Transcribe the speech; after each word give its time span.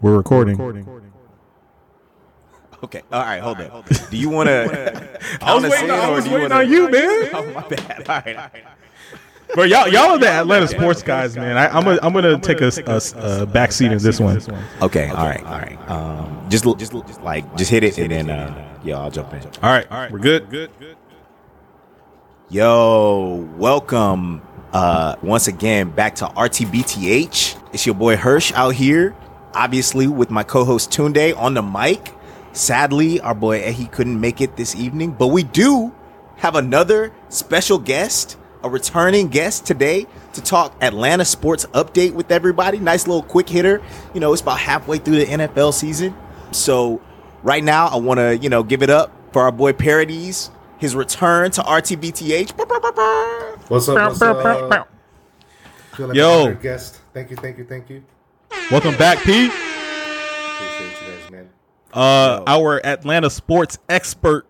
We're 0.00 0.16
recording. 0.16 0.86
Okay. 2.82 3.02
All 3.12 3.20
right. 3.22 3.40
Hold 3.40 3.60
on. 3.60 3.84
Do 4.10 4.16
you 4.16 4.30
want 4.30 4.48
to? 4.48 5.18
I 5.42 5.54
was 5.54 5.64
waiting, 5.64 5.90
I 5.90 6.10
was 6.10 6.28
waiting 6.28 6.52
on 6.52 6.70
you, 6.70 6.90
man. 6.90 7.28
Oh 7.34 7.46
my 7.52 7.68
bad. 7.68 7.98
All 8.08 8.22
right. 8.24 8.36
All 8.36 8.42
right. 8.54 8.64
But 9.54 9.68
y'all, 9.68 9.88
y'all 9.88 10.10
are 10.12 10.18
the 10.18 10.28
Atlanta 10.30 10.68
sports 10.68 11.02
guys, 11.02 11.36
man. 11.36 11.58
I, 11.58 11.66
I'm 11.68 11.82
gonna, 11.84 11.98
I'm 12.04 12.12
gonna 12.12 12.38
take 12.38 12.60
a, 12.60 12.70
a, 12.86 13.42
a 13.42 13.46
back 13.46 13.72
seat 13.72 13.90
in 13.90 13.98
this 13.98 14.20
one. 14.20 14.40
Okay. 14.80 15.08
All 15.08 15.26
right. 15.26 15.44
All 15.44 15.58
right. 15.58 15.90
Um, 15.90 16.46
just, 16.48 16.64
l- 16.64 16.76
just, 16.76 16.94
l- 16.94 17.02
just 17.02 17.20
like, 17.22 17.56
just 17.56 17.68
hit 17.70 17.82
it, 17.82 17.98
and 17.98 18.12
then, 18.12 18.30
uh, 18.30 18.78
yeah, 18.84 18.98
I'll 19.00 19.10
jump 19.10 19.34
in. 19.34 19.42
All 19.44 19.50
right, 19.70 19.90
all 19.90 19.98
right, 19.98 20.10
we're 20.10 20.20
good. 20.20 20.48
Good, 20.50 20.70
good. 20.78 20.96
Yo, 22.48 23.48
welcome 23.56 24.40
uh, 24.72 25.16
once 25.20 25.48
again 25.48 25.90
back 25.90 26.14
to 26.16 26.26
RTBTH. 26.26 27.60
It's 27.74 27.84
your 27.86 27.96
boy 27.96 28.16
Hirsch 28.16 28.52
out 28.52 28.74
here, 28.74 29.16
obviously 29.54 30.06
with 30.06 30.30
my 30.30 30.42
co-host 30.42 30.90
Tunde 30.90 31.36
on 31.36 31.54
the 31.54 31.62
mic. 31.62 32.12
Sadly, 32.52 33.20
our 33.20 33.34
boy 33.34 33.60
Ehi 33.60 33.90
couldn't 33.90 34.20
make 34.20 34.40
it 34.40 34.56
this 34.56 34.74
evening, 34.74 35.12
but 35.12 35.28
we 35.28 35.42
do 35.42 35.94
have 36.36 36.56
another 36.56 37.12
special 37.28 37.78
guest, 37.78 38.36
a 38.64 38.70
returning 38.70 39.28
guest 39.28 39.66
today 39.66 40.06
to 40.32 40.42
talk 40.42 40.74
Atlanta 40.82 41.24
sports 41.24 41.66
update 41.66 42.12
with 42.14 42.30
everybody. 42.30 42.78
Nice 42.78 43.06
little 43.06 43.22
quick 43.22 43.48
hitter. 43.48 43.82
You 44.14 44.20
know, 44.20 44.32
it's 44.32 44.42
about 44.42 44.58
halfway 44.58 44.98
through 44.98 45.16
the 45.16 45.26
NFL 45.26 45.72
season. 45.74 46.16
So 46.50 47.00
right 47.42 47.62
now, 47.62 47.86
I 47.88 47.96
want 47.96 48.18
to, 48.18 48.36
you 48.36 48.48
know, 48.48 48.62
give 48.62 48.82
it 48.82 48.90
up 48.90 49.12
for 49.32 49.42
our 49.42 49.52
boy 49.52 49.72
Parodies, 49.72 50.50
his 50.78 50.96
return 50.96 51.50
to 51.52 51.60
RTBTH. 51.62 52.58
What's 53.68 53.88
up? 53.88 53.96
What's 53.96 54.22
up? 54.22 54.88
Feel 55.94 56.08
like 56.08 56.16
Yo. 56.16 56.46
I'm 56.46 56.60
guest. 56.60 57.00
Thank 57.12 57.30
you, 57.30 57.36
thank 57.36 57.58
you, 57.58 57.64
thank 57.64 57.90
you. 57.90 58.02
Welcome 58.70 58.96
back, 58.96 59.18
P. 59.24 59.46
Appreciate 59.46 61.00
you 61.02 61.12
guys, 61.12 61.30
man. 61.32 61.50
Uh, 61.92 62.44
our 62.46 62.84
Atlanta 62.86 63.28
sports 63.28 63.78
expert. 63.88 64.46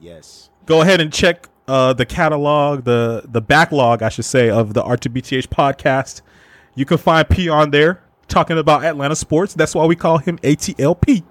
Yes. 0.00 0.48
Go 0.64 0.80
ahead 0.80 1.02
and 1.02 1.12
check 1.12 1.46
uh, 1.66 1.92
the 1.92 2.06
catalog, 2.06 2.84
the 2.84 3.24
the 3.26 3.42
backlog, 3.42 4.02
I 4.02 4.08
should 4.08 4.24
say, 4.24 4.48
of 4.48 4.72
the 4.72 4.82
R2BTH 4.82 5.48
podcast. 5.48 6.22
You 6.74 6.86
can 6.86 6.96
find 6.96 7.28
P 7.28 7.50
on 7.50 7.70
there 7.70 8.02
talking 8.28 8.56
about 8.56 8.82
Atlanta 8.82 9.14
sports. 9.14 9.52
That's 9.52 9.74
why 9.74 9.84
we 9.84 9.94
call 9.94 10.16
him 10.18 10.38
ATLP. 10.38 11.22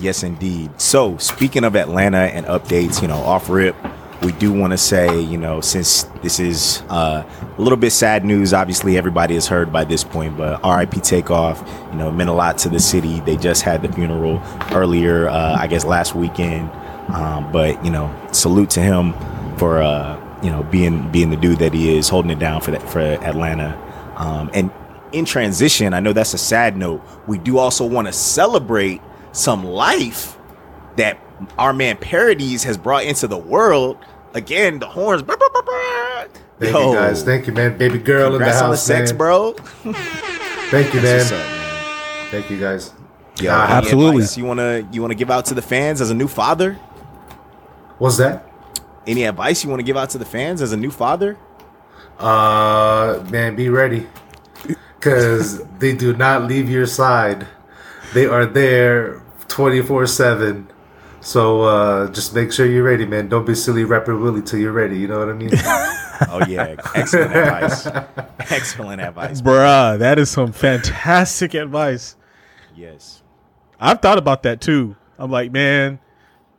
Yes, 0.00 0.22
indeed. 0.22 0.80
So, 0.80 1.18
speaking 1.18 1.62
of 1.62 1.76
Atlanta 1.76 2.18
and 2.18 2.46
updates, 2.46 3.02
you 3.02 3.08
know, 3.08 3.16
off 3.16 3.50
rip, 3.50 3.76
we 4.22 4.32
do 4.32 4.52
want 4.52 4.72
to 4.72 4.78
say, 4.78 5.20
you 5.20 5.38
know, 5.38 5.60
since 5.60 6.04
this 6.22 6.40
is 6.40 6.82
uh, 6.88 7.22
a 7.56 7.60
little 7.60 7.78
bit 7.78 7.90
sad 7.90 8.24
news, 8.24 8.52
obviously 8.52 8.98
everybody 8.98 9.34
has 9.34 9.46
heard 9.46 9.72
by 9.72 9.84
this 9.84 10.02
point, 10.02 10.36
but 10.36 10.60
RIP 10.64 11.02
Takeoff, 11.02 11.62
you 11.92 11.98
know, 11.98 12.10
meant 12.10 12.28
a 12.28 12.32
lot 12.32 12.58
to 12.58 12.68
the 12.68 12.80
city. 12.80 13.20
They 13.20 13.36
just 13.36 13.62
had 13.62 13.82
the 13.82 13.92
funeral 13.92 14.42
earlier, 14.72 15.28
uh, 15.28 15.56
I 15.58 15.68
guess 15.68 15.84
last 15.84 16.14
weekend. 16.14 16.70
Um, 17.14 17.50
but, 17.52 17.82
you 17.84 17.90
know, 17.90 18.14
salute 18.32 18.70
to 18.70 18.80
him 18.80 19.14
for, 19.56 19.80
uh, 19.80 20.20
you 20.42 20.50
know, 20.50 20.62
being 20.64 21.10
being 21.10 21.30
the 21.30 21.36
dude 21.36 21.60
that 21.60 21.72
he 21.72 21.96
is, 21.96 22.08
holding 22.08 22.30
it 22.30 22.38
down 22.38 22.60
for 22.60 22.72
that, 22.72 22.82
for 22.90 23.00
Atlanta. 23.00 23.76
Um, 24.16 24.50
and 24.52 24.70
in 25.12 25.24
transition, 25.24 25.94
I 25.94 26.00
know 26.00 26.12
that's 26.12 26.34
a 26.34 26.38
sad 26.38 26.76
note. 26.76 27.02
We 27.26 27.38
do 27.38 27.58
also 27.58 27.86
want 27.86 28.08
to 28.08 28.12
celebrate 28.12 29.00
some 29.32 29.64
life 29.64 30.36
that 30.96 31.18
our 31.58 31.72
man 31.72 31.96
Parodies 31.96 32.64
has 32.64 32.76
brought 32.78 33.04
into 33.04 33.26
the 33.26 33.38
world. 33.38 33.98
Again, 34.34 34.78
the 34.78 34.86
horns. 34.86 35.22
brr, 35.22 35.36
brr, 35.36 35.48
brr, 35.52 35.62
brr. 35.62 36.28
Thank 36.58 36.74
Yo, 36.74 36.90
you 36.92 36.98
guys. 36.98 37.22
Thank 37.22 37.46
you, 37.46 37.52
man. 37.52 37.78
Baby 37.78 37.98
girl 37.98 38.26
in 38.26 38.32
the 38.32 38.38
Congrats 38.38 38.56
on 38.62 38.70
the 38.70 38.76
house, 38.76 38.82
sex, 38.82 39.10
man. 39.12 39.18
bro. 39.18 39.52
Thank 39.52 40.92
you, 40.94 41.00
man. 41.00 41.20
up, 41.24 41.30
man? 41.30 42.28
Thank 42.30 42.50
you, 42.50 42.58
guys. 42.60 42.92
Yeah, 43.40 43.56
Ah, 43.56 43.64
any 43.66 43.72
absolutely. 43.74 44.16
advice 44.22 44.36
You 44.36 44.44
wanna 44.44 44.88
you 44.92 45.00
wanna 45.00 45.14
give 45.14 45.30
out 45.30 45.44
to 45.46 45.54
the 45.54 45.62
fans 45.62 46.00
as 46.00 46.10
a 46.10 46.14
new 46.14 46.26
father? 46.28 46.74
What's 47.98 48.16
that? 48.18 48.44
Any 49.06 49.24
advice 49.24 49.62
you 49.64 49.70
want 49.70 49.80
to 49.80 49.84
give 49.84 49.96
out 49.96 50.10
to 50.10 50.18
the 50.18 50.24
fans 50.26 50.60
as 50.60 50.72
a 50.72 50.76
new 50.76 50.90
father? 50.90 51.36
Uh, 52.18 53.24
man, 53.30 53.54
be 53.56 53.68
ready, 53.68 54.06
because 55.00 55.62
they 55.78 55.94
do 55.94 56.14
not 56.16 56.42
leave 56.44 56.68
your 56.68 56.84
side. 56.86 57.46
They 58.12 58.26
are 58.26 58.44
there 58.44 59.22
twenty 59.46 59.80
four 59.82 60.06
seven. 60.06 60.68
So 61.20 61.62
uh, 61.62 62.10
just 62.10 62.34
make 62.34 62.52
sure 62.52 62.66
you're 62.66 62.84
ready, 62.84 63.06
man. 63.06 63.28
Don't 63.28 63.46
be 63.46 63.54
silly 63.54 63.84
rapper 63.84 64.16
Willie 64.16 64.42
till 64.42 64.58
you're 64.60 64.72
ready. 64.72 64.98
You 64.98 65.08
know 65.08 65.18
what 65.18 65.28
I 65.28 65.32
mean? 65.32 65.50
Oh 66.30 66.44
yeah, 66.48 66.74
excellent 66.96 67.32
advice. 67.32 67.86
Excellent 68.50 69.00
advice. 69.00 69.40
Bruh, 69.40 70.00
that 70.00 70.18
is 70.18 70.28
some 70.28 70.50
fantastic 70.50 71.54
advice. 71.54 72.16
Yes. 72.74 73.22
I've 73.78 74.00
thought 74.00 74.18
about 74.18 74.42
that 74.42 74.60
too. 74.60 74.96
I'm 75.16 75.30
like, 75.30 75.52
man, 75.52 76.00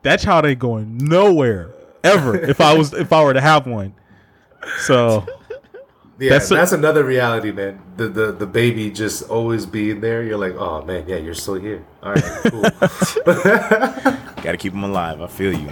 that 0.03 0.21
child 0.21 0.45
ain't 0.45 0.59
going 0.59 0.97
nowhere 0.97 1.73
ever 2.05 2.37
if 2.37 2.61
I 2.61 2.73
was 2.73 2.93
if 2.93 3.11
I 3.11 3.21
were 3.21 3.33
to 3.33 3.41
have 3.41 3.67
one. 3.67 3.93
So 4.77 5.25
Yeah, 6.19 6.31
That's 6.31 6.49
that's, 6.49 6.71
another 6.73 7.05
reality, 7.05 7.51
man. 7.53 7.81
The, 7.95 8.09
the 8.09 8.31
the 8.33 8.45
baby 8.45 8.91
just 8.91 9.29
always 9.29 9.65
being 9.65 10.01
there. 10.01 10.21
You're 10.21 10.37
like, 10.37 10.53
oh 10.55 10.83
man, 10.83 11.05
yeah, 11.07 11.15
you're 11.15 11.33
still 11.33 11.55
here. 11.55 11.85
All 12.03 12.13
right, 12.13 12.23
cool. 12.43 12.61
Got 14.43 14.51
to 14.51 14.57
keep 14.57 14.73
them 14.73 14.83
alive. 14.83 15.21
I 15.21 15.27
feel 15.27 15.53
you. 15.53 15.69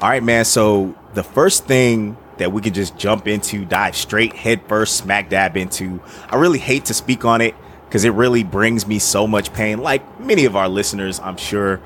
All 0.00 0.08
right, 0.08 0.22
man. 0.22 0.44
So 0.44 0.94
the 1.14 1.22
first 1.22 1.66
thing 1.66 2.16
that 2.38 2.52
we 2.52 2.62
can 2.62 2.72
just 2.72 2.96
jump 2.96 3.28
into, 3.28 3.64
dive 3.66 3.94
straight 3.94 4.32
head 4.32 4.62
first, 4.66 4.96
smack 4.96 5.28
dab 5.28 5.56
into. 5.56 6.00
I 6.30 6.36
really 6.36 6.58
hate 6.58 6.86
to 6.86 6.94
speak 6.94 7.24
on 7.24 7.42
it 7.42 7.54
because 7.84 8.04
it 8.04 8.10
really 8.10 8.44
brings 8.44 8.86
me 8.86 8.98
so 8.98 9.26
much 9.26 9.52
pain, 9.52 9.80
like 9.80 10.20
many 10.20 10.44
of 10.46 10.56
our 10.56 10.68
listeners, 10.68 11.20
I'm 11.20 11.36
sure. 11.36 11.80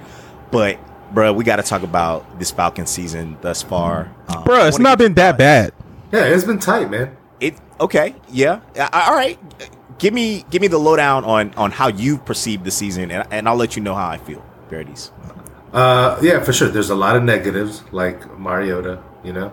But, 0.52 0.78
bruh, 1.12 1.34
we 1.34 1.42
got 1.42 1.56
to 1.56 1.62
talk 1.62 1.82
about 1.82 2.38
this 2.38 2.50
Falcon 2.52 2.86
season 2.86 3.36
thus 3.40 3.62
far. 3.62 4.14
Um, 4.28 4.44
bruh, 4.44 4.68
it's 4.68 4.78
not 4.78 4.98
been 4.98 5.14
that 5.14 5.36
bad. 5.36 5.72
yeah, 6.12 6.24
it's 6.26 6.44
been 6.44 6.60
tight, 6.60 6.90
man. 6.90 7.16
It 7.40 7.58
okay, 7.80 8.14
yeah. 8.30 8.60
All 8.92 9.14
right. 9.14 9.38
Give 9.98 10.14
me 10.14 10.44
give 10.50 10.62
me 10.62 10.68
the 10.68 10.78
lowdown 10.78 11.24
on 11.24 11.52
on 11.54 11.70
how 11.70 11.88
you 11.88 12.18
perceive 12.18 12.62
the 12.62 12.70
season, 12.70 13.10
and, 13.10 13.26
and 13.32 13.48
I'll 13.48 13.56
let 13.56 13.74
you 13.74 13.82
know 13.82 13.94
how 13.94 14.08
I 14.08 14.18
feel. 14.18 14.44
Parodies. 14.68 15.10
Uh, 15.74 16.18
yeah, 16.22 16.40
for 16.42 16.52
sure. 16.52 16.68
There's 16.68 16.90
a 16.90 16.94
lot 16.94 17.16
of 17.16 17.22
negatives, 17.24 17.82
like 17.92 18.38
Mariota. 18.38 19.02
You 19.24 19.32
know, 19.32 19.52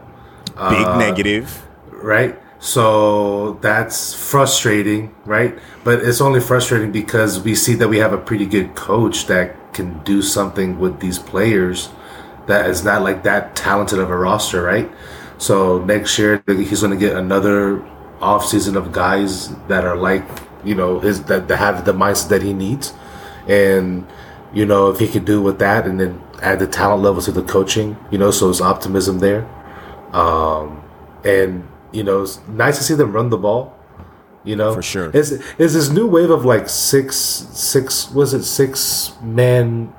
Big 0.55 0.85
Uh, 0.85 0.97
negative. 0.97 1.63
right? 1.91 2.37
So 2.59 3.57
that's 3.61 4.13
frustrating, 4.13 5.15
right? 5.25 5.57
But 5.83 5.99
it's 6.03 6.21
only 6.21 6.39
frustrating 6.39 6.91
because 6.91 7.39
we 7.39 7.55
see 7.55 7.73
that 7.75 7.87
we 7.89 7.97
have 7.97 8.13
a 8.13 8.17
pretty 8.19 8.45
good 8.45 8.75
coach 8.75 9.25
that 9.27 9.73
can 9.73 9.99
do 10.03 10.21
something 10.21 10.79
with 10.79 10.99
these 10.99 11.17
players 11.17 11.89
that 12.45 12.69
is 12.69 12.83
not 12.83 13.01
like 13.01 13.23
that 13.23 13.55
talented 13.55 13.97
of 13.97 14.09
a 14.11 14.17
roster, 14.17 14.61
right? 14.61 14.91
So 15.39 15.79
next 15.85 16.19
year 16.19 16.43
he's 16.47 16.81
going 16.81 16.91
to 16.93 16.99
get 16.99 17.15
another 17.17 17.81
off 18.21 18.45
season 18.45 18.77
of 18.77 18.91
guys 18.91 19.49
that 19.67 19.83
are 19.85 19.95
like, 19.97 20.25
you 20.63 20.75
know, 20.75 20.99
his 20.99 21.23
that, 21.23 21.47
that 21.47 21.57
have 21.57 21.85
the 21.85 21.93
mindset 21.93 22.29
that 22.29 22.43
he 22.43 22.53
needs, 22.53 22.93
and 23.47 24.05
you 24.53 24.65
know 24.65 24.89
if 24.89 24.99
he 24.99 25.07
could 25.07 25.25
do 25.25 25.41
with 25.41 25.59
that, 25.59 25.85
and 25.85 25.99
then 25.99 26.21
add 26.41 26.59
the 26.59 26.67
talent 26.67 27.03
level 27.03 27.21
to 27.21 27.31
the 27.31 27.43
coaching, 27.43 27.97
you 28.11 28.17
know, 28.17 28.31
so 28.31 28.49
it's 28.49 28.61
optimism 28.61 29.19
there. 29.19 29.47
Um, 30.13 30.83
and 31.23 31.67
you 31.91 32.03
know 32.03 32.23
it's 32.23 32.39
nice 32.47 32.77
to 32.77 32.83
see 32.83 32.95
them 32.95 33.11
run 33.13 33.29
the 33.29 33.37
ball 33.37 33.77
you 34.43 34.55
know. 34.55 34.73
For 34.73 34.81
sure. 34.81 35.11
is 35.11 35.31
it's 35.31 35.73
this 35.73 35.89
new 35.89 36.07
wave 36.07 36.29
of 36.29 36.45
like 36.45 36.69
six 36.69 37.15
six 37.15 38.11
was 38.11 38.33
it 38.33 38.43
six 38.43 39.15
man 39.21 39.93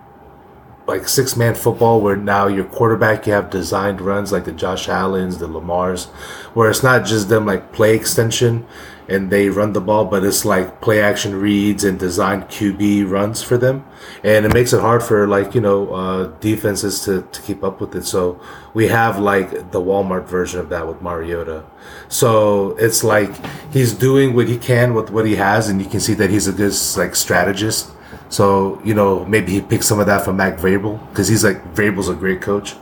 like 0.87 1.09
six 1.09 1.37
man 1.37 1.55
football 1.55 2.01
where 2.01 2.17
now 2.17 2.49
your 2.49 2.65
quarterback 2.65 3.27
you 3.27 3.33
have 3.33 3.51
designed 3.51 4.01
runs 4.01 4.33
like 4.33 4.45
the 4.45 4.53
josh 4.53 4.89
allens 4.89 5.39
the 5.39 5.49
lamars 5.49 6.07
where 6.55 6.69
it's 6.69 6.83
not 6.83 7.05
just 7.07 7.29
them 7.29 7.47
like 7.47 7.73
play 7.73 7.95
extension 7.95 8.67
and 9.09 9.31
they 9.31 9.49
run 9.49 9.73
the 9.73 9.81
ball 9.81 10.05
but 10.05 10.23
it's 10.25 10.45
like 10.45 10.81
play 10.81 11.01
action 11.03 11.35
reads 11.35 11.83
and 11.85 11.99
designed 11.99 12.45
qb 12.45 13.09
runs 13.09 13.43
for 13.43 13.57
them. 13.59 13.85
And 14.25 14.47
it 14.47 14.53
makes 14.55 14.73
it 14.73 14.81
hard 14.81 15.03
for 15.03 15.27
like 15.27 15.55
you 15.55 15.61
know 15.61 15.93
uh, 15.95 16.27
defenses 16.41 17.01
to, 17.05 17.23
to 17.23 17.43
keep 17.43 17.63
up 17.65 17.81
with 17.81 17.95
it. 17.97 18.05
So 18.05 18.41
we 18.75 18.89
have 18.89 19.19
like 19.19 19.51
the 19.73 19.81
walmart 19.81 20.27
version 20.27 20.61
of 20.61 20.69
that 20.71 20.87
with 20.87 21.03
mariota. 21.03 21.65
So 22.09 22.77
it's 22.79 23.03
like 23.03 23.31
he's 23.73 23.93
doing 23.93 24.35
what 24.35 24.49
he 24.49 24.59
can 24.59 24.95
with 24.95 25.11
what 25.11 25.27
he 25.27 25.37
has 25.37 25.69
and 25.69 25.81
you 25.83 25.89
can 25.89 26.01
see 26.01 26.15
that 26.15 26.31
he's 26.31 26.47
a 26.49 26.53
good 26.53 26.73
like 26.97 27.15
strategist. 27.15 27.91
So 28.29 28.81
you 28.85 28.95
know 28.95 29.25
maybe 29.25 29.53
he 29.53 29.61
picked 29.61 29.85
some 29.85 29.99
of 30.01 30.07
that 30.07 30.25
from 30.25 30.37
mike 30.37 30.57
vrabel 30.59 30.99
because 31.11 31.29
he's 31.29 31.45
like 31.45 31.75
vrabel's 31.75 32.09
a 32.09 32.15
great 32.15 32.41
coach. 32.41 32.75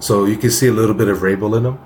So 0.00 0.24
you 0.24 0.36
can 0.36 0.50
see 0.50 0.66
a 0.66 0.72
little 0.72 0.94
bit 0.94 1.08
of 1.08 1.18
vrabel 1.18 1.56
in 1.56 1.66
him. 1.66 1.78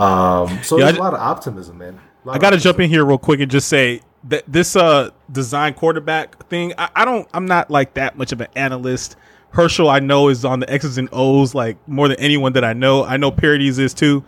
Um, 0.00 0.62
so 0.62 0.78
Yeah, 0.78 0.84
there's 0.86 0.96
I- 0.96 1.00
a 1.00 1.02
lot 1.02 1.14
of 1.14 1.20
optimism 1.20 1.78
man 1.78 2.00
I 2.26 2.38
got 2.38 2.50
to 2.50 2.58
jump 2.58 2.80
in 2.80 2.90
here 2.90 3.04
real 3.04 3.18
quick 3.18 3.40
and 3.40 3.50
just 3.50 3.68
say 3.68 4.02
that 4.24 4.44
this 4.46 4.76
uh 4.76 5.10
design 5.32 5.74
quarterback 5.74 6.46
thing, 6.48 6.74
I, 6.76 6.90
I 6.94 7.04
don't, 7.04 7.26
I'm 7.32 7.46
not 7.46 7.70
like 7.70 7.94
that 7.94 8.18
much 8.18 8.32
of 8.32 8.40
an 8.40 8.48
analyst. 8.54 9.16
Herschel, 9.50 9.88
I 9.88 9.98
know, 9.98 10.28
is 10.28 10.44
on 10.44 10.60
the 10.60 10.70
X's 10.70 10.98
and 10.98 11.08
O's 11.12 11.54
like 11.54 11.76
more 11.88 12.06
than 12.08 12.18
anyone 12.20 12.52
that 12.52 12.64
I 12.64 12.72
know. 12.72 13.04
I 13.04 13.16
know 13.16 13.30
Parodies 13.30 13.78
is 13.78 13.94
too, 13.94 14.24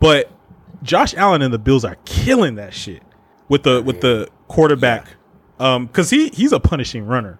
but 0.00 0.30
Josh 0.82 1.14
Allen 1.14 1.42
and 1.42 1.52
the 1.52 1.58
Bills 1.58 1.84
are 1.84 1.96
killing 2.06 2.54
that 2.56 2.72
shit 2.74 3.02
with 3.48 3.62
the 3.62 3.82
with 3.82 4.00
the 4.00 4.28
quarterback 4.48 5.08
Um, 5.60 5.86
because 5.86 6.10
he 6.10 6.28
he's 6.30 6.52
a 6.52 6.60
punishing 6.60 7.04
runner. 7.06 7.38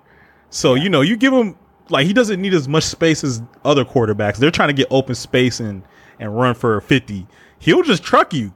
So 0.51 0.75
you 0.75 0.89
know, 0.89 1.01
you 1.01 1.17
give 1.17 1.33
him 1.33 1.57
like 1.89 2.07
he 2.07 2.13
doesn't 2.13 2.41
need 2.41 2.55
as 2.55 2.69
much 2.69 2.85
space 2.85 3.25
as 3.25 3.43
other 3.65 3.85
quarterbacks. 3.85 4.37
They're 4.37 4.51
trying 4.51 4.69
to 4.69 4.75
get 4.75 4.87
open 4.91 5.15
space 5.15 5.59
and 5.61 5.83
and 6.21 6.37
run 6.37 6.55
for 6.55 6.81
fifty. 6.83 7.27
He'll 7.59 7.83
just 7.83 8.03
truck 8.05 8.33
you, 8.35 8.53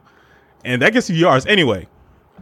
and 0.63 0.81
that 0.81 0.93
gets 0.93 1.09
you 1.09 1.15
yards 1.15 1.45
anyway. 1.45 1.87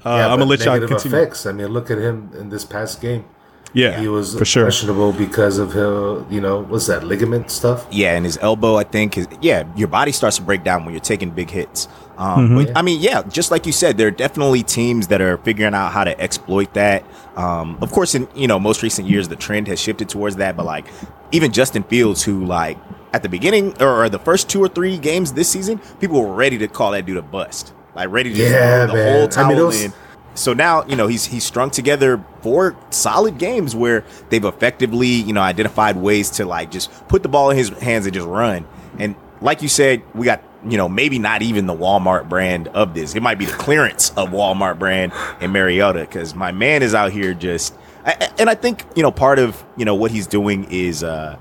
Uh, 0.05 0.09
Yeah, 0.09 0.27
I'm 0.27 0.39
gonna 0.39 0.45
let 0.45 0.63
y'all 0.65 0.79
continue. 0.87 1.17
Effects. 1.17 1.45
I 1.45 1.51
mean, 1.51 1.67
look 1.67 1.91
at 1.91 1.97
him 1.97 2.31
in 2.37 2.49
this 2.49 2.65
past 2.65 3.01
game. 3.01 3.25
Yeah, 3.73 4.01
He 4.01 4.09
was 4.09 4.37
for 4.37 4.43
sure. 4.43 4.65
questionable 4.65 5.13
because 5.13 5.57
of 5.57 5.77
uh, 5.77 6.25
you 6.29 6.41
know 6.41 6.63
what's 6.63 6.87
that 6.87 7.05
ligament 7.05 7.49
stuff. 7.49 7.87
Yeah, 7.89 8.15
and 8.17 8.25
his 8.25 8.37
elbow, 8.41 8.75
I 8.75 8.83
think, 8.83 9.17
is 9.17 9.27
yeah. 9.41 9.63
Your 9.77 9.87
body 9.87 10.11
starts 10.11 10.35
to 10.37 10.41
break 10.43 10.63
down 10.65 10.83
when 10.83 10.93
you're 10.93 10.99
taking 11.01 11.29
big 11.31 11.49
hits. 11.49 11.87
Um, 12.17 12.49
Mm-hmm. 12.49 12.55
but, 12.57 12.77
I 12.77 12.81
mean, 12.81 12.99
yeah, 12.99 13.23
just 13.23 13.49
like 13.49 13.65
you 13.65 13.71
said, 13.71 13.97
there 13.97 14.07
are 14.07 14.11
definitely 14.11 14.63
teams 14.63 15.07
that 15.07 15.21
are 15.21 15.37
figuring 15.37 15.73
out 15.73 15.91
how 15.93 16.03
to 16.03 16.19
exploit 16.19 16.73
that. 16.73 17.03
Um, 17.37 17.77
of 17.81 17.91
course, 17.93 18.13
in 18.13 18.27
you 18.35 18.47
know 18.47 18.59
most 18.59 18.83
recent 18.83 19.07
years, 19.07 19.29
the 19.29 19.37
trend 19.37 19.67
has 19.69 19.79
shifted 19.79 20.09
towards 20.09 20.35
that. 20.35 20.57
But 20.57 20.65
like, 20.65 20.85
even 21.31 21.53
Justin 21.53 21.83
Fields, 21.83 22.23
who 22.23 22.43
like 22.45 22.77
at 23.13 23.23
the 23.23 23.29
beginning 23.29 23.81
or, 23.81 24.03
or 24.03 24.09
the 24.09 24.19
first 24.19 24.49
two 24.49 24.61
or 24.61 24.67
three 24.67 24.97
games 24.97 25.31
this 25.31 25.47
season, 25.49 25.79
people 26.01 26.21
were 26.21 26.33
ready 26.33 26.57
to 26.57 26.67
call 26.67 26.91
that 26.91 27.05
dude 27.05 27.15
a 27.17 27.21
bust, 27.21 27.73
like 27.95 28.09
ready 28.09 28.33
to 28.33 28.39
Yeah, 28.39 28.85
throw 28.85 28.87
the 28.87 28.93
man. 29.03 29.13
whole 29.13 29.23
I 29.23 29.27
towel 29.27 29.47
mean, 29.47 29.57
those- 29.57 29.81
in. 29.83 29.93
So 30.33 30.53
now, 30.53 30.85
you 30.85 30.95
know, 30.95 31.07
he's 31.07 31.25
he's 31.25 31.43
strung 31.43 31.71
together 31.71 32.23
four 32.41 32.75
solid 32.89 33.37
games 33.37 33.75
where 33.75 34.05
they've 34.29 34.45
effectively, 34.45 35.07
you 35.07 35.33
know, 35.33 35.41
identified 35.41 35.97
ways 35.97 36.29
to 36.31 36.45
like 36.45 36.71
just 36.71 36.89
put 37.09 37.21
the 37.21 37.27
ball 37.29 37.49
in 37.49 37.57
his 37.57 37.67
hands 37.69 38.05
and 38.05 38.13
just 38.13 38.25
run. 38.27 38.65
And 38.97 39.15
like 39.41 39.61
you 39.61 39.67
said, 39.67 40.03
we 40.15 40.25
got, 40.25 40.41
you 40.65 40.77
know, 40.77 40.87
maybe 40.87 41.19
not 41.19 41.41
even 41.41 41.65
the 41.65 41.75
Walmart 41.75 42.29
brand 42.29 42.69
of 42.69 42.93
this. 42.93 43.13
It 43.13 43.21
might 43.21 43.39
be 43.39 43.45
the 43.45 43.51
clearance 43.57 44.11
of 44.15 44.29
Walmart 44.29 44.79
brand 44.79 45.11
and 45.41 45.51
Mariota 45.51 45.99
because 45.99 46.33
my 46.33 46.53
man 46.53 46.81
is 46.81 46.95
out 46.95 47.11
here 47.11 47.33
just 47.33 47.73
I- 48.05 48.15
I- 48.21 48.29
and 48.39 48.49
I 48.49 48.55
think, 48.55 48.85
you 48.95 49.03
know, 49.03 49.11
part 49.11 49.37
of, 49.37 49.61
you 49.75 49.83
know, 49.83 49.95
what 49.95 50.11
he's 50.11 50.27
doing 50.27 50.65
is 50.71 51.03
uh 51.03 51.35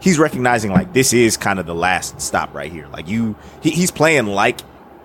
he's 0.00 0.18
recognizing 0.18 0.72
like 0.72 0.92
this 0.94 1.12
is 1.12 1.36
kind 1.36 1.60
of 1.60 1.66
the 1.66 1.76
last 1.76 2.20
stop 2.20 2.52
right 2.56 2.72
here. 2.72 2.88
Like 2.92 3.06
you 3.08 3.36
he, 3.60 3.70
he's 3.70 3.92
playing 3.92 4.26
like 4.26 4.58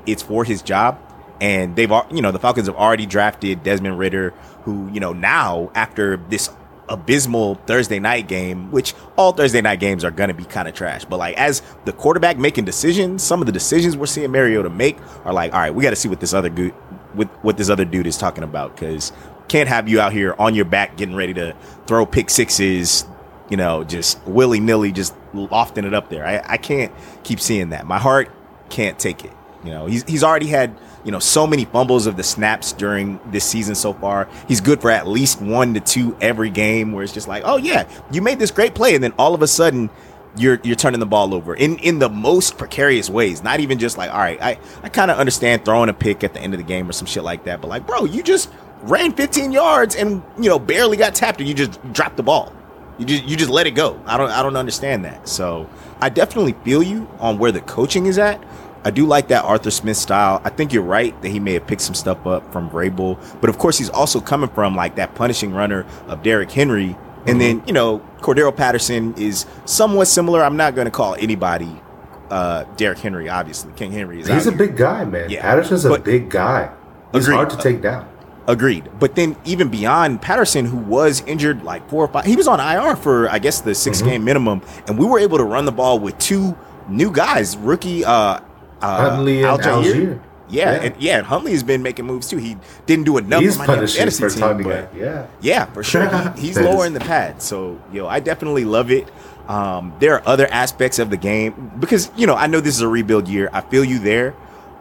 it's 0.07 0.24
for 0.24 0.44
his 0.44 0.62
job. 0.62 1.00
And 1.39 1.75
they've 1.75 1.92
you 2.12 2.21
know 2.21 2.31
the 2.31 2.39
Falcons 2.39 2.68
have 2.68 2.75
already 2.75 3.06
drafted 3.06 3.62
Desmond 3.62 4.00
Ridder 4.00 4.31
who 4.63 4.89
you 4.92 5.00
know 5.00 5.13
now 5.13 5.71
after 5.75 6.18
this 6.30 6.50
abysmal 6.89 7.56
Thursday 7.68 8.00
night 8.00 8.27
game 8.27 8.71
which 8.71 8.95
all 9.18 9.33
Thursday 9.33 9.62
night 9.62 9.80
games 9.80 10.04
are 10.04 10.09
going 10.09 10.30
to 10.30 10.33
be 10.33 10.45
kind 10.45 10.68
of 10.68 10.74
trash 10.74 11.06
but 11.06 11.18
like 11.18 11.38
as 11.38 11.62
the 11.86 11.92
quarterback 11.92 12.38
making 12.38 12.65
decisions 12.65 13.21
some 13.21 13.42
of 13.42 13.45
the 13.45 13.51
decisions 13.51 13.95
we're 13.95 14.06
seeing 14.06 14.31
Mariota 14.31 14.69
make 14.69 14.98
are 15.25 15.33
like 15.33 15.54
all 15.54 15.59
right 15.59 15.75
we 15.75 15.83
got 15.83 15.89
to 15.92 15.95
see 15.98 16.09
what 16.09 16.21
this 16.21 16.33
other 16.33 16.50
good 16.50 16.74
with 17.13 17.27
what 17.44 17.57
this 17.57 17.69
other 17.69 17.86
dude 17.86 18.07
is 18.07 18.18
talking 18.18 18.44
about 18.44 18.75
cuz 18.77 19.12
can't 19.48 19.69
have 19.69 19.88
you 19.88 20.00
out 20.00 20.13
here 20.13 20.33
on 20.39 20.56
your 20.56 20.65
back 20.65 20.98
getting 20.98 21.15
ready 21.15 21.33
to 21.33 21.54
throw 21.86 22.06
pick 22.06 22.30
sixes 22.30 23.06
you 23.50 23.57
know 23.57 23.83
just 23.83 24.25
willy-nilly 24.25 24.92
just 24.92 25.13
lofting 25.33 25.86
it 25.86 25.94
up 25.94 26.09
there. 26.09 26.25
I, 26.25 26.42
I 26.45 26.57
can't 26.57 26.92
keep 27.24 27.39
seeing 27.39 27.69
that. 27.69 27.86
My 27.86 28.00
heart 28.00 28.30
can't 28.69 28.98
take 28.98 29.24
it 29.24 29.31
you 29.68 29.74
know, 29.74 29.86
he's 29.86 30.04
he's 30.04 30.24
already 30.24 30.48
had 30.48 30.74
you 31.04 31.12
know 31.12 31.19
so 31.19 31.46
many 31.46 31.66
fumbles 31.66 32.08
of 32.08 32.16
the 32.16 32.24
snaps 32.24 32.72
during 32.72 33.19
this 33.31 33.44
season 33.44 33.75
so 33.75 33.92
far. 33.92 34.30
He's 34.48 34.62
good 34.62 34.80
for 34.80 34.90
at 34.90 35.06
least 35.06 35.42
one 35.42 35.74
to 35.74 35.81
two 35.81 36.16
every 36.22 36.50
game, 36.50 36.94
where 36.94 37.04
it's 37.04 37.12
just 37.12 37.28
like, 37.28 37.44
oh 37.46 37.58
yeah, 37.58 37.86
you 38.10 38.22
made 38.22 38.40
this 38.40 38.50
great 38.50 38.75
play, 38.75 38.96
and 38.96 39.04
then 39.04 39.12
all 39.18 39.36
of 39.36 39.42
a 39.42 39.48
sudden 39.48 39.90
you're 40.38 40.62
you're 40.64 40.78
turning 40.78 41.02
the 41.02 41.06
ball 41.06 41.34
over 41.34 41.54
in 41.54 41.80
in 41.80 42.00
the 42.00 42.08
most 42.08 42.58
precarious 42.58 43.10
ways. 43.10 43.44
Not 43.44 43.60
even 43.60 43.78
just 43.78 43.98
like, 43.98 44.10
all 44.10 44.19
right, 44.19 44.42
I 44.42 44.58
I 44.84 44.88
kind 44.88 45.12
of 45.12 45.18
understand 45.18 45.66
throwing 45.66 45.90
a 45.90 45.94
pick 45.94 46.24
at 46.24 46.34
the 46.34 46.40
end 46.40 46.54
of 46.54 46.60
the 46.60 46.66
game 46.66 46.90
or 46.90 46.94
some 46.94 47.08
shit 47.08 47.24
like 47.24 47.44
that, 47.44 47.60
but 47.60 47.68
like, 47.68 47.86
bro, 47.86 48.06
you 48.06 48.24
just 48.24 48.50
ran 48.84 49.12
15 49.12 49.52
yards 49.52 49.98
and 49.98 50.24
you 50.40 50.48
know 50.48 50.60
barely 50.60 50.96
got 50.96 51.14
tapped, 51.14 51.42
and 51.42 51.50
you 51.50 51.54
just 51.54 51.81
dropped 51.92 52.16
the 52.16 52.24
ball. 52.24 52.54
You 52.98 53.06
just 53.06 53.25
you 53.25 53.36
just 53.36 53.52
let 53.52 53.68
it 53.68 53.72
go. 53.72 54.02
I 54.06 54.18
don't 54.18 54.31
I 54.31 54.42
don't 54.42 54.56
understand 54.56 55.04
that. 55.04 55.28
So 55.28 55.69
I 56.00 56.08
definitely 56.08 56.54
feel 56.64 56.81
you 56.81 57.10
on 57.19 57.38
where 57.38 57.52
the 57.52 57.62
coaching 57.62 58.06
is 58.06 58.18
at. 58.18 58.42
I 58.84 58.92
do 58.92 59.06
like 59.06 59.28
that 59.30 59.44
Arthur 59.44 59.72
Smith 59.72 59.98
style. 59.98 60.42
I 60.44 60.50
think 60.50 60.72
you're 60.72 60.84
right 60.84 61.20
that 61.22 61.30
he 61.30 61.40
may 61.40 61.54
have 61.54 61.68
picked 61.68 61.82
some 61.82 61.96
stuff 61.96 62.26
up 62.26 62.52
from 62.54 62.70
Vrabel, 62.70 63.18
but 63.42 63.50
of 63.50 63.58
course 63.58 63.78
he's 63.78 63.90
also 63.90 64.20
coming 64.22 64.50
from 64.50 64.76
like 64.76 64.96
that 64.96 65.16
punishing 65.16 65.52
runner 65.54 65.86
of 66.08 66.24
Derrick 66.24 66.52
Henry, 66.52 66.96
and 67.26 67.42
then 67.42 67.64
you 67.68 67.74
know 67.74 68.00
Cordarrelle 68.20 68.56
Patterson 68.56 69.14
is 69.18 69.46
somewhat 69.66 70.06
similar. 70.06 70.44
I'm 70.44 70.58
not 70.58 70.76
going 70.76 70.86
to 70.86 70.92
call 70.92 71.16
anybody 71.16 71.82
uh, 72.30 72.64
Derrick 72.78 73.00
Henry. 73.00 73.28
Obviously, 73.30 73.72
King 73.74 73.92
Henry 73.92 74.22
is. 74.22 74.28
He's 74.28 74.48
a 74.48 74.52
here. 74.52 74.58
big 74.58 74.78
guy, 74.78 75.04
man. 75.06 75.30
Yeah, 75.30 75.42
Patterson's 75.42 75.84
a 75.86 76.00
big 76.00 76.30
guy. 76.30 76.72
He's 77.14 77.26
Agreed. 77.26 77.36
hard 77.36 77.50
to 77.52 77.58
take 77.58 77.82
down. 77.82 78.08
Agreed. 78.48 78.90
But 78.98 79.16
then 79.16 79.36
even 79.44 79.68
beyond 79.68 80.22
Patterson, 80.22 80.64
who 80.66 80.78
was 80.78 81.20
injured 81.28 81.64
like 81.64 81.90
four 81.90 82.06
or 82.06 82.08
five, 82.08 82.24
he 82.24 82.38
was 82.38 82.48
on 82.48 82.62
IR 82.62 82.96
for 82.96 83.30
I 83.30 83.40
guess 83.40 83.60
the 83.60 83.76
6 83.76 83.98
Mm-hmm. 83.98 84.08
game 84.10 84.24
minimum, 84.24 84.62
and 84.88 84.98
we 84.98 85.06
were 85.06 85.20
able 85.20 85.38
to 85.38 85.44
run 85.44 85.66
the 85.66 85.72
ball 85.74 86.00
with 86.00 86.18
two 86.18 86.58
new 86.88 87.12
guys, 87.12 87.58
rookie 87.58 88.06
uh, 88.06 88.40
uh 88.82 89.10
Huntley 89.12 89.44
and 89.44 89.60
Allgeier. 89.60 90.20
Yeah, 90.50 90.72
Yeah. 90.72 90.82
and 90.84 91.02
yeah, 91.02 91.18
and 91.18 91.26
Huntley 91.26 91.52
has 91.52 91.64
been 91.64 91.82
making 91.84 92.06
moves 92.06 92.30
too. 92.30 92.38
He 92.38 92.58
didn't 92.86 93.06
do 93.06 93.18
enough 93.18 93.42
He's 93.42 93.56
for 93.58 93.68
my 93.68 93.86
fantasy 93.86 94.10
for 94.20 94.30
team, 94.30 94.64
but. 94.64 94.94
Yeah. 94.96 95.28
yeah, 95.42 95.66
for 95.66 95.84
sure. 95.84 96.08
He, 96.36 96.42
he's 96.48 96.60
lowering 96.60 96.94
the 96.94 97.00
pad. 97.02 97.42
So, 97.42 97.82
yo, 97.92 98.08
I 98.08 98.20
definitely 98.22 98.64
love 98.66 98.90
it. 98.92 99.10
Um, 99.50 99.94
there 100.00 100.14
are 100.16 100.24
other 100.28 100.48
aspects 100.48 101.00
of 101.00 101.10
the 101.10 101.18
game 101.18 101.72
because, 101.80 102.12
you 102.16 102.28
know, 102.28 102.36
I 102.36 102.48
know 102.48 102.60
this 102.62 102.76
is 102.76 102.82
a 102.82 102.88
rebuild 102.88 103.28
year. 103.28 103.50
I 103.54 103.62
feel 103.62 103.84
you 103.84 104.00
there. 104.00 104.36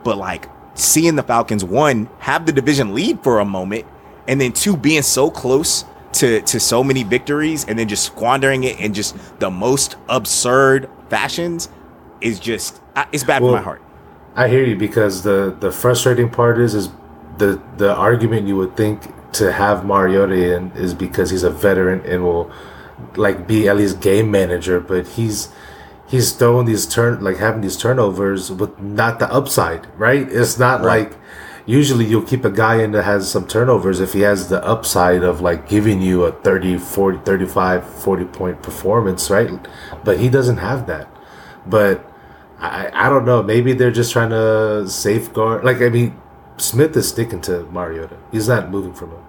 But, 0.05 0.19
like, 0.19 0.49
seeing 0.75 1.17
the 1.17 1.23
Falcons, 1.23 1.65
one, 1.65 2.09
have 2.21 2.47
the 2.47 2.53
division 2.53 2.95
lead 2.95 3.23
for 3.23 3.41
a 3.41 3.45
moment, 3.45 3.87
and 4.29 4.41
then 4.41 4.53
two, 4.53 4.77
being 4.77 5.03
so 5.03 5.31
close 5.31 5.85
to, 6.15 6.41
to 6.43 6.61
so 6.61 6.83
many 6.85 7.03
victories 7.03 7.65
and 7.67 7.79
then 7.79 7.89
just 7.89 8.05
squandering 8.07 8.65
it 8.65 8.79
in 8.81 8.95
just 8.95 9.17
the 9.41 9.51
most 9.51 9.97
absurd 10.09 10.89
fashions 11.11 11.69
is 12.21 12.39
just, 12.41 12.81
it's 13.13 13.25
bad 13.25 13.43
Well, 13.43 13.53
for 13.53 13.57
my 13.59 13.63
heart. 13.63 13.83
I 14.37 14.49
hear 14.49 14.65
you 14.65 14.77
because 14.77 15.23
the 15.23 15.57
the 15.59 15.71
frustrating 15.73 16.29
part 16.31 16.59
is 16.59 16.75
is 16.75 16.91
the 17.39 17.61
the 17.79 17.95
argument 17.95 18.47
you 18.49 18.57
would 18.57 18.77
think 18.77 19.13
to 19.33 19.53
have 19.53 19.85
Mariota 19.85 20.55
in 20.57 20.73
is 20.73 20.95
because 20.95 21.31
he's 21.31 21.43
a 21.43 21.51
veteran 21.51 22.01
and 22.07 22.23
will 22.23 22.51
like 23.17 23.47
be 23.47 23.69
at 23.69 23.77
least 23.77 24.01
game 24.01 24.31
manager, 24.31 24.81
but 24.81 25.07
he's 25.09 25.49
he's 26.07 26.33
throwing 26.33 26.67
these 26.67 26.87
turn 26.87 27.23
like 27.23 27.39
having 27.39 27.61
these 27.63 27.77
turnovers 27.77 28.51
with 28.53 28.79
not 28.81 29.19
the 29.19 29.31
upside, 29.33 29.87
right? 29.99 30.27
It's 30.31 30.59
not 30.59 30.83
Right. 30.83 31.09
like 31.11 31.19
usually 31.67 32.05
you'll 32.05 32.23
keep 32.23 32.45
a 32.45 32.51
guy 32.51 32.77
in 32.83 32.93
that 32.93 33.03
has 33.05 33.29
some 33.31 33.47
turnovers 33.47 34.01
if 34.01 34.13
he 34.13 34.21
has 34.21 34.49
the 34.49 34.63
upside 34.65 35.23
of 35.25 35.41
like 35.41 35.69
giving 35.69 36.01
you 36.01 36.25
a 36.25 36.31
30 36.33 36.79
40 36.79 37.19
35 37.25 37.85
40 37.85 38.25
point 38.27 38.63
performance 38.63 39.29
right 39.31 39.51
but 40.05 40.21
he 40.21 40.29
doesn't 40.29 40.59
have 40.59 40.87
that 40.87 41.09
but 41.67 42.09
I, 42.59 42.91
I 42.93 43.09
don't 43.09 43.25
know. 43.25 43.43
Maybe 43.43 43.73
they're 43.75 43.91
just 43.91 44.13
trying 44.13 44.31
to 44.31 44.89
safeguard. 44.89 45.65
Like 45.65 45.83
I 45.83 45.89
mean, 45.89 46.19
Smith 46.57 46.97
is 46.97 47.09
sticking 47.09 47.41
to 47.43 47.65
Mariota. 47.67 48.17
He's 48.33 48.49
not 48.49 48.71
moving 48.71 48.95
from 48.95 49.11
him. 49.11 49.23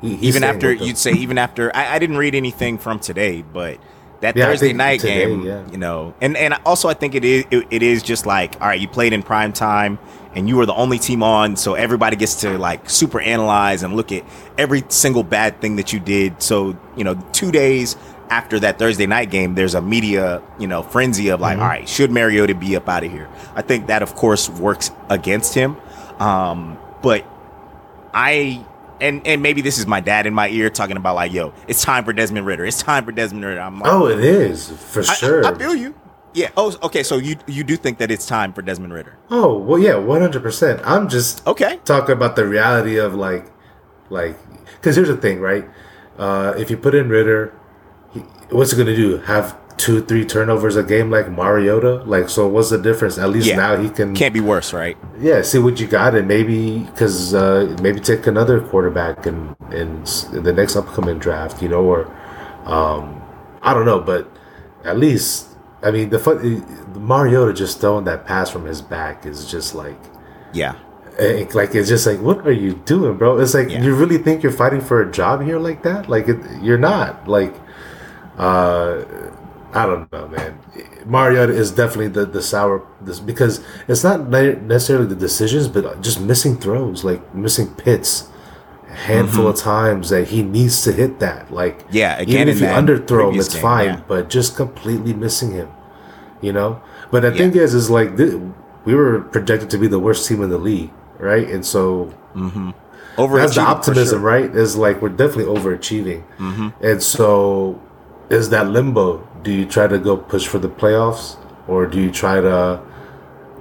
He, 0.00 0.16
he's 0.16 0.36
even 0.36 0.44
after 0.44 0.72
you'd 0.72 0.98
say 0.98 1.12
even 1.12 1.38
after 1.38 1.74
I, 1.74 1.94
I 1.94 1.98
didn't 1.98 2.18
read 2.18 2.34
anything 2.34 2.78
from 2.78 3.00
today 3.00 3.42
but 3.42 3.78
that 4.20 4.36
Yeah, 4.36 4.46
thursday 4.46 4.72
night 4.72 5.00
today, 5.00 5.26
game 5.26 5.42
yeah. 5.42 5.68
you 5.70 5.76
know 5.76 6.14
and 6.20 6.36
and 6.36 6.54
also 6.64 6.88
i 6.88 6.94
think 6.94 7.16
it 7.16 7.24
is 7.24 7.44
it, 7.50 7.66
it 7.70 7.82
is 7.82 8.02
just 8.04 8.24
like 8.24 8.60
all 8.60 8.68
right 8.68 8.80
you 8.80 8.86
played 8.86 9.12
in 9.12 9.24
prime 9.24 9.52
time 9.52 9.98
and 10.36 10.48
you 10.48 10.56
were 10.56 10.66
the 10.66 10.74
only 10.74 11.00
team 11.00 11.22
on 11.22 11.56
so 11.56 11.74
everybody 11.74 12.14
gets 12.14 12.42
to 12.42 12.58
like 12.58 12.88
super 12.88 13.20
analyze 13.20 13.82
and 13.82 13.96
look 13.96 14.12
at 14.12 14.24
every 14.56 14.84
single 14.88 15.24
bad 15.24 15.60
thing 15.60 15.74
that 15.76 15.92
you 15.92 15.98
did 15.98 16.40
so 16.40 16.78
you 16.96 17.02
know 17.02 17.14
two 17.32 17.50
days 17.50 17.96
after 18.30 18.58
that 18.60 18.78
thursday 18.78 19.06
night 19.06 19.30
game 19.30 19.54
there's 19.54 19.74
a 19.74 19.80
media 19.82 20.42
you 20.58 20.66
know 20.66 20.82
frenzy 20.82 21.28
of 21.28 21.40
like 21.40 21.54
Mm-hmm. 21.54 21.62
all 21.62 21.68
right 21.68 21.88
should 21.88 22.10
mariota 22.10 22.54
be 22.54 22.76
up 22.76 22.88
out 22.88 23.04
of 23.04 23.10
here 23.10 23.28
i 23.54 23.62
think 23.62 23.86
that 23.86 24.02
of 24.02 24.14
course 24.14 24.48
works 24.50 24.90
against 25.10 25.54
him 25.54 25.76
um 26.20 26.78
but 27.02 27.24
I 28.12 28.64
and 29.00 29.24
and 29.26 29.42
maybe 29.42 29.60
this 29.60 29.78
is 29.78 29.86
my 29.86 30.00
dad 30.00 30.26
in 30.26 30.34
my 30.34 30.48
ear 30.48 30.70
talking 30.70 30.96
about 30.96 31.14
like, 31.14 31.32
yo, 31.32 31.52
it's 31.68 31.82
time 31.82 32.04
for 32.04 32.12
Desmond 32.12 32.46
Ridder. 32.46 32.64
It's 32.64 32.82
time 32.82 33.04
for 33.04 33.12
Desmond 33.12 33.44
Ridder. 33.44 33.60
I'm 33.60 33.78
like, 33.78 33.92
oh, 33.92 34.08
it 34.08 34.18
is 34.20 34.70
for 34.70 35.00
I, 35.00 35.14
sure. 35.14 35.44
I, 35.46 35.50
I 35.50 35.54
feel 35.54 35.74
you. 35.74 35.94
Yeah. 36.34 36.48
Oh, 36.56 36.74
okay. 36.82 37.02
So 37.02 37.16
you 37.18 37.36
you 37.46 37.62
do 37.64 37.76
think 37.76 37.98
that 37.98 38.10
it's 38.10 38.26
time 38.26 38.52
for 38.52 38.62
Desmond 38.62 38.92
Ridder? 38.94 39.16
oh 39.30 39.56
well, 39.58 39.78
yeah, 39.78 39.96
one 39.96 40.20
hundred 40.20 40.42
percent. 40.42 40.80
I'm 40.84 41.08
just 41.08 41.46
Okay. 41.46 41.78
talking 41.84 42.12
about 42.14 42.34
the 42.34 42.46
reality 42.46 42.96
of 42.96 43.14
like, 43.14 43.46
like, 44.10 44.36
because 44.76 44.96
here's 44.96 45.08
the 45.08 45.16
thing, 45.16 45.38
right? 45.40 45.68
Uh, 46.18 46.54
if 46.56 46.70
you 46.70 46.76
put 46.76 46.94
in 46.94 47.08
Ridder, 47.08 47.52
what's 48.50 48.72
he 48.72 48.76
gonna 48.78 48.96
do? 48.96 49.18
Have 49.18 49.56
two, 49.76 50.02
three 50.02 50.24
turnovers 50.24 50.74
a 50.76 50.82
game 50.82 51.10
like 51.10 51.30
Mariota? 51.30 52.02
Like, 52.04 52.28
so 52.28 52.48
what's 52.48 52.70
the 52.70 52.78
difference? 52.78 53.16
At 53.18 53.30
least 53.30 53.46
Yeah. 53.46 53.56
now 53.56 53.76
he 53.76 53.88
can 53.90 54.14
Can't 54.14 54.34
be 54.34 54.40
worse, 54.40 54.72
right? 54.72 54.96
yeah, 55.20 55.42
see 55.42 55.58
what 55.58 55.78
you 55.80 55.86
got, 55.86 56.14
and 56.14 56.26
maybe 56.26 56.80
because 56.92 57.34
uh, 57.34 57.76
maybe 57.82 58.00
take 58.00 58.26
another 58.26 58.60
quarterback 58.60 59.26
in, 59.26 59.54
in 59.70 60.02
in 60.32 60.42
the 60.42 60.52
next 60.52 60.76
upcoming 60.76 61.18
draft, 61.18 61.62
you 61.62 61.68
know, 61.68 61.82
or 61.84 62.06
um, 62.66 63.22
I 63.62 63.72
don't 63.74 63.86
know, 63.86 64.00
but 64.00 64.28
at 64.84 64.98
least 64.98 65.46
I 65.82 65.90
mean 65.92 66.10
the 66.10 66.18
fun, 66.18 66.36
Mariota 66.96 67.52
just 67.52 67.80
throwing 67.80 68.04
that 68.06 68.26
pass 68.26 68.50
from 68.50 68.64
his 68.64 68.82
back 68.82 69.26
is 69.26 69.46
just 69.50 69.74
like 69.74 69.98
Yeah. 70.52 70.74
And, 71.20 71.52
like 71.54 71.74
it's 71.74 71.88
just 71.88 72.06
like, 72.06 72.20
what 72.20 72.46
are 72.46 72.52
you 72.52 72.74
doing, 72.84 73.16
bro? 73.16 73.38
It's 73.38 73.54
like 73.54 73.70
Yeah. 73.70 73.82
you 73.82 73.94
really 73.94 74.18
think 74.18 74.42
you're 74.42 74.52
fighting 74.52 74.80
for 74.80 75.02
a 75.02 75.10
job 75.10 75.42
here 75.44 75.58
like 75.58 75.82
that? 75.82 76.08
Like 76.08 76.28
it, 76.28 76.38
you're 76.62 76.78
not. 76.78 77.26
Like, 77.28 77.54
uh, 78.38 79.04
I 79.74 79.84
don't 79.86 80.10
know, 80.12 80.28
man. 80.28 80.58
Mariota 81.04 81.52
is 81.52 81.70
definitely 81.70 82.08
the 82.08 82.24
the 82.26 82.42
sour 82.42 82.82
this 83.02 83.20
because 83.20 83.62
it's 83.86 84.02
not 84.04 84.28
necessarily 84.28 85.06
the 85.06 85.16
decisions, 85.16 85.68
but 85.68 86.00
just 86.00 86.20
missing 86.20 86.56
throws, 86.56 87.04
like 87.04 87.34
missing 87.34 87.68
pits, 87.74 88.28
a 88.90 88.94
handful 88.94 89.46
of 89.48 89.56
times 89.56 90.08
that 90.10 90.28
he 90.28 90.42
needs 90.42 90.82
to 90.84 90.92
hit 90.92 91.18
that. 91.20 91.50
Like, 91.52 91.78
Mm-hmm. 91.80 91.96
Yeah, 91.96 92.18
again 92.18 92.48
even 92.48 92.48
if 92.48 92.60
you 92.60 92.66
underthrow 92.66 93.32
him, 93.32 93.38
it's 93.40 93.52
game, 93.52 93.62
fine, 93.62 93.86
yeah. 93.86 94.02
but 94.08 94.30
just 94.30 94.56
completely 94.56 95.12
missing 95.14 95.52
him, 95.52 95.68
you 96.40 96.52
know. 96.52 96.80
But 97.10 97.20
the 97.22 97.30
Yeah. 97.32 97.38
thing 97.50 97.54
is, 97.56 97.74
is 97.74 97.88
like 97.90 98.16
we 98.86 98.94
were 98.94 99.20
projected 99.20 99.68
to 99.70 99.78
be 99.78 99.86
the 99.86 99.98
worst 99.98 100.26
team 100.28 100.42
in 100.42 100.50
the 100.50 100.58
league, 100.58 100.90
right? 101.18 101.46
And 101.48 101.64
so 101.64 102.12
Overachieving 103.16 103.36
that's 103.40 103.54
the 103.56 103.60
optimism, 103.62 104.20
sure. 104.20 104.30
right? 104.32 104.54
Is 104.54 104.76
like 104.76 105.02
we're 105.02 105.08
definitely 105.10 105.44
overachieving, 105.54 106.22
Mm-hmm. 106.38 106.68
and 106.84 107.02
so 107.02 107.80
is 108.30 108.50
that 108.50 108.68
limbo. 108.68 109.26
Do 109.42 109.52
you 109.52 109.66
try 109.66 109.86
to 109.86 109.98
go 109.98 110.16
push 110.16 110.46
for 110.46 110.58
the 110.58 110.68
playoffs, 110.68 111.36
or 111.66 111.86
do 111.86 112.00
you 112.00 112.10
try 112.10 112.40
to 112.40 112.80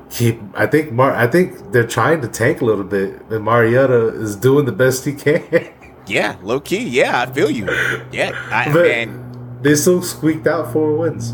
keep? 0.10 0.42
I 0.56 0.68
think 0.68 0.92
Mar. 0.92 1.14
I 1.14 1.28
think 1.28 1.72
they're 1.72 1.88
trying 1.88 2.22
to 2.22 2.28
tank 2.28 2.62
a 2.62 2.66
little 2.66 2.84
bit, 2.84 3.22
and 3.30 3.44
Mariota 3.44 4.08
is 4.08 4.36
doing 4.36 4.66
the 4.66 4.72
best 4.72 5.06
he 5.06 5.14
can. 5.14 5.74
Yeah, 6.08 6.38
low 6.42 6.62
key. 6.62 6.88
Yeah, 6.88 7.22
I 7.22 7.26
feel 7.26 7.52
you. 7.52 7.66
Yeah, 8.14 8.32
I, 8.50 8.72
but 8.72 8.84
man. 8.84 9.60
they 9.62 9.76
still 9.76 10.02
squeaked 10.02 10.48
out 10.48 10.72
four 10.72 10.96
wins. 10.96 11.34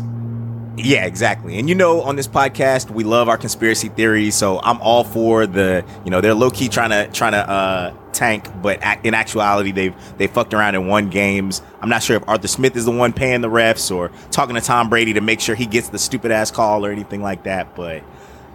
Yeah, 0.76 1.06
exactly. 1.06 1.58
And 1.58 1.68
you 1.68 1.74
know, 1.76 2.02
on 2.02 2.16
this 2.16 2.26
podcast, 2.26 2.90
we 2.90 3.04
love 3.04 3.28
our 3.28 3.36
conspiracy 3.36 3.88
theories. 3.88 4.34
So 4.34 4.60
I'm 4.64 4.80
all 4.80 5.04
for 5.04 5.46
the, 5.46 5.84
you 6.04 6.10
know, 6.10 6.20
they're 6.20 6.34
low 6.34 6.50
key 6.50 6.68
trying 6.68 6.90
to 6.90 7.08
trying 7.12 7.32
to 7.32 7.48
uh, 7.48 7.94
tank, 8.14 8.48
but 8.62 8.80
in 9.04 9.14
actuality, 9.14 9.72
they've 9.72 9.94
they 10.16 10.26
fucked 10.26 10.54
around 10.54 10.74
and 10.74 10.88
won 10.88 11.10
games. 11.10 11.62
I'm 11.80 11.88
not 11.88 12.02
sure 12.02 12.16
if 12.16 12.28
Arthur 12.28 12.48
Smith 12.48 12.76
is 12.76 12.84
the 12.84 12.90
one 12.90 13.12
paying 13.12 13.40
the 13.40 13.50
refs 13.50 13.94
or 13.94 14.10
talking 14.30 14.54
to 14.54 14.60
Tom 14.60 14.88
Brady 14.88 15.12
to 15.14 15.20
make 15.20 15.40
sure 15.40 15.54
he 15.54 15.66
gets 15.66 15.88
the 15.88 15.98
stupid 15.98 16.30
ass 16.30 16.50
call 16.50 16.86
or 16.86 16.90
anything 16.90 17.22
like 17.22 17.42
that. 17.44 17.74
But 17.74 18.02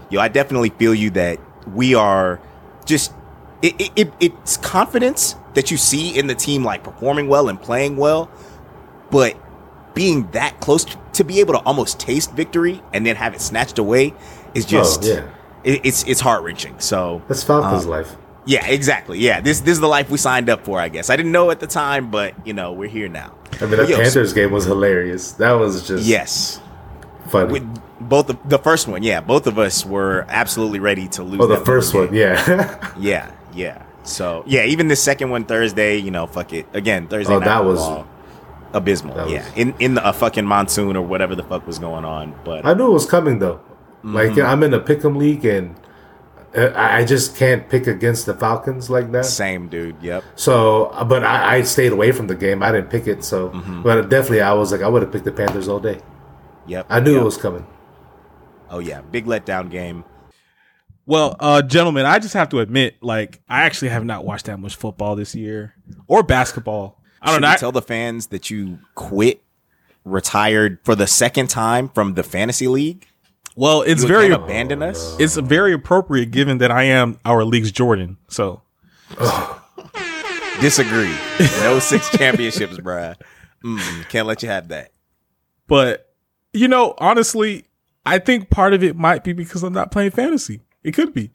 yo, 0.10 0.20
I 0.20 0.28
definitely 0.28 0.70
feel 0.70 0.96
you 0.96 1.10
that 1.12 1.40
we 1.68 1.94
are 1.96 2.40
just 2.86 3.14
it, 3.62 3.80
it, 3.80 3.92
it 3.96 4.14
it's 4.20 4.58
confidence 4.58 5.36
that 5.54 5.72
you 5.72 5.78
see 5.78 6.18
in 6.18 6.28
the 6.28 6.36
team 6.36 6.64
like 6.64 6.84
performing 6.84 7.28
well 7.28 7.50
and 7.50 7.62
playing 7.62 7.98
well, 7.98 8.32
but 9.12 9.36
being 9.94 10.30
that 10.32 10.60
close 10.62 10.86
to 11.14 11.24
be 11.24 11.40
able 11.40 11.54
to 11.54 11.60
almost 11.60 12.00
taste 12.00 12.32
victory 12.34 12.82
and 12.94 13.06
then 13.06 13.16
have 13.16 13.34
it 13.34 13.42
snatched 13.42 13.80
away 13.80 14.14
is 14.54 14.66
just 14.66 15.04
oh, 15.04 15.08
yeah, 15.08 15.30
it, 15.64 15.82
it's 15.86 16.04
it's 16.08 16.22
heart 16.22 16.44
wrenching. 16.44 16.80
So 16.80 17.22
that's 17.28 17.44
Falcons' 17.44 17.86
Um, 17.86 17.92
life. 17.92 18.16
Yeah, 18.50 18.66
exactly. 18.66 19.20
Yeah, 19.20 19.42
this 19.42 19.60
this 19.60 19.74
is 19.74 19.80
the 19.80 19.88
life 19.88 20.10
we 20.10 20.18
signed 20.18 20.50
up 20.50 20.66
for. 20.66 20.80
I 20.80 20.90
guess 20.90 21.10
I 21.10 21.16
didn't 21.16 21.32
know 21.32 21.52
at 21.52 21.60
the 21.60 21.68
time, 21.68 22.10
but 22.10 22.34
you 22.48 22.54
know 22.54 22.74
we're 22.74 22.90
here 22.90 23.08
now. 23.08 23.36
I 23.62 23.66
mean, 23.66 23.78
that 23.78 23.88
Yo, 23.90 23.98
Panthers 23.98 24.34
game 24.34 24.52
was 24.52 24.66
hilarious. 24.66 25.34
That 25.34 25.54
was 25.54 25.88
just 25.88 26.04
Yes, 26.06 26.60
funny. 27.30 27.52
with 27.54 27.82
both 28.02 28.30
of, 28.32 28.38
the 28.50 28.58
first 28.58 28.88
one. 28.88 29.04
Yeah, 29.04 29.22
both 29.22 29.46
of 29.48 29.60
us 29.60 29.86
were 29.86 30.26
absolutely 30.30 30.80
ready 30.80 31.08
to 31.10 31.24
lose. 31.24 31.40
oh, 31.42 31.48
the 31.48 31.58
first 31.66 31.94
game. 31.94 32.06
one, 32.08 32.14
yeah. 32.16 32.92
Yeah, 33.00 33.32
yeah. 33.54 33.84
So 34.04 34.44
yeah, 34.48 34.64
even 34.66 34.88
the 34.88 34.96
second 34.96 35.30
one 35.30 35.46
Thursday, 35.46 35.98
you 35.98 36.10
know, 36.10 36.26
fuck 36.26 36.52
it. 36.54 36.66
Again, 36.74 37.08
Thursday 37.08 37.34
Oh, 37.36 37.40
night 37.40 37.46
that 37.46 37.66
was- 37.66 38.06
abysmal. 38.74 39.16
that 39.16 39.30
yeah, 39.30 39.44
was- 39.46 39.54
in 39.58 39.74
in 39.80 39.94
the, 39.96 40.08
a 40.10 40.14
fucking 40.14 40.46
monsoon 40.46 40.96
or 40.96 41.02
whatever 41.04 41.36
the 41.36 41.44
fuck 41.44 41.68
was 41.68 41.78
going 41.80 42.06
on. 42.06 42.34
But 42.44 42.66
I 42.66 42.74
knew 42.74 42.88
it 42.88 42.94
was 42.94 43.06
coming 43.06 43.40
though. 43.40 43.60
Like 44.04 44.32
Mm-hmm. 44.32 44.48
I'm 44.48 44.64
in 44.64 44.74
a 44.74 44.80
pick'em 44.80 45.18
league 45.18 45.44
and 45.46 45.76
I 46.56 47.00
I 47.02 47.06
just 47.06 47.36
can't 47.36 47.70
pick 47.70 47.86
against 47.88 48.26
the 48.26 48.34
Falcons 48.34 48.90
like 48.90 49.12
that. 49.12 49.26
same 49.26 49.68
dude. 49.70 49.96
Yep. 50.02 50.24
So, 50.36 50.86
uh, 50.88 51.04
but 51.04 51.24
I, 51.24 51.58
I 51.58 51.62
stayed 51.62 51.92
away 51.92 52.12
from 52.12 52.28
the 52.28 52.36
game. 52.36 52.64
I 52.64 52.72
didn't 52.72 52.90
pick 52.90 53.08
it. 53.08 53.24
So, 53.24 53.50
Mm-hmm. 53.50 53.84
but 53.84 54.10
definitely, 54.10 54.42
I 54.42 54.54
was 54.54 54.72
like, 54.72 54.82
I 54.82 54.88
would 54.88 55.02
have 55.04 55.12
picked 55.12 55.26
the 55.26 55.32
Panthers 55.32 55.68
all 55.68 55.80
day. 55.80 56.00
Yep. 56.68 56.88
I 56.90 57.00
knew 57.00 57.14
yep. 57.14 57.22
it 57.22 57.26
was 57.26 57.38
coming. 57.38 57.66
Oh 58.70 58.80
yeah, 58.80 59.02
big 59.02 59.26
letdown 59.26 59.70
game. 59.70 60.04
Well, 61.06 61.36
uh, 61.40 61.62
gentlemen, 61.64 62.06
I 62.06 62.20
just 62.20 62.36
have 62.36 62.50
to 62.50 62.60
admit, 62.60 62.98
like, 63.02 63.42
I 63.50 63.64
actually 63.64 63.90
have 63.90 64.06
not 64.06 64.26
watched 64.26 64.46
that 64.46 64.60
much 64.60 64.76
football 64.76 65.16
this 65.16 65.34
year 65.34 65.74
or 66.08 66.22
basketball. 66.22 67.02
I 67.22 67.28
don't 67.28 67.36
Should 67.38 67.42
know. 67.42 67.48
we 67.48 67.54
I- 67.54 67.58
tell 67.58 67.72
the 67.72 67.82
fans 67.82 68.28
that 68.28 68.50
you 68.52 68.78
quit, 68.96 69.42
retired 70.06 70.80
for 70.84 70.96
the 70.96 71.08
second 71.08 71.50
time 71.50 71.90
from 71.90 72.14
the 72.14 72.24
fantasy 72.24 72.68
league. 72.68 73.08
Well, 73.60 73.82
it's 73.82 74.02
You 74.02 74.08
very 74.08 74.26
again 74.28 74.42
abandon 74.42 74.82
us. 74.84 75.16
it's 75.20 75.36
very 75.36 75.74
appropriate 75.74 76.32
given 76.32 76.58
that 76.60 76.72
I 76.72 76.84
am 76.84 77.20
our 77.26 77.44
league's 77.44 77.72
Jordan. 77.72 78.18
So 78.30 78.62
Disagree. 80.62 81.14
No 81.62 81.80
six 81.80 82.10
championships, 82.18 82.78
bruh. 82.78 83.16
Mm, 83.64 84.10
can't 84.10 84.28
let 84.28 84.44
you 84.44 84.50
have 84.50 84.68
that. 84.70 84.92
But 85.68 86.12
you 86.54 86.68
know, 86.68 86.96
honestly, 86.98 87.66
I 88.06 88.20
think 88.20 88.50
part 88.50 88.74
of 88.74 88.84
it 88.84 88.96
might 88.96 89.24
be 89.24 89.34
because 89.34 89.64
I'm 89.64 89.74
not 89.74 89.92
playing 89.92 90.12
fantasy. 90.12 90.62
It 90.84 90.94
could 90.94 91.14
be. 91.14 91.32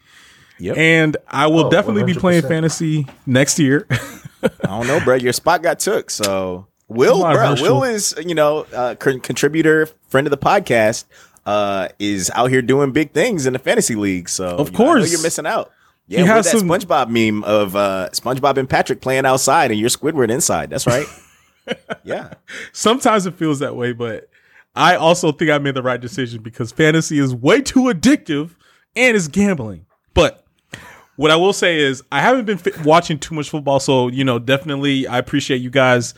Yep. 0.58 0.76
And 0.76 1.16
I 1.28 1.46
will 1.46 1.66
Oh, 1.66 1.70
definitely 1.70 2.04
be 2.04 2.14
playing 2.14 2.42
fantasy 2.42 3.06
next 3.26 3.58
year. 3.58 3.86
I 4.42 4.48
don't 4.66 4.86
know, 4.86 5.00
bro. 5.04 5.16
Your 5.16 5.32
spot 5.32 5.62
got 5.62 5.78
took. 5.80 6.10
So 6.10 6.66
Will, 6.88 7.24
on, 7.24 7.34
bro, 7.34 7.54
Will 7.62 7.84
is 7.84 8.14
you 8.24 8.34
know 8.34 8.66
uh, 8.74 8.94
con- 8.96 9.20
contributor, 9.20 9.86
friend 10.08 10.26
of 10.26 10.30
the 10.30 10.36
podcast, 10.38 11.04
uh, 11.46 11.88
is 11.98 12.30
out 12.34 12.50
here 12.50 12.62
doing 12.62 12.92
big 12.92 13.12
things 13.12 13.46
in 13.46 13.52
the 13.52 13.58
fantasy 13.58 13.94
league. 13.94 14.28
So 14.28 14.46
Of 14.46 14.68
you 14.72 14.72
know, 14.78 14.84
know 14.84 14.92
course. 14.92 15.12
you're 15.12 15.22
missing 15.22 15.46
out. 15.46 15.70
Yeah, 16.06 16.20
with 16.22 16.28
has 16.30 16.52
that 16.52 16.58
some- 16.58 16.68
SpongeBob 16.68 17.08
meme 17.08 17.44
of 17.44 17.74
uh, 17.76 18.08
SpongeBob 18.12 18.56
and 18.58 18.68
Patrick 18.68 19.00
playing 19.00 19.24
outside, 19.26 19.70
and 19.70 19.80
you're 19.80 19.88
Squidward 19.88 20.30
inside. 20.30 20.70
That's 20.70 20.86
right. 20.86 21.06
yeah. 22.04 22.34
Sometimes 22.72 23.24
it 23.26 23.34
feels 23.34 23.58
that 23.60 23.74
way, 23.76 23.92
but 23.92 24.28
I 24.76 24.96
also 24.96 25.32
think 25.32 25.50
I 25.50 25.58
made 25.58 25.74
the 25.74 25.82
right 25.82 26.00
decision 26.00 26.42
because 26.42 26.72
fantasy 26.72 27.18
is 27.18 27.34
way 27.34 27.62
too 27.62 27.84
addictive 27.84 28.50
and 28.96 29.16
it's 29.16 29.28
gambling. 29.28 29.86
But 30.12 30.44
what 31.16 31.30
I 31.30 31.36
will 31.36 31.52
say 31.54 31.78
is 31.78 32.02
I 32.12 32.20
haven't 32.20 32.44
been 32.44 32.58
fi- 32.58 32.82
watching 32.82 33.18
too 33.18 33.34
much 33.34 33.48
football, 33.50 33.80
so 33.80 34.08
you 34.08 34.24
know, 34.24 34.38
definitely 34.38 35.06
I 35.06 35.18
appreciate 35.18 35.62
you 35.62 35.70
guys 35.70 36.12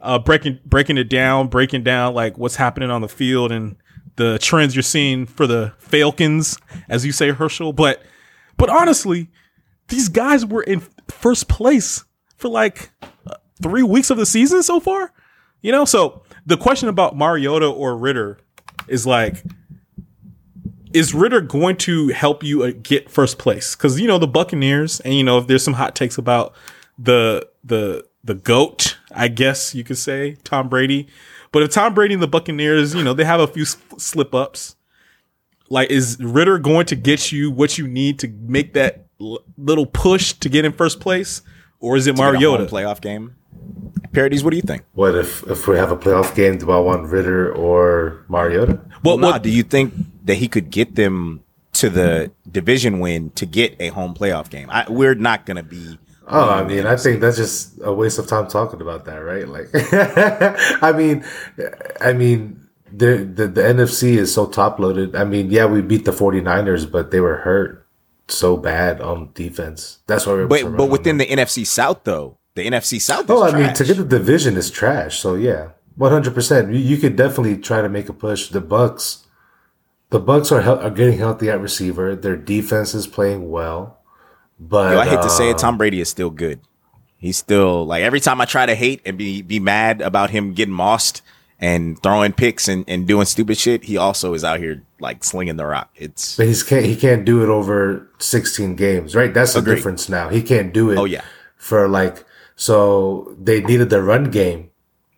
uh, 0.00 0.18
breaking 0.18 0.58
breaking 0.64 0.98
it 0.98 1.08
down, 1.08 1.48
breaking 1.48 1.84
down 1.84 2.14
like 2.14 2.36
what's 2.38 2.56
happening 2.56 2.90
on 2.90 3.02
the 3.02 3.08
field 3.08 3.52
and 3.52 3.76
the 4.18 4.38
trends 4.40 4.74
you're 4.74 4.82
seeing 4.82 5.24
for 5.24 5.46
the 5.46 5.72
Falcons, 5.78 6.58
as 6.88 7.06
you 7.06 7.12
say, 7.12 7.30
Herschel. 7.30 7.72
But 7.72 8.02
but 8.58 8.68
honestly, 8.68 9.28
these 9.88 10.08
guys 10.08 10.44
were 10.44 10.62
in 10.62 10.82
first 11.08 11.48
place 11.48 12.04
for 12.36 12.48
like 12.48 12.90
three 13.62 13.82
weeks 13.82 14.10
of 14.10 14.18
the 14.18 14.26
season 14.26 14.62
so 14.62 14.80
far. 14.80 15.12
You 15.62 15.72
know, 15.72 15.84
so 15.84 16.22
the 16.44 16.56
question 16.56 16.88
about 16.88 17.16
Mariota 17.16 17.66
or 17.66 17.96
Ridder 17.96 18.38
is 18.88 19.06
like, 19.06 19.42
is 20.92 21.14
Ridder 21.14 21.40
going 21.40 21.76
to 21.78 22.08
help 22.08 22.42
you 22.42 22.64
uh, 22.64 22.72
get 22.82 23.10
first 23.10 23.38
place? 23.38 23.76
Because 23.76 24.00
you 24.00 24.08
know 24.08 24.18
the 24.18 24.26
Buccaneers, 24.26 25.00
and 25.00 25.14
you 25.14 25.22
know 25.22 25.38
if 25.38 25.46
there's 25.46 25.62
some 25.62 25.74
hot 25.74 25.94
takes 25.94 26.18
about 26.18 26.54
the 26.98 27.48
the 27.62 28.04
the 28.24 28.34
goat, 28.34 28.98
I 29.12 29.28
guess 29.28 29.74
you 29.76 29.84
could 29.84 29.98
say 29.98 30.36
Tom 30.42 30.68
Brady. 30.68 31.06
But 31.52 31.62
if 31.62 31.70
Tom 31.70 31.94
Brady 31.94 32.14
and 32.14 32.22
the 32.22 32.28
Buccaneers, 32.28 32.94
you 32.94 33.02
know, 33.02 33.14
they 33.14 33.24
have 33.24 33.40
a 33.40 33.46
few 33.46 33.64
slip 33.64 34.34
ups. 34.34 34.76
Like, 35.70 35.90
is 35.90 36.18
Ridder 36.20 36.58
going 36.58 36.86
to 36.86 36.96
get 36.96 37.30
you 37.30 37.50
what 37.50 37.76
you 37.78 37.86
need 37.86 38.18
to 38.20 38.28
make 38.28 38.72
that 38.74 39.06
l- 39.20 39.40
little 39.58 39.84
push 39.86 40.32
to 40.34 40.48
get 40.48 40.64
in 40.64 40.72
first 40.72 40.98
place, 41.00 41.42
or 41.78 41.96
is 41.96 42.06
it 42.06 42.16
Get 42.16 42.20
a 42.20 42.24
home 42.24 42.32
Mariota? 42.34 42.64
playoff 42.64 43.00
game. 43.02 43.34
Parodies, 44.12 44.42
what 44.42 44.50
do 44.50 44.56
you 44.56 44.62
think? 44.62 44.82
What 44.94 45.14
if 45.14 45.42
if 45.46 45.66
we 45.68 45.76
have 45.76 45.90
a 45.92 45.96
playoff 45.96 46.34
game? 46.34 46.56
Do 46.56 46.70
I 46.70 46.78
want 46.78 47.06
Ridder 47.08 47.52
or 47.52 48.24
Mariota? 48.28 48.80
Well, 49.04 49.18
Nah, 49.18 49.32
what, 49.32 49.42
do 49.42 49.50
you 49.50 49.62
think 49.62 49.92
that 50.24 50.36
he 50.36 50.48
could 50.48 50.70
get 50.70 50.94
them 50.94 51.42
to 51.74 51.90
the 51.90 52.32
division 52.50 52.98
win 53.00 53.30
to 53.30 53.44
get 53.44 53.76
a 53.78 53.88
home 53.88 54.14
playoff 54.14 54.48
game? 54.48 54.68
I, 54.70 54.86
we're 54.88 55.14
not 55.14 55.44
going 55.44 55.58
to 55.58 55.62
be. 55.62 55.98
Oh, 56.30 56.48
I 56.48 56.60
um, 56.60 56.66
mean, 56.66 56.86
I 56.86 56.96
think 56.96 57.20
that's 57.20 57.38
just 57.38 57.78
a 57.82 57.92
waste 57.92 58.18
of 58.18 58.26
time 58.26 58.48
talking 58.48 58.80
about 58.80 59.06
that, 59.06 59.16
right? 59.18 59.48
Like, 59.48 59.68
I 60.82 60.92
mean, 60.92 61.24
I 62.00 62.12
mean, 62.12 62.68
the, 62.92 63.24
the 63.24 63.48
the 63.48 63.62
NFC 63.62 64.16
is 64.16 64.32
so 64.32 64.46
top 64.46 64.78
loaded. 64.78 65.16
I 65.16 65.24
mean, 65.24 65.50
yeah, 65.50 65.64
we 65.66 65.80
beat 65.80 66.04
the 66.04 66.10
49ers, 66.10 66.90
but 66.90 67.10
they 67.10 67.20
were 67.20 67.36
hurt 67.38 67.86
so 68.28 68.56
bad 68.56 69.00
on 69.00 69.30
defense. 69.34 69.98
That's 70.06 70.26
why 70.26 70.34
we're. 70.34 70.46
But 70.46 70.76
but 70.76 70.90
within 70.90 71.18
the 71.18 71.26
NFC 71.26 71.66
South 71.66 72.04
though, 72.04 72.38
the 72.54 72.66
NFC 72.66 73.00
South. 73.00 73.24
Is 73.24 73.30
Oh, 73.30 73.44
I 73.44 73.58
mean, 73.58 73.74
to 73.74 73.84
get 73.84 73.96
the 73.96 74.04
division 74.04 74.56
is 74.56 74.70
trash. 74.70 75.18
So 75.18 75.34
yeah, 75.34 75.70
one 75.96 76.12
hundred 76.12 76.34
percent. 76.34 76.72
You 76.72 76.78
you 76.78 76.98
could 76.98 77.16
definitely 77.16 77.56
try 77.56 77.82
to 77.82 77.88
make 77.88 78.08
a 78.08 78.12
push. 78.12 78.48
The 78.48 78.60
Bucs, 78.60 79.24
the 80.10 80.20
Bucs 80.20 80.52
are 80.52 80.60
hel- 80.60 80.80
are 80.80 80.90
getting 80.90 81.18
healthy 81.18 81.50
at 81.50 81.60
receiver. 81.60 82.14
Their 82.14 82.36
defense 82.36 82.94
is 82.94 83.06
playing 83.06 83.50
well. 83.50 83.97
But 84.60 84.92
Yo, 84.94 85.00
I 85.00 85.06
hate 85.06 85.22
to 85.22 85.30
say 85.30 85.48
uh, 85.48 85.52
it, 85.52 85.58
Tom 85.58 85.78
Brady 85.78 86.00
is 86.00 86.08
still 86.08 86.30
good. 86.30 86.60
He's 87.18 87.36
still 87.36 87.84
like 87.86 88.02
every 88.02 88.20
time 88.20 88.40
I 88.40 88.44
try 88.44 88.66
to 88.66 88.74
hate 88.74 89.00
and 89.04 89.16
be 89.18 89.42
be 89.42 89.58
mad 89.60 90.00
about 90.00 90.30
him 90.30 90.52
getting 90.54 90.74
mossed 90.74 91.20
and 91.60 92.00
throwing 92.02 92.32
picks 92.32 92.68
and, 92.68 92.84
and 92.86 93.06
doing 93.06 93.24
stupid 93.26 93.58
shit, 93.58 93.84
he 93.84 93.96
also 93.96 94.34
is 94.34 94.44
out 94.44 94.60
here 94.60 94.82
like 95.00 95.24
slinging 95.24 95.56
the 95.56 95.66
rock. 95.66 95.90
It's 95.96 96.36
But 96.36 96.46
he's 96.46 96.62
can't 96.62 96.84
he 96.84 96.94
can't 96.96 97.24
do 97.24 97.42
it 97.42 97.48
over 97.48 98.08
16 98.18 98.76
games, 98.76 99.14
right? 99.16 99.32
That's 99.34 99.52
the 99.54 99.58
Agreed. 99.60 99.76
difference 99.76 100.08
now. 100.08 100.28
He 100.28 100.42
can't 100.42 100.72
do 100.72 100.90
it. 100.90 100.98
Oh, 100.98 101.04
yeah. 101.04 101.22
For 101.56 101.88
like 101.88 102.24
so 102.54 103.34
they 103.40 103.60
needed 103.62 103.90
the 103.90 104.02
run 104.02 104.30
game, 104.30 104.70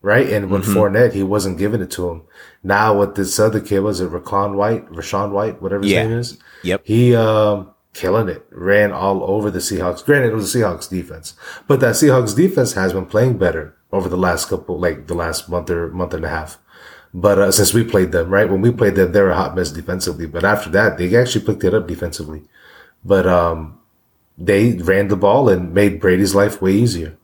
right? 0.03 0.29
And 0.31 0.51
with 0.51 0.63
Mm-hmm. 0.65 0.79
Fournette, 0.79 1.13
he 1.13 1.23
wasn't 1.23 1.59
giving 1.59 1.81
it 1.83 1.91
to 1.93 2.09
him. 2.11 2.23
Now 2.63 2.99
with 2.99 3.15
this 3.15 3.39
other 3.39 3.61
kid, 3.61 3.81
was 3.81 4.01
it 4.01 4.11
Raquan 4.11 4.55
White, 4.55 4.87
Rashawn 4.91 5.33
White, 5.33 5.61
whatever 5.61 5.83
his 5.83 5.93
Yeah. 5.93 6.07
name 6.07 6.19
is? 6.19 6.39
Yep. 6.63 6.83
He 6.85 7.15
um 7.15 7.71
killing 7.95 8.29
it. 8.29 8.47
Ran 8.51 8.93
all 8.93 9.23
over 9.25 9.51
the 9.51 9.59
Seahawks. 9.59 10.05
Granted, 10.05 10.33
it 10.33 10.35
was 10.35 10.55
a 10.55 10.59
Seahawks 10.59 10.89
defense, 10.89 11.35
but 11.67 11.81
that 11.81 11.95
Seahawks 11.95 12.37
defense 12.37 12.75
has 12.75 12.93
been 12.93 13.07
playing 13.07 13.39
better 13.39 13.77
over 13.93 14.09
the 14.09 14.17
last 14.17 14.49
couple, 14.49 14.79
like 14.79 15.07
the 15.07 15.15
last 15.15 15.49
month 15.49 15.71
or 15.71 15.89
month 15.89 16.15
and 16.15 16.25
a 16.25 16.29
half. 16.29 16.59
But 17.13 17.39
uh, 17.39 17.53
since 17.53 17.75
we 17.75 17.83
played 17.83 18.13
them, 18.13 18.31
right? 18.31 18.49
When 18.49 18.61
we 18.61 18.71
played 18.71 18.95
them, 18.95 19.13
they 19.13 19.21
were 19.21 19.31
a 19.31 19.37
hot 19.37 19.57
mess 19.57 19.73
defensively. 19.73 20.27
But 20.27 20.45
after 20.45 20.71
that, 20.71 20.97
they 20.97 21.15
actually 21.17 21.45
picked 21.45 21.65
it 21.65 21.75
up 21.75 21.89
defensively. 21.89 22.43
But 23.05 23.27
um, 23.27 23.81
they 24.39 24.75
ran 24.75 25.09
the 25.09 25.17
ball 25.17 25.49
and 25.49 25.75
made 25.75 26.01
Brady's 26.01 26.35
life 26.35 26.63
way 26.63 26.73
easier. 26.73 27.17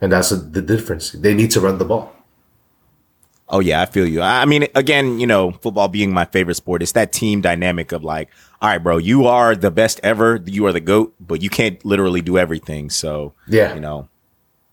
And 0.00 0.12
that's 0.12 0.30
the 0.30 0.36
the 0.36 0.62
difference. 0.62 1.12
They 1.12 1.34
need 1.34 1.50
to 1.52 1.60
run 1.60 1.78
the 1.78 1.84
ball. 1.84 2.15
Oh 3.48 3.60
yeah, 3.60 3.80
I 3.80 3.86
feel 3.86 4.06
you. 4.08 4.22
I 4.22 4.44
mean, 4.44 4.66
again, 4.74 5.20
you 5.20 5.26
know, 5.26 5.52
football 5.52 5.86
being 5.88 6.12
my 6.12 6.24
favorite 6.24 6.56
sport, 6.56 6.82
it's 6.82 6.92
that 6.92 7.12
team 7.12 7.40
dynamic 7.40 7.92
of 7.92 8.02
like, 8.02 8.28
all 8.60 8.68
right, 8.68 8.78
bro, 8.78 8.96
you 8.96 9.26
are 9.26 9.54
the 9.54 9.70
best 9.70 10.00
ever, 10.02 10.42
you 10.46 10.66
are 10.66 10.72
the 10.72 10.80
goat, 10.80 11.14
but 11.20 11.42
you 11.42 11.48
can't 11.50 11.82
literally 11.84 12.22
do 12.22 12.38
everything. 12.38 12.90
So 12.90 13.34
Yeah. 13.46 13.74
you 13.74 13.80
know, 13.80 14.08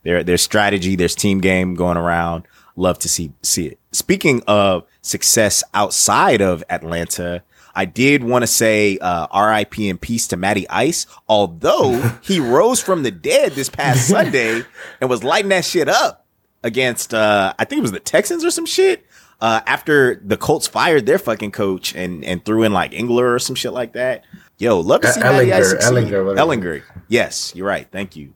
there 0.03 0.23
there's 0.23 0.41
strategy, 0.41 0.95
there's 0.95 1.13
team 1.15 1.39
game 1.39 1.75
going 1.75 1.97
around. 1.97 2.47
Love 2.75 2.97
to 2.99 3.09
see 3.09 3.31
see 3.43 3.67
it. 3.67 3.79
Speaking 3.91 4.41
of 4.47 4.85
success 5.03 5.63
outside 5.75 6.41
of 6.41 6.63
Atlanta, 6.69 7.43
I 7.75 7.85
did 7.85 8.23
want 8.23 8.41
to 8.41 8.47
say 8.47 8.97
uh, 8.97 9.27
R.I.P. 9.29 9.89
and 9.89 10.01
peace 10.01 10.27
to 10.29 10.37
Matty 10.37 10.67
Ice. 10.69 11.05
Although 11.29 11.99
he 12.23 12.39
rose 12.39 12.79
from 12.81 13.03
the 13.03 13.11
dead 13.11 13.51
this 13.51 13.69
past 13.69 14.07
Sunday 14.07 14.63
and 14.99 15.09
was 15.11 15.23
lighting 15.23 15.49
that 15.49 15.65
shit 15.65 15.87
up 15.87 16.22
against 16.63 17.13
uh, 17.13 17.53
I 17.59 17.65
think 17.65 17.79
it 17.79 17.83
was 17.83 17.91
the 17.91 17.99
Texans 17.99 18.43
or 18.43 18.51
some 18.51 18.65
shit. 18.65 19.05
Uh, 19.41 19.59
after 19.67 20.21
the 20.23 20.37
Colts 20.37 20.67
fired 20.67 21.05
their 21.05 21.17
fucking 21.19 21.51
coach 21.51 21.93
and 21.95 22.23
and 22.23 22.43
threw 22.45 22.63
in 22.63 22.71
like 22.71 22.93
Engler 22.93 23.33
or 23.33 23.39
some 23.39 23.55
shit 23.55 23.73
like 23.73 23.93
that. 23.93 24.23
Yo, 24.57 24.79
love 24.79 25.01
to 25.01 25.11
see 25.11 25.19
Ice 25.21 25.73
Ehlinger. 25.73 25.79
Ehlinger. 25.81 26.37
Ehlinger. 26.37 26.83
Yes, 27.09 27.53
you're 27.53 27.67
right. 27.67 27.87
Thank 27.91 28.15
you. 28.15 28.33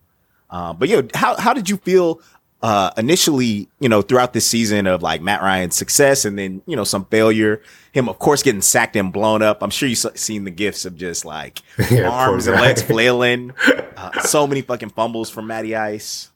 Uh, 0.50 0.74
but 0.74 0.90
yo, 0.90 1.08
how 1.14 1.38
how 1.38 1.54
did 1.54 1.70
you 1.70 1.78
feel 1.78 2.20
uh, 2.62 2.92
initially? 2.98 3.70
You 3.80 3.88
know, 3.88 4.02
throughout 4.02 4.34
this 4.34 4.46
season 4.46 4.88
of 4.88 5.02
like 5.02 5.22
Matt 5.22 5.42
Ryan's 5.42 5.76
success 5.76 6.26
and 6.26 6.38
then 6.38 6.62
you 6.66 6.76
know 6.76 6.84
some 6.84 7.06
failure. 7.06 7.62
Him, 7.94 8.10
of 8.10 8.20
course, 8.20 8.44
getting 8.44 8.62
sacked 8.62 8.96
and 8.98 9.14
blown 9.14 9.42
up. 9.42 9.64
I'm 9.64 9.70
sure 9.70 9.88
you've 9.88 9.98
seen 9.98 10.44
the 10.44 10.52
gifs 10.52 10.84
of 10.86 10.96
just 10.98 11.24
like 11.24 11.62
Yeah, 11.90 12.10
arms 12.10 12.48
and 12.48 12.60
legs 12.60 12.82
flailing. 12.82 13.54
Uh, 13.98 14.22
so 14.22 14.46
many 14.46 14.62
fucking 14.62 14.90
fumbles 14.92 15.28
from 15.28 15.48
Matty 15.48 15.76
Ice. 15.76 16.30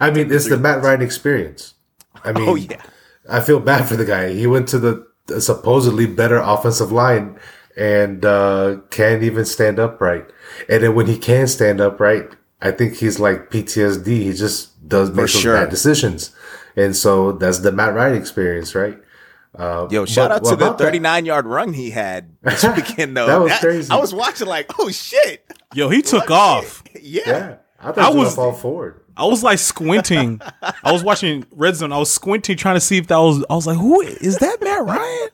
I 0.00 0.10
mean, 0.10 0.32
it's 0.32 0.48
the 0.48 0.56
Matt 0.56 0.82
Ryan 0.82 1.02
experience. 1.02 1.74
I 2.24 2.32
mean, 2.38 2.48
Oh 2.48 2.54
yeah, 2.54 2.82
I 3.28 3.40
feel 3.40 3.60
bad 3.60 3.88
for 3.88 3.96
the 3.96 4.04
guy. 4.04 4.32
He 4.32 4.46
went 4.46 4.68
to 4.68 4.78
the, 4.78 5.06
the 5.26 5.40
supposedly 5.40 6.06
better 6.06 6.38
offensive 6.38 6.92
line 6.92 7.38
and 7.76 8.24
uh, 8.24 8.78
can't 8.90 9.22
even 9.22 9.44
stand 9.44 9.78
upright. 9.78 10.26
And 10.68 10.82
then 10.82 10.94
when 10.94 11.06
he 11.06 11.18
can 11.18 11.46
stand 11.46 11.80
upright, 11.80 12.30
I 12.60 12.70
think 12.72 12.94
he's 12.94 13.20
like 13.20 13.50
PTSD. 13.50 14.06
He 14.06 14.32
just 14.32 14.88
does 14.88 15.10
make 15.10 15.16
those 15.16 15.30
sure. 15.30 15.54
bad 15.56 15.70
decisions. 15.70 16.34
And 16.76 16.96
so 16.96 17.32
that's 17.32 17.60
the 17.60 17.72
Matt 17.72 17.94
Ryan 17.94 18.16
experience, 18.16 18.74
right? 18.74 18.98
yo, 19.58 20.04
shout 20.06 20.30
but 20.30 20.36
out 20.36 20.44
to 20.44 20.64
what 20.64 20.78
the 20.78 20.84
39 20.84 21.26
yard 21.26 21.46
run 21.46 21.72
he 21.72 21.90
had 21.90 22.36
this 22.42 22.64
weekend 22.64 23.16
though. 23.16 23.26
That 23.26 23.40
was 23.40 23.52
crazy. 23.58 23.90
I 23.90 23.96
was 23.96 24.14
watching 24.14 24.46
like, 24.46 24.70
oh 24.78 24.90
shit, 24.90 25.44
Yo, 25.74 25.88
he 25.88 26.02
took 26.02 26.30
off. 26.30 26.82
yeah. 27.00 27.22
Yeah. 27.26 27.56
I 27.80 27.92
thought 27.92 27.98
I 27.98 28.10
he 28.10 28.16
was 28.16 28.26
was- 28.28 28.38
all 28.38 28.52
forward. 28.52 29.02
I 29.18 29.24
was 29.26 29.42
like 29.42 29.58
squinting. 29.58 30.40
I 30.62 30.92
was 30.92 31.02
watching 31.02 31.44
Red 31.52 31.76
Zone. 31.76 31.92
I 31.92 31.98
was 31.98 32.10
squinting, 32.10 32.56
trying 32.56 32.76
to 32.76 32.80
see 32.80 32.98
if 32.98 33.08
that 33.08 33.16
was. 33.18 33.44
I 33.50 33.54
was 33.54 33.66
like, 33.66 33.76
"Who 33.76 34.00
is 34.00 34.38
that? 34.38 34.58
Matt 34.62 34.84
Ryan? 34.84 35.28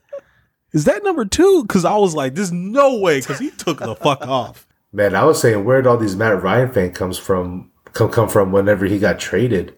Is 0.73 0.85
that 0.85 1.05
number 1.05 1.25
two? 1.25 1.63
Because 1.63 1.85
I 1.85 1.97
was 1.97 2.15
like, 2.15 2.35
"There's 2.35 2.51
no 2.53 2.99
way." 2.99 3.21
Because 3.21 3.39
he 3.39 3.51
took 3.51 3.79
the 3.79 3.95
fuck 3.95 4.27
off. 4.27 4.67
Man, 4.93 5.15
I 5.15 5.25
was 5.25 5.41
saying 5.41 5.65
where'd 5.65 5.87
all 5.87 5.97
these 5.97 6.17
Matt 6.17 6.43
Ryan 6.43 6.73
fan 6.73 6.93
comes 6.93 7.19
from 7.19 7.71
come 7.93 8.11
come 8.11 8.29
from 8.29 8.53
whenever 8.53 8.87
he 8.87 8.99
got 8.99 9.19
traded. 9.19 9.75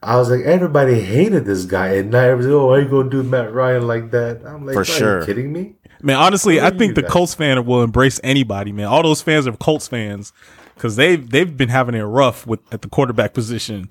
I 0.00 0.16
was 0.16 0.30
like, 0.30 0.42
everybody 0.42 1.00
hated 1.00 1.44
this 1.44 1.64
guy, 1.64 1.94
and 1.94 2.10
now 2.12 2.20
everybody's 2.20 2.46
like, 2.46 2.54
oh, 2.54 2.70
are 2.72 2.80
you 2.80 2.88
gonna 2.88 3.10
do 3.10 3.22
Matt 3.24 3.52
Ryan 3.52 3.88
like 3.88 4.12
that? 4.12 4.42
I'm 4.46 4.64
like, 4.64 4.74
For 4.74 4.82
are 4.82 4.84
sure. 4.84 5.20
you 5.20 5.26
kidding 5.26 5.52
me? 5.52 5.74
Man, 6.00 6.14
honestly, 6.16 6.60
I 6.60 6.70
think 6.70 6.94
the 6.94 7.02
guys? 7.02 7.10
Colts 7.10 7.34
fan 7.34 7.64
will 7.66 7.82
embrace 7.82 8.20
anybody. 8.22 8.70
Man, 8.70 8.86
all 8.86 9.02
those 9.02 9.20
fans 9.20 9.48
are 9.48 9.52
Colts 9.56 9.88
fans 9.88 10.32
because 10.78 10.96
they've 10.96 11.28
they've 11.28 11.56
been 11.56 11.68
having 11.68 11.94
it 11.94 12.02
rough 12.02 12.46
with 12.46 12.60
at 12.72 12.82
the 12.82 12.88
quarterback 12.88 13.34
position 13.34 13.90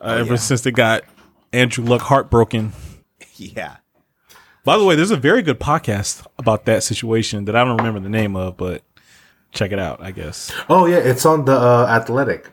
uh, 0.00 0.16
ever 0.20 0.34
yeah. 0.34 0.36
since 0.38 0.62
they 0.62 0.70
got 0.70 1.02
Andrew 1.52 1.84
Luck 1.84 2.02
heartbroken. 2.02 2.72
Yeah. 3.38 3.76
By 4.64 4.78
the 4.78 4.84
way, 4.84 4.96
there's 4.96 5.10
a 5.10 5.16
very 5.16 5.42
good 5.42 5.60
podcast 5.60 6.26
about 6.38 6.64
that 6.64 6.82
situation 6.82 7.44
that 7.44 7.54
I 7.54 7.64
don't 7.64 7.76
remember 7.76 8.00
the 8.00 8.08
name 8.08 8.34
of, 8.34 8.56
but 8.56 8.82
check 9.52 9.72
it 9.72 9.78
out. 9.78 10.00
I 10.00 10.10
guess. 10.10 10.50
Oh 10.70 10.86
yeah, 10.86 10.96
it's 10.96 11.26
on 11.26 11.44
the 11.44 11.52
uh, 11.52 11.86
Athletic. 11.86 12.50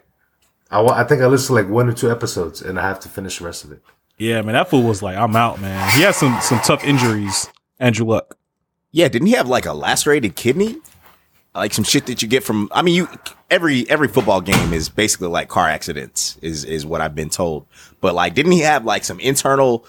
I, 0.69 0.81
I 0.81 1.05
think 1.05 1.21
I 1.21 1.27
listened 1.27 1.55
to 1.55 1.63
like 1.63 1.71
one 1.71 1.87
or 1.87 1.93
two 1.93 2.11
episodes, 2.11 2.61
and 2.61 2.77
I 2.77 2.81
have 2.81 2.99
to 3.01 3.07
finish 3.07 3.39
the 3.39 3.45
rest 3.45 3.63
of 3.63 3.71
it. 3.71 3.81
Yeah, 4.17 4.41
man, 4.41 4.55
that 4.55 4.69
fool 4.69 4.83
was 4.83 5.01
like, 5.01 5.15
I'm 5.15 5.37
out, 5.37 5.61
man. 5.61 5.89
He 5.91 6.01
had 6.01 6.15
some 6.15 6.37
some 6.41 6.59
tough 6.59 6.83
injuries. 6.83 7.47
Andrew 7.79 8.05
Luck. 8.05 8.37
Yeah, 8.91 9.07
didn't 9.07 9.27
he 9.27 9.33
have 9.35 9.47
like 9.47 9.65
a 9.65 9.73
lacerated 9.73 10.35
kidney? 10.35 10.81
Like 11.55 11.73
some 11.73 11.83
shit 11.83 12.07
that 12.07 12.21
you 12.21 12.27
get 12.27 12.43
from 12.43 12.69
I 12.71 12.81
mean 12.81 12.95
you 12.95 13.07
every 13.49 13.87
every 13.89 14.07
football 14.07 14.41
game 14.41 14.73
is 14.73 14.89
basically 14.89 15.27
like 15.27 15.49
car 15.49 15.67
accidents 15.67 16.37
is 16.41 16.65
is 16.65 16.85
what 16.85 17.01
I've 17.01 17.15
been 17.15 17.29
told. 17.29 17.67
But 18.01 18.15
like 18.15 18.33
didn't 18.33 18.53
he 18.53 18.61
have 18.61 18.85
like 18.85 19.03
some 19.03 19.19
internal 19.19 19.85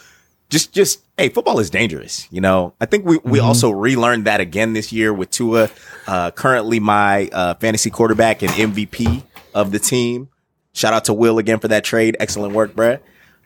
just 0.50 0.72
just 0.72 1.00
hey, 1.16 1.30
football 1.30 1.58
is 1.60 1.70
dangerous, 1.70 2.28
you 2.30 2.40
know. 2.40 2.74
I 2.80 2.86
think 2.86 3.06
we 3.06 3.18
we 3.24 3.38
also 3.38 3.70
relearned 3.70 4.26
that 4.26 4.40
again 4.40 4.74
this 4.74 4.92
year 4.92 5.12
with 5.12 5.30
Tua 5.30 5.70
uh 6.06 6.30
currently 6.32 6.80
my 6.80 7.28
uh 7.32 7.54
fantasy 7.54 7.90
quarterback 7.90 8.42
and 8.42 8.52
MVP 8.52 9.22
of 9.54 9.72
the 9.72 9.78
team. 9.78 10.28
Shout 10.74 10.92
out 10.92 11.04
to 11.06 11.14
Will 11.14 11.38
again 11.38 11.60
for 11.60 11.68
that 11.68 11.84
trade. 11.84 12.16
Excellent 12.20 12.52
work, 12.52 12.74
bruh. 12.74 13.00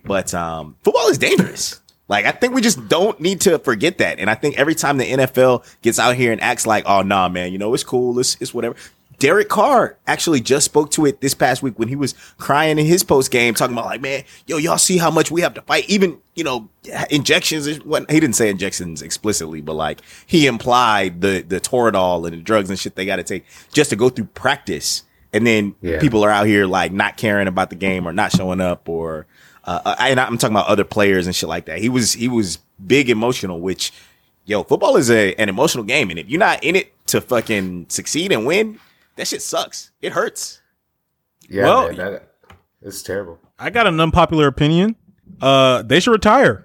But 0.05 0.33
um, 0.33 0.77
football 0.83 1.09
is 1.09 1.19
dangerous. 1.19 1.81
Like 2.09 2.25
I 2.25 2.31
think 2.33 2.55
we 2.55 2.61
just 2.63 2.89
don't 2.89 3.21
need 3.21 3.41
to 3.43 3.59
forget 3.59 3.99
that. 3.99 4.19
And 4.19 4.31
I 4.31 4.35
think 4.35 4.59
every 4.59 4.75
time 4.75 4.97
the 4.99 5.05
NFL 5.05 5.65
gets 5.83 5.99
out 5.99 6.17
here 6.17 6.33
and 6.33 6.41
acts 6.41 6.67
like, 6.67 6.85
"Oh 6.87 7.03
nah, 7.03 7.29
man, 7.29 7.53
you 7.53 7.59
know 7.59 7.75
it's 7.75 7.85
cool, 7.85 8.19
it's 8.19 8.37
it's 8.41 8.55
whatever." 8.55 8.75
Derek 9.19 9.49
Carr 9.49 9.97
actually 10.07 10.41
just 10.41 10.65
spoke 10.65 10.93
to 10.93 11.05
it 11.05 11.21
this 11.21 11.35
past 11.35 11.61
week 11.61 11.77
when 11.77 11.89
he 11.89 11.97
was 11.97 12.15
crying 12.39 12.79
in 12.79 12.87
his 12.87 13.03
post 13.03 13.33
game, 13.33 13.53
talking 13.53 13.75
about 13.75 13.87
like, 13.87 14.01
"Man, 14.01 14.23
yo, 14.47 14.59
y'all 14.59 14.79
see 14.79 14.97
how 14.97 15.11
much 15.11 15.31
we 15.31 15.41
have 15.41 15.55
to 15.55 15.63
fight? 15.63 15.89
Even 15.91 16.19
you 16.37 16.45
know, 16.45 16.69
injections 17.11 17.67
is 17.67 17.85
what 17.85 18.09
he 18.11 18.21
didn't 18.21 18.37
say 18.37 18.49
injections 18.49 19.03
explicitly, 19.03 19.61
but 19.61 19.75
like 19.75 20.01
he 20.27 20.47
implied 20.47 21.21
the 21.21 21.43
the 21.43 21.61
Toradol 21.61 22.25
and 22.27 22.33
the 22.33 22.41
drugs 22.41 22.71
and 22.71 22.79
shit 22.79 22.95
they 22.95 23.05
got 23.05 23.17
to 23.17 23.25
take 23.25 23.45
just 23.73 23.91
to 23.91 23.97
go 23.97 24.09
through 24.09 24.27
practice." 24.35 25.03
And 25.31 25.47
then 25.47 25.75
Yeah. 25.83 26.01
people 26.01 26.25
are 26.25 26.31
out 26.31 26.47
here 26.47 26.65
like 26.67 26.91
not 26.91 27.19
caring 27.19 27.49
about 27.49 27.69
the 27.69 27.77
game 27.77 28.09
or 28.09 28.13
not 28.15 28.33
showing 28.33 28.63
up 28.63 28.89
or 28.89 29.27
uh, 29.85 29.95
and 29.99 30.19
I'm 30.21 30.39
talking 30.39 30.55
about 30.57 30.67
other 30.69 30.85
players 30.85 31.27
and 31.27 31.35
shit 31.35 31.49
like 31.49 31.67
that. 31.67 31.79
He 31.79 31.89
was 31.89 32.13
he 32.15 32.29
was 32.29 32.59
big 32.85 33.11
emotional, 33.11 33.61
which 33.61 33.93
yo, 34.45 34.63
football 34.63 34.97
is 34.97 35.11
a 35.11 35.35
an 35.35 35.49
emotional 35.49 35.85
game, 35.85 36.11
and 36.11 36.19
if 36.19 36.29
you're 36.29 36.39
not 36.41 36.63
in 36.65 36.77
it 36.77 36.93
to 37.09 37.21
fucking 37.21 37.87
succeed 37.89 38.33
and 38.33 38.47
win, 38.47 38.79
that 39.17 39.27
shit 39.29 39.43
sucks. 39.43 39.91
It 40.01 40.13
hurts. 40.13 40.61
Yeah, 41.49 41.65
Well- 41.65 41.89
man, 41.89 41.97
that, 41.97 42.35
it's 42.83 43.03
terrible. 43.03 43.39
I 43.59 43.71
got 43.71 43.87
an 43.87 43.99
unpopular 44.01 44.47
opinion. 44.47 44.95
Uh, 45.41 45.83
they 45.83 45.99
should 46.01 46.13
retire. 46.13 46.65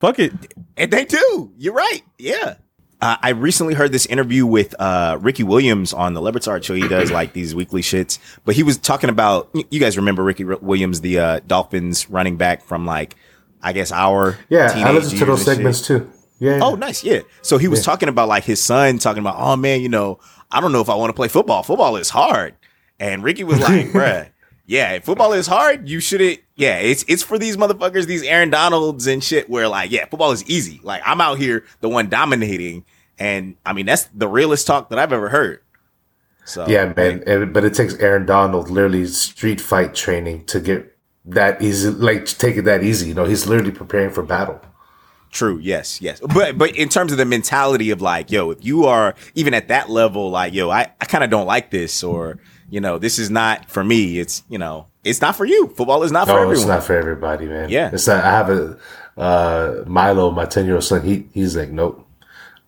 Fuck 0.00 0.18
it. 0.18 0.32
And 0.76 0.90
they 0.90 1.04
do. 1.04 1.52
You're 1.56 1.74
right. 1.74 2.02
Yeah. 2.18 2.56
Uh, 3.00 3.16
I 3.22 3.30
recently 3.30 3.74
heard 3.74 3.92
this 3.92 4.06
interview 4.06 4.44
with 4.44 4.74
uh, 4.80 5.18
Ricky 5.20 5.44
Williams 5.44 5.92
on 5.92 6.14
the 6.14 6.20
Le 6.20 6.32
Batard 6.32 6.64
show. 6.64 6.74
He 6.74 6.88
does 6.88 7.12
like 7.12 7.32
these 7.32 7.54
weekly 7.54 7.80
shits, 7.80 8.18
but 8.44 8.56
he 8.56 8.64
was 8.64 8.76
talking 8.76 9.08
about. 9.08 9.48
You 9.70 9.78
guys 9.78 9.96
remember 9.96 10.24
Ricky 10.24 10.44
R- 10.44 10.58
Williams, 10.60 11.00
the 11.00 11.18
uh, 11.20 11.40
Dolphins 11.46 12.10
running 12.10 12.36
back 12.36 12.64
from 12.64 12.86
like, 12.86 13.14
I 13.62 13.72
guess 13.72 13.92
our 13.92 14.36
Yeah, 14.48 14.66
I 14.70 14.74
teenage 14.74 14.94
listen 14.94 15.18
to 15.20 15.24
those 15.26 15.38
and 15.40 15.46
shit. 15.46 15.56
segments 15.56 15.86
too. 15.86 16.10
Yeah. 16.40 16.56
yeah. 16.56 16.60
Oh, 16.64 16.74
nice. 16.74 17.04
Yeah. 17.04 17.20
So 17.42 17.56
he 17.58 17.68
was 17.68 17.84
talking 17.84 18.08
about 18.08 18.26
like 18.28 18.42
his 18.44 18.60
son 18.60 18.98
talking 18.98 19.20
about, 19.20 19.36
oh 19.38 19.54
man, 19.56 19.80
you 19.80 19.88
know, 19.88 20.18
I 20.50 20.60
don't 20.60 20.72
know 20.72 20.80
if 20.80 20.88
I 20.88 20.94
want 20.96 21.10
to 21.10 21.14
play 21.14 21.28
football. 21.28 21.62
Football 21.62 21.96
is 21.96 22.10
hard. 22.10 22.54
And 22.98 23.22
Ricky 23.22 23.44
was 23.44 23.60
like, 23.60 23.86
bruh, 23.92 24.28
yeah, 24.68 24.92
if 24.92 25.04
football 25.04 25.32
is 25.32 25.46
hard, 25.46 25.88
you 25.88 25.98
shouldn't. 25.98 26.40
Yeah, 26.54 26.76
it's 26.76 27.02
it's 27.08 27.22
for 27.22 27.38
these 27.38 27.56
motherfuckers, 27.56 28.04
these 28.04 28.22
Aaron 28.22 28.50
Donalds 28.50 29.06
and 29.06 29.24
shit, 29.24 29.48
where 29.48 29.66
like, 29.66 29.90
yeah, 29.90 30.04
football 30.04 30.30
is 30.30 30.44
easy. 30.44 30.78
Like 30.82 31.00
I'm 31.06 31.22
out 31.22 31.38
here, 31.38 31.64
the 31.80 31.88
one 31.88 32.10
dominating. 32.10 32.84
And 33.18 33.56
I 33.64 33.72
mean, 33.72 33.86
that's 33.86 34.04
the 34.14 34.28
realest 34.28 34.66
talk 34.66 34.90
that 34.90 34.98
I've 34.98 35.12
ever 35.12 35.30
heard. 35.30 35.62
So 36.44 36.68
Yeah, 36.68 36.92
man. 36.94 37.24
And, 37.26 37.54
but 37.54 37.64
it 37.64 37.72
takes 37.72 37.94
Aaron 37.94 38.26
Donald 38.26 38.68
literally 38.68 39.06
street 39.06 39.58
fight 39.58 39.94
training 39.94 40.44
to 40.46 40.60
get 40.60 40.94
that 41.24 41.62
easy, 41.62 41.88
like 41.88 42.26
to 42.26 42.36
take 42.36 42.58
it 42.58 42.62
that 42.66 42.84
easy. 42.84 43.08
You 43.08 43.14
know, 43.14 43.24
he's 43.24 43.46
literally 43.46 43.72
preparing 43.72 44.10
for 44.10 44.22
battle. 44.22 44.60
True. 45.30 45.58
Yes. 45.62 46.02
Yes. 46.02 46.20
But 46.20 46.58
but 46.58 46.76
in 46.76 46.90
terms 46.90 47.10
of 47.10 47.16
the 47.16 47.24
mentality 47.24 47.90
of 47.90 48.02
like, 48.02 48.30
yo, 48.30 48.50
if 48.50 48.62
you 48.62 48.84
are 48.84 49.14
even 49.34 49.54
at 49.54 49.68
that 49.68 49.88
level, 49.88 50.30
like, 50.30 50.52
yo, 50.52 50.68
I, 50.68 50.92
I 51.00 51.06
kind 51.06 51.24
of 51.24 51.30
don't 51.30 51.46
like 51.46 51.70
this, 51.70 52.04
or 52.04 52.38
you 52.68 52.80
know, 52.80 52.98
this 52.98 53.18
is 53.18 53.30
not 53.30 53.68
for 53.70 53.82
me. 53.84 54.18
It's 54.18 54.42
you 54.48 54.58
know, 54.58 54.86
it's 55.04 55.20
not 55.20 55.36
for 55.36 55.44
you. 55.44 55.68
Football 55.68 56.02
is 56.02 56.12
not 56.12 56.26
for 56.26 56.32
No, 56.34 56.38
everyone. 56.38 56.56
it's 56.56 56.66
not 56.66 56.84
for 56.84 56.96
everybody, 56.96 57.46
man. 57.46 57.68
Yeah. 57.70 57.90
it's 57.92 58.06
not. 58.06 58.24
I 58.24 58.30
have 58.30 58.50
a 58.50 58.78
uh, 59.16 59.84
Milo, 59.86 60.30
my 60.30 60.44
ten 60.44 60.64
year 60.66 60.74
old 60.74 60.84
son. 60.84 61.02
He 61.02 61.28
he's 61.32 61.56
like, 61.56 61.70
nope, 61.70 62.06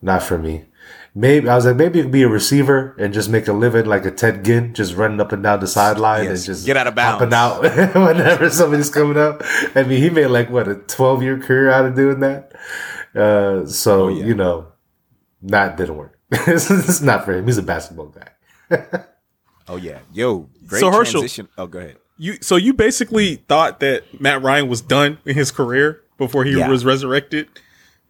not 0.02 0.22
for 0.22 0.38
me. 0.38 0.64
Maybe 1.12 1.48
I 1.48 1.56
was 1.56 1.66
like, 1.66 1.74
maybe 1.74 1.98
you 1.98 2.04
could 2.04 2.12
be 2.12 2.22
a 2.22 2.28
receiver 2.28 2.94
and 2.96 3.12
just 3.12 3.28
make 3.28 3.48
a 3.48 3.52
living 3.52 3.84
like 3.86 4.04
a 4.06 4.12
Ted 4.12 4.44
Ginn, 4.44 4.74
just 4.74 4.94
running 4.94 5.20
up 5.20 5.32
and 5.32 5.42
down 5.42 5.58
the 5.58 5.66
sideline 5.66 6.22
Yes. 6.24 6.30
and 6.38 6.46
just 6.46 6.66
Get 6.66 6.76
out 6.76 6.86
of 6.86 6.94
bounds. 6.94 7.18
hopping 7.34 7.34
out 7.34 7.62
whenever 8.06 8.48
somebody's 8.48 8.90
coming 8.90 9.18
up. 9.18 9.42
I 9.74 9.82
mean, 9.82 10.00
he 10.00 10.08
made 10.08 10.28
like 10.28 10.50
what 10.50 10.68
a 10.68 10.76
twelve 10.76 11.20
year 11.22 11.36
career 11.38 11.68
out 11.70 11.84
of 11.84 11.96
doing 11.96 12.20
that. 12.20 12.52
Uh, 13.14 13.66
so 13.66 14.04
Oh, 14.04 14.08
yeah. 14.08 14.24
you 14.24 14.34
know, 14.36 14.68
that 15.42 15.76
didn't 15.76 15.96
work. 15.96 16.16
it's 16.32 17.00
not 17.00 17.24
for 17.24 17.32
him. 17.34 17.44
He's 17.46 17.58
a 17.58 17.62
basketball 17.62 18.14
guy. 18.14 18.78
oh 19.70 19.76
yeah, 19.76 20.00
yo, 20.12 20.48
great 20.66 20.80
So, 20.80 20.90
Herschel- 20.90 21.20
transition. 21.20 21.48
Oh, 21.56 21.66
go 21.66 21.78
ahead. 21.78 21.96
You 22.18 22.36
so 22.42 22.56
you 22.56 22.74
basically 22.74 23.36
thought 23.48 23.80
that 23.80 24.20
Matt 24.20 24.42
Ryan 24.42 24.68
was 24.68 24.82
done 24.82 25.16
in 25.24 25.34
his 25.34 25.50
career 25.50 26.02
before 26.18 26.44
he 26.44 26.58
Yeah. 26.58 26.68
was 26.68 26.84
resurrected. 26.84 27.48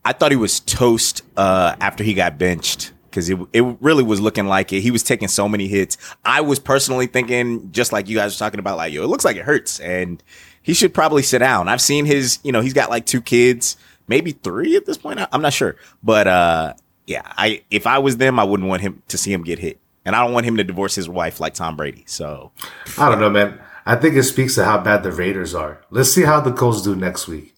I 0.05 0.13
thought 0.15 0.33
he 0.33 0.37
was 0.37 0.59
toast 0.61 1.23
uh, 1.37 1.77
after 1.81 2.03
he 2.03 2.15
got 2.15 2.37
benched 2.39 2.91
because 3.11 3.29
it, 3.31 3.39
it 3.53 3.63
really 3.81 4.03
was 4.03 4.21
looking 4.21 4.47
like 4.47 4.73
it. 4.73 4.81
He 4.81 4.91
was 4.91 5.03
taking 5.03 5.29
so 5.29 5.49
many 5.49 5.69
hits. 5.69 5.97
I 6.25 6.41
was 6.41 6.59
personally 6.59 7.07
thinking, 7.07 7.71
just 7.71 7.93
like 7.93 8.09
you 8.09 8.17
guys 8.17 8.35
were 8.35 8.39
talking 8.39 8.59
about, 8.61 8.77
like, 8.79 8.93
yo, 8.93 9.03
it 9.05 9.09
looks 9.09 9.25
like 9.25 9.37
it 9.37 9.45
hurts 9.45 9.79
and 9.79 10.23
he 10.63 10.75
should 10.75 10.95
probably 10.95 11.23
sit 11.23 11.39
down. 11.41 11.69
I've 11.69 11.81
seen 11.83 12.07
his, 12.07 12.39
you 12.43 12.51
know, 12.51 12.63
he's 12.63 12.73
got 12.73 12.89
like 12.91 13.05
two 13.07 13.21
kids, 13.21 13.77
maybe 14.09 14.33
three 14.33 14.75
at 14.75 14.87
this 14.87 14.97
point. 14.97 15.21
I- 15.21 15.29
I'm 15.33 15.43
not 15.43 15.53
sure. 15.53 15.77
But 16.03 16.27
uh, 16.27 16.75
yeah, 17.07 17.23
I 17.37 17.63
if 17.71 17.87
I 17.87 17.99
was 17.99 18.17
them, 18.17 18.39
I 18.41 18.45
wouldn't 18.45 18.69
want 18.69 18.81
him 18.83 19.03
to 19.09 19.19
see 19.19 19.33
him 19.33 19.43
get 19.45 19.59
hit. 19.59 19.79
And 20.05 20.17
I 20.17 20.25
don't 20.25 20.33
want 20.33 20.47
him 20.47 20.57
to 20.57 20.65
divorce 20.65 20.95
his 20.95 21.09
wife 21.09 21.41
like 21.41 21.55
Tom 21.55 21.77
Brady. 21.77 22.05
So 22.07 22.53
I 22.99 23.09
don't 23.09 23.21
know, 23.21 23.31
man. 23.31 23.61
I 23.87 23.97
think 23.97 24.15
it 24.15 24.23
speaks 24.25 24.55
to 24.55 24.65
how 24.65 24.79
bad 24.79 25.03
the 25.03 25.13
Raiders 25.13 25.55
are. 25.55 25.81
Let's 25.91 26.11
see 26.13 26.23
how 26.23 26.41
the 26.41 26.53
Colts 26.53 26.83
do 26.83 26.95
next 26.97 27.29
week. 27.29 27.55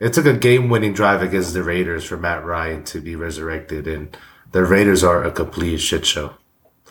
It 0.00 0.12
took 0.12 0.26
a 0.26 0.32
game-winning 0.36 0.92
drive 0.92 1.22
against 1.22 1.54
the 1.54 1.62
Raiders 1.62 2.04
for 2.04 2.16
Matt 2.16 2.44
Ryan 2.44 2.84
to 2.84 3.00
be 3.00 3.16
resurrected, 3.16 3.86
and 3.88 4.16
the 4.52 4.64
Raiders 4.64 5.02
are 5.02 5.24
a 5.24 5.32
complete 5.32 5.78
shit 5.78 6.06
show. 6.06 6.34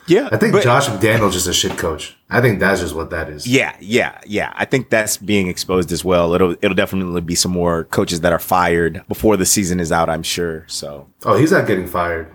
yeah, 0.06 0.28
I 0.30 0.36
think 0.36 0.52
but- 0.52 0.62
Josh 0.62 0.88
McDaniels 0.88 1.32
just 1.32 1.46
a 1.46 1.52
shit 1.54 1.78
coach. 1.78 2.16
I 2.28 2.40
think 2.42 2.60
that's 2.60 2.80
just 2.80 2.94
what 2.94 3.08
that 3.10 3.28
is. 3.30 3.46
Yeah, 3.46 3.74
yeah, 3.80 4.20
yeah. 4.26 4.52
I 4.56 4.64
think 4.66 4.90
that's 4.90 5.16
being 5.16 5.48
exposed 5.48 5.90
as 5.90 6.04
well. 6.04 6.34
It'll 6.34 6.52
it'll 6.60 6.74
definitely 6.74 7.22
be 7.22 7.34
some 7.34 7.52
more 7.52 7.84
coaches 7.84 8.20
that 8.20 8.32
are 8.34 8.38
fired 8.38 9.02
before 9.08 9.36
the 9.38 9.46
season 9.46 9.80
is 9.80 9.90
out. 9.90 10.10
I'm 10.10 10.22
sure. 10.22 10.64
So 10.68 11.08
Oh, 11.24 11.36
he's 11.38 11.52
not 11.52 11.66
getting 11.66 11.86
fired. 11.86 12.34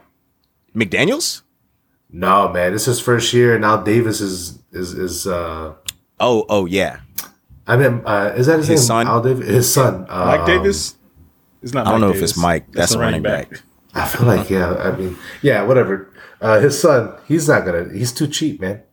McDaniel's. 0.75 1.42
No, 2.13 2.47
man. 2.49 2.73
It's 2.73 2.85
his 2.85 2.99
first 2.99 3.33
year, 3.33 3.53
and 3.53 3.61
now 3.61 3.77
Davis 3.77 4.21
is 4.21 4.59
is 4.71 4.93
is. 4.93 5.27
uh 5.27 5.73
Oh, 6.19 6.45
oh 6.47 6.65
yeah. 6.65 6.99
I 7.65 7.75
mean, 7.75 8.01
uh, 8.05 8.33
is 8.37 8.45
that 8.47 8.59
his, 8.59 8.67
His 8.67 8.81
name? 8.81 8.87
son? 8.87 9.07
Al 9.07 9.21
Davis? 9.21 9.47
His 9.47 9.73
son, 9.73 10.05
Mike 10.07 10.41
um, 10.41 10.45
Davis 10.45 10.95
It's 11.61 11.73
not. 11.73 11.87
I 11.87 11.91
don't 11.91 12.01
Mike 12.01 12.09
know 12.09 12.15
if 12.15 12.21
it's 12.21 12.37
Mike. 12.37 12.71
That's, 12.71 12.91
the 12.91 12.99
a 12.99 13.01
running 13.01 13.23
back. 13.23 13.63
I 13.95 14.07
feel 14.07 14.27
like 14.27 14.49
yeah. 14.49 14.75
I 14.75 14.95
mean, 14.95 15.17
yeah, 15.41 15.63
whatever. 15.63 16.11
Uh, 16.39 16.59
his 16.59 16.79
son, 16.79 17.15
he's 17.27 17.47
not 17.47 17.65
gonna. 17.65 17.91
He's 17.91 18.11
too 18.11 18.27
cheap, 18.27 18.61
man. 18.61 18.83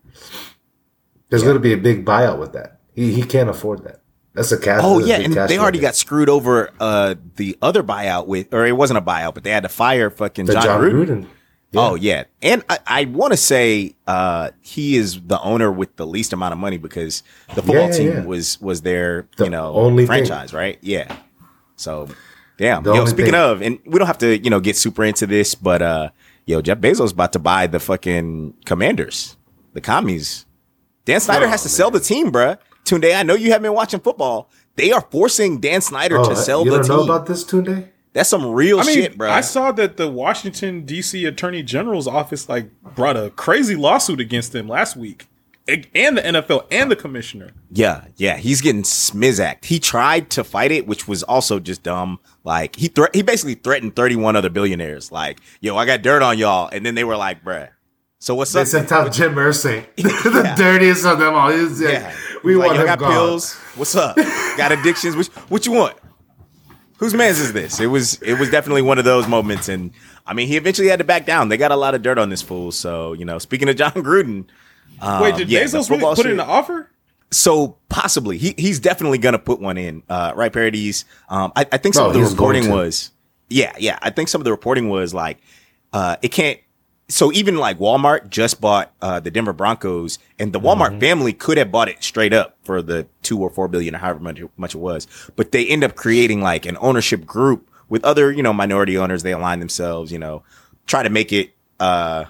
There's 1.29 1.43
gonna 1.43 1.59
be 1.61 1.73
a 1.73 1.77
big 1.77 2.05
buyout 2.05 2.39
with 2.39 2.53
that. 2.55 2.81
He 2.95 3.13
he 3.13 3.23
can't 3.23 3.51
afford 3.51 3.85
that. 3.85 4.01
That's 4.35 4.53
a 4.53 4.59
cash. 4.59 4.81
Oh 4.83 4.99
yeah, 4.99 5.17
and 5.17 5.35
they 5.35 5.59
already 5.59 5.79
thing. 5.79 5.83
got 5.83 5.95
screwed 5.95 6.29
over 6.29 6.71
uh 6.81 7.17
the 7.37 7.59
other 7.61 7.83
buyout 7.83 8.27
with, 8.27 8.55
or 8.55 8.67
it 8.67 8.77
wasn't 8.77 8.99
a 8.99 9.03
buyout, 9.03 9.35
but 9.35 9.43
they 9.43 9.51
had 9.51 9.65
to 9.65 9.69
fire 9.69 10.11
fucking 10.11 10.47
the 10.47 10.55
John, 10.55 10.63
John 10.63 10.81
Gruden. 10.81 11.07
Gruden. 11.07 11.27
Oh 11.75 11.95
yeah, 11.95 12.25
and 12.43 12.65
I, 12.69 12.79
I 12.87 13.05
want 13.05 13.33
to 13.33 13.37
say 13.37 13.95
uh, 14.07 14.51
he 14.61 14.97
is 14.97 15.21
the 15.21 15.41
owner 15.41 15.71
with 15.71 15.95
the 15.97 16.07
least 16.07 16.33
amount 16.33 16.53
of 16.53 16.59
money 16.59 16.79
because 16.79 17.23
the 17.55 17.63
football 17.63 17.87
yeah, 17.87 17.93
team 17.93 18.09
yeah. 18.09 18.25
was 18.25 18.61
was 18.61 18.83
their 18.83 19.29
The 19.37 19.45
you 19.45 19.51
know 19.51 19.75
only 19.75 20.03
thing. 20.03 20.07
franchise, 20.09 20.53
right? 20.53 20.79
Yeah. 20.81 21.15
So, 21.77 22.09
damn. 22.59 22.83
The 22.83 22.93
yo, 22.95 23.05
speaking 23.07 23.33
thing. 23.33 23.41
of, 23.41 23.63
and 23.63 23.79
we 23.87 23.99
don't 23.99 24.07
have 24.09 24.19
to 24.19 24.37
you 24.39 24.51
know 24.51 24.59
get 24.61 24.77
super 24.77 25.05
into 25.05 25.27
this, 25.29 25.55
but 25.55 25.81
uh, 25.81 26.11
yo, 26.45 26.61
Jeff 26.61 26.79
Bezos 26.79 27.13
about 27.13 27.33
to 27.35 27.39
buy 27.39 27.67
the 27.69 27.79
fucking 27.79 28.55
Commanders, 28.65 29.37
the 29.73 29.81
commies. 29.81 30.47
Dan 31.05 31.21
Snyder 31.21 31.47
Oh, 31.47 31.49
has 31.49 31.63
to 31.63 31.69
sell 31.69 31.91
the 31.91 32.01
team, 32.01 32.31
bruh. 32.33 32.59
Tunde, 32.85 33.15
I 33.17 33.23
know 33.23 33.35
you 33.35 33.51
haven't 33.53 33.63
been 33.63 33.75
watching 33.75 34.01
football. 34.01 34.51
They 34.77 34.91
are 34.93 35.01
forcing 35.11 35.61
Dan 35.61 35.81
Snyder 35.83 36.19
Oh, 36.19 36.29
to 36.29 36.35
sell 36.37 36.65
you 36.65 36.71
the 36.73 36.77
don't 36.79 36.87
team. 36.87 36.97
know 36.97 37.05
about 37.05 37.27
this 37.27 37.45
Tunde? 37.45 37.89
That's 38.13 38.29
some 38.29 38.45
real 38.47 38.81
I 38.81 38.85
mean, 38.85 38.95
shit, 38.95 39.17
bro. 39.19 39.31
I 39.31 39.41
saw 39.41 39.71
that 39.73 39.97
the 39.97 40.09
Washington 40.11 40.85
D.C. 40.85 41.25
Attorney 41.25 41.63
General's 41.63 42.09
office 42.09 42.49
like 42.49 42.69
brought 42.83 43.17
a 43.17 43.31
crazy 43.31 43.77
lawsuit 43.77 44.19
against 44.21 44.53
them 44.53 44.67
last 44.67 44.97
week, 44.97 45.27
and 45.69 46.19
the 46.19 46.23
NFL 46.23 46.67
and 46.73 46.91
the 46.91 46.97
commissioner. 46.97 47.51
Yeah, 47.71 48.07
yeah, 48.17 48.37
he's 48.37 48.61
getting 48.61 48.83
smizacked. 48.83 49.65
He 49.67 49.79
tried 49.79 50.29
to 50.31 50.43
fight 50.43 50.73
it, 50.73 50.89
which 50.89 51.07
was 51.07 51.23
also 51.23 51.61
just 51.61 51.85
dumb. 51.85 52.19
Like 52.43 52.75
he 52.75 52.89
thre- 52.89 53.13
he 53.15 53.23
basically 53.23 53.55
threatened 53.55 53.95
31 53.95 54.35
other 54.35 54.51
billionaires. 54.51 55.13
Like, 55.13 55.39
yo, 55.61 55.77
I 55.77 55.87
got 55.87 56.03
dirt 56.03 56.23
on 56.23 56.37
y'all, 56.37 56.69
and 56.73 56.85
then 56.85 56.97
they 56.97 57.05
were 57.05 57.17
like, 57.17 57.45
bruh. 57.45 57.69
So 58.19 58.35
what's 58.35 58.53
They 58.53 58.63
up? 58.63 58.67
sent 58.67 58.91
out 58.93 59.13
Jim 59.13 59.35
Irsay, 59.37 59.87
the 59.97 60.43
Yeah. 60.45 60.55
dirtiest 60.57 61.07
of 61.07 61.21
them 61.21 61.33
all. 61.35 61.51
He's 61.51 61.81
like, 61.81 61.93
yeah, 61.93 62.15
we 62.43 62.53
He's 62.53 62.59
like, 62.59 62.67
want 62.67 62.79
y'all 62.79 62.81
him 62.81 62.87
got 62.87 62.99
gone. 62.99 63.13
pills. 63.13 63.55
What's 63.77 63.95
up? 63.95 64.17
got 64.57 64.73
addictions? 64.73 65.15
Which 65.15 65.29
what 65.49 65.65
you 65.65 65.73
want? 65.73 65.97
Whose 67.01 67.15
man's 67.15 67.41
is 67.41 67.53
this? 67.53 67.81
It 67.81 67.87
was 67.87 68.21
it 68.23 68.39
was 68.39 68.51
definitely 68.51 68.83
one 68.83 68.99
of 68.99 69.05
those 69.05 69.27
moments, 69.27 69.69
and 69.69 69.91
I 70.27 70.35
mean, 70.35 70.47
he 70.49 70.57
eventually 70.57 70.89
had 70.89 70.99
to 71.01 71.05
back 71.05 71.27
down. 71.27 71.49
They 71.49 71.57
got 71.57 71.73
a 71.73 71.77
lot 71.77 71.95
of 71.95 72.03
dirt 72.03 72.19
on 72.19 72.29
this 72.29 72.43
fool. 72.43 72.71
So 72.73 73.15
you 73.15 73.25
know, 73.25 73.39
speaking 73.39 73.69
of 73.69 73.77
John 73.77 73.91
Gruden, 73.95 74.45
um, 75.01 75.23
Wait, 75.23 75.35
did 75.37 75.49
yeah, 75.49 75.63
Bezos 75.65 75.89
really 75.91 76.03
put 76.03 76.19
shit- 76.19 76.27
in 76.27 76.33
an 76.33 76.41
offer? 76.41 76.91
So 77.33 77.77
possibly 77.89 78.37
he 78.39 78.55
he's 78.59 78.79
definitely 78.81 79.19
gonna 79.19 79.39
put 79.39 79.61
one 79.61 79.79
in, 79.79 80.03
uh, 80.09 80.33
right? 80.37 80.53
Parodies. 80.53 81.05
Um, 81.29 81.53
I, 81.57 81.65
I 81.73 81.79
think 81.79 81.95
some 81.95 82.05
Oh, 82.05 82.09
of 82.09 82.15
the 82.15 82.21
he's 82.21 82.33
reporting 82.33 82.71
was, 82.71 83.11
yeah, 83.49 83.73
yeah. 83.79 83.99
I 84.03 84.11
think 84.11 84.29
some 84.29 84.41
of 84.41 84.45
the 84.45 84.51
reporting 84.51 84.89
was 84.89 85.15
like, 85.15 85.39
uh, 85.93 86.17
it 86.23 86.29
can't. 86.33 86.59
So 87.11 87.33
even 87.33 87.57
like 87.59 87.79
Walmart 87.79 88.31
just 88.31 88.61
bought 88.61 88.93
uh, 89.03 89.21
the 89.21 89.31
Denver 89.31 89.53
Broncos, 89.53 90.19
and 90.39 90.53
the 90.53 90.61
Walmart 90.61 90.91
Mm-hmm. 90.91 91.01
family 91.01 91.33
could 91.33 91.59
have 91.59 91.71
bought 91.73 91.89
it 91.89 92.03
straight 92.03 92.33
up 92.33 92.57
for 92.63 92.81
the 92.83 93.07
two 93.23 93.39
or 93.41 93.51
four 93.51 93.69
billion 93.69 93.95
or 93.95 93.99
however 93.99 94.21
much, 94.21 94.41
much 94.57 94.75
it 94.75 94.79
was, 94.79 95.07
but 95.37 95.53
they 95.53 95.67
end 95.67 95.83
up 95.85 95.97
creating 95.97 96.41
like 96.41 96.67
an 96.67 96.77
ownership 96.81 97.27
group 97.27 97.69
with 97.89 98.05
other 98.05 98.31
you 98.33 98.43
know 98.43 98.53
minority 98.53 98.97
owners. 98.97 99.23
They 99.23 99.33
align 99.33 99.59
themselves, 99.59 100.13
you 100.13 100.19
know, 100.19 100.43
try 100.87 101.03
to 101.03 101.11
make 101.11 101.33
it. 101.33 101.51
Uh, 101.79 102.27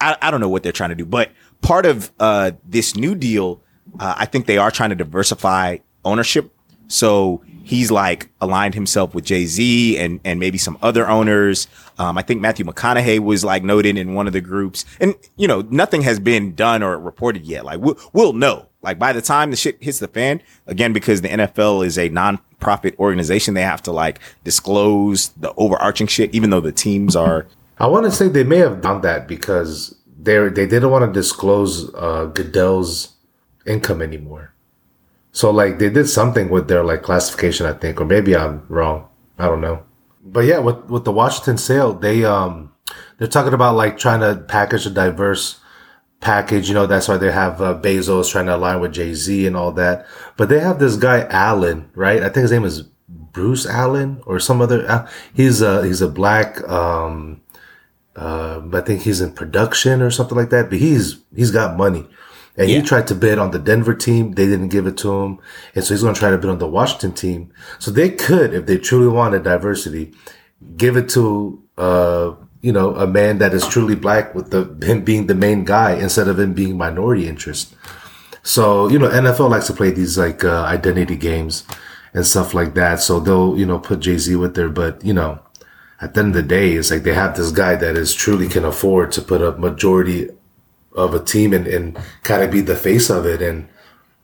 I, 0.00 0.16
I 0.22 0.30
don't 0.30 0.40
know 0.40 0.48
what 0.48 0.62
they're 0.62 0.72
trying 0.72 0.90
to 0.90 0.96
do, 0.96 1.06
but 1.06 1.30
part 1.62 1.86
of 1.86 2.10
uh, 2.20 2.52
this 2.64 2.96
new 2.96 3.14
deal, 3.14 3.60
uh, 3.98 4.14
I 4.16 4.26
think 4.26 4.46
they 4.46 4.58
are 4.58 4.70
trying 4.70 4.90
to 4.90 4.96
diversify 4.96 5.78
ownership. 6.04 6.52
So 6.88 7.42
he's 7.66 7.90
like 7.90 8.28
aligned 8.40 8.74
himself 8.74 9.14
with 9.14 9.24
Jay 9.24 9.44
Z 9.44 9.98
and 9.98 10.20
and 10.24 10.38
maybe 10.38 10.56
some 10.56 10.78
other 10.82 11.08
owners. 11.08 11.66
Um, 11.98 12.16
I 12.16 12.22
think 12.22 12.40
Matthew 12.40 12.64
McConaughey 12.64 13.18
was 13.18 13.44
like 13.44 13.64
noted 13.64 13.98
in 13.98 14.14
one 14.14 14.26
of 14.26 14.32
the 14.32 14.40
groups, 14.40 14.84
and 15.00 15.14
you 15.36 15.48
know 15.48 15.62
nothing 15.70 16.02
has 16.02 16.20
been 16.20 16.54
done 16.54 16.82
or 16.82 16.98
reported 16.98 17.44
yet. 17.44 17.64
Like 17.64 17.80
we'll, 17.80 17.98
we'll 18.12 18.32
know. 18.32 18.68
Like 18.82 18.98
by 18.98 19.12
the 19.12 19.22
time 19.22 19.50
the 19.50 19.56
shit 19.56 19.82
hits 19.82 19.98
the 19.98 20.08
fan, 20.08 20.42
again 20.66 20.92
because 20.92 21.20
the 21.20 21.28
NFL 21.28 21.84
is 21.84 21.98
a 21.98 22.08
non-profit 22.08 22.98
organization, 23.00 23.54
they 23.54 23.62
have 23.62 23.82
to 23.82 23.92
like 23.92 24.20
disclose 24.44 25.30
the 25.30 25.52
overarching 25.56 26.06
shit, 26.06 26.34
even 26.34 26.50
though 26.50 26.60
the 26.60 26.72
teams 26.72 27.16
are 27.16 27.46
I 27.78 27.88
want 27.88 28.04
to 28.04 28.12
say 28.12 28.28
they 28.28 28.44
may 28.44 28.58
have 28.58 28.80
done 28.80 29.02
that 29.02 29.26
because 29.26 29.94
they 30.18 30.38
they 30.48 30.66
didn't 30.66 30.90
want 30.90 31.04
to 31.04 31.12
disclose 31.12 31.92
uh, 31.94 32.26
Goodell's 32.26 33.14
income 33.66 34.00
anymore. 34.00 34.54
So 35.36 35.50
like 35.50 35.78
they 35.78 35.90
did 35.90 36.08
something 36.08 36.48
with 36.48 36.66
their 36.66 36.82
like 36.82 37.02
classification, 37.02 37.66
I 37.66 37.74
think, 37.74 38.00
or 38.00 38.06
maybe 38.06 38.34
I'm 38.34 38.64
wrong. 38.70 39.06
I 39.38 39.44
don't 39.44 39.60
know. 39.60 39.82
But 40.24 40.46
yeah, 40.46 40.60
with 40.60 40.86
with 40.86 41.04
the 41.04 41.12
Washington 41.12 41.58
sale, 41.58 41.92
they 41.92 42.24
um 42.24 42.72
they're 43.18 43.28
talking 43.28 43.52
about 43.52 43.76
like 43.76 43.98
trying 43.98 44.20
to 44.20 44.40
package 44.48 44.86
a 44.86 44.90
diverse 44.90 45.60
package. 46.20 46.68
You 46.68 46.74
know, 46.74 46.86
that's 46.86 47.06
why 47.06 47.18
they 47.18 47.30
have 47.30 47.60
uh, 47.60 47.78
Bezos 47.78 48.30
trying 48.30 48.46
to 48.46 48.56
align 48.56 48.80
with 48.80 48.94
Jay 48.94 49.12
Z 49.12 49.46
and 49.46 49.58
all 49.58 49.72
that. 49.72 50.06
But 50.38 50.48
they 50.48 50.58
have 50.58 50.78
this 50.78 50.96
guy 50.96 51.26
Allen, 51.28 51.90
right? 51.94 52.22
I 52.22 52.30
think 52.30 52.44
his 52.44 52.52
name 52.52 52.64
is 52.64 52.84
Bruce 53.06 53.66
Allen 53.66 54.22
or 54.24 54.40
some 54.40 54.62
other. 54.62 54.90
Uh, 54.90 55.06
he's 55.34 55.60
a 55.60 55.84
he's 55.84 56.00
a 56.00 56.08
black. 56.08 56.66
um 56.66 57.42
uh, 58.16 58.62
I 58.72 58.80
think 58.80 59.02
he's 59.02 59.20
in 59.20 59.32
production 59.32 60.00
or 60.00 60.10
something 60.10 60.38
like 60.38 60.48
that. 60.48 60.70
But 60.70 60.78
he's 60.78 61.18
he's 61.34 61.50
got 61.50 61.76
money, 61.76 62.08
and 62.56 62.68
Yeah. 62.68 62.76
he 62.80 62.82
tried 62.82 63.06
to 63.08 63.14
bid 63.14 63.38
on 63.38 63.50
the 63.50 63.58
Denver 63.58 63.94
team. 63.94 64.32
They 64.32 64.46
didn't 64.46 64.68
give 64.68 64.86
it 64.86 64.96
to 64.98 65.12
him, 65.22 65.38
and 65.74 65.84
so 65.84 65.94
he's 65.94 66.02
going 66.02 66.14
to 66.14 66.20
try 66.20 66.30
to 66.30 66.38
bid 66.38 66.50
on 66.50 66.58
the 66.58 66.68
Washington 66.68 67.12
team. 67.12 67.50
So 67.78 67.90
they 67.90 68.10
could, 68.10 68.54
if 68.54 68.66
they 68.66 68.78
truly 68.78 69.08
wanted 69.08 69.42
diversity, 69.44 70.12
give 70.76 70.96
it 70.96 71.08
to 71.10 71.62
uh, 71.78 72.32
you 72.62 72.72
know 72.72 72.94
a 72.96 73.06
man 73.06 73.38
that 73.38 73.52
is 73.54 73.66
truly 73.68 73.94
black 73.94 74.34
with 74.34 74.50
the 74.50 74.62
him 74.86 75.02
being 75.04 75.26
the 75.26 75.34
main 75.34 75.64
guy 75.64 75.92
instead 75.94 76.28
of 76.28 76.38
him 76.38 76.52
being 76.54 76.76
minority 76.76 77.28
interest. 77.28 77.74
So 78.42 78.88
you 78.88 78.98
know 78.98 79.08
NFL 79.08 79.50
likes 79.50 79.66
to 79.68 79.72
play 79.72 79.90
these 79.90 80.16
like 80.18 80.44
uh, 80.44 80.62
identity 80.64 81.16
games. 81.16 81.64
and 82.14 82.24
stuff 82.24 82.54
like 82.54 82.72
that. 82.72 82.98
So 83.00 83.20
they'll, 83.20 83.58
you 83.58 83.66
know, 83.66 83.78
put 83.78 84.00
Jay 84.00 84.16
Z 84.16 84.34
with 84.36 84.54
there. 84.54 84.70
But, 84.70 85.04
you 85.04 85.12
know, 85.12 85.38
at 86.00 86.14
the 86.14 86.20
end 86.20 86.28
of 86.34 86.40
the 86.40 86.48
day, 86.48 86.72
it's 86.72 86.90
like 86.90 87.02
they 87.02 87.12
have 87.12 87.36
this 87.36 87.50
guy 87.50 87.76
that 87.76 87.94
is 87.94 88.14
truly 88.14 88.48
can 88.48 88.64
afford 88.64 89.12
to 89.12 89.20
put 89.20 89.42
up 89.42 89.58
majority 89.58 90.30
of 90.96 91.14
a 91.14 91.20
team 91.22 91.52
and, 91.52 91.66
and 91.66 91.98
kind 92.22 92.42
of 92.42 92.50
be 92.50 92.60
the 92.60 92.76
face 92.76 93.10
of 93.10 93.26
it. 93.26 93.42
And 93.42 93.68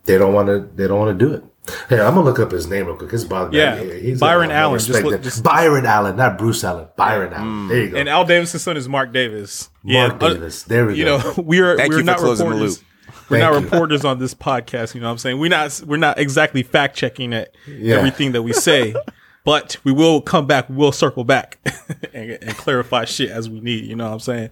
they 0.05 0.17
don't 0.17 0.33
want 0.33 0.47
to, 0.47 0.69
they 0.75 0.87
don't 0.87 0.99
want 0.99 1.17
to 1.17 1.25
do 1.25 1.33
it. 1.33 1.43
Hey, 1.87 2.01
I'm 2.01 2.15
gonna 2.15 2.23
look 2.25 2.39
up 2.39 2.51
his 2.51 2.67
name 2.67 2.87
real 2.87 2.97
quick. 2.97 3.13
It's 3.13 3.23
bothering 3.23 3.53
Yeah. 3.53 3.81
He's 3.81 4.19
Byron 4.19 4.51
a, 4.51 4.53
Allen. 4.53 4.79
Just 4.79 5.01
look- 5.01 5.21
just- 5.21 5.43
Byron 5.45 5.85
Allen, 5.85 6.17
not 6.17 6.37
Bruce 6.37 6.61
Allen. 6.61 6.87
Byron 6.97 7.31
Allen. 7.31 7.67
There 7.69 7.81
you 7.83 7.89
go. 7.91 7.97
And 7.97 8.09
Al 8.09 8.25
Davis's 8.25 8.61
son 8.61 8.75
is 8.75 8.89
Mark 8.89 9.13
Davis. 9.13 9.69
Mark 9.81 10.21
uh, 10.21 10.33
Davis. 10.33 10.63
There 10.63 10.85
we 10.87 10.95
you 10.95 11.05
go. 11.05 11.17
You 11.19 11.23
know, 11.23 11.33
we're 11.37 11.77
Thank 11.77 11.91
we're 11.93 11.99
you 11.99 12.03
for 12.03 12.05
not 12.05 12.17
closing 12.17 12.47
the 12.49 12.51
reporters. 12.55 12.79
loop. 12.79 12.87
We're 13.29 13.39
Thank 13.39 13.53
not 13.53 13.59
you. 13.61 13.63
reporters 13.69 14.03
on 14.03 14.19
this 14.19 14.33
podcast. 14.33 14.93
You 14.93 14.99
know 14.99 15.07
what 15.07 15.11
I'm 15.13 15.17
saying? 15.19 15.39
We're 15.39 15.49
not 15.49 15.81
we're 15.87 15.95
not 15.95 16.19
exactly 16.19 16.63
fact 16.63 16.97
checking 16.97 17.33
at 17.33 17.55
Yeah. 17.65 17.95
everything 17.95 18.33
that 18.33 18.41
we 18.43 18.51
say, 18.51 18.93
but 19.45 19.77
we 19.85 19.93
will 19.93 20.19
come 20.21 20.45
back. 20.45 20.65
We'll 20.67 20.91
circle 20.91 21.23
back 21.23 21.59
and, 22.13 22.31
and 22.31 22.57
clarify 22.57 23.05
shit 23.05 23.29
as 23.29 23.49
we 23.49 23.61
need. 23.61 23.85
You 23.85 23.95
know 23.95 24.07
what 24.07 24.13
I'm 24.15 24.19
saying? 24.19 24.49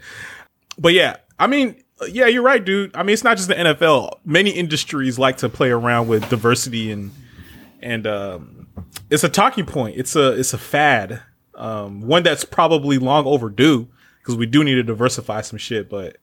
But 0.80 0.94
yeah, 0.94 1.18
I 1.38 1.48
mean, 1.48 1.76
yeah, 2.10 2.28
you're 2.28 2.44
right, 2.44 2.64
dude. 2.64 2.96
I 2.96 3.04
mean, 3.04 3.14
it's 3.14 3.24
not 3.24 3.38
just 3.38 3.50
the 3.50 3.56
NFL. 3.56 4.20
Many 4.26 4.52
industries 4.52 5.20
like 5.20 5.38
to 5.38 5.50
play 5.50 5.70
around 5.72 6.08
with 6.08 6.28
diversity 6.30 6.92
and 6.92 7.12
and 7.82 8.06
um, 8.06 8.68
it's 9.10 9.24
a 9.24 9.30
talking 9.30 9.66
point. 9.66 9.98
It's 9.98 10.16
a 10.16 10.32
it's 10.34 10.54
a 10.54 10.58
fad, 10.58 11.22
um, 11.56 12.02
one 12.02 12.24
that's 12.24 12.46
probably 12.46 12.98
long 12.98 13.26
overdue 13.26 13.88
because 14.20 14.36
we 14.36 14.46
do 14.46 14.64
need 14.64 14.76
to 14.76 14.84
diversify 14.84 15.42
some 15.42 15.58
shit. 15.58 15.90
But 15.90 16.18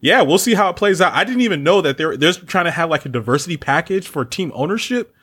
yeah, 0.00 0.22
we'll 0.22 0.38
see 0.38 0.54
how 0.54 0.68
it 0.70 0.76
plays 0.76 1.00
out. 1.00 1.12
I 1.14 1.24
didn't 1.24 1.42
even 1.42 1.62
know 1.62 1.80
that 1.80 1.96
they're 1.98 2.16
they're 2.16 2.32
trying 2.32 2.66
to 2.66 2.70
have 2.70 2.90
like 2.90 3.06
a 3.06 3.08
diversity 3.08 3.56
package 3.56 4.08
for 4.08 4.24
team 4.24 4.52
ownership. 4.54 5.14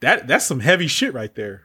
That 0.00 0.28
that's 0.28 0.46
some 0.46 0.60
heavy 0.60 0.86
shit 0.86 1.12
right 1.12 1.34
there. 1.34 1.64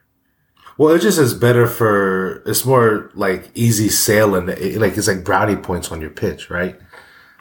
Well, 0.76 0.92
it 0.92 1.00
just 1.02 1.20
is 1.20 1.34
better 1.34 1.68
for 1.68 2.42
it's 2.46 2.64
more 2.64 3.12
like 3.14 3.50
easy 3.54 3.88
and 4.34 4.48
it- 4.50 4.80
like 4.80 4.96
it's 4.96 5.06
like 5.06 5.22
brownie 5.24 5.54
points 5.56 5.92
on 5.92 6.00
your 6.00 6.10
pitch, 6.10 6.50
right? 6.50 6.76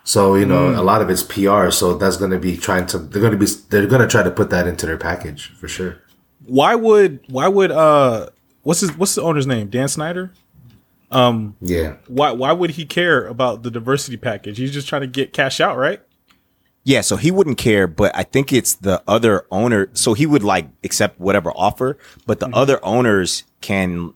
So 0.05 0.35
you 0.35 0.45
know 0.45 0.69
a 0.69 0.83
lot 0.83 1.01
of 1.01 1.09
it's 1.09 1.23
PR, 1.23 1.69
so 1.71 1.95
that's 1.95 2.17
going 2.17 2.31
to 2.31 2.39
be 2.39 2.57
trying 2.57 2.85
to 2.87 2.97
they're 2.97 3.21
going 3.21 3.31
to 3.31 3.37
be 3.37 3.45
they're 3.69 3.87
going 3.87 4.01
to 4.01 4.07
try 4.07 4.21
to 4.23 4.31
put 4.31 4.49
that 4.49 4.67
into 4.67 4.85
their 4.85 4.97
package 4.97 5.49
for 5.59 5.67
sure. 5.67 5.97
Why 6.45 6.75
would 6.75 7.21
why 7.29 7.47
would 7.47 7.71
uh 7.71 8.27
what's 8.63 8.81
his 8.81 8.95
what's 8.97 9.15
the 9.15 9.21
owner's 9.21 9.47
name? 9.47 9.69
Dan 9.69 9.87
Snyder. 9.87 10.31
Um. 11.11 11.55
Yeah, 11.61 11.95
Why 12.07 12.31
why 12.31 12.51
would 12.53 12.71
he 12.71 12.85
care 12.85 13.25
about 13.27 13.63
the 13.63 13.69
diversity 13.71 14.17
package? 14.17 14.57
He's 14.57 14.71
just 14.71 14.87
trying 14.87 15.01
to 15.01 15.07
get 15.07 15.31
cash 15.31 15.61
out, 15.61 15.77
right? 15.77 16.01
Yeah, 16.85 16.99
so 17.01 17.15
he 17.15 17.31
wouldn't 17.31 17.57
care, 17.57 17.87
but 17.87 18.11
I 18.13 18.23
think 18.23 18.51
it's 18.51 18.73
the 18.75 19.01
other 19.07 19.45
owner. 19.51 19.89
So 19.93 20.15
he 20.15 20.25
would 20.25 20.43
like 20.43 20.67
accept 20.83 21.17
whatever 21.19 21.51
offer, 21.51 21.97
but 22.25 22.39
Mm-hmm. 22.39 22.51
the 22.51 22.57
other 22.57 22.83
owners 22.85 23.43
can. 23.61 24.13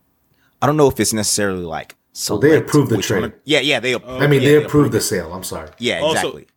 I 0.61 0.65
don't 0.65 0.75
know 0.75 0.89
if 0.89 0.99
it's 0.99 1.13
necessarily 1.13 1.63
like. 1.63 1.95
Well, 2.29 2.39
they 2.39 2.49
select 2.49 2.69
approve 2.69 2.89
the 2.89 2.97
trade. 2.97 3.23
owner- 3.23 3.35
Yeah, 3.43 3.59
yeah, 3.59 3.79
they. 3.79 3.95
I 3.95 4.27
mean 4.27 4.41
yeah, 4.41 4.49
they 4.49 4.63
approved 4.63 4.91
the 4.91 5.01
sale. 5.01 5.33
I'm 5.33 5.43
sorry. 5.43 5.69
Yeah, 5.79 5.99
Oh, 6.01 6.13
so- 6.13 6.19
exactly. 6.19 6.47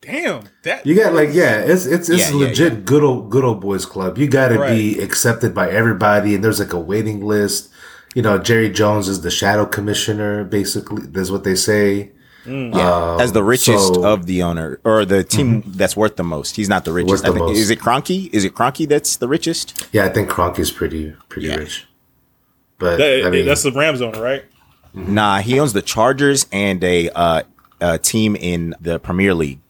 Damn, 0.00 0.44
that 0.62 0.86
You 0.86 0.94
got 0.94 1.12
like 1.12 1.30
yeah, 1.32 1.58
it's 1.58 1.84
it's 1.84 2.08
it's 2.08 2.30
Yeah, 2.30 2.36
yeah, 2.38 2.46
legit 2.46 2.72
yeah. 2.72 2.78
good 2.84 3.02
old 3.02 3.30
good 3.30 3.44
old 3.44 3.60
boys 3.60 3.84
club. 3.84 4.16
You 4.16 4.28
got 4.28 4.48
to 4.48 4.64
be 4.66 5.00
accepted 5.00 5.54
by 5.54 5.68
everybody, 5.70 6.34
and 6.36 6.42
there's 6.44 6.60
like 6.60 6.72
a 6.72 6.78
waiting 6.78 7.20
list. 7.26 7.68
You 8.14 8.22
know, 8.22 8.38
Jerry 8.38 8.70
Jones 8.70 9.08
is 9.08 9.22
the 9.22 9.30
shadow 9.30 9.66
commissioner. 9.66 10.44
Basically, 10.44 11.02
that's 11.06 11.30
what 11.30 11.42
they 11.42 11.56
say. 11.56 12.12
Mm. 12.46 12.74
Yeah, 12.74 13.14
um, 13.14 13.20
as 13.20 13.32
the 13.32 13.42
richest 13.42 13.94
so- 13.94 14.04
of 14.06 14.26
the 14.26 14.42
owner 14.44 14.78
or 14.84 15.04
the 15.04 15.24
team 15.24 15.62
mm-hmm. 15.62 15.72
that's 15.72 15.96
worth 15.96 16.14
the 16.16 16.24
most. 16.24 16.54
He's 16.56 16.68
not 16.68 16.84
the 16.84 16.92
richest. 16.92 17.10
Worth 17.10 17.22
the 17.22 17.28
I 17.28 17.32
think, 17.32 17.46
most. 17.46 17.58
Is 17.58 17.68
it 17.68 17.80
Kroenke? 17.80 18.30
Is 18.32 18.44
it 18.44 18.54
Kroenke 18.54 18.88
that's 18.88 19.16
the 19.16 19.28
richest? 19.28 19.88
Yeah, 19.92 20.04
I 20.04 20.10
think 20.10 20.30
Kroenke's 20.30 20.70
pretty 20.70 21.12
pretty 21.28 21.48
Yeah. 21.48 21.56
rich. 21.56 21.86
But 22.78 22.98
that- 22.98 23.26
I 23.26 23.30
mean, 23.30 23.44
that's 23.46 23.64
the 23.64 23.72
Rams 23.72 24.00
owner, 24.00 24.22
right? 24.22 24.44
Nah, 24.94 25.38
he 25.38 25.60
owns 25.60 25.72
the 25.72 25.82
Chargers 25.82 26.46
and 26.52 26.82
a 26.82 27.10
uh, 27.10 27.42
a 27.80 27.98
team 27.98 28.36
in 28.36 28.74
the 28.80 28.98
Premier 28.98 29.34
League. 29.34 29.60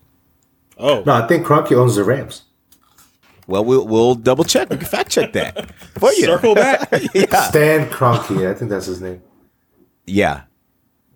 Oh, 0.79 1.03
no, 1.05 1.13
I 1.13 1.27
think 1.27 1.47
Kroenke 1.47 1.73
owns 1.73 1.97
the 1.97 2.05
Rams. 2.05 2.43
Well, 3.47 3.65
we'll 3.65 3.87
we'll 3.87 4.15
double 4.15 4.45
check. 4.45 4.71
We 4.71 4.77
can 4.77 4.87
fact 4.87 5.11
check 5.11 5.33
that 5.33 5.75
for 5.99 6.13
you. 6.13 6.25
circle 6.25 6.55
back. 6.55 6.89
yeah, 7.15 7.49
Stan 7.49 7.89
Kroenke, 7.91 8.51
I 8.51 8.55
think 8.55 8.71
that's 8.71 8.87
his 8.87 9.01
name. 9.01 9.23
yeah. 10.07 10.43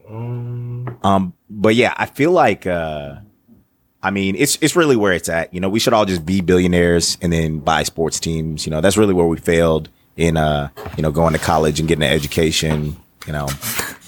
Um, 0.08 1.32
but 1.48 1.74
yeah, 1.74 1.94
I 1.96 2.06
feel 2.06 2.32
like 2.32 2.66
uh, 2.66 3.16
I 4.02 4.10
mean, 4.10 4.34
it's 4.36 4.58
it's 4.60 4.74
really 4.74 4.96
where 4.96 5.12
it's 5.12 5.28
at. 5.28 5.52
You 5.54 5.60
know, 5.60 5.68
we 5.68 5.78
should 5.78 5.92
all 5.92 6.04
just 6.04 6.26
be 6.26 6.40
billionaires 6.40 7.18
and 7.22 7.32
then 7.32 7.60
buy 7.60 7.82
sports 7.84 8.18
teams. 8.18 8.66
You 8.66 8.70
know, 8.70 8.80
that's 8.80 8.96
really 8.96 9.14
where 9.14 9.26
we 9.26 9.36
failed 9.36 9.88
in 10.16 10.36
uh, 10.36 10.68
you 10.96 11.02
know, 11.02 11.12
going 11.12 11.32
to 11.34 11.38
college 11.38 11.80
and 11.80 11.88
getting 11.88 12.04
an 12.04 12.12
education. 12.12 12.96
You 13.26 13.32
know, 13.32 13.48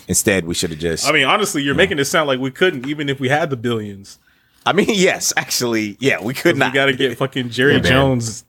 instead 0.08 0.44
we 0.44 0.54
should 0.54 0.70
have 0.70 0.78
just. 0.78 1.06
I 1.06 1.12
mean, 1.12 1.24
honestly, 1.24 1.62
you're 1.62 1.74
making 1.74 1.98
it 1.98 2.04
sound 2.06 2.26
like 2.26 2.40
we 2.40 2.50
couldn't, 2.50 2.88
even 2.88 3.08
if 3.08 3.20
we 3.20 3.28
had 3.28 3.50
the 3.50 3.56
billions. 3.56 4.18
I 4.66 4.72
mean, 4.72 4.88
yes, 4.92 5.32
actually, 5.36 5.96
yeah, 6.00 6.20
we 6.20 6.34
could 6.34 6.56
not. 6.56 6.72
We 6.72 6.74
got 6.74 6.86
to 6.86 6.94
get 6.94 7.16
fucking 7.18 7.50
Jerry 7.50 7.74
Yeah. 7.76 7.80
Jones 7.80 8.44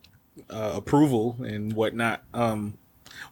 uh, 0.49 0.73
approval 0.75 1.35
and 1.39 1.73
whatnot. 1.73 2.23
Um, 2.33 2.77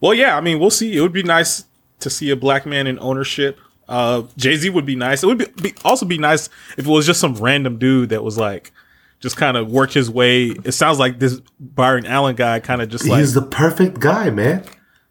well, 0.01 0.13
yeah, 0.13 0.37
I 0.37 0.41
mean, 0.41 0.59
we'll 0.59 0.69
see. 0.69 0.95
It 0.95 1.01
would 1.01 1.13
be 1.13 1.23
nice 1.23 1.65
to 1.99 2.09
see 2.09 2.29
a 2.29 2.35
black 2.35 2.65
man 2.65 2.87
in 2.87 2.99
ownership. 2.99 3.59
Uh, 3.87 4.23
Jay 4.37 4.55
Z 4.55 4.69
would 4.69 4.85
be 4.85 4.95
nice. 4.95 5.23
It 5.23 5.27
would 5.27 5.37
be, 5.37 5.45
be 5.61 5.73
also 5.83 6.05
be 6.05 6.17
nice 6.17 6.49
if 6.77 6.85
it 6.85 6.89
was 6.89 7.05
just 7.05 7.19
some 7.19 7.35
random 7.35 7.77
dude 7.77 8.09
that 8.09 8.23
was 8.23 8.37
like, 8.37 8.71
just 9.19 9.37
kind 9.37 9.55
of 9.55 9.71
worked 9.71 9.93
his 9.93 10.09
way. 10.09 10.47
It 10.47 10.73
sounds 10.73 10.99
like 10.99 11.19
this 11.19 11.39
Byron 11.59 12.05
Allen 12.05 12.35
guy 12.35 12.59
kind 12.59 12.81
of 12.81 12.89
just 12.89 13.07
like 13.07 13.19
He's 13.19 13.33
the 13.33 13.41
perfect 13.41 13.99
guy, 13.99 14.29
man. 14.29 14.63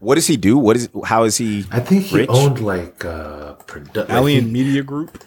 What 0.02 0.16
does 0.16 0.26
he 0.26 0.36
do? 0.36 0.58
What 0.58 0.74
is? 0.76 0.88
How 1.06 1.22
is 1.22 1.36
he? 1.38 1.64
I 1.70 1.78
think 1.78 2.04
he 2.10 2.16
Rich? 2.26 2.30
owned 2.30 2.58
like 2.60 3.04
uh 3.04 3.54
produ- 3.70 3.96
like 4.02 4.10
Allen 4.10 4.32
he- 4.46 4.50
Media 4.50 4.82
Group. 4.82 5.22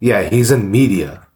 Yeah, 0.00 0.22
he's 0.28 0.50
in 0.50 0.70
media. 0.72 1.26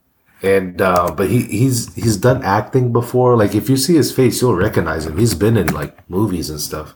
And 0.43 0.81
uh 0.81 1.13
but 1.15 1.29
he 1.29 1.43
he's 1.47 1.93
he's 1.95 2.17
done 2.17 2.43
acting 2.43 2.91
before. 2.91 3.37
Like 3.37 3.55
if 3.55 3.69
you 3.69 3.77
see 3.77 3.95
his 3.95 4.11
face, 4.11 4.41
you'll 4.41 4.55
recognize 4.55 5.05
him. 5.07 5.17
He's 5.17 5.33
been 5.33 5.55
in 5.55 5.67
like 5.73 5.95
movies 6.09 6.49
and 6.49 6.59
stuff. 6.59 6.93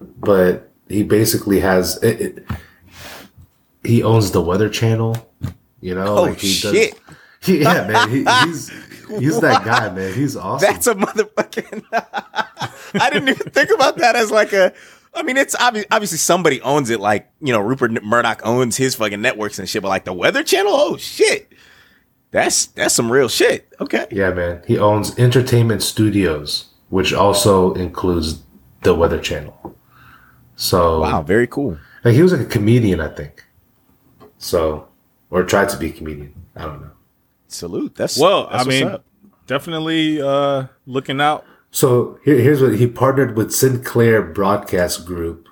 But 0.00 0.70
he 0.88 1.02
basically 1.02 1.58
has 1.60 1.98
it, 2.02 2.20
it, 2.20 2.44
he 3.82 4.02
owns 4.04 4.30
the 4.30 4.40
Weather 4.40 4.68
Channel. 4.70 5.16
You 5.80 5.94
know, 5.96 6.18
Oh 6.18 6.22
like 6.22 6.38
he 6.38 6.48
shit! 6.48 6.94
Does, 7.42 7.48
yeah, 7.48 7.86
man. 7.88 8.08
He, 8.10 8.22
he's 8.46 8.70
he's 9.18 9.40
that 9.40 9.64
guy, 9.64 9.90
man. 9.90 10.14
He's 10.14 10.36
awesome. 10.36 10.66
That's 10.70 10.86
a 10.86 10.94
motherfucking. 10.94 11.82
I 13.00 13.10
didn't 13.10 13.28
even 13.30 13.50
think 13.50 13.70
about 13.70 13.96
that 13.96 14.14
as 14.14 14.30
like 14.30 14.52
a. 14.52 14.72
I 15.14 15.22
mean, 15.22 15.36
it's 15.36 15.56
obvi- 15.56 15.86
obviously 15.90 16.18
somebody 16.18 16.60
owns 16.62 16.90
it. 16.90 17.00
Like 17.00 17.30
you 17.40 17.52
know, 17.52 17.60
Rupert 17.60 18.02
Murdoch 18.02 18.40
owns 18.44 18.76
his 18.76 18.94
fucking 18.94 19.20
networks 19.20 19.58
and 19.58 19.68
shit. 19.68 19.82
But 19.82 19.88
like 19.88 20.04
the 20.04 20.12
Weather 20.12 20.42
Channel, 20.42 20.72
oh 20.72 20.96
shit, 20.96 21.52
that's 22.30 22.66
that's 22.66 22.94
some 22.94 23.10
real 23.10 23.28
shit. 23.28 23.68
Okay, 23.80 24.06
Yeah, 24.10 24.30
man. 24.30 24.62
He 24.66 24.78
owns 24.78 25.18
Entertainment 25.18 25.82
Studios, 25.82 26.66
which 26.90 27.12
also 27.12 27.72
includes 27.74 28.42
the 28.82 28.94
Weather 28.94 29.18
Channel. 29.18 29.74
So 30.56 31.00
wow, 31.00 31.22
very 31.22 31.46
cool. 31.46 31.78
like 32.04 32.14
he 32.14 32.22
was 32.22 32.32
like 32.32 32.42
a 32.42 32.44
comedian, 32.50 33.00
I 33.00 33.08
think. 33.08 33.44
So 34.38 34.88
or 35.30 35.42
tried 35.44 35.68
to 35.70 35.76
be 35.76 35.88
a 35.88 35.92
comedian. 35.92 36.34
I 36.56 36.66
don't 36.66 36.80
know. 36.82 36.90
Salute. 37.48 37.94
That's 37.94 38.16
Well, 38.18 38.42
that's 38.44 38.52
I 38.54 38.56
what's 38.58 38.68
mean, 38.68 38.88
up. 38.88 39.04
definitely 39.46 40.20
uh, 40.22 40.66
looking 40.86 41.20
out. 41.20 41.44
So 41.70 42.18
here, 42.24 42.38
here's 42.38 42.60
what 42.62 42.76
he 42.76 42.86
partnered 42.86 43.36
with 43.36 43.52
Sinclair 43.52 44.22
Broadcast 44.22 45.04
Group 45.06 45.48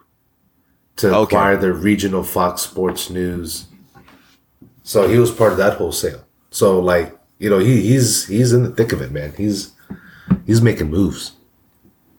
to 0.97 1.09
Okay. 1.15 1.23
acquire 1.37 1.57
the 1.57 1.73
regional 1.73 2.25
Fox 2.25 2.63
Sports 2.63 3.09
News. 3.11 3.67
So 4.83 5.09
he 5.09 5.19
was 5.19 5.31
part 5.31 5.53
of 5.53 5.59
that 5.59 5.75
wholesale. 5.75 6.25
So 6.51 6.81
like 6.81 7.17
you 7.39 7.49
know 7.51 7.59
he 7.59 7.83
he's 7.83 8.27
he's 8.27 8.53
in 8.53 8.65
the 8.65 8.71
thick 8.71 8.93
of 8.93 9.01
it, 9.01 9.13
man. 9.13 9.33
He's 9.37 9.73
he's 10.47 10.61
making 10.63 10.91
moves. 10.91 11.33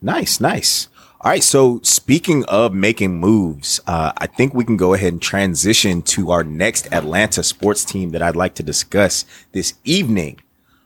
Nice, 0.01 0.39
nice. 0.39 0.87
All 1.21 1.31
right. 1.31 1.43
So 1.43 1.81
speaking 1.83 2.45
of 2.45 2.73
making 2.73 3.19
moves, 3.19 3.81
uh, 3.85 4.13
I 4.17 4.27
think 4.27 4.53
we 4.53 4.63
can 4.63 4.77
go 4.77 4.93
ahead 4.93 5.11
and 5.11 5.21
transition 5.21 6.01
to 6.03 6.31
our 6.31 6.45
next 6.45 6.87
Atlanta 6.93 7.43
sports 7.43 7.83
team 7.83 8.11
that 8.11 8.21
I'd 8.21 8.37
like 8.37 8.55
to 8.55 8.63
discuss 8.63 9.25
this 9.51 9.73
evening. 9.83 10.39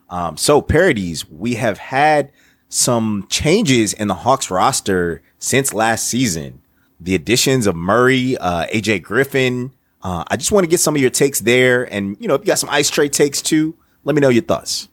Um, 0.10 0.36
so 0.38 0.62
parodies, 0.62 1.30
we 1.30 1.56
have 1.56 1.78
had 1.78 2.32
some 2.74 3.28
changes 3.30 3.94
in 3.94 4.08
the 4.08 4.16
Hawks 4.16 4.50
roster 4.50 5.22
since 5.38 5.74
last 5.74 6.08
season. 6.08 6.62
The 7.00 7.14
additions 7.14 7.68
of 7.68 7.76
Murray, 7.76 8.36
uh, 8.38 8.66
AJ 8.66 9.04
Griffin. 9.04 9.72
Uh, 10.02 10.24
I 10.28 10.38
just 10.38 10.52
want 10.52 10.64
to 10.64 10.68
get 10.68 10.80
some 10.80 10.96
of 10.96 11.02
your 11.02 11.12
takes 11.12 11.42
there. 11.42 11.84
And, 11.94 12.18
you 12.20 12.28
know, 12.28 12.34
if 12.34 12.42
you 12.42 12.48
got 12.48 12.58
some 12.58 12.72
ice 12.72 12.90
trade 12.90 13.14
takes 13.14 13.42
too, 13.44 13.76
let 14.04 14.16
me 14.16 14.22
know 14.22 14.30
your 14.30 14.44
thoughts. 14.44 14.90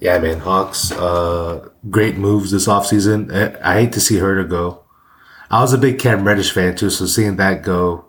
Yeah, 0.00 0.18
man. 0.18 0.40
Hawks, 0.40 0.92
uh, 0.92 1.68
great 1.90 2.16
moves 2.16 2.50
this 2.50 2.66
offseason. 2.66 3.30
I, 3.32 3.72
I 3.72 3.80
hate 3.80 3.92
to 3.92 4.00
see 4.00 4.16
Huerter 4.16 4.48
go. 4.48 4.82
I 5.50 5.60
was 5.60 5.74
a 5.74 5.78
big 5.78 5.98
Cam 5.98 6.26
Reddish 6.26 6.52
fan 6.52 6.74
too, 6.74 6.88
so 6.88 7.04
seeing 7.04 7.36
that 7.36 7.62
go, 7.62 8.06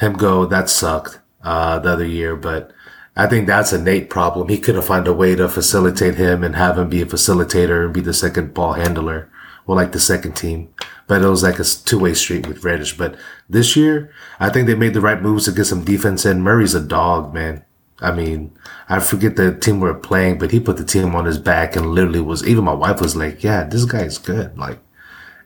him 0.00 0.14
go, 0.14 0.44
that 0.46 0.68
sucked 0.68 1.20
uh, 1.42 1.78
the 1.78 1.90
other 1.90 2.04
year. 2.04 2.34
But 2.34 2.72
I 3.16 3.26
think 3.26 3.46
that's 3.46 3.72
a 3.72 3.80
Nate 3.80 4.10
problem. 4.10 4.48
He 4.48 4.58
couldn't 4.58 4.82
find 4.82 5.06
a 5.06 5.12
way 5.12 5.36
to 5.36 5.48
facilitate 5.48 6.16
him 6.16 6.42
and 6.42 6.56
have 6.56 6.78
him 6.78 6.88
be 6.88 7.00
a 7.00 7.06
facilitator 7.06 7.84
and 7.84 7.94
be 7.94 8.00
the 8.00 8.12
second 8.14 8.54
ball 8.54 8.72
handler 8.72 9.30
or 9.66 9.76
like 9.76 9.92
the 9.92 10.00
second 10.00 10.32
team. 10.34 10.74
But 11.06 11.22
it 11.22 11.28
was 11.28 11.42
like 11.42 11.58
a 11.58 11.64
two 11.64 11.98
way 11.98 12.14
street 12.14 12.46
with 12.46 12.64
Reddish. 12.64 12.96
But 12.96 13.16
this 13.48 13.76
year, 13.76 14.12
I 14.40 14.50
think 14.50 14.66
they 14.66 14.74
made 14.74 14.94
the 14.94 15.00
right 15.00 15.22
moves 15.22 15.44
to 15.44 15.52
get 15.52 15.66
some 15.66 15.84
defense 15.84 16.26
in. 16.26 16.42
Murray's 16.42 16.74
a 16.74 16.80
dog, 16.80 17.32
man. 17.32 17.64
I 18.00 18.10
mean, 18.10 18.56
I 18.88 18.98
forget 18.98 19.36
the 19.36 19.54
team 19.54 19.80
we 19.80 19.88
are 19.88 19.94
playing, 19.94 20.38
but 20.38 20.50
he 20.50 20.58
put 20.58 20.76
the 20.76 20.84
team 20.84 21.14
on 21.14 21.24
his 21.24 21.38
back 21.38 21.76
and 21.76 21.92
literally 21.92 22.20
was, 22.20 22.46
even 22.46 22.64
my 22.64 22.74
wife 22.74 23.00
was 23.00 23.14
like, 23.14 23.44
yeah, 23.44 23.64
this 23.64 23.84
guy's 23.84 24.18
good. 24.18 24.58
Like, 24.58 24.78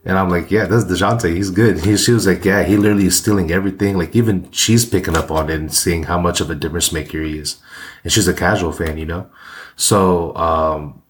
and 0.05 0.17
I'm 0.17 0.31
like, 0.31 0.51
yeah, 0.51 0.65
that's 0.67 0.85
DeJounte. 0.85 1.35
He's 1.35 1.51
good. 1.51 1.85
He, 1.85 1.97
she 1.97 2.13
was 2.13 2.27
like, 2.27 2.45
yeah, 2.45 2.63
he 2.63 2.77
literally 2.77 3.07
is 3.07 3.19
stealing 3.19 3.51
everything. 3.51 3.99
Like, 3.99 4.15
even 4.15 4.51
she's 4.53 4.87
picking 4.87 5.17
up 5.17 5.31
on 5.31 5.51
it 5.51 5.57
and 5.57 5.73
seeing 5.73 6.05
how 6.05 6.19
much 6.19 6.41
of 6.41 6.51
a 6.51 6.55
difference 6.55 6.93
maker 6.93 7.23
he 7.23 7.39
is. 7.39 7.57
And 8.05 8.13
she's 8.13 8.29
a 8.29 8.35
casual 8.35 8.73
fan, 8.73 8.97
you 8.97 9.07
know? 9.07 9.29
So, 9.77 10.35
um, 10.37 11.03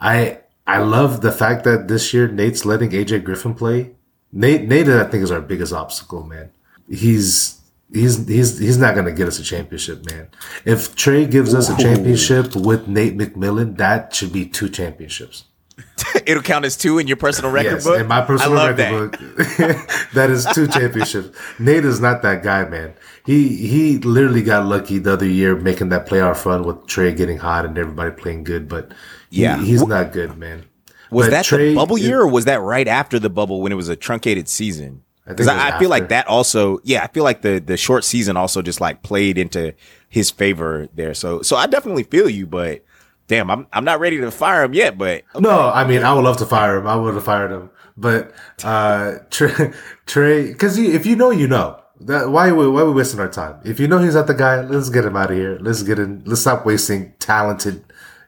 I, 0.00 0.40
I 0.66 0.78
love 0.78 1.22
the 1.22 1.32
fact 1.32 1.64
that 1.64 1.88
this 1.88 2.12
year 2.12 2.28
Nate's 2.28 2.64
letting 2.64 2.90
AJ 2.90 3.24
Griffin 3.24 3.54
play. 3.54 3.92
Nate, 4.32 4.68
Nate, 4.68 4.88
I 4.88 5.04
think 5.04 5.22
is 5.22 5.30
our 5.30 5.40
biggest 5.40 5.72
obstacle, 5.72 6.24
man. 6.24 6.50
He's, 6.88 7.60
he's, 7.92 8.26
he's, 8.28 8.58
he's 8.58 8.78
not 8.78 8.94
going 8.94 9.06
to 9.06 9.12
get 9.12 9.28
us 9.28 9.38
a 9.38 9.42
championship, 9.42 10.04
man. 10.10 10.28
If 10.64 10.94
Trae 10.94 11.30
gives 11.30 11.54
us 11.54 11.70
a 11.70 11.76
championship 11.76 12.54
with 12.54 12.86
Nate 12.86 13.16
McMillan, 13.16 13.76
that 13.78 14.14
should 14.14 14.32
be 14.32 14.46
two 14.46 14.68
championships. 14.68 15.44
It'll 16.26 16.42
count 16.42 16.64
as 16.64 16.76
two 16.76 16.98
in 16.98 17.06
your 17.06 17.16
personal 17.16 17.50
record 17.50 17.72
yes, 17.72 17.84
book. 17.84 18.00
In 18.00 18.06
my 18.06 18.20
personal 18.20 18.54
record 18.54 18.76
that. 18.76 18.90
book, 18.90 20.08
that 20.14 20.30
is 20.30 20.46
two 20.54 20.66
championships. 20.68 21.36
Nate 21.58 21.84
is 21.84 22.00
not 22.00 22.22
that 22.22 22.42
guy, 22.42 22.64
man. 22.64 22.94
He 23.26 23.56
he 23.56 23.98
literally 23.98 24.42
got 24.42 24.66
lucky 24.66 24.98
the 24.98 25.12
other 25.14 25.26
year 25.26 25.56
making 25.56 25.88
that 25.88 26.06
playoff 26.06 26.44
run 26.44 26.64
with 26.64 26.76
Trae 26.86 27.16
getting 27.16 27.38
hot 27.38 27.64
and 27.64 27.76
everybody 27.76 28.10
playing 28.12 28.44
good, 28.44 28.68
but 28.68 28.92
yeah, 29.30 29.58
he, 29.58 29.66
he's 29.66 29.86
not 29.86 30.12
good, 30.12 30.36
man. 30.36 30.64
Was 31.10 31.26
but 31.26 31.30
that 31.30 31.44
Trey, 31.44 31.70
the 31.70 31.74
bubble 31.76 31.98
year, 31.98 32.20
or 32.20 32.28
was 32.28 32.44
that 32.44 32.60
right 32.60 32.86
after 32.86 33.18
the 33.18 33.30
bubble 33.30 33.60
when 33.60 33.72
it 33.72 33.76
was 33.76 33.88
a 33.88 33.96
truncated 33.96 34.48
season? 34.48 35.02
Because 35.26 35.48
I, 35.48 35.70
I, 35.70 35.76
I 35.76 35.78
feel 35.78 35.88
like 35.88 36.10
that 36.10 36.26
also, 36.26 36.80
yeah, 36.84 37.02
I 37.02 37.06
feel 37.06 37.24
like 37.24 37.42
the 37.42 37.58
the 37.58 37.76
short 37.76 38.04
season 38.04 38.36
also 38.36 38.62
just 38.62 38.80
like 38.80 39.02
played 39.02 39.38
into 39.38 39.74
his 40.08 40.30
favor 40.30 40.88
there. 40.94 41.14
So 41.14 41.40
so 41.42 41.56
I 41.56 41.66
definitely 41.66 42.04
feel 42.04 42.28
you, 42.28 42.46
but 42.46 42.84
damn, 43.28 43.50
I'm 43.50 43.66
I'm 43.72 43.84
not 43.84 44.00
ready 44.00 44.18
to 44.18 44.30
fire 44.30 44.64
him 44.64 44.74
yet. 44.74 44.98
But 44.98 45.22
okay. 45.34 45.40
no, 45.40 45.70
I 45.70 45.86
mean 45.86 46.02
I 46.02 46.12
would 46.12 46.24
love 46.24 46.38
to 46.38 46.46
fire 46.46 46.78
him. 46.78 46.86
I 46.86 46.96
would 46.96 47.14
have 47.14 47.24
fired 47.24 47.50
him, 47.50 47.70
but 47.96 48.32
uh, 48.62 49.18
Trey, 49.30 50.52
because 50.52 50.78
if 50.78 51.06
you 51.06 51.16
know, 51.16 51.30
you 51.30 51.48
know. 51.48 51.80
That, 52.00 52.30
why 52.30 52.50
why 52.50 52.64
are 52.64 52.86
we 52.86 52.92
wasting 52.92 53.20
our 53.20 53.30
time? 53.30 53.60
If 53.64 53.78
you 53.78 53.86
know 53.86 53.98
he's 53.98 54.16
not 54.16 54.26
the 54.26 54.34
guy, 54.34 54.60
let's 54.62 54.90
get 54.90 55.04
him 55.04 55.16
out 55.16 55.30
of 55.30 55.36
here. 55.36 55.58
Let's 55.60 55.84
get 55.84 56.00
in. 56.00 56.24
Let's 56.26 56.40
stop 56.40 56.66
wasting 56.66 57.14
talented 57.20 57.84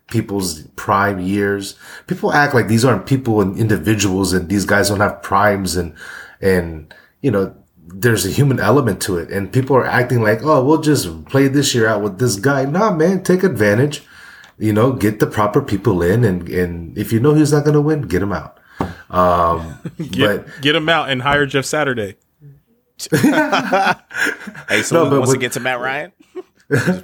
people's 0.09 0.63
prime 0.77 1.19
years. 1.21 1.75
People 2.07 2.33
act 2.33 2.55
like 2.55 2.69
these 2.69 2.85
aren't 2.85 3.07
people 3.07 3.41
and 3.41 3.59
individuals, 3.59 4.33
and 4.33 4.49
these 4.49 4.65
guys 4.65 4.89
don't 4.89 5.01
have 5.01 5.21
primes, 5.21 5.77
and 5.77 5.95
and 6.41 6.95
you 7.23 7.31
know 7.31 7.55
there's 7.89 8.27
a 8.27 8.31
human 8.31 8.61
element 8.61 9.01
to 9.03 9.19
it, 9.19 9.31
and 9.31 9.53
people 9.53 9.77
are 9.77 9.87
acting 9.87 10.23
like, 10.23 10.43
oh, 10.43 10.65
we'll 10.65 10.81
just 10.81 11.25
play 11.27 11.49
this 11.49 11.75
year 11.75 11.87
out 11.87 12.03
with 12.03 12.19
this 12.19 12.37
guy. 12.37 12.65
Nah, 12.65 12.95
man, 12.95 13.23
take 13.23 13.43
advantage. 13.43 14.03
You 14.59 14.73
know, 14.73 14.93
get 14.93 15.21
the 15.21 15.27
proper 15.27 15.61
people 15.61 16.03
in, 16.03 16.25
and 16.25 16.49
and 16.49 16.97
if 16.97 17.13
you 17.13 17.21
know 17.21 17.35
he's 17.35 17.53
not 17.53 17.65
going 17.65 17.75
to 17.75 17.81
win, 17.81 18.03
get 18.03 18.23
him 18.23 18.33
out. 18.33 18.59
Um, 19.11 19.79
get, 20.11 20.47
but 20.47 20.63
get 20.63 20.75
him 20.75 20.89
out 20.89 21.11
and 21.11 21.23
hire 21.23 21.47
Jeff 21.47 21.65
Saturday. 21.65 22.17
hey, 23.11 24.83
so 24.83 25.05
no, 25.05 25.11
but 25.11 25.19
wants 25.19 25.33
to 25.33 25.39
get 25.39 25.53
to 25.53 25.61
Matt 25.61 25.81
Ryan. 25.81 26.13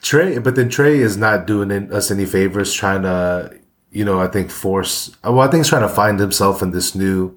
Trey, 0.00 0.38
but 0.38 0.54
then 0.54 0.68
Trae 0.68 0.98
is 0.98 1.16
not 1.16 1.46
doing 1.46 1.92
us 1.92 2.10
any 2.10 2.24
favors, 2.24 2.72
trying 2.72 3.02
to, 3.02 3.58
you 3.90 4.04
know, 4.04 4.20
I 4.20 4.28
think 4.28 4.50
force. 4.50 5.10
Well, 5.24 5.40
I 5.40 5.48
think 5.48 5.64
he's 5.64 5.68
trying 5.68 5.82
to 5.82 5.88
find 5.88 6.20
himself 6.20 6.62
in 6.62 6.70
this 6.70 6.94
new, 6.94 7.36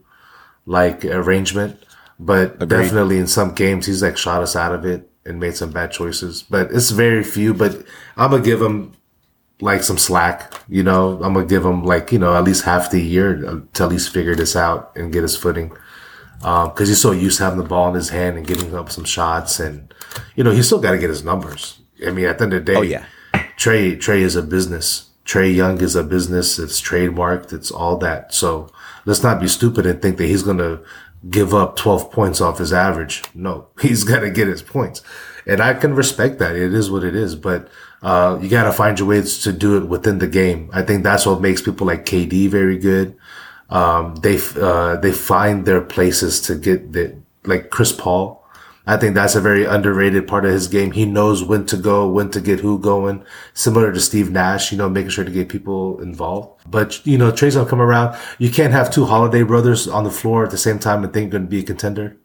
like, 0.67 1.04
arrangement. 1.04 1.84
But 2.19 2.62
Agreed. 2.62 2.69
definitely 2.69 3.17
in 3.17 3.25
some 3.25 3.56
games, 3.56 3.88
he's 3.88 4.04
like 4.04 4.15
shot 4.15 4.43
us 4.43 4.56
out 4.56 4.75
of 4.75 4.86
it 4.86 5.10
and 5.25 5.39
made 5.39 5.56
some 5.56 5.71
bad 5.71 5.91
choices. 5.91 6.43
But 6.43 6.71
it's 6.71 6.91
very 6.91 7.23
few. 7.23 7.56
But 7.56 7.84
I'm 8.15 8.30
gonna 8.30 8.43
give 8.43 8.62
him 8.62 8.93
like 9.62 9.84
some 9.84 9.97
slack. 9.97 10.54
You 10.67 10.84
know, 10.84 11.21
I'm 11.24 11.34
gonna 11.34 11.45
give 11.45 11.65
him 11.65 11.84
like 11.84 12.12
you 12.12 12.19
know 12.19 12.36
at 12.36 12.43
least 12.43 12.65
half 12.65 12.91
the 12.91 13.02
year 13.02 13.45
until 13.45 13.89
he's 13.89 14.08
figured 14.08 14.38
this 14.38 14.56
out 14.56 14.91
and 14.95 15.13
get 15.13 15.24
his 15.24 15.38
footing 15.38 15.71
because 16.39 16.80
um, 16.80 16.86
he's 16.88 17.02
so 17.02 17.12
used 17.12 17.38
to 17.38 17.43
having 17.43 17.60
the 17.60 17.65
ball 17.65 17.89
in 17.89 17.95
his 17.95 18.10
hand 18.10 18.38
and 18.38 18.47
getting 18.47 18.76
up 18.76 18.89
some 18.91 19.04
shots, 19.04 19.60
and 19.60 19.93
you 20.36 20.43
know 20.43 20.52
he's 20.52 20.65
still 20.65 20.82
got 20.82 20.91
to 20.91 20.97
get 20.97 21.10
his 21.10 21.24
numbers. 21.24 21.80
I 22.06 22.12
mean, 22.12 22.26
at 22.26 22.39
the 22.39 22.45
end 22.45 22.54
of 22.54 22.65
the 22.65 22.74
day, 22.74 22.78
oh 22.78 22.82
yeah, 22.82 23.06
Trae 23.34 23.97
Trae 23.97 24.21
is 24.21 24.36
a 24.36 24.41
business. 24.41 25.10
Trae 25.24 25.56
Young 25.56 25.80
is 25.82 25.95
a 25.95 26.04
business. 26.04 26.58
It's 26.58 26.82
trademarked. 26.82 27.54
It's 27.54 27.69
all 27.69 27.97
that. 27.97 28.34
So 28.34 28.71
let's 29.06 29.21
not 29.21 29.39
be 29.39 29.47
stupid 29.47 29.86
and 29.86 30.02
think 30.02 30.17
that 30.17 30.26
he's 30.26 30.43
gonna 30.43 30.82
give 31.30 31.54
up 31.54 31.76
12 31.76 32.12
points 32.12 32.41
off 32.41 32.58
his 32.58 32.74
average. 32.74 33.24
No, 33.34 33.67
he's 33.82 34.04
got 34.04 34.21
to 34.21 34.30
get 34.30 34.47
his 34.47 34.62
points. 34.62 35.02
And 35.45 35.62
I 35.62 35.74
can 35.74 35.95
respect 35.95 36.39
that. 36.39 36.56
It 36.56 36.74
is 36.74 36.91
what 36.91 37.04
it 37.04 37.15
is, 37.15 37.36
but, 37.36 37.67
uh, 38.02 38.40
you 38.42 38.50
got 38.50 38.64
to 38.64 38.72
find 38.72 38.98
your 38.98 39.08
ways 39.08 39.44
to 39.44 39.52
do 39.52 39.78
it 39.78 39.88
within 39.88 40.20
the 40.20 40.28
game. 40.28 40.70
I 40.74 40.82
think 40.82 41.04
that's 41.04 41.26
what 41.26 41.42
makes 41.42 41.62
people 41.62 41.88
like 41.88 42.06
KD 42.06 42.50
very 42.50 42.78
good 42.78 43.18
um, 43.72 44.16
they 44.18 44.38
uh, 44.58 44.98
they 44.98 45.14
find 45.14 45.66
their 45.66 45.82
places 45.82 46.42
to 46.42 46.56
get 46.56 46.92
the 46.92 47.16
like 47.46 47.70
Chris 47.70 47.92
Paul. 47.92 48.38
I 48.86 48.98
think 48.98 49.16
that's 49.16 49.36
a 49.36 49.42
very 49.42 49.64
underrated 49.64 50.28
part 50.28 50.44
of 50.44 50.52
his 50.52 50.68
game. 50.68 50.92
He 50.92 51.06
knows 51.06 51.44
when 51.44 51.68
to 51.68 51.78
go, 51.78 52.10
when 52.10 52.32
to 52.32 52.42
get 52.42 52.60
who 52.60 52.80
going. 52.80 53.24
Similar 53.54 53.94
to 53.94 54.00
Steve 54.00 54.32
Nash, 54.32 54.72
you 54.72 54.78
know, 54.78 54.90
making 54.90 55.12
sure 55.12 55.24
to 55.24 55.32
get 55.32 55.50
people 55.50 56.02
involved. 56.02 56.62
But 56.70 57.06
you 57.06 57.18
know, 57.18 57.32
Trae's 57.32 57.56
gonna 57.56 57.70
come 57.70 57.82
around. 57.82 58.18
You 58.40 58.52
can't 58.52 58.74
have 58.74 58.92
two 58.92 59.06
Holiday 59.06 59.44
brothers 59.44 59.88
on 59.88 60.04
the 60.04 60.12
floor 60.12 60.44
at 60.44 60.52
the 60.52 60.58
same 60.58 60.78
time 60.78 61.04
and 61.04 61.14
think 61.14 61.32
you're 61.32 61.40
gonna 61.40 61.50
be 61.50 61.60
a 61.62 61.64
contender. 61.64 62.18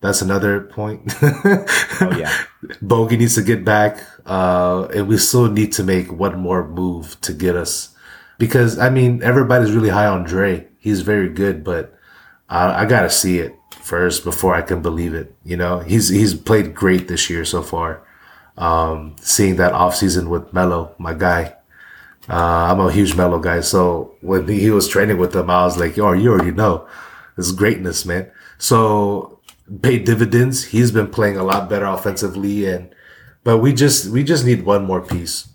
That's 0.00 0.22
another 0.22 0.62
point. 0.62 1.12
oh 1.22 2.14
yeah. 2.16 2.32
Bogey 2.82 3.16
needs 3.16 3.34
to 3.34 3.42
get 3.42 3.64
back, 3.64 3.98
uh, 4.26 4.86
and 4.94 5.08
we 5.08 5.18
still 5.18 5.50
need 5.50 5.72
to 5.72 5.82
make 5.82 6.12
one 6.12 6.38
more 6.38 6.66
move 6.66 7.20
to 7.22 7.32
get 7.32 7.56
us 7.56 7.94
because 8.38 8.78
I 8.78 8.90
mean 8.90 9.22
everybody's 9.22 9.72
really 9.72 9.88
high 9.88 10.06
on 10.06 10.24
Dre 10.24 10.68
he's 10.78 11.02
very 11.02 11.28
good, 11.28 11.62
but 11.62 11.94
I, 12.48 12.82
I 12.82 12.86
got 12.86 13.02
to 13.02 13.10
see 13.10 13.38
it 13.38 13.54
first 13.70 14.24
before 14.24 14.54
I 14.54 14.62
can 14.62 14.82
believe 14.82 15.14
it. 15.14 15.34
You 15.44 15.56
know, 15.56 15.80
he's 15.80 16.08
he's 16.08 16.34
played 16.34 16.74
great 16.74 17.08
this 17.08 17.28
year 17.28 17.44
so 17.44 17.62
far. 17.62 18.02
Um, 18.56 19.16
seeing 19.20 19.56
that 19.56 19.72
off 19.72 19.94
season 19.94 20.30
with 20.30 20.52
Mello, 20.52 20.94
my 20.98 21.14
guy. 21.14 21.54
Uh, 22.28 22.68
I'm 22.70 22.80
a 22.80 22.92
huge 22.92 23.16
Mello 23.16 23.38
guy, 23.38 23.60
so 23.60 24.14
when 24.20 24.46
he 24.48 24.70
was 24.70 24.88
training 24.88 25.18
with 25.18 25.32
them, 25.32 25.48
I 25.48 25.64
was 25.64 25.78
like, 25.78 25.96
"Yo, 25.96 26.12
you 26.12 26.30
already 26.30 26.50
know, 26.50 26.86
it's 27.38 27.52
greatness, 27.52 28.04
man." 28.04 28.30
So 28.58 29.37
paid 29.82 30.04
dividends. 30.04 30.64
He's 30.64 30.90
been 30.90 31.08
playing 31.08 31.36
a 31.36 31.44
lot 31.44 31.68
better 31.68 31.86
offensively, 31.86 32.66
and 32.66 32.94
but 33.44 33.58
we 33.58 33.72
just 33.72 34.10
we 34.10 34.24
just 34.24 34.44
need 34.44 34.64
one 34.64 34.84
more 34.84 35.00
piece. 35.00 35.48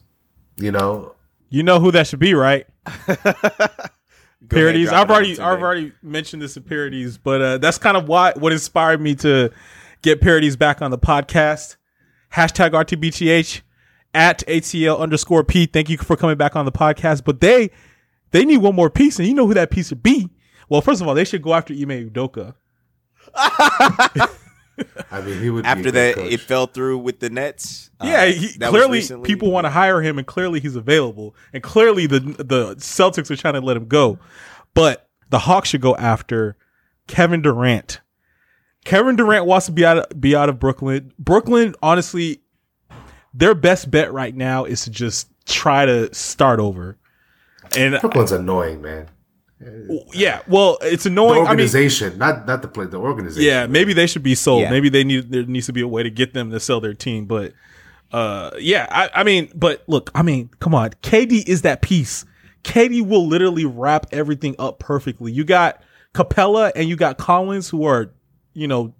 You 0.58 0.72
know, 0.72 1.16
you 1.50 1.64
know 1.64 1.80
who 1.80 1.92
that 1.92 2.08
should 2.08 2.20
be, 2.20 2.34
right? 2.34 2.66
parodies. 4.50 4.90
I've 4.90 5.10
already 5.10 5.40
I've 5.40 5.62
already 5.62 5.94
mentioned 6.02 6.42
this 6.42 6.58
in 6.58 6.64
parodies, 6.64 7.18
but 7.18 7.42
uh, 7.42 7.58
that's 7.58 7.78
kind 7.78 7.98
of 7.98 8.08
why 8.08 8.34
what 8.36 8.52
inspired 8.52 9.02
me 9.02 9.16
to 9.16 9.52
get 10.02 10.22
parodies 10.22 10.56
back 10.56 10.82
on 10.82 10.92
the 10.92 10.98
podcast. 10.98 11.78
Hashtag 12.34 12.72
RTBTH 12.72 13.62
at 14.14 14.40
ATL 14.48 15.00
underscore 15.00 15.44
P. 15.44 15.66
Thank 15.66 15.90
you 15.90 15.98
for 15.98 16.16
coming 16.16 16.38
back 16.38 16.56
on 16.56 16.66
the 16.66 16.72
podcast. 16.72 17.24
But 17.24 17.42
they 17.42 17.72
they 18.32 18.46
need 18.46 18.58
one 18.58 18.76
more 18.76 18.90
piece, 18.90 19.20
and 19.20 19.28
you 19.28 19.34
know 19.34 19.48
who 19.48 19.54
that 19.54 19.72
piece 19.72 19.90
would 19.90 20.04
be. 20.04 20.30
Well, 20.70 20.82
first 20.82 21.02
of 21.02 21.08
all, 21.08 21.14
they 21.14 21.26
should 21.26 21.42
go 21.42 21.54
after 21.54 21.74
Ime 21.74 22.10
Udoka. 22.10 22.56
I 23.36 25.22
mean, 25.22 25.40
he 25.40 25.50
would 25.50 25.66
after 25.66 25.92
that 25.92 26.16
coach. 26.16 26.32
it 26.32 26.40
fell 26.40 26.68
through 26.68 27.00
with 27.00 27.20
the 27.20 27.30
Nets. 27.30 27.92
Uh, 28.00 28.06
yeah, 28.08 28.26
he, 28.26 28.58
clearly 28.58 29.04
people 29.24 29.52
want 29.52 29.66
to 29.66 29.70
hire 29.70 30.02
him, 30.02 30.18
and 30.18 30.26
clearly 30.26 30.60
he's 30.60 30.76
available, 30.76 31.36
and 31.54 31.62
clearly 31.62 32.08
the 32.08 32.20
the 32.20 32.76
Celtics 32.78 33.30
are 33.30 33.36
trying 33.36 33.54
to 33.54 33.62
let 33.62 33.78
him 33.78 33.88
go, 33.88 34.18
but 34.74 35.10
the 35.30 35.40
Hawks 35.40 35.70
should 35.70 35.82
go 35.82 35.96
after 35.96 36.58
Kevin 37.08 37.42
Durant. 37.42 38.02
Kevin 38.86 39.16
Durant 39.16 39.46
wants 39.46 39.68
to 39.68 39.72
be 39.72 39.86
out 39.86 39.98
of, 39.98 40.22
be 40.22 40.36
out 40.36 40.50
of 40.50 40.60
Brooklyn. 40.60 41.14
Brooklyn, 41.18 41.76
honestly, 41.82 42.42
their 43.34 43.56
best 43.56 43.90
bet 43.90 44.12
right 44.12 44.36
now 44.36 44.66
is 44.66 44.84
to 44.84 44.92
just 44.92 45.30
try 45.46 45.86
to 45.86 46.14
start 46.14 46.60
over. 46.60 46.98
And 47.76 48.00
Brooklyn's 48.02 48.32
annoying, 48.32 48.82
man. 48.82 49.08
Yeah, 50.14 50.42
well, 50.48 50.78
it's 50.82 51.06
annoying. 51.06 51.44
The 51.44 51.50
organization, 51.50 52.08
I 52.08 52.10
mean, 52.10 52.20
not 52.20 52.48
not 52.48 52.62
the 52.62 52.68
play, 52.68 52.86
the 52.86 52.98
organization. 52.98 53.48
Yeah, 53.48 53.68
maybe 53.68 53.94
they 53.94 54.08
should 54.08 54.24
be 54.24 54.36
sold. 54.36 54.62
Yeah. 54.62 54.70
Maybe 54.70 54.90
they 54.90 55.04
need 55.04 55.32
there 55.32 55.44
needs 55.44 55.66
to 55.68 55.74
be 55.74 55.82
a 55.82 55.88
way 55.88 56.04
to 56.04 56.10
get 56.10 56.34
them 56.34 56.52
to 56.52 56.60
sell 56.60 56.80
their 56.80 56.94
team. 56.94 57.26
But 57.26 57.54
uh, 58.12 58.52
yeah, 58.60 58.88
I, 58.90 59.22
I 59.22 59.24
mean, 59.24 59.52
but 59.56 59.84
look, 59.88 60.12
I 60.14 60.22
mean, 60.22 60.50
come 60.60 60.76
on, 60.76 60.92
KD 61.02 61.48
is 61.48 61.64
that 61.64 61.82
piece. 61.82 62.26
KD 62.64 63.06
will 63.06 63.28
literally 63.28 63.66
wrap 63.66 64.08
everything 64.12 64.56
up 64.60 64.80
perfectly. 64.80 65.32
You 65.32 65.44
got 65.44 65.82
Capela 66.14 66.72
and 66.76 66.88
you 66.88 66.96
got 66.96 67.18
Collins, 67.18 67.70
who 67.70 67.86
are 67.86 68.12
you 68.54 68.68
know 68.68 68.94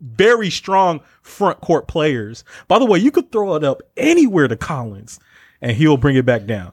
very 0.00 0.50
strong 0.50 1.00
front 1.22 1.60
court 1.60 1.88
players. 1.88 2.44
By 2.68 2.78
the 2.78 2.86
way, 2.86 2.98
you 2.98 3.10
could 3.10 3.32
throw 3.32 3.54
it 3.56 3.64
up 3.64 3.82
anywhere 3.96 4.48
to 4.48 4.56
Collins, 4.56 5.18
and 5.60 5.76
he'll 5.76 5.96
bring 5.96 6.16
it 6.16 6.24
back 6.24 6.46
down. 6.46 6.72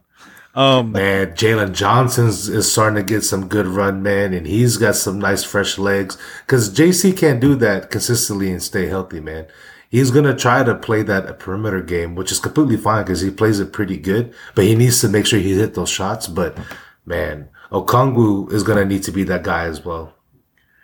Um, 0.56 0.92
Man, 0.92 1.32
Jalen 1.32 1.74
Johnson's 1.74 2.48
is 2.48 2.72
starting 2.72 2.96
to 2.96 3.02
get 3.02 3.22
some 3.22 3.46
good 3.46 3.66
run, 3.66 4.02
man, 4.02 4.32
and 4.32 4.46
he's 4.46 4.78
got 4.78 4.96
some 4.96 5.18
nice 5.18 5.44
fresh 5.44 5.76
legs. 5.76 6.16
Because 6.46 6.74
JC 6.74 7.16
can't 7.16 7.40
do 7.40 7.54
that 7.56 7.90
consistently 7.90 8.50
and 8.50 8.62
stay 8.62 8.86
healthy, 8.86 9.20
man. 9.20 9.46
He's 9.90 10.10
gonna 10.10 10.34
try 10.34 10.64
to 10.64 10.74
play 10.74 11.02
that 11.02 11.38
perimeter 11.38 11.82
game, 11.82 12.14
which 12.14 12.32
is 12.32 12.40
completely 12.40 12.78
fine 12.78 13.04
because 13.04 13.20
he 13.20 13.30
plays 13.30 13.60
it 13.60 13.72
pretty 13.72 13.98
good. 13.98 14.34
But 14.54 14.64
he 14.64 14.74
needs 14.74 15.00
to 15.02 15.08
make 15.08 15.26
sure 15.26 15.38
he 15.38 15.56
hit 15.56 15.74
those 15.74 15.90
shots. 15.90 16.26
But 16.26 16.58
man, 17.04 17.50
Okongwu 17.70 18.50
is 18.50 18.62
gonna 18.62 18.86
need 18.86 19.02
to 19.04 19.12
be 19.12 19.24
that 19.24 19.42
guy 19.42 19.64
as 19.64 19.84
well. 19.84 20.14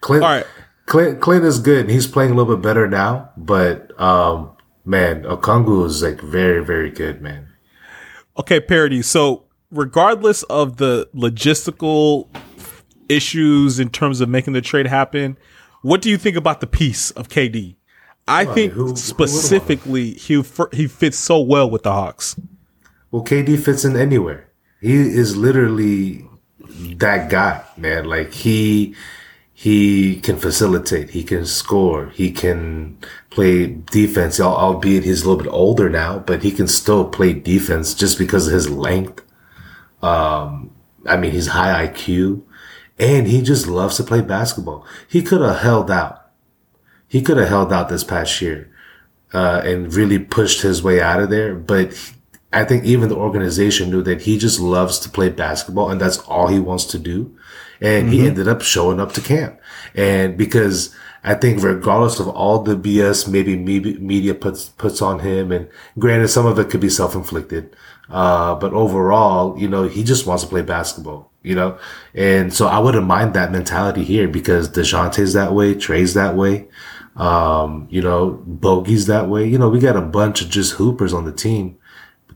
Clint, 0.03 0.23
All 0.23 0.31
right. 0.31 0.47
Clint, 0.85 1.21
Clint 1.21 1.45
is 1.45 1.59
good. 1.59 1.89
He's 1.89 2.07
playing 2.07 2.33
a 2.33 2.35
little 2.35 2.57
bit 2.57 2.63
better 2.63 2.87
now, 2.87 3.31
but 3.39 3.99
um, 3.99 4.51
man, 4.85 5.23
Okongwu 5.23 5.87
is 5.87 6.03
like 6.03 6.21
very, 6.21 6.63
very 6.63 6.91
good, 6.91 7.23
man. 7.23 7.49
Okay, 8.39 8.61
parody. 8.61 9.03
So, 9.03 9.42
regardless 9.73 10.43
of 10.45 10.77
the 10.77 11.09
logistical 11.15 12.29
issues 13.09 13.81
in 13.81 13.89
terms 13.89 14.21
of 14.21 14.29
making 14.29 14.53
the 14.53 14.61
trade 14.61 14.87
happen, 14.87 15.37
what 15.83 16.01
do 16.01 16.09
you 16.11 16.17
think 16.19 16.37
about 16.37 16.61
the 16.61 16.67
piece 16.67 17.11
of 17.13 17.29
KD? 17.29 17.75
I 18.29 18.45
Well, 18.45 18.55
think 18.55 18.73
who- 18.73 18.79
who 18.79 18.85
wouldn't 18.93 18.99
want 19.09 19.19
him? 19.21 19.27
specifically 19.29 20.11
he 20.13 20.45
he 20.73 20.87
fits 20.87 21.19
so 21.19 21.41
well 21.41 21.69
with 21.69 21.83
the 21.83 21.93
Hawks. 21.93 22.37
Well, 23.11 23.25
KD 23.25 23.57
fits 23.57 23.85
in 23.85 23.97
anywhere. 23.97 24.47
He 24.81 24.95
is 24.95 25.37
literally 25.37 26.25
that 26.99 27.29
guy, 27.31 27.63
man. 27.77 28.05
Like 28.05 28.33
he 28.33 28.95
he 29.55 30.17
can 30.17 30.37
facilitate, 30.37 31.11
he 31.11 31.23
can 31.23 31.45
score, 31.47 32.11
he 32.15 32.31
can 32.33 32.97
play 33.31 33.67
defense. 33.93 34.41
Albeit 34.41 35.05
he's 35.05 35.23
a 35.23 35.29
little 35.29 35.43
bit 35.45 35.53
older 35.53 35.89
now, 35.91 36.19
but 36.21 36.43
he 36.43 36.51
can 36.53 36.67
still 36.69 37.05
play 37.05 37.33
defense 37.33 37.93
just 37.95 38.19
because 38.19 38.47
of 38.47 38.53
his 38.55 38.71
length. 38.71 39.21
Um, 40.03 40.71
I 41.07 41.17
mean, 41.17 41.33
he's 41.33 41.49
high 41.49 41.87
IQ, 41.87 42.43
and 42.99 43.27
he 43.27 43.43
just 43.43 43.67
loves 43.67 43.97
to 43.97 44.05
play 44.05 44.21
basketball. 44.21 44.87
He 45.09 45.23
could 45.23 45.41
have 45.41 45.59
held 45.59 45.91
out. 45.91 46.31
He 47.09 47.23
could 47.23 47.37
have 47.37 47.49
held 47.49 47.73
out 47.73 47.89
this 47.89 48.05
past 48.05 48.41
year 48.41 48.71
uh, 49.35 49.63
and 49.65 49.93
really 49.93 50.19
pushed 50.19 50.63
his 50.63 50.83
way 50.83 51.01
out 51.01 51.21
of 51.21 51.31
there. 51.31 51.55
But 51.55 51.93
I 52.53 52.65
think 52.65 52.85
even 52.85 53.09
the 53.09 53.17
organization 53.17 53.91
knew 53.91 54.03
that 54.03 54.23
he 54.23 54.39
just 54.39 54.61
loves 54.61 54.99
to 55.01 55.09
play 55.09 55.29
basketball 55.29 55.91
and 55.91 56.01
that's 56.01 56.19
all 56.21 56.49
he 56.49 56.59
wants 56.59 56.85
to 56.87 56.99
do. 56.99 57.37
And 57.81 58.11
he 58.11 58.27
ended 58.27 58.47
up 58.47 58.63
showing 58.63 59.01
up 59.01 59.13
to 59.15 59.21
camp. 59.21 59.61
And 59.95 60.37
because 60.37 60.95
I 61.25 61.35
think 61.35 61.63
regardless 61.63 62.19
of 62.19 62.29
all 62.29 62.63
the 62.63 62.77
BS 62.77 63.29
maybe 63.29 63.57
media 63.57 64.35
puts, 64.35 64.71
puts 64.71 65.01
on 65.01 65.21
him 65.21 65.53
and 65.53 65.69
granted 65.99 66.29
some 66.29 66.47
of 66.47 66.59
it 66.59 66.69
could 66.69 66.81
be 66.81 66.89
self-inflicted. 66.89 67.77
Uh, 68.11 68.55
but 68.57 68.73
overall, 68.73 69.59
you 69.59 69.69
know, 69.69 69.89
he 69.89 70.03
just 70.03 70.27
wants 70.27 70.43
to 70.43 70.49
play 70.49 70.63
basketball, 70.63 71.31
you 71.43 71.55
know? 71.55 71.79
And 72.15 72.53
so 72.53 72.67
I 72.67 72.79
wouldn't 72.79 73.07
mind 73.07 73.35
that 73.35 73.53
mentality 73.53 74.05
here 74.05 74.29
because 74.29 74.69
DeJounte's 74.69 75.33
that 75.33 75.53
way, 75.53 75.75
Trae's 75.75 76.15
that 76.15 76.35
way 76.35 76.67
um, 77.17 77.87
you 77.91 78.01
know, 78.01 78.43
Bogey's 78.47 79.07
that 79.07 79.29
way. 79.29 79.47
You 79.47 79.59
know, 79.59 79.69
we 79.69 79.81
got 79.81 79.97
a 79.97 80.03
bunch 80.03 80.43
of 80.43 80.49
just 80.49 80.75
hoopers 80.75 81.13
on 81.13 81.25
the 81.25 81.33
team. 81.33 81.79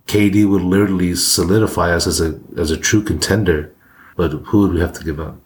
KD 0.07 0.49
would 0.49 0.62
literally 0.62 1.14
solidify 1.14 1.93
us 1.93 2.07
as 2.07 2.20
a 2.20 2.39
as 2.57 2.70
a 2.70 2.76
true 2.76 3.03
contender. 3.03 3.74
But 4.16 4.30
who 4.30 4.61
would 4.61 4.72
we 4.72 4.80
have 4.80 4.93
to 4.95 5.05
give 5.05 5.18
up? 5.18 5.39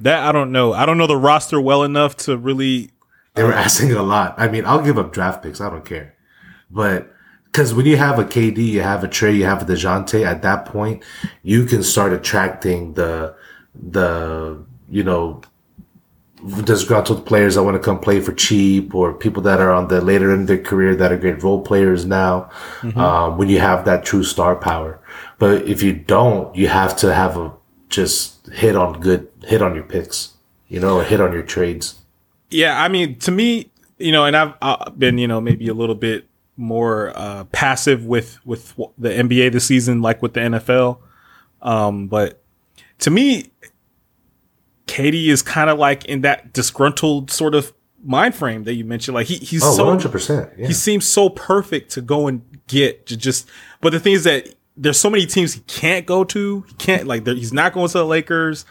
That 0.00 0.24
I 0.24 0.32
don't 0.32 0.52
know. 0.52 0.72
I 0.72 0.86
don't 0.86 0.98
know 0.98 1.06
the 1.06 1.16
roster 1.16 1.60
well 1.60 1.82
enough 1.82 2.16
to 2.18 2.36
really. 2.36 2.90
They 3.34 3.42
were 3.42 3.52
asking 3.52 3.92
a 3.92 4.02
lot. 4.02 4.34
I 4.38 4.48
mean, 4.48 4.64
I'll 4.64 4.82
give 4.82 4.98
up 4.98 5.12
draft 5.12 5.42
picks. 5.42 5.60
I 5.60 5.70
don't 5.70 5.84
care. 5.84 6.14
But 6.70 7.12
because 7.46 7.74
when 7.74 7.84
you 7.84 7.98
have 7.98 8.18
a 8.18 8.24
KD, 8.24 8.56
you 8.58 8.80
have 8.80 9.04
a 9.04 9.08
Trae, 9.08 9.36
you 9.36 9.44
have 9.44 9.62
a 9.62 9.64
Dejounte, 9.72 10.24
at 10.24 10.42
that 10.42 10.64
point, 10.64 11.04
you 11.42 11.66
can 11.66 11.82
start 11.82 12.12
attracting 12.12 12.94
the 12.94 13.34
the 13.74 14.64
you 14.88 15.02
know 15.02 15.42
disgruntled 16.64 17.24
players 17.24 17.54
that 17.54 17.62
want 17.62 17.76
to 17.76 17.82
come 17.82 18.00
play 18.00 18.20
for 18.20 18.32
cheap 18.32 18.94
or 18.94 19.14
people 19.14 19.42
that 19.42 19.60
are 19.60 19.70
on 19.70 19.88
the 19.88 20.00
later 20.00 20.34
in 20.34 20.46
their 20.46 20.58
career 20.58 20.94
that 20.96 21.12
are 21.12 21.16
great 21.16 21.40
role 21.42 21.62
players 21.62 22.04
now 22.04 22.50
um, 22.96 23.38
when 23.38 23.48
you 23.48 23.60
have 23.60 23.84
that 23.84 24.04
true 24.04 24.24
star 24.24 24.56
power 24.56 25.00
but 25.38 25.62
if 25.68 25.84
you 25.84 25.92
don't 25.92 26.54
you 26.56 26.66
have 26.66 26.96
to 26.96 27.14
have 27.14 27.36
a 27.36 27.52
just 27.88 28.48
hit 28.48 28.74
on 28.74 28.98
good 29.00 29.28
hit 29.46 29.62
on 29.62 29.74
your 29.74 29.84
picks 29.84 30.34
you 30.68 30.80
know 30.80 30.98
or 30.98 31.04
hit 31.04 31.20
on 31.20 31.32
your 31.32 31.42
trades 31.42 31.98
Yeah, 32.50 32.82
I 32.82 32.88
mean, 32.88 33.18
to 33.20 33.30
me, 33.30 33.70
you 33.98 34.12
know, 34.12 34.24
and 34.24 34.36
I've, 34.36 34.54
I've 34.60 34.98
been, 34.98 35.18
you 35.18 35.26
know, 35.26 35.40
maybe 35.40 35.68
a 35.68 35.74
little 35.74 35.94
bit 35.94 36.26
more 36.56 37.12
uh, 37.16 37.44
passive 37.44 38.04
with 38.04 38.44
with 38.46 38.74
the 38.98 39.08
NBA 39.08 39.52
this 39.52 39.66
season, 39.66 40.02
like 40.02 40.22
with 40.22 40.34
the 40.34 40.40
NFL. 40.40 40.98
Um, 41.62 42.08
but 42.08 42.42
to 43.00 43.10
me, 43.10 43.50
KD 44.86 45.28
is 45.28 45.42
kind 45.42 45.70
of 45.70 45.78
like 45.78 46.04
in 46.04 46.20
that 46.22 46.52
disgruntled 46.52 47.30
sort 47.30 47.54
of 47.54 47.72
mind 48.04 48.34
frame 48.34 48.64
that 48.64 48.74
you 48.74 48.84
mentioned. 48.84 49.14
Like 49.14 49.28
he 49.28 49.36
he's 49.36 49.62
oh 49.64 49.72
so 49.74 49.86
100% 49.86 50.58
yeah 50.58 50.66
he 50.66 50.72
seems 50.72 51.06
so 51.06 51.30
perfect 51.30 51.92
to 51.92 52.02
go 52.02 52.28
and 52.28 52.42
get 52.66 53.06
to 53.06 53.16
just 53.16 53.48
but 53.80 53.92
the 53.92 54.00
thing 54.00 54.12
is 54.12 54.24
that 54.24 54.54
there's 54.76 54.98
so 54.98 55.10
many 55.10 55.26
teams 55.26 55.54
he 55.54 55.60
can't 55.62 56.06
go 56.06 56.24
to 56.24 56.62
he 56.66 56.74
can't 56.74 57.06
like 57.06 57.26
he's 57.26 57.52
not 57.52 57.72
going 57.72 57.88
to 57.88 57.98
the 57.98 58.04
lakers 58.04 58.64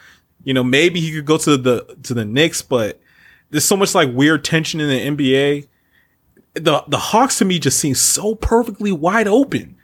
you 0.44 0.54
know 0.54 0.64
maybe 0.64 1.00
he 1.00 1.12
could 1.12 1.26
go 1.26 1.38
to 1.38 1.58
the 1.58 1.98
to 2.04 2.14
the 2.14 2.26
Knicks 2.26 2.62
but 2.62 3.00
there's 3.50 3.66
so 3.66 3.76
much 3.78 3.94
like 3.96 4.10
weird 4.14 4.44
tension 4.44 4.80
in 4.80 4.90
the 5.18 5.26
NBA 5.28 5.68
the 6.56 6.84
the 6.88 6.98
Hawks 6.98 7.38
to 7.40 7.46
me 7.46 7.60
just 7.60 7.80
seem 7.80 7.96
so 7.96 8.36
perfectly 8.36 8.92
wide 8.92 9.28
open 9.28 9.76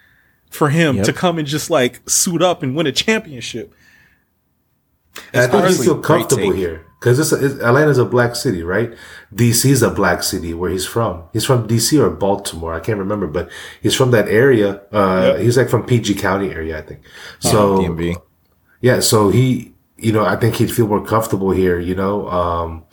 for 0.50 0.70
him 0.70 0.98
Yep. 0.98 1.06
to 1.06 1.14
come 1.14 1.38
and 1.38 1.48
just 1.48 1.70
like 1.70 2.02
suit 2.10 2.42
up 2.42 2.64
and 2.64 2.76
win 2.76 2.88
a 2.88 2.92
championship 2.92 3.74
And 5.34 5.44
I 5.44 5.48
think 5.48 5.64
honestly 5.64 5.86
you 5.88 5.94
feel 5.94 6.02
comfortable 6.02 6.52
here 6.52 6.86
because 7.00 7.18
this 7.18 7.32
is, 7.32 7.60
Atlanta's 7.62 7.98
a 8.00 8.06
black 8.06 8.36
city, 8.36 8.64
right? 8.64 8.92
DC 9.34 9.70
is 9.70 9.84
a 9.84 9.90
black 9.92 10.24
city 10.24 10.54
where 10.56 10.72
he's 10.72 10.86
from. 10.86 11.24
He's 11.32 11.46
from 11.46 11.68
DC 11.68 12.00
or 12.00 12.10
Baltimore, 12.10 12.74
I 12.74 12.80
can't 12.80 12.98
remember, 12.98 13.28
but 13.28 13.52
he's 13.82 13.94
from 13.96 14.12
that 14.12 14.28
area. 14.28 14.82
Uh, 14.92 15.34
Yep. 15.36 15.40
he's 15.42 15.58
like 15.58 15.70
from 15.70 15.86
PG 15.86 16.16
County 16.16 16.50
area, 16.50 16.78
I 16.78 16.82
think. 16.82 17.02
So 17.40 17.80
DMV. 17.80 18.16
yeah, 18.82 19.00
so 19.00 19.30
he, 19.30 19.74
you 19.98 20.12
know, 20.12 20.24
I 20.26 20.36
think 20.36 20.56
he'd 20.56 20.72
feel 20.72 20.88
more 20.88 21.04
comfortable 21.06 21.52
here. 21.52 21.80
You 21.80 21.96
know, 21.96 22.28
um, 22.30 22.86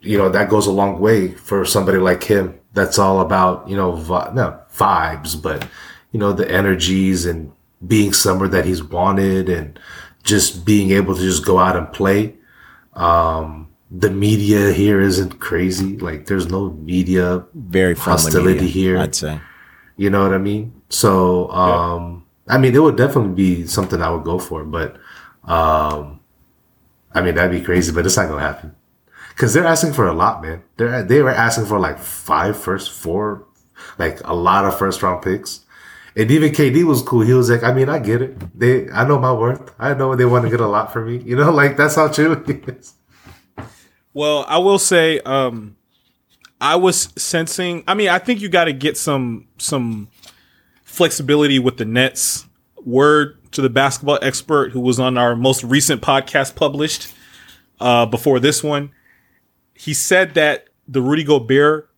you 0.00 0.16
know 0.18 0.28
that 0.28 0.48
goes 0.48 0.66
a 0.66 0.72
long 0.72 0.98
way 1.00 1.32
for 1.32 1.64
somebody 1.64 1.98
like 1.98 2.24
him. 2.24 2.58
That's 2.72 2.98
all 2.98 3.20
about 3.20 3.68
you 3.68 3.76
know, 3.76 3.92
vi- 3.92 4.32
no 4.34 4.58
vibes, 4.74 5.40
but 5.40 5.66
you 6.12 6.20
know 6.20 6.32
the 6.32 6.50
energies 6.50 7.26
and 7.26 7.52
being 7.86 8.12
somewhere 8.12 8.48
that 8.48 8.64
he's 8.64 8.82
wanted 8.82 9.48
and 9.48 9.78
just 10.22 10.64
being 10.64 10.90
able 10.90 11.14
to 11.14 11.20
just 11.22 11.44
go 11.44 11.58
out 11.58 11.76
and 11.76 11.90
play. 11.92 12.34
Um, 12.94 13.68
the 13.90 14.10
media 14.10 14.72
here 14.72 15.00
isn't 15.00 15.40
crazy. 15.40 15.96
Like 15.96 16.26
there's 16.26 16.48
no 16.48 16.70
media 16.70 17.44
Very 17.54 17.94
Hostility 17.94 18.60
media, 18.60 18.68
here. 18.68 18.98
I'd 18.98 19.14
say. 19.14 19.40
you 19.96 20.10
know 20.10 20.22
what 20.22 20.32
I 20.34 20.38
mean? 20.38 20.80
So, 20.90 21.50
um, 21.50 22.24
I 22.48 22.58
mean, 22.58 22.74
it 22.74 22.80
would 22.80 22.96
definitely 22.96 23.32
be 23.34 23.66
something 23.66 24.02
I 24.02 24.10
would 24.10 24.24
go 24.24 24.38
for, 24.38 24.64
but, 24.64 24.99
um, 25.50 26.20
I 27.12 27.22
mean, 27.22 27.34
that'd 27.34 27.50
be 27.50 27.64
crazy, 27.64 27.92
but 27.92 28.06
it's 28.06 28.16
not 28.16 28.28
gonna 28.28 28.40
happen. 28.40 28.76
Cause 29.36 29.52
they're 29.54 29.66
asking 29.66 29.94
for 29.94 30.06
a 30.06 30.12
lot, 30.12 30.42
man. 30.42 30.62
They're, 30.76 31.02
they 31.02 31.22
were 31.22 31.30
asking 31.30 31.66
for 31.66 31.80
like 31.80 31.98
five 31.98 32.56
first, 32.56 32.92
four, 32.92 33.46
like 33.98 34.20
a 34.24 34.34
lot 34.34 34.64
of 34.64 34.78
first 34.78 35.02
round 35.02 35.22
picks. 35.22 35.64
And 36.14 36.30
even 36.30 36.52
KD 36.52 36.84
was 36.84 37.02
cool. 37.02 37.22
He 37.22 37.32
was 37.32 37.48
like, 37.48 37.62
I 37.62 37.72
mean, 37.72 37.88
I 37.88 37.98
get 37.98 38.20
it. 38.20 38.58
They, 38.58 38.90
I 38.90 39.08
know 39.08 39.18
my 39.18 39.32
worth. 39.32 39.74
I 39.78 39.94
know 39.94 40.14
they 40.14 40.24
want 40.24 40.44
to 40.44 40.50
get 40.50 40.60
a 40.60 40.66
lot 40.66 40.92
from 40.92 41.06
me. 41.06 41.22
You 41.24 41.36
know, 41.36 41.50
like 41.62 41.76
that's 41.76 41.94
how 41.94 42.08
true 42.08 42.44
he 42.44 42.52
is. 42.52 42.94
Well, 44.12 44.44
I 44.46 44.58
will 44.58 44.78
say, 44.78 45.20
um, 45.20 45.76
I 46.60 46.76
was 46.76 47.08
sensing. 47.16 47.82
I 47.88 47.94
mean, 47.94 48.08
I 48.08 48.18
think 48.18 48.40
you 48.40 48.48
got 48.48 48.64
to 48.64 48.72
get 48.72 48.96
some 48.96 49.48
some 49.58 50.08
flexibility 50.84 51.58
with 51.58 51.78
the 51.78 51.86
Nets. 51.86 52.46
Word 52.84 53.39
to 53.52 53.62
the 53.62 53.70
basketball 53.70 54.18
expert 54.22 54.72
who 54.72 54.80
was 54.80 55.00
on 55.00 55.18
our 55.18 55.34
most 55.34 55.64
recent 55.64 56.02
podcast 56.02 56.54
published 56.54 57.12
uh, 57.80 58.06
before 58.06 58.38
this 58.40 58.62
one. 58.62 58.92
He 59.74 59.94
said 59.94 60.34
that 60.34 60.68
the 60.86 61.00
Rudy 61.00 61.24
Gobert 61.24 61.90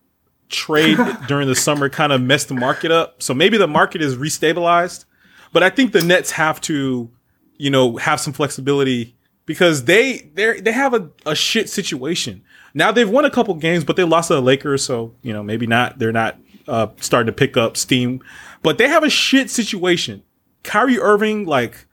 trade 0.49 0.97
during 1.27 1.47
the 1.47 1.55
summer 1.55 1.89
kind 1.89 2.11
of 2.11 2.21
messed 2.21 2.47
the 2.47 2.53
market 2.53 2.91
up. 2.91 3.21
So 3.21 3.33
maybe 3.33 3.57
the 3.57 3.67
market 3.67 4.01
is 4.01 4.15
restabilized, 4.15 5.05
but 5.51 5.63
I 5.63 5.69
think 5.69 5.91
the 5.91 6.01
Nets 6.01 6.31
have 6.31 6.61
to, 6.61 7.09
you 7.57 7.69
know, 7.69 7.97
have 7.97 8.19
some 8.19 8.33
flexibility 8.33 9.15
because 9.45 9.85
they 9.85 10.29
they 10.33 10.61
they 10.61 10.71
have 10.71 10.93
a, 10.93 11.09
a 11.25 11.35
shit 11.35 11.69
situation. 11.69 12.43
Now 12.73 12.91
they've 12.91 13.09
won 13.09 13.25
a 13.25 13.29
couple 13.29 13.53
games, 13.55 13.83
but 13.83 13.95
they 13.95 14.03
lost 14.03 14.29
to 14.29 14.35
the 14.35 14.41
Lakers, 14.41 14.83
so 14.83 15.13
you 15.21 15.33
know 15.33 15.43
maybe 15.43 15.67
not. 15.67 15.99
They're 15.99 16.11
not 16.11 16.37
uh, 16.67 16.87
starting 16.99 17.27
to 17.27 17.33
pick 17.33 17.57
up 17.57 17.77
steam, 17.77 18.21
but 18.61 18.77
they 18.77 18.87
have 18.87 19.03
a 19.03 19.09
shit 19.09 19.49
situation. 19.49 20.23
Kyrie 20.63 20.99
Irving, 20.99 21.45
like, 21.45 21.85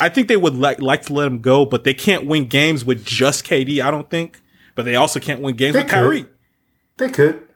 I 0.00 0.08
think 0.08 0.28
they 0.28 0.36
would 0.36 0.54
like 0.54 0.80
like 0.80 1.02
to 1.02 1.12
let 1.12 1.26
him 1.26 1.40
go, 1.40 1.64
but 1.64 1.84
they 1.84 1.94
can't 1.94 2.26
win 2.26 2.46
games 2.46 2.84
with 2.84 3.04
just 3.04 3.44
KD. 3.44 3.82
I 3.82 3.90
don't 3.90 4.08
think, 4.08 4.40
but 4.74 4.84
they 4.84 4.94
also 4.94 5.18
can't 5.18 5.40
win 5.40 5.56
games 5.56 5.74
They 5.74 5.82
with 5.82 5.90
Kyrie. 5.90 6.26
They 6.98 7.08
could. 7.08 7.48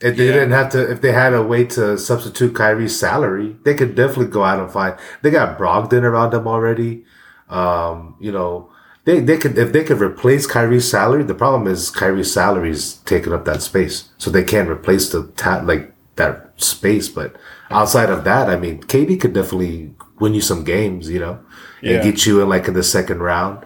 If 0.00 0.16
they 0.16 0.28
didn't 0.28 0.52
have 0.52 0.70
to, 0.70 0.90
if 0.90 1.00
they 1.00 1.10
had 1.10 1.34
a 1.34 1.42
way 1.42 1.64
to 1.64 1.98
substitute 1.98 2.54
Kyrie's 2.54 2.96
salary, 2.96 3.56
they 3.64 3.74
could 3.74 3.96
definitely 3.96 4.28
go 4.28 4.44
out 4.44 4.60
and 4.60 4.70
find. 4.70 4.96
They 5.22 5.30
got 5.30 5.58
Brogdon 5.58 6.02
around 6.04 6.30
them 6.30 6.46
already. 6.46 7.04
Um, 7.48 8.14
you 8.20 8.30
know, 8.30 8.70
they 9.06 9.18
they 9.18 9.36
could 9.38 9.58
if 9.58 9.72
they 9.72 9.82
could 9.82 10.00
replace 10.00 10.46
Kyrie's 10.46 10.88
salary. 10.88 11.24
The 11.24 11.34
problem 11.34 11.66
is 11.66 11.90
Kyrie's 11.90 12.32
salary 12.32 12.70
is 12.70 12.94
taking 13.06 13.32
up 13.32 13.44
that 13.46 13.60
space, 13.60 14.10
so 14.18 14.30
they 14.30 14.44
can't 14.44 14.68
replace 14.68 15.10
the 15.10 15.32
ta- 15.36 15.62
like 15.64 15.92
that 16.14 16.52
space. 16.62 17.08
But 17.08 17.34
outside 17.70 18.08
of 18.10 18.22
that, 18.22 18.48
I 18.48 18.56
mean, 18.56 18.82
KD 18.82 19.20
could 19.20 19.32
definitely 19.32 19.94
win 20.20 20.34
you 20.34 20.40
some 20.40 20.64
games, 20.64 21.08
you 21.08 21.18
know, 21.20 21.40
Yeah. 21.80 21.94
and 21.94 22.02
get 22.02 22.26
you 22.26 22.40
in 22.42 22.48
like 22.48 22.68
in 22.68 22.74
the 22.74 22.82
second 22.82 23.20
round. 23.20 23.64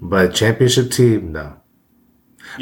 But 0.00 0.34
championship 0.34 0.90
team, 0.90 1.32
no. 1.32 1.54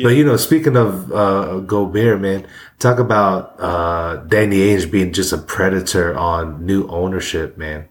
But 0.03 0.11
you 0.11 0.25
know, 0.25 0.37
speaking 0.37 0.77
of 0.77 1.13
uh, 1.13 1.61
Gobert, 1.61 2.21
man, 2.21 2.47
talk 2.79 2.99
about 2.99 3.57
uh, 3.59 4.17
Danny 4.27 4.59
Ainge 4.59 4.91
being 4.91 5.13
just 5.13 5.33
a 5.33 5.39
predator 5.39 6.17
on 6.17 6.65
new 6.65 6.87
ownership, 6.89 7.59
man. 7.59 7.89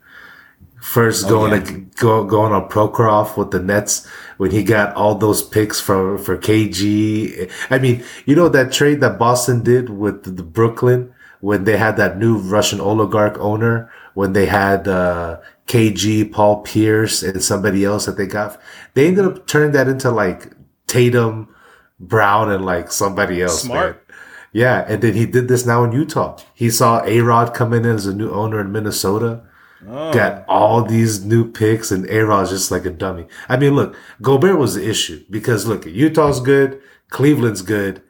First 0.82 1.28
going 1.28 1.52
yeah. 1.54 1.64
to 1.64 1.74
go, 1.97 2.24
going 2.26 2.54
on 2.54 2.68
Prokhorov 2.68 3.38
with 3.38 3.52
the 3.52 3.60
Nets 3.60 4.08
when 4.38 4.49
he 4.49 4.64
got 4.64 4.95
all 4.95 5.14
those 5.14 5.43
picks 5.43 5.80
for 5.80 6.18
for 6.18 6.38
KG. 6.38 7.52
I 7.70 7.78
mean, 7.78 8.04
you 8.26 8.36
know 8.36 8.49
that 8.49 8.72
trade 8.72 8.99
that 9.02 9.20
Boston 9.20 9.62
did 9.62 9.89
with 9.89 10.36
the 10.36 10.41
Brooklyn 10.43 11.14
when 11.39 11.66
they 11.66 11.78
had 11.78 11.97
that 11.97 12.18
new 12.18 12.38
Russian 12.38 12.82
oligarch 12.82 13.38
owner 13.38 13.91
when 14.14 14.34
they 14.34 14.45
had 14.45 14.88
uh, 14.88 15.39
KG, 15.68 16.32
Paul 16.32 16.62
Pierce, 16.62 17.24
and 17.24 17.41
somebody 17.43 17.86
else 17.86 18.05
that 18.05 18.18
they 18.18 18.28
got. 18.28 18.59
They 18.93 19.07
ended 19.07 19.26
up 19.26 19.47
turning 19.47 19.72
that 19.72 19.88
into 19.88 20.12
like 20.12 20.51
Tatum, 20.88 21.53
Brown, 21.99 22.51
and 22.51 22.66
like 22.66 22.91
somebody 22.91 23.41
else. 23.41 23.64
Smart. 23.64 24.07
man. 24.07 24.18
Yeah, 24.53 24.86
and 24.88 25.01
then 25.01 25.14
he 25.14 25.26
did 25.26 25.47
this 25.47 25.66
now 25.66 25.84
in 25.86 25.93
Utah. 25.93 26.38
He 26.53 26.70
saw 26.70 27.01
A 27.05 27.22
Rod 27.22 27.53
come 27.53 27.72
in 27.74 27.86
as 27.86 28.05
a 28.05 28.14
new 28.14 28.32
owner 28.32 28.59
in 28.59 28.72
Minnesota. 28.72 29.43
Got 29.84 30.45
all 30.47 30.84
these 30.84 31.26
new 31.26 31.49
picks, 31.49 31.89
and 31.89 32.07
A 32.09 32.20
Rod's 32.24 32.51
just 32.51 32.70
like 32.70 32.86
a 32.86 32.91
dummy. 32.91 33.26
I 33.49 33.57
mean, 33.57 33.76
look, 33.76 33.95
Gobert 34.22 34.59
was 34.59 34.76
the 34.76 34.88
issue 34.88 35.24
because 35.30 35.66
look, 35.66 35.86
Utah's 35.88 36.39
good, 36.39 36.80
Cleveland's 37.09 37.64
good, 37.64 38.03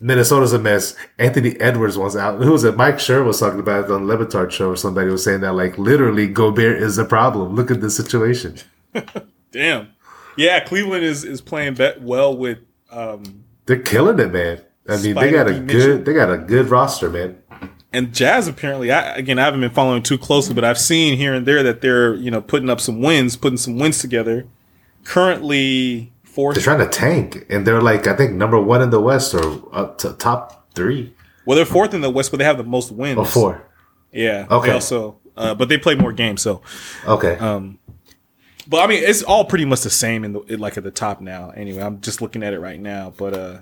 Minnesota's 0.00 0.52
a 0.52 0.58
mess. 0.58 0.94
Anthony 1.18 1.58
Edwards 1.60 1.98
was 1.98 2.16
out. 2.16 2.40
Who 2.42 2.52
was 2.52 2.64
it? 2.64 2.76
Mike 2.76 3.00
Sher 3.00 3.22
was 3.24 3.40
talking 3.40 3.60
about 3.60 3.84
it 3.86 3.90
on 3.90 4.06
the 4.06 4.14
Le 4.16 4.24
Batard 4.24 4.50
show, 4.52 4.70
or 4.70 4.76
somebody 4.76 5.10
was 5.10 5.24
saying 5.24 5.40
that 5.40 5.54
like 5.54 5.76
literally 5.78 6.26
Gobert 6.28 6.80
is 6.80 6.96
the 6.96 7.04
problem. 7.04 7.54
Look 7.56 7.70
at 7.70 7.80
the 7.80 7.90
situation. 7.90 8.56
Damn. 9.52 9.88
Yeah, 10.36 10.60
Cleveland 10.60 11.04
is 11.04 11.24
is 11.24 11.40
playing 11.40 11.74
bet 11.74 12.00
well 12.00 12.36
with 12.36 12.58
um 12.90 13.44
They're 13.66 13.80
killing 13.82 14.18
it, 14.20 14.32
man. 14.32 14.60
I 14.88 14.96
mean, 15.02 15.14
they 15.16 15.30
got 15.32 15.48
a 15.48 15.54
D. 15.54 15.60
Mitchell. 15.60 15.80
good, 15.80 16.04
they 16.04 16.12
got 16.14 16.30
a 16.32 16.38
good 16.38 16.68
roster, 16.68 17.10
man. 17.10 17.42
and 17.92 18.14
Jazz 18.14 18.46
apparently. 18.46 18.92
I 18.92 19.16
again 19.16 19.38
I 19.38 19.44
haven't 19.44 19.60
been 19.60 19.70
following 19.72 20.02
too 20.04 20.16
closely, 20.16 20.54
but 20.54 20.64
I've 20.64 20.78
seen 20.78 21.18
here 21.18 21.34
and 21.34 21.44
there 21.44 21.62
that 21.64 21.80
they're 21.80 22.14
you 22.14 22.30
know 22.30 22.40
putting 22.40 22.70
up 22.70 22.80
some 22.80 23.00
wins, 23.02 23.36
putting 23.36 23.56
some 23.58 23.78
wins 23.78 23.98
together. 23.98 24.46
Currently 25.04 26.12
fourth. 26.38 26.54
They're 26.54 26.62
trying 26.64 26.78
to 26.88 26.98
tank, 27.04 27.46
and 27.50 27.66
they're 27.66 27.80
like 27.82 28.06
I 28.06 28.14
think 28.16 28.32
number 28.34 28.60
one 28.60 28.80
in 28.82 28.90
the 28.90 29.00
West 29.00 29.34
or 29.34 29.42
up 29.74 29.98
to 29.98 30.12
top 30.12 30.72
three 30.74 31.12
Well, 31.44 31.56
they're 31.56 31.66
fourth 31.66 31.94
in 31.94 32.00
the 32.00 32.10
West, 32.10 32.30
but 32.30 32.36
they 32.38 32.44
have 32.44 32.58
the 32.58 32.64
most 32.76 32.92
wins. 32.92 33.18
or 33.18 33.26
four. 33.26 33.62
Yeah. 34.12 34.46
Okay. 34.50 34.68
They 34.68 34.74
also, 34.74 35.16
uh, 35.36 35.54
but 35.54 35.68
they 35.68 35.78
play 35.78 35.94
more 35.96 36.12
games, 36.12 36.40
so. 36.42 36.62
Okay, 37.06 37.36
Um, 37.38 37.78
but 38.68 38.78
I 38.84 38.86
mean, 38.86 39.02
it's 39.02 39.22
all 39.22 39.44
pretty 39.44 39.64
much 39.64 39.80
the 39.80 39.90
same 39.90 40.24
in 40.24 40.32
the 40.34 40.40
like 40.56 40.76
at 40.78 40.84
the 40.84 40.90
top 40.92 41.20
now. 41.20 41.50
Anyway, 41.56 41.82
I'm 41.82 42.00
just 42.00 42.22
looking 42.22 42.42
at 42.42 42.52
it 42.52 42.60
right 42.60 42.80
now, 42.80 43.12
but 43.16 43.34
uh, 43.34 43.58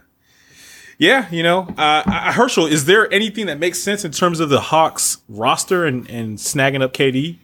yeah, 0.98 1.26
you 1.30 1.42
know, 1.42 1.60
uh, 1.78 2.02
I- 2.06 2.32
Herschel, 2.32 2.66
is 2.66 2.84
there 2.86 3.12
anything 3.12 3.46
that 3.46 3.58
makes 3.58 3.78
sense 3.78 4.04
in 4.04 4.12
terms 4.12 4.40
of 4.40 4.48
the 4.50 4.60
Hawks 4.60 5.18
roster 5.28 5.84
and 5.86 6.08
and 6.10 6.38
snagging 6.38 6.82
up 6.82 6.92
KD? 6.92 7.38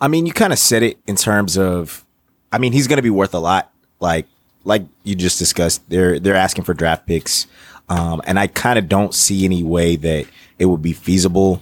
I 0.00 0.08
mean, 0.08 0.26
you 0.26 0.32
kind 0.32 0.52
of 0.52 0.58
said 0.58 0.82
it 0.82 0.98
in 1.06 1.16
terms 1.16 1.56
of, 1.56 2.04
I 2.52 2.58
mean, 2.58 2.72
he's 2.72 2.86
going 2.88 2.96
to 2.98 3.02
be 3.10 3.10
worth 3.10 3.32
a 3.34 3.38
lot. 3.38 3.70
Like, 4.00 4.26
like 4.64 4.84
you 5.02 5.14
just 5.14 5.38
discussed, 5.38 5.88
they're 5.88 6.18
they're 6.18 6.34
asking 6.34 6.64
for 6.64 6.74
draft 6.74 7.06
picks, 7.06 7.46
um, 7.88 8.20
and 8.26 8.38
I 8.38 8.46
kind 8.46 8.78
of 8.78 8.88
don't 8.88 9.14
see 9.14 9.44
any 9.44 9.62
way 9.62 9.96
that 9.96 10.26
it 10.58 10.66
would 10.66 10.82
be 10.82 10.92
feasible 10.92 11.60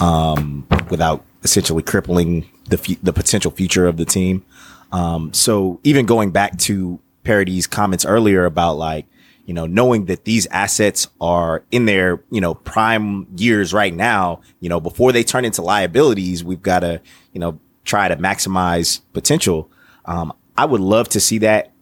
um, 0.00 0.66
without 0.90 1.24
essentially 1.42 1.82
crippling 1.82 2.48
the 2.68 2.78
fu- 2.78 2.96
the 3.02 3.12
potential 3.12 3.50
future 3.50 3.86
of 3.86 3.96
the 3.96 4.04
team. 4.04 4.44
Um, 4.92 5.32
so 5.32 5.80
even 5.82 6.06
going 6.06 6.30
back 6.30 6.56
to 6.60 7.00
Parody's 7.24 7.66
comments 7.66 8.04
earlier 8.04 8.44
about 8.44 8.74
like, 8.74 9.06
you 9.44 9.52
know, 9.52 9.66
knowing 9.66 10.06
that 10.06 10.24
these 10.24 10.46
assets 10.46 11.08
are 11.20 11.64
in 11.70 11.86
their, 11.86 12.22
you 12.30 12.40
know, 12.40 12.54
prime 12.54 13.26
years 13.36 13.74
right 13.74 13.92
now, 13.92 14.40
you 14.60 14.68
know, 14.68 14.80
before 14.80 15.10
they 15.10 15.24
turn 15.24 15.44
into 15.44 15.62
liabilities, 15.62 16.44
we've 16.44 16.62
got 16.62 16.80
to, 16.80 17.00
you 17.32 17.40
know, 17.40 17.58
try 17.84 18.08
to 18.08 18.16
maximize 18.16 19.00
potential. 19.12 19.68
Um, 20.04 20.32
I 20.56 20.64
would 20.64 20.80
love 20.80 21.08
to 21.10 21.20
see 21.20 21.38
that, 21.38 21.72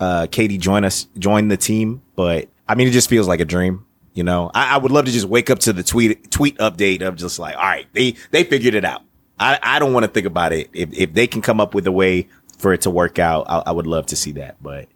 uh, 0.00 0.26
KD 0.28 0.60
join 0.60 0.84
us, 0.84 1.06
join 1.18 1.48
the 1.48 1.56
team, 1.56 2.02
but 2.16 2.48
I 2.68 2.74
mean, 2.74 2.88
it 2.88 2.92
just 2.92 3.08
feels 3.08 3.26
like 3.28 3.40
a 3.40 3.44
dream. 3.44 3.84
You 4.14 4.24
know, 4.24 4.50
I, 4.54 4.74
I 4.74 4.76
would 4.78 4.90
love 4.90 5.04
to 5.04 5.12
just 5.12 5.26
wake 5.26 5.48
up 5.50 5.60
to 5.60 5.72
the 5.72 5.82
tweet, 5.82 6.30
tweet 6.30 6.58
update 6.58 7.02
of 7.02 7.16
just 7.16 7.38
like, 7.38 7.54
all 7.56 7.62
right, 7.62 7.86
they, 7.92 8.16
they 8.32 8.42
figured 8.44 8.74
it 8.74 8.84
out. 8.84 9.02
I, 9.38 9.58
I 9.62 9.78
don't 9.78 9.92
want 9.92 10.04
to 10.04 10.10
think 10.10 10.26
about 10.26 10.52
it. 10.52 10.70
If, 10.72 10.92
if 10.92 11.14
they 11.14 11.26
can 11.28 11.40
come 11.40 11.60
up 11.60 11.72
with 11.74 11.86
a 11.86 11.92
way 11.92 12.28
for 12.58 12.72
it 12.72 12.80
to 12.82 12.90
work 12.90 13.20
out, 13.20 13.46
I, 13.48 13.62
I 13.66 13.70
would 13.70 13.86
love 13.86 14.06
to 14.06 14.16
see 14.16 14.32
that. 14.32 14.60
But 14.60 14.88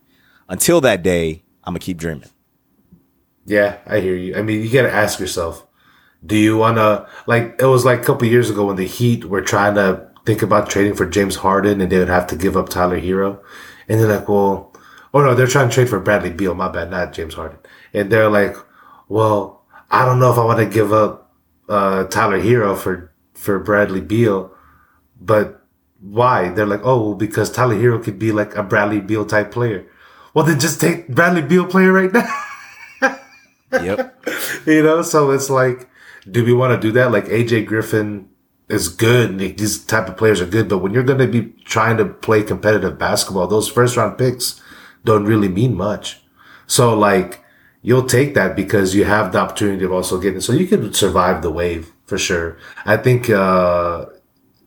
until 0.49 0.81
that 0.81 1.05
day, 1.05 1.43
I'm 1.63 1.75
gonna 1.75 1.79
keep 1.79 1.99
dreaming. 1.99 2.29
yeah, 3.47 3.79
I 3.87 4.01
hear 4.01 4.17
you. 4.17 4.37
I 4.37 4.43
mean, 4.43 4.63
you 4.63 4.71
got 4.71 4.83
to 4.83 4.93
ask 4.93 5.21
yourself, 5.21 5.67
do 6.25 6.37
you 6.37 6.57
want 6.57 6.77
to 6.79 7.09
like? 7.27 7.57
It 7.61 7.67
was 7.67 7.85
like 7.85 8.01
a 8.01 8.05
couple 8.05 8.27
years 8.27 8.51
ago 8.51 8.67
when 8.67 8.77
the 8.77 8.87
Heat 8.87 9.25
were 9.25 9.43
trying 9.43 9.75
to 9.77 10.09
think 10.27 10.43
about 10.43 10.71
trading 10.71 10.95
for 10.95 11.07
James 11.07 11.37
Harden, 11.37 11.81
and 11.81 11.91
they 11.91 11.99
would 11.99 12.09
have 12.09 12.27
to 12.29 12.37
give 12.37 12.57
up 12.57 12.69
Tyler 12.69 13.01
Herro, 13.01 13.41
and 13.89 14.01
they're 14.01 14.09
like, 14.09 14.29
well, 14.29 14.72
oh 15.15 15.21
no, 15.21 15.35
they're 15.35 15.47
trying 15.47 15.69
to 15.69 15.75
trade 15.75 15.89
for 15.89 16.01
Bradley 16.01 16.31
Beal. 16.31 16.55
My 16.55 16.69
bad, 16.69 16.91
not 16.91 17.13
James 17.13 17.35
Harden. 17.35 17.59
And 17.93 18.11
they're 18.11 18.31
like, 18.31 18.57
well, 19.09 19.65
I 19.91 20.05
don't 20.05 20.19
know 20.21 20.33
if 20.33 20.39
I 20.39 20.45
want 20.45 20.59
to 20.59 20.67
give 20.67 20.93
up 20.93 21.33
uh, 21.69 22.05
Tyler 22.05 22.41
Herro 22.41 22.77
for 22.77 23.13
for 23.35 23.59
Bradley 23.59 24.01
Beal, 24.01 24.53
but 25.21 25.65
why? 26.01 26.49
They're 26.49 26.67
like, 26.67 26.81
oh, 26.85 27.01
well, 27.01 27.15
because 27.15 27.51
Tyler 27.51 27.77
Herro 27.77 28.03
could 28.03 28.19
be 28.19 28.33
like 28.33 28.55
a 28.57 28.63
Bradley 28.63 29.01
Beal 29.01 29.25
type 29.25 29.53
player. 29.53 29.87
Well, 30.35 30.45
then 30.45 30.59
just 30.59 30.81
take 30.81 31.09
Bradley 31.09 31.43
Beal 31.43 31.67
player 31.67 31.93
right 31.93 32.13
now. 32.13 32.27
Yep. 33.73 34.27
you 34.67 34.83
know, 34.83 35.01
so 35.03 35.31
it's 35.31 35.49
like, 35.49 35.89
do 36.31 36.45
we 36.45 36.53
want 36.53 36.79
to 36.79 36.87
do 36.89 36.93
that? 36.93 37.11
Like 37.11 37.25
AJ 37.25 37.67
Griffin 37.67 38.29
is 38.69 38.89
good. 38.89 39.31
and 39.31 39.41
These 39.41 39.85
type 39.85 40.09
of 40.09 40.17
players 40.17 40.41
are 40.41 40.47
good, 40.47 40.69
but 40.69 40.79
when 40.79 40.93
you're 40.93 41.03
going 41.03 41.19
to 41.19 41.27
be 41.27 41.53
trying 41.65 41.97
to 41.97 42.05
play 42.05 42.43
competitive 42.43 42.99
basketball, 42.99 43.47
those 43.47 43.69
first 43.69 43.97
round 43.97 44.19
picks 44.19 44.61
don't 45.05 45.25
really 45.25 45.49
mean 45.49 45.77
much. 45.77 46.21
So 46.67 46.97
like, 46.99 47.45
you'll 47.83 48.07
take 48.07 48.35
that 48.35 48.57
because 48.57 48.95
you 48.95 49.05
have 49.05 49.33
the 49.33 49.41
opportunity 49.41 49.85
of 49.85 49.93
also 49.93 50.21
getting, 50.21 50.41
so 50.41 50.53
you 50.53 50.67
can 50.67 50.93
survive 50.93 51.43
the 51.43 51.51
wave 51.51 51.93
for 52.07 52.19
sure. 52.19 52.59
I 52.87 52.97
think, 52.97 53.29
uh, 53.31 54.07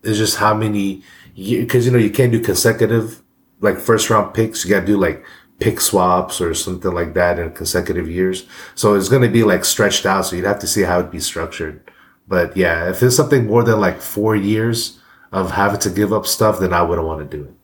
it's 0.03 0.17
just 0.17 0.37
how 0.37 0.53
many, 0.53 1.03
because 1.35 1.85
you 1.85 1.91
know, 1.91 1.97
you 1.97 2.11
can't 2.11 2.31
do 2.31 2.39
consecutive 2.39 3.21
like 3.61 3.79
first 3.79 4.09
round 4.09 4.33
picks. 4.33 4.63
You 4.63 4.71
got 4.71 4.81
to 4.81 4.85
do 4.85 4.97
like 4.97 5.25
pick 5.59 5.81
swaps 5.81 6.41
or 6.41 6.53
something 6.53 6.91
like 6.91 7.13
that 7.13 7.39
in 7.39 7.51
consecutive 7.51 8.09
years. 8.09 8.45
So 8.75 8.93
it's 8.93 9.09
going 9.09 9.21
to 9.21 9.29
be 9.29 9.43
like 9.43 9.65
stretched 9.65 10.05
out. 10.05 10.25
So 10.25 10.35
you'd 10.35 10.45
have 10.45 10.59
to 10.59 10.67
see 10.67 10.83
how 10.83 10.99
it'd 10.99 11.11
be 11.11 11.19
structured. 11.19 11.81
But 12.27 12.55
yeah, 12.55 12.89
if 12.89 13.01
it's 13.01 13.15
something 13.15 13.47
more 13.47 13.63
than 13.63 13.79
like 13.79 14.01
four 14.01 14.35
years 14.35 14.99
of 15.31 15.51
having 15.51 15.79
to 15.81 15.89
give 15.89 16.13
up 16.13 16.27
stuff, 16.27 16.59
then 16.59 16.73
I 16.73 16.81
wouldn't 16.81 17.07
want 17.07 17.29
to 17.29 17.37
do 17.37 17.43
it. 17.45 17.54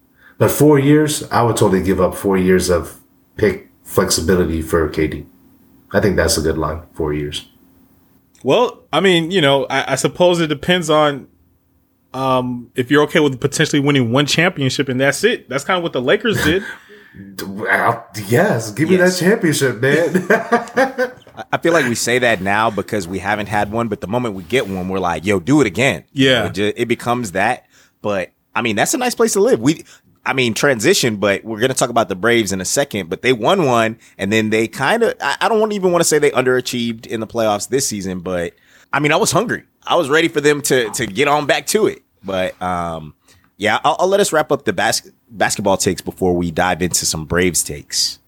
But 0.42 0.50
four 0.50 0.80
years, 0.80 1.22
I 1.30 1.44
would 1.44 1.56
totally 1.56 1.84
give 1.84 2.02
up 2.02 2.16
four 2.16 2.36
years 2.36 2.72
of 2.72 3.00
pick 3.38 3.70
flexibility 3.84 4.64
for 4.64 4.89
KD. 4.89 5.24
I 5.94 6.00
think 6.00 6.16
that's 6.16 6.36
a 6.36 6.42
good 6.42 6.58
line. 6.58 6.82
Four 6.96 7.14
years. 7.14 7.48
Well, 8.44 8.84
I 8.92 9.02
mean, 9.02 9.30
you 9.30 9.39
know, 9.39 9.66
I, 9.70 9.92
I 9.92 9.96
suppose 9.98 10.39
it 10.42 10.48
depends 10.48 10.89
on 10.89 11.28
um, 12.16 12.72
if 12.74 12.89
you're 12.89 13.04
okay 13.04 13.20
with 13.20 13.39
potentially 13.39 13.80
winning 13.80 14.12
one 14.12 14.26
championship 14.26 14.89
and 14.89 15.00
that's 15.00 15.24
it. 15.24 15.48
That's 15.48 15.64
kind 15.64 15.78
of 15.78 15.84
what 15.84 15.94
the 15.94 16.02
Lakers 16.02 16.44
did. 16.44 16.64
Well, 17.46 18.08
yes, 18.28 18.72
give 18.72 18.89
me 18.89 18.96
that 18.96 19.16
championship, 19.16 19.80
man. 19.80 20.26
I- 21.38 21.44
I 21.54 21.58
feel 21.60 21.72
like 21.74 21.86
we 21.86 21.96
say 21.96 22.18
that 22.20 22.42
now 22.42 22.70
because 22.72 23.08
we 23.08 23.20
haven't 23.20 23.46
had 23.48 23.72
one, 23.72 23.88
but 23.89 24.02
the 24.02 24.08
moment 24.08 24.34
we 24.36 24.44
get 24.44 24.68
one, 24.68 24.89
we're 24.89 25.00
like, 25.00 25.24
yo, 25.24 25.39
do 25.39 25.62
it 25.62 25.68
again. 25.68 26.04
Yeah. 26.14 26.48
It, 26.48 26.54
ju- 26.54 26.74
it 26.76 26.88
becomes 26.88 27.32
that. 27.34 27.68
But 28.02 28.32
I 28.54 28.62
mean, 28.62 28.76
that's 28.76 28.94
a 28.94 28.98
nice 28.98 29.16
place 29.16 29.34
to 29.34 29.39
live. 29.39 29.60
We, 29.62 29.86
I 30.26 30.34
mean, 30.34 30.54
transition, 30.54 31.16
but 31.18 31.44
we're 31.44 31.60
going 31.60 31.70
to 31.72 31.76
talk 31.76 31.90
about 31.90 32.08
the 32.10 32.16
Braves 32.16 32.52
in 32.52 32.62
a 32.62 32.66
second, 32.66 33.10
but 33.10 33.22
they 33.24 33.34
won 33.34 33.66
one 33.66 33.98
and 34.20 34.32
then 34.32 34.52
they 34.52 34.68
kind 34.68 35.02
of, 35.04 35.16
I, 35.20 35.38
I 35.42 35.50
don't 35.50 35.60
want- 35.60 35.74
even 35.74 35.92
want 35.92 36.02
to 36.02 36.08
say 36.08 36.20
they 36.20 36.30
underachieved 36.32 37.08
in 37.08 37.20
the 37.20 37.28
playoffs 37.28 37.70
this 37.70 37.88
season, 37.88 38.20
but 38.20 38.54
I 38.94 39.00
mean, 39.00 39.12
I 39.12 39.16
was 39.16 39.32
hungry. 39.32 39.64
I 39.88 39.96
was 39.96 40.10
ready 40.10 40.28
for 40.28 40.40
them 40.42 40.62
to, 40.64 40.90
to 40.92 41.08
get 41.08 41.28
on 41.28 41.48
back 41.48 41.66
to 41.68 41.88
it. 41.88 42.04
But, 42.24 42.60
um, 42.62 43.16
yeah, 43.58 43.80
I'll, 43.84 43.96
I'll 44.00 44.08
let 44.08 44.20
us 44.20 44.32
wrap 44.32 44.52
up 44.52 44.66
the 44.66 44.74
bas- 44.74 45.10
basketball 45.30 45.78
takes 45.78 46.02
before 46.02 46.36
we 46.36 46.52
dive 46.52 46.82
into 46.84 47.06
some 47.08 47.26
Braves 47.26 47.64
takes. 47.64 48.20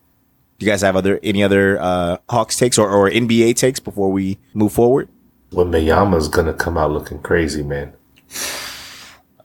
Do 0.58 0.66
you 0.66 0.72
guys 0.72 0.82
have 0.82 0.96
other 0.96 1.20
any 1.24 1.44
other 1.44 1.80
uh, 1.82 2.18
Hawks 2.30 2.58
takes 2.58 2.78
or, 2.78 2.90
or 2.90 3.10
NBA 3.10 3.56
takes 3.56 3.80
before 3.80 4.12
we 4.12 4.38
move 4.54 4.72
forward? 4.72 5.10
When 5.52 5.68
Mayama's 5.72 6.28
gonna 6.28 6.54
come 6.54 6.78
out 6.78 6.92
looking 6.92 7.20
crazy, 7.20 7.62
man. 7.64 7.94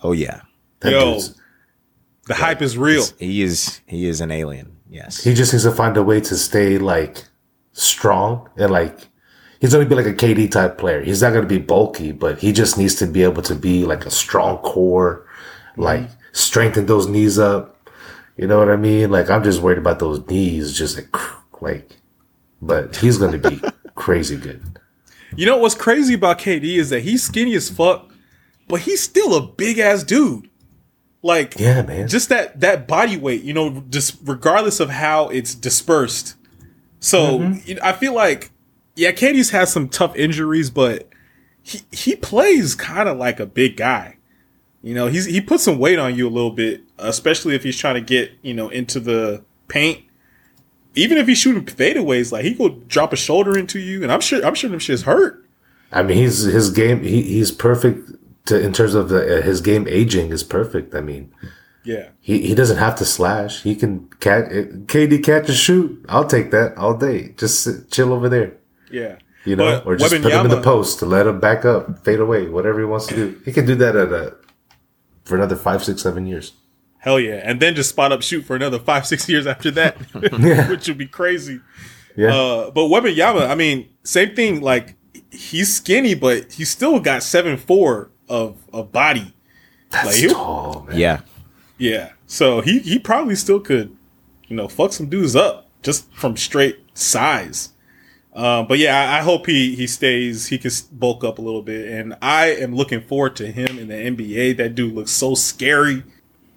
Oh 0.03 0.13
yeah, 0.13 0.43
That 0.81 0.93
Yo, 0.93 1.13
dude's- 1.15 1.35
the 2.29 2.35
hype 2.35 2.63
is 2.63 2.79
real. 2.79 3.05
he 3.19 3.43
is 3.43 3.81
he 3.87 4.07
is 4.07 4.21
an 4.21 4.31
alien. 4.31 4.77
Yes. 4.91 5.23
he 5.23 5.35
just 5.35 5.53
needs 5.53 5.65
to 5.65 5.73
find 5.73 5.97
a 5.97 6.03
way 6.03 6.21
to 6.21 6.37
stay 6.37 6.79
like 6.79 7.25
strong 7.73 8.49
and 8.57 8.71
like 8.71 9.09
he's 9.61 9.73
gonna 9.73 9.85
be 9.85 9.95
like 9.95 10.07
a 10.07 10.15
KD 10.15 10.51
type 10.51 10.79
player. 10.79 11.03
He's 11.03 11.21
not 11.23 11.33
gonna 11.33 11.47
be 11.47 11.59
bulky, 11.59 12.13
but 12.13 12.39
he 12.39 12.53
just 12.53 12.79
needs 12.79 12.95
to 12.97 13.07
be 13.07 13.23
able 13.23 13.43
to 13.43 13.55
be 13.55 13.85
like 13.85 14.07
a 14.07 14.11
strong 14.11 14.59
core, 14.59 15.27
like 15.77 16.09
strengthen 16.33 16.87
those 16.87 17.07
knees 17.07 17.39
up. 17.39 17.77
You 18.37 18.47
know 18.47 18.59
what 18.59 18.71
I 18.71 18.77
mean? 18.77 19.11
Like 19.11 19.29
I'm 19.31 19.43
just 19.43 19.61
worried 19.61 19.79
about 19.79 19.99
those 19.99 20.27
knees, 20.29 20.77
just 20.77 20.97
like 20.97 21.15
like. 21.61 21.97
But 22.63 22.97
he's 22.97 23.19
gonna 23.19 23.39
be 23.39 23.61
crazy 23.95 24.37
good. 24.37 24.63
You 25.37 25.47
know 25.47 25.59
what's 25.59 25.75
crazy 25.75 26.15
about 26.15 26.39
KD 26.39 26.77
is 26.79 26.91
that 26.91 27.01
he's 27.01 27.23
skinny 27.23 27.55
as 27.55 27.69
fuck, 27.69 28.11
but 28.69 28.81
he's 28.81 29.03
still 29.03 29.35
a 29.37 29.43
big 29.47 29.79
ass 29.79 30.03
dude. 30.03 30.49
Like 31.29 31.61
Yeah, 31.61 31.83
man. 31.83 32.09
just 32.09 32.31
that 32.31 32.59
that 32.61 32.89
body 32.89 33.19
weight, 33.19 33.43
you 33.43 33.53
know, 33.53 33.85
just 33.91 34.17
regardless 34.25 34.81
of 34.81 34.89
how 34.89 35.29
it's 35.29 35.55
dispersed. 35.55 36.35
So 37.01 37.39
mm-hmm. 37.39 37.75
know, 37.75 37.81
I 37.83 37.93
feel 37.93 38.15
like, 38.15 38.51
yeah, 38.97 39.13
KD's 39.13 39.51
had 39.51 39.69
some 39.69 39.91
tough 39.91 40.17
injuries, 40.17 40.71
but 40.71 41.09
he 41.63 41.83
he 41.93 42.17
plays 42.17 42.75
kind 42.75 43.11
of 43.11 43.19
like 43.19 43.39
a 43.41 43.47
big 43.47 43.77
guy. 43.77 44.17
You 44.83 44.95
know, 44.95 45.09
he's 45.09 45.27
he 45.27 45.43
puts 45.43 45.65
some 45.65 45.79
weight 45.79 45.99
on 45.99 46.15
you 46.15 46.27
a 46.27 46.31
little 46.31 46.51
bit, 46.51 46.81
especially 46.97 47.55
if 47.55 47.63
he's 47.63 47.77
trying 47.77 47.97
to 47.97 48.01
get 48.01 48.33
you 48.41 48.55
know 48.55 48.71
into 48.71 48.99
the 48.99 49.45
paint. 49.69 50.05
Even 50.95 51.19
if 51.19 51.29
he's 51.29 51.39
shooting 51.39 51.65
fadeaways, 51.67 52.33
like 52.33 52.45
he 52.45 52.55
could 52.55 52.89
drop 52.89 53.13
a 53.13 53.17
shoulder 53.17 53.57
into 53.57 53.79
you, 53.79 54.03
and 54.03 54.11
I'm 54.11 54.23
sure 54.23 54.45
I'm 54.45 54.55
sure 54.55 54.71
them 54.71 54.79
shit's 54.79 55.03
hurt. 55.03 55.45
I 55.93 56.03
mean, 56.03 56.17
he's 56.17 56.41
his 56.41 56.71
game. 56.71 57.03
He, 57.03 57.21
he's 57.21 57.53
perfect 57.53 58.13
to, 58.49 58.61
in 58.61 58.73
terms 58.73 58.95
of 58.95 59.09
the, 59.09 59.39
uh, 59.39 59.43
his 59.43 59.61
game 59.61 59.87
aging 59.89 60.31
is 60.33 60.43
perfect. 60.43 60.95
I 60.95 61.01
mean, 61.01 61.33
Yeah. 61.85 62.09
he, 62.21 62.41
he 62.49 62.55
doesn't 62.55 62.79
have 62.79 62.97
to 62.97 63.05
slash. 63.05 63.63
He 63.63 63.75
can 63.75 64.09
catch 64.21 64.45
KD 64.93 65.23
catch 65.25 65.49
and 65.49 65.57
shoot. 65.57 66.05
I'll 66.09 66.27
take 66.27 66.51
that 66.51 66.77
all 66.77 66.95
day. 66.97 67.35
Just 67.37 67.61
sit, 67.65 67.91
chill 67.91 68.13
over 68.13 68.29
there, 68.29 68.53
Yeah. 68.91 69.17
you 69.45 69.57
know, 69.57 69.83
or 69.87 69.97
just 69.97 70.13
put 70.23 70.33
him 70.33 70.45
in 70.47 70.51
the 70.51 70.61
post 70.63 70.99
to 71.01 71.07
let 71.07 71.27
him 71.27 71.41
back 71.41 71.65
up, 71.65 72.05
fade 72.05 72.21
away, 72.21 72.49
whatever 72.49 72.79
he 72.81 72.85
wants 72.87 73.07
to 73.09 73.15
do. 73.15 73.41
He 73.45 73.53
can 73.53 73.65
do 73.67 73.75
that 73.77 73.97
at 73.97 74.13
a 74.13 74.37
for 75.25 75.37
another 75.37 75.57
five, 75.57 75.85
six, 75.85 76.03
seven 76.03 76.27
years. 76.27 76.53
Hell 77.01 77.21
yeah. 77.21 77.41
And 77.45 77.61
then 77.61 77.75
just 77.75 77.91
spot 77.91 78.13
up 78.13 78.23
shoot 78.23 78.43
for 78.45 78.57
another 78.57 78.79
five, 78.79 79.07
six 79.07 79.29
years 79.29 79.47
after 79.47 79.71
that, 79.73 79.97
which 80.71 80.89
would 80.89 80.99
be 80.99 81.07
crazy. 81.07 81.61
Yeah, 82.17 82.35
Uh, 82.35 82.71
but 82.73 82.89
Yama, 83.15 83.41
I 83.47 83.55
mean, 83.55 83.89
same 84.03 84.35
thing. 84.35 84.61
Like, 84.61 84.97
he's 85.31 85.73
skinny, 85.73 86.15
but 86.15 86.53
he 86.55 86.65
still 86.65 86.99
got 86.99 87.23
seven 87.23 87.57
four 87.57 88.11
of, 88.29 88.57
of 88.73 88.93
body. 88.93 89.35
that's 89.91 90.07
like, 90.07 90.17
he- 90.17 90.29
tall, 90.29 90.87
man. 90.89 90.99
Yeah. 90.99 91.21
Yeah. 91.79 92.13
So 92.27 92.61
he, 92.61 92.81
he 92.81 92.99
probably 92.99 93.35
still 93.37 93.61
could, 93.61 93.97
you 94.49 94.57
know, 94.57 94.69
fuck 94.69 94.93
some 94.93 95.09
dudes 95.09 95.37
up 95.37 95.69
just 95.83 96.13
from 96.13 96.37
straight 96.37 96.79
size. 96.95 97.71
Um, 98.35 98.67
but 98.69 98.79
yeah, 98.79 99.11
I, 99.11 99.19
I 99.19 99.23
hope 99.23 99.47
he, 99.47 99.75
he 99.75 99.87
stays, 99.87 100.47
he 100.47 100.59
can 100.59 100.71
bulk 100.93 101.25
up 101.25 101.39
a 101.39 101.43
little 101.43 101.63
bit. 101.63 101.89
And 101.89 102.17
I 102.23 102.47
am 102.51 102.75
looking 102.75 103.01
forward 103.01 103.37
to 103.37 103.51
him 103.51 103.79
in 103.79 103.89
the 103.89 103.95
NBA. 103.95 104.57
That 104.59 104.75
dude 104.75 104.95
looks 104.95 105.11
so 105.11 105.35
scary. 105.35 106.05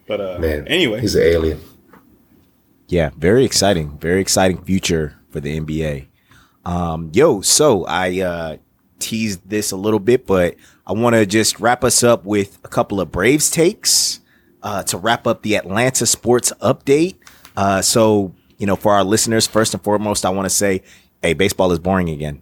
But 0.07 0.21
uh, 0.21 0.39
Man, 0.39 0.67
anyway, 0.67 1.01
he's 1.01 1.15
an 1.15 1.23
alien. 1.23 1.61
Yeah, 2.87 3.11
very 3.17 3.45
exciting. 3.45 3.97
Very 3.99 4.19
exciting 4.19 4.63
future 4.63 5.17
for 5.29 5.39
the 5.39 5.59
NBA. 5.59 6.07
Um, 6.65 7.09
yo, 7.13 7.41
so 7.41 7.85
I 7.85 8.19
uh, 8.19 8.57
teased 8.99 9.49
this 9.49 9.71
a 9.71 9.77
little 9.77 9.99
bit, 9.99 10.27
but 10.27 10.55
I 10.91 10.93
want 10.93 11.15
to 11.15 11.25
just 11.25 11.57
wrap 11.61 11.85
us 11.85 12.03
up 12.03 12.25
with 12.25 12.59
a 12.65 12.67
couple 12.67 12.99
of 12.99 13.13
Braves 13.13 13.49
takes 13.49 14.19
uh, 14.61 14.83
to 14.83 14.97
wrap 14.97 15.25
up 15.25 15.41
the 15.41 15.55
Atlanta 15.55 16.05
sports 16.05 16.51
update. 16.61 17.15
Uh, 17.55 17.81
so, 17.81 18.35
you 18.57 18.67
know, 18.67 18.75
for 18.75 18.91
our 18.91 19.05
listeners, 19.05 19.47
first 19.47 19.73
and 19.73 19.81
foremost, 19.81 20.25
I 20.25 20.31
want 20.31 20.47
to 20.47 20.49
say, 20.49 20.83
hey, 21.21 21.31
baseball 21.31 21.71
is 21.71 21.79
boring 21.79 22.09
again. 22.09 22.41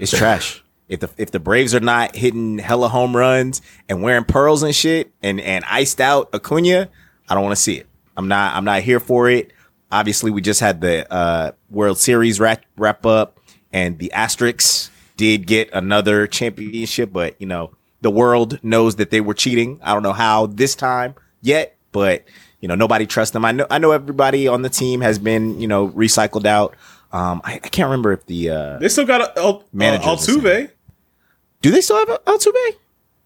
It's 0.00 0.10
trash. 0.10 0.64
If 0.88 0.98
the 0.98 1.10
if 1.16 1.30
the 1.30 1.38
Braves 1.38 1.72
are 1.72 1.78
not 1.78 2.16
hitting 2.16 2.58
hella 2.58 2.88
home 2.88 3.16
runs 3.16 3.62
and 3.88 4.02
wearing 4.02 4.24
pearls 4.24 4.64
and 4.64 4.74
shit 4.74 5.12
and 5.22 5.40
and 5.40 5.64
iced 5.66 6.00
out 6.00 6.30
Acuna, 6.34 6.88
I 7.28 7.34
don't 7.34 7.44
want 7.44 7.54
to 7.54 7.62
see 7.62 7.76
it. 7.76 7.86
I'm 8.16 8.26
not 8.26 8.56
I'm 8.56 8.64
not 8.64 8.82
here 8.82 8.98
for 8.98 9.30
it. 9.30 9.52
Obviously, 9.92 10.32
we 10.32 10.40
just 10.40 10.58
had 10.58 10.80
the 10.80 11.12
uh, 11.12 11.52
World 11.70 11.98
Series 11.98 12.40
wrap 12.40 12.64
wrap 12.76 13.06
up, 13.06 13.38
and 13.72 13.96
the 14.00 14.10
Asterix 14.12 14.90
did 15.20 15.46
get 15.46 15.68
another 15.74 16.26
championship, 16.26 17.12
but 17.12 17.36
you 17.38 17.46
know 17.46 17.72
the 18.00 18.10
world 18.10 18.58
knows 18.64 18.96
that 18.96 19.10
they 19.10 19.20
were 19.20 19.34
cheating. 19.34 19.78
I 19.82 19.92
don't 19.92 20.02
know 20.02 20.14
how 20.14 20.46
this 20.46 20.74
time 20.74 21.14
yet, 21.42 21.76
but 21.92 22.24
you 22.60 22.68
know 22.68 22.74
nobody 22.74 23.04
trusts 23.04 23.34
them. 23.34 23.44
I 23.44 23.52
know 23.52 23.66
I 23.68 23.76
know 23.76 23.90
everybody 23.90 24.48
on 24.48 24.62
the 24.62 24.70
team 24.70 25.02
has 25.02 25.18
been 25.18 25.60
you 25.60 25.68
know 25.68 25.90
recycled 25.90 26.46
out. 26.46 26.74
Um, 27.12 27.42
I, 27.44 27.56
I 27.56 27.58
can't 27.58 27.88
remember 27.88 28.12
if 28.12 28.24
the 28.24 28.48
uh, 28.48 28.78
they 28.78 28.88
still 28.88 29.04
got 29.04 29.20
a, 29.20 29.38
El, 29.38 29.58
uh, 29.58 29.62
Managers 29.74 30.24
the 30.24 30.32
Altuve. 30.32 30.70
do 31.60 31.70
they 31.70 31.82
still 31.82 31.98
have 31.98 32.24
Altuve? 32.24 32.76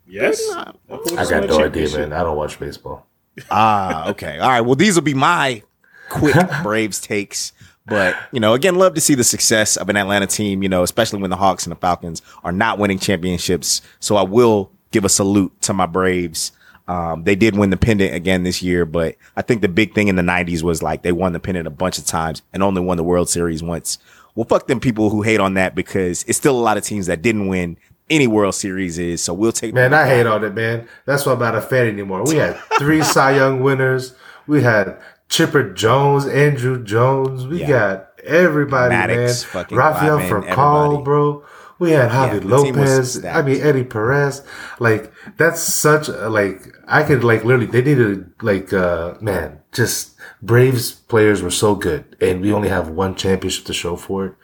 Yes. 0.08 0.42
I 0.50 0.72
got 0.90 1.46
no 1.46 1.64
idea, 1.64 1.96
man. 1.96 2.12
I 2.12 2.24
don't 2.24 2.36
watch 2.36 2.58
baseball. 2.58 3.06
Ah, 3.50 4.10
okay. 4.10 4.38
All 4.38 4.48
right. 4.48 4.60
Well, 4.62 4.74
these 4.74 4.96
will 4.96 5.02
be 5.02 5.14
my 5.14 5.62
quick 6.10 6.36
Braves 6.62 7.00
takes. 7.00 7.52
But, 7.86 8.16
you 8.32 8.40
know, 8.40 8.54
again, 8.54 8.76
love 8.76 8.94
to 8.94 9.00
see 9.00 9.14
the 9.14 9.24
success 9.24 9.76
of 9.76 9.88
an 9.88 9.96
Atlanta 9.96 10.26
team, 10.26 10.62
you 10.62 10.68
know, 10.68 10.82
especially 10.82 11.20
when 11.20 11.30
the 11.30 11.36
Hawks 11.36 11.66
and 11.66 11.72
the 11.72 11.76
Falcons 11.76 12.22
are 12.42 12.52
not 12.52 12.78
winning 12.78 12.98
championships. 12.98 13.82
So 14.00 14.16
I 14.16 14.22
will 14.22 14.70
give 14.90 15.04
a 15.04 15.08
salute 15.08 15.52
to 15.62 15.74
my 15.74 15.86
Braves. 15.86 16.52
Um, 16.86 17.24
they 17.24 17.34
did 17.34 17.56
win 17.56 17.70
the 17.70 17.76
pennant 17.76 18.14
again 18.14 18.42
this 18.42 18.62
year, 18.62 18.84
but 18.84 19.16
I 19.36 19.42
think 19.42 19.62
the 19.62 19.68
big 19.68 19.94
thing 19.94 20.08
in 20.08 20.16
the 20.16 20.22
90s 20.22 20.62
was 20.62 20.82
like 20.82 21.02
they 21.02 21.12
won 21.12 21.32
the 21.32 21.40
pennant 21.40 21.66
a 21.66 21.70
bunch 21.70 21.98
of 21.98 22.06
times 22.06 22.42
and 22.52 22.62
only 22.62 22.80
won 22.80 22.96
the 22.96 23.04
World 23.04 23.28
Series 23.28 23.62
once. 23.62 23.98
Well, 24.34 24.46
fuck 24.46 24.66
them 24.66 24.80
people 24.80 25.10
who 25.10 25.22
hate 25.22 25.40
on 25.40 25.54
that 25.54 25.74
because 25.74 26.24
it's 26.24 26.38
still 26.38 26.58
a 26.58 26.60
lot 26.60 26.76
of 26.76 26.84
teams 26.84 27.06
that 27.06 27.22
didn't 27.22 27.48
win 27.48 27.76
any 28.10 28.26
World 28.26 28.54
Series 28.54 28.98
is. 28.98 29.22
So 29.22 29.32
we'll 29.32 29.52
take 29.52 29.74
Man, 29.74 29.94
I 29.94 30.06
hate 30.06 30.26
on 30.26 30.44
it, 30.44 30.54
man. 30.54 30.88
That's 31.06 31.24
why 31.24 31.32
I'm 31.32 31.38
not 31.38 31.54
a 31.54 31.60
fan 31.60 31.86
anymore. 31.86 32.24
We 32.24 32.36
had 32.36 32.58
three 32.78 33.02
Cy 33.04 33.36
Young 33.36 33.60
winners. 33.60 34.14
We 34.46 34.62
had 34.62 34.98
Chipper 35.34 35.70
Jones, 35.72 36.24
Andruw 36.26 36.84
Jones. 36.84 37.46
We 37.46 37.60
Yeah. 37.60 37.68
got 37.68 38.08
everybody, 38.24 38.94
Maddux, 38.94 39.54
man. 39.54 39.66
Rafael 39.78 40.18
Furcal, 40.20 41.04
bro. 41.04 41.42
We 41.80 41.90
had 41.90 42.10
Javi 42.12 42.44
was 42.44 42.44
Lopez. 42.44 43.24
I 43.24 43.42
mean 43.42 43.60
Eddie 43.60 43.82
Perez. 43.84 44.42
Like 44.78 45.12
that's 45.36 45.60
such 45.60 46.08
a, 46.08 46.28
like 46.28 46.72
I 46.86 47.02
could 47.02 47.24
like 47.24 47.44
literally 47.44 47.66
they 47.66 47.82
needed 47.82 48.30
like 48.42 48.72
uh 48.72 49.14
man 49.20 49.58
just 49.72 50.14
Braves 50.40 50.92
players 50.92 51.42
were 51.42 51.50
so 51.50 51.74
good 51.74 52.16
and 52.20 52.40
we 52.40 52.52
only 52.52 52.68
have 52.68 52.88
one 52.90 53.16
championship 53.16 53.64
to 53.66 53.72
show 53.74 53.96
for 53.96 54.26
it. 54.26 54.34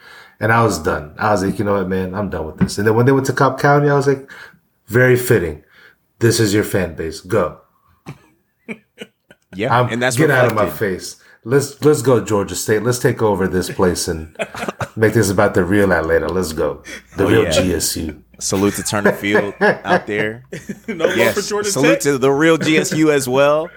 And 0.41 0.51
I 0.53 0.64
was 0.64 0.78
done. 0.80 1.14
I 1.18 1.30
was 1.30 1.45
like, 1.45 1.59
you 1.59 1.64
know 1.64 1.74
what, 1.74 1.88
man, 1.88 2.14
I'm 2.14 2.30
done 2.30 2.47
with 2.47 2.59
this. 2.59 2.78
And 2.78 2.86
then 2.86 2.95
when 2.97 3.07
they 3.07 3.12
went 3.12 3.26
to 3.26 3.32
Cobb 3.32 3.61
County, 3.61 3.88
I 3.91 3.95
was 3.95 4.09
like, 4.09 4.28
very 4.86 5.16
fitting. 5.16 5.62
This 6.18 6.41
is 6.41 6.53
your 6.55 6.64
fan 6.64 6.95
base. 6.95 7.20
Go. 7.20 7.61
Yeah. 9.55 9.77
I'm, 9.81 9.89
and 9.93 10.03
that's 10.03 10.17
get 10.17 10.31
out 10.31 10.47
of 10.47 10.55
my 10.55 10.71
face. 10.71 11.17
Let's 11.43 11.83
let's 11.85 12.03
go 12.03 12.23
Georgia 12.23 12.55
State. 12.55 12.83
Let's 12.83 12.99
take 12.99 13.23
over 13.23 13.49
this 13.49 13.71
place 13.71 14.09
and 14.09 14.37
make 14.97 15.15
this 15.15 15.31
about 15.31 15.55
the 15.55 15.65
real 15.65 15.93
Atlanta. 15.93 16.29
Let's 16.29 16.53
go. 16.53 16.83
The 17.17 17.27
real 17.27 17.41
Oh, 17.41 17.43
yeah. 17.45 17.51
GSU. 17.51 18.23
Salute 18.39 18.75
to 18.75 18.83
Turner 18.83 19.13
Field 19.13 19.55
out 19.61 20.07
there. 20.07 20.45
no 20.89 21.05
love 21.07 21.13
for 21.13 21.19
Yes. 21.19 21.49
Georgia 21.49 21.71
Salute 21.71 21.93
Tech. 21.95 22.01
to 22.03 22.19
the 22.19 22.31
real 22.31 22.59
GSU 22.59 23.11
as 23.13 23.29
well. 23.29 23.69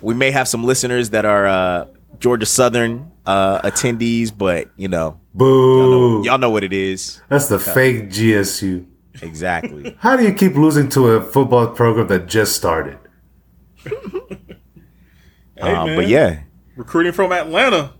We 0.00 0.14
may 0.14 0.30
have 0.30 0.46
some 0.48 0.64
listeners 0.64 1.10
that 1.10 1.24
are 1.24 1.46
uh, 1.46 1.86
Georgia 2.20 2.46
Southern 2.46 3.10
uh, 3.24 3.60
attendees, 3.62 4.36
but 4.36 4.70
you 4.76 4.88
know, 4.88 5.20
Boo. 5.34 6.24
y'all 6.24 6.38
know 6.38 6.50
what 6.50 6.64
it 6.64 6.72
is. 6.72 7.20
That's 7.28 7.48
the 7.48 7.58
fake 7.58 8.08
GSU. 8.10 8.86
Exactly. 9.22 9.96
How 10.00 10.16
do 10.16 10.24
you 10.24 10.32
keep 10.32 10.54
losing 10.54 10.88
to 10.90 11.08
a 11.08 11.20
football 11.22 11.68
program 11.68 12.06
that 12.08 12.26
just 12.26 12.54
started? 12.56 12.98
Hey, 15.58 15.72
Um, 15.72 15.96
but 15.96 16.08
yeah. 16.08 16.40
recruiting 16.76 17.12
from 17.12 17.32
Atlanta. 17.32 17.92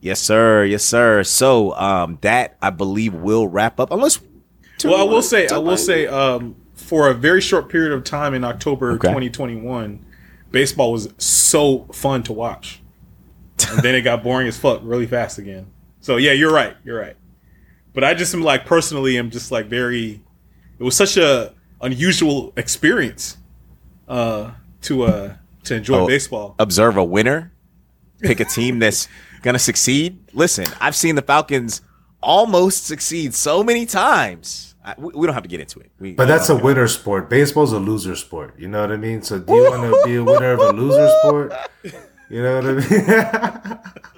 Yes, 0.00 0.20
sir. 0.20 0.64
Yes, 0.64 0.84
sir. 0.84 1.24
So 1.24 1.74
um, 1.74 2.18
that 2.20 2.56
I 2.62 2.70
believe 2.70 3.12
will 3.14 3.48
wrap 3.48 3.80
up. 3.80 3.90
Unless, 3.90 4.20
Well, 4.84 4.96
I 5.00 5.02
will 5.02 5.22
say, 5.22 5.48
I 5.48 5.58
will 5.58 5.76
say, 5.76 6.06
um, 6.06 6.54
for 6.74 7.08
a 7.08 7.14
very 7.14 7.40
short 7.40 7.68
period 7.68 7.92
of 7.92 8.04
time 8.04 8.32
in 8.34 8.44
October 8.44 8.92
Okay. 8.92 9.08
2021, 9.08 10.04
baseball 10.52 10.92
was 10.92 11.12
so 11.18 11.88
fun 11.92 12.22
to 12.24 12.32
watch, 12.32 12.80
and 13.70 13.80
then 13.82 13.94
it 13.96 14.02
got 14.02 14.22
boring 14.22 14.46
as 14.46 14.56
fuck 14.56 14.80
really 14.84 15.06
fast 15.06 15.38
again. 15.38 15.66
So 16.00 16.16
yeah, 16.18 16.32
you're 16.32 16.52
right, 16.52 16.76
you're 16.84 16.98
right. 17.00 17.16
But 17.92 18.04
I 18.04 18.14
just 18.14 18.32
am 18.34 18.42
like 18.42 18.64
personally, 18.66 19.16
I'm 19.16 19.30
just 19.30 19.50
like 19.50 19.66
very. 19.66 20.20
It 20.78 20.84
was 20.84 20.94
such 20.94 21.16
a 21.16 21.54
unusual 21.80 22.52
experience, 22.56 23.38
uh, 24.06 24.52
to 24.82 25.02
uh 25.04 25.34
to 25.66 25.74
enjoy 25.76 26.00
Oh. 26.00 26.06
baseball. 26.06 26.54
observe 26.58 26.96
a 26.96 27.04
winner. 27.04 27.52
pick 28.22 28.40
a 28.40 28.44
team 28.44 28.78
that's 28.78 29.08
gonna 29.42 29.58
succeed. 29.58 30.18
Listen, 30.32 30.66
I've 30.80 30.96
seen 30.96 31.14
the 31.16 31.22
Falcons 31.22 31.82
almost 32.22 32.86
succeed 32.86 33.34
so 33.34 33.62
many 33.62 33.84
times. 33.86 34.74
I, 34.84 34.94
we, 34.96 35.12
we 35.14 35.26
don't 35.26 35.34
have 35.34 35.42
to 35.42 35.48
get 35.48 35.60
into 35.60 35.80
it. 35.80 35.90
We, 36.00 36.12
But 36.14 36.26
that's 36.26 36.48
a 36.48 36.56
winner 36.56 36.88
sport. 36.88 37.28
Baseball's 37.28 37.72
a 37.72 37.78
loser 37.78 38.16
sport. 38.16 38.54
You 38.58 38.68
know 38.68 38.80
what 38.80 38.92
I 38.92 38.96
mean? 38.96 39.20
So 39.22 39.38
do 39.38 39.52
you 39.54 39.70
want 39.70 39.82
to 39.82 40.02
be 40.06 40.16
a 40.16 40.24
winner 40.24 40.52
of 40.52 40.60
a 40.60 40.72
loser 40.72 41.08
sport? 41.20 41.52
You 42.30 42.42
know 42.42 42.56
what 42.56 42.66
I 42.66 42.72
mean? 42.72 43.78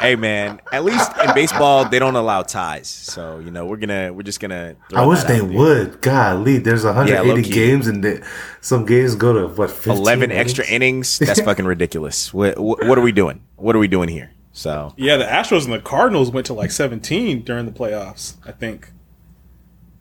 hey 0.00 0.16
man. 0.16 0.60
At 0.72 0.84
least 0.84 1.10
in 1.24 1.34
baseball, 1.34 1.88
they 1.88 1.98
don't 1.98 2.16
allow 2.16 2.42
ties. 2.42 2.88
So 2.88 3.38
you 3.38 3.50
know 3.50 3.66
we're 3.66 3.76
gonna 3.76 4.12
we're 4.12 4.22
just 4.22 4.40
gonna. 4.40 4.76
I 4.94 5.04
wish 5.06 5.22
they 5.24 5.40
out 5.40 5.48
there. 5.48 5.58
would. 5.58 6.00
Golly, 6.00 6.58
there's 6.58 6.84
180 6.84 7.28
low-key. 7.28 7.50
games 7.52 7.86
and 7.86 8.02
they, 8.02 8.20
some 8.60 8.84
games 8.86 9.14
go 9.14 9.32
to 9.32 9.48
what 9.54 9.70
15 9.70 9.92
Eleven 9.92 10.32
extra 10.32 10.64
innings? 10.66 11.20
innings. 11.20 11.28
That's 11.36 11.40
fucking 11.40 11.64
ridiculous. 11.66 12.32
What, 12.34 12.58
what 12.58 12.86
what 12.86 12.98
are 12.98 13.02
we 13.02 13.12
doing? 13.12 13.42
What 13.56 13.76
are 13.76 13.80
we 13.80 13.88
doing 13.88 14.08
here? 14.08 14.32
So 14.52 14.92
Yeah, 14.96 15.16
the 15.16 15.24
Astros 15.24 15.64
and 15.64 15.72
the 15.72 15.78
Cardinals 15.80 16.30
went 16.30 16.46
to 16.46 16.54
like 16.54 16.70
17 16.72 17.42
during 17.42 17.66
the 17.66 17.72
playoffs, 17.72 18.34
I 18.44 18.50
think. 18.52 18.90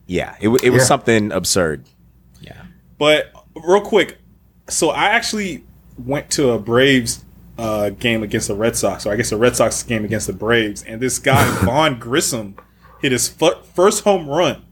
yeah, 0.08 0.36
it, 0.42 0.50
it 0.64 0.72
was 0.72 0.82
Yeah. 0.82 0.86
something 0.88 1.32
absurd. 1.32 1.86
Yeah. 2.42 2.64
But 2.98 3.32
real 3.56 3.82
quick, 3.82 4.18
so 4.68 4.90
I 4.90 5.06
actually 5.10 5.64
went 5.98 6.30
to 6.32 6.50
a 6.50 6.60
Braves 6.60 7.24
uh, 7.60 7.90
game 7.92 8.24
against 8.24 8.48
the 8.48 8.56
Red 8.56 8.76
Sox, 8.76 9.06
or 9.06 9.12
I 9.12 9.16
guess 9.16 9.30
the 9.30 9.38
Red 9.38 9.56
Sox 9.56 9.84
game 9.84 10.06
against 10.06 10.28
the 10.28 10.34
Braves, 10.34 10.84
and 10.84 11.02
this 11.02 11.20
guy 11.20 11.44
Vaughn 11.66 12.00
Grissom 12.00 12.56
hit 13.02 13.12
his 13.12 13.28
fu- 13.28 13.62
first 13.74 14.04
home 14.04 14.28
run. 14.30 14.66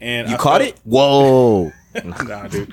And 0.00 0.28
You 0.28 0.34
I 0.34 0.38
caught 0.38 0.60
felt- 0.62 0.74
it? 0.74 0.80
Whoa. 0.84 1.72
nah, 2.04 2.48
dude. 2.48 2.72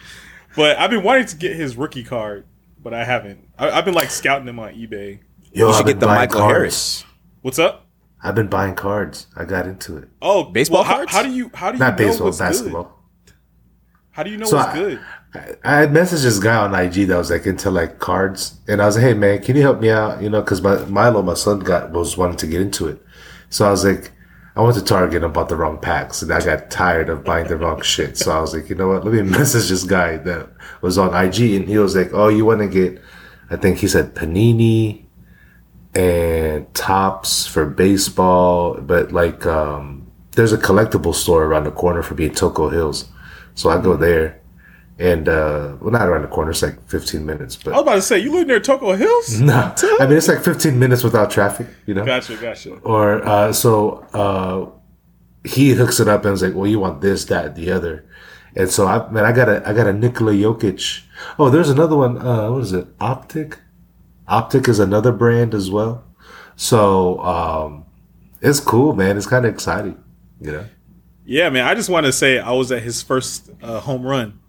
But 0.55 0.77
I've 0.79 0.89
been 0.89 1.03
wanting 1.03 1.27
to 1.27 1.35
get 1.35 1.55
his 1.55 1.75
rookie 1.77 2.03
card, 2.03 2.45
but 2.81 2.93
I 2.93 3.03
haven't. 3.03 3.47
I, 3.57 3.69
I've 3.69 3.85
been 3.85 3.93
like 3.93 4.09
scouting 4.09 4.47
him 4.47 4.59
on 4.59 4.73
eBay. 4.73 5.19
Yo, 5.51 5.65
You 5.65 5.69
I've 5.69 5.75
should 5.77 5.85
get 5.85 5.99
the 5.99 6.07
Michael 6.07 6.39
cards. 6.39 6.53
Harris. 6.53 7.05
What's 7.41 7.59
up? 7.59 7.85
I've 8.21 8.35
been 8.35 8.47
buying 8.47 8.75
cards. 8.75 9.27
I 9.35 9.45
got 9.45 9.65
into 9.67 9.95
it. 9.97 10.09
Oh, 10.21 10.43
Baseball 10.45 10.79
well, 10.79 10.83
how, 10.85 10.95
cards? 10.97 11.11
how 11.11 11.23
do 11.23 11.31
you 11.31 11.49
how 11.53 11.71
do 11.71 11.77
you 11.77 11.79
Not 11.83 11.91
know 11.99 12.07
baseball, 12.07 12.27
what's 12.27 12.39
basketball. 12.39 12.83
good? 12.83 12.93
How 14.19 14.23
do 14.23 14.31
you 14.31 14.37
know 14.37 14.47
So 14.47 14.57
what's 14.57 14.67
I- 14.67 14.73
good? 14.73 14.99
I, 15.33 15.55
I 15.63 15.79
had 15.79 15.91
messaged 15.91 16.23
this 16.23 16.39
guy 16.39 16.57
on 16.57 16.75
IG 16.75 17.07
that 17.07 17.17
was 17.17 17.31
like 17.31 17.45
into 17.45 17.71
like 17.71 17.99
cards, 17.99 18.59
and 18.67 18.81
I 18.81 18.85
was 18.85 18.97
like, 18.97 19.05
"Hey 19.05 19.13
man, 19.13 19.41
can 19.41 19.55
you 19.55 19.61
help 19.61 19.79
me 19.79 19.89
out?" 19.89 20.21
You 20.21 20.29
know, 20.29 20.41
because 20.41 20.61
my 20.61 20.83
Milo, 20.87 21.21
my 21.21 21.35
son, 21.35 21.59
got 21.59 21.91
was 21.91 22.17
wanting 22.17 22.35
to 22.35 22.47
get 22.47 22.59
into 22.59 22.89
it, 22.89 23.01
so 23.49 23.65
I 23.65 23.71
was 23.71 23.85
like, 23.85 24.11
I 24.57 24.61
went 24.61 24.75
to 24.75 24.83
Target 24.83 25.23
and 25.23 25.33
bought 25.33 25.47
the 25.47 25.55
wrong 25.55 25.77
packs, 25.77 26.21
and 26.21 26.33
I 26.33 26.43
got 26.43 26.69
tired 26.69 27.07
of 27.07 27.23
buying 27.23 27.47
the 27.47 27.55
wrong 27.55 27.81
shit. 27.81 28.17
So 28.17 28.35
I 28.37 28.41
was 28.41 28.53
like, 28.53 28.69
you 28.69 28.75
know 28.75 28.89
what? 28.89 29.05
Let 29.05 29.13
me 29.13 29.21
message 29.39 29.69
this 29.69 29.85
guy 29.85 30.17
that 30.17 30.49
was 30.81 30.97
on 30.97 31.13
IG, 31.15 31.53
and 31.53 31.65
he 31.69 31.77
was 31.77 31.95
like, 31.95 32.09
"Oh, 32.11 32.27
you 32.27 32.43
want 32.43 32.59
to 32.59 32.67
get?" 32.67 33.01
I 33.49 33.55
think 33.55 33.77
he 33.77 33.87
said 33.87 34.15
Panini 34.15 35.05
and 35.95 36.73
Topps 36.73 37.47
for 37.47 37.65
baseball, 37.67 38.81
but 38.81 39.13
like 39.13 39.45
um, 39.45 40.11
there's 40.31 40.51
a 40.51 40.57
collectible 40.57 41.15
store 41.15 41.45
around 41.45 41.63
the 41.63 41.71
corner 41.71 42.03
for 42.03 42.15
me 42.15 42.25
in 42.25 42.31
Toco 42.31 42.69
Hills, 42.69 43.05
so 43.59 43.69
I 43.69 43.81
go 43.81 43.97
there, 43.97 44.39
and 44.99 45.27
uh, 45.27 45.75
well, 45.81 45.91
not 45.91 46.07
around 46.07 46.21
the 46.21 46.29
corner, 46.29 46.51
it's 46.51 46.61
like 46.61 46.81
15 46.87 47.25
minutes, 47.25 47.57
but 47.57 47.73
I 47.73 47.75
was 47.75 47.81
about 47.83 47.95
to 47.95 48.01
say 48.01 48.19
you 48.19 48.31
live 48.31 48.47
near 48.47 48.61
Toco 48.61 48.97
Hills. 48.97 49.37
no, 49.41 49.75
I 49.99 50.07
mean 50.07 50.15
it's 50.15 50.29
like 50.29 50.41
15 50.41 50.79
minutes 50.79 51.03
without 51.03 51.29
traffic, 51.29 51.67
you 51.85 51.93
know. 51.93 52.05
Gotcha, 52.05 52.37
gotcha. 52.37 52.75
Or 52.83 53.21
uh, 53.25 53.51
so 53.51 54.05
uh, 54.13 54.69
he 55.43 55.71
hooks 55.71 55.99
it 55.99 56.07
up 56.07 56.23
and 56.23 56.33
is 56.35 56.41
like, 56.41 56.55
"Well, 56.55 56.67
you 56.67 56.79
want 56.79 57.01
this, 57.01 57.25
that, 57.25 57.55
the 57.55 57.69
other," 57.69 58.05
and 58.55 58.69
so 58.69 58.87
I 58.87 59.09
man, 59.11 59.25
I 59.25 59.33
got 59.33 59.49
a 59.49 59.67
I 59.67 59.73
got 59.73 59.87
a 59.87 59.93
Nikola 59.93 60.31
Jokic. 60.31 61.01
Oh, 61.37 61.49
there's 61.49 61.69
another 61.69 61.97
one. 61.97 62.17
Uh, 62.17 62.49
what 62.49 62.61
is 62.61 62.71
it? 62.71 62.87
Optic. 63.01 63.59
Optic 64.25 64.69
is 64.69 64.79
another 64.79 65.11
brand 65.11 65.53
as 65.53 65.69
well. 65.69 66.05
So 66.55 67.19
um, 67.25 67.85
it's 68.41 68.61
cool, 68.61 68.93
man. 68.93 69.17
It's 69.17 69.27
kind 69.27 69.45
of 69.45 69.53
exciting, 69.53 70.01
you 70.39 70.53
know. 70.53 70.65
Yeah, 71.29 71.49
man. 71.51 71.67
I 71.67 71.75
just 71.75 71.89
want 71.89 72.07
to 72.07 72.11
say 72.11 72.39
I 72.39 72.51
was 72.53 72.71
at 72.71 72.81
his 72.81 73.03
first 73.03 73.51
uh, 73.61 73.79
home 73.79 74.01
run, 74.01 74.39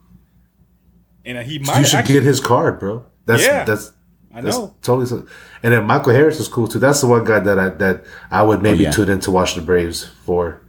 and 1.26 1.36
he 1.46 1.58
might 1.58 1.78
you 1.80 1.84
should 1.84 1.96
actually. 1.98 2.14
get 2.14 2.22
his 2.22 2.40
card, 2.40 2.80
bro. 2.80 3.04
That's 3.26 3.44
Yeah. 3.44 3.64
that's 3.64 3.92
I 4.34 4.40
That's 4.40 4.56
know. 4.56 4.74
totally. 4.80 5.06
so- 5.06 5.26
And 5.62 5.74
then 5.74 5.84
Michael 5.84 6.14
Harris 6.14 6.38
is 6.40 6.48
cool 6.48 6.68
too. 6.68 6.78
That's 6.78 7.00
the 7.02 7.06
one 7.08 7.24
guy 7.24 7.40
that 7.40 7.58
I 7.58 7.68
that 7.68 8.04
I 8.30 8.42
would 8.42 8.62
maybe 8.62 8.84
yeah. 8.84 8.92
tune 8.92 9.10
in 9.10 9.20
to 9.20 9.30
watch 9.30 9.56
the 9.56 9.60
Braves 9.60 10.04
for. 10.24 10.62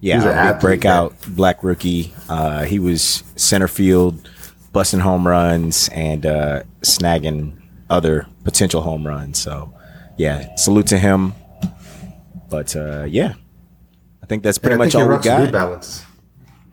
Yeah, 0.00 0.14
He's 0.16 0.24
an 0.24 0.30
a 0.30 0.32
big 0.32 0.38
athlete, 0.38 0.60
breakout 0.62 1.14
black 1.28 1.62
rookie. 1.62 2.12
Uh, 2.28 2.64
he 2.64 2.78
was 2.78 3.22
center 3.36 3.68
field, 3.68 4.28
busting 4.72 5.00
home 5.00 5.26
runs 5.28 5.88
and 5.90 6.24
uh, 6.26 6.62
snagging 6.82 7.60
other 7.90 8.26
potential 8.44 8.80
home 8.82 9.06
runs. 9.06 9.38
So, 9.38 9.74
yeah, 10.16 10.54
salute 10.56 10.86
to 10.88 10.98
him. 10.98 11.34
But 12.48 12.74
uh, 12.76 13.04
yeah, 13.08 13.34
I 13.34 13.34
think 14.28 14.42
that's 14.42 14.58
pretty 14.58 14.74
I 14.74 14.78
much 14.78 14.94
all 14.94 15.02
we 15.02 15.08
rocks 15.08 15.24
New 15.26 15.30
got. 15.32 15.52
Balance. 15.52 16.04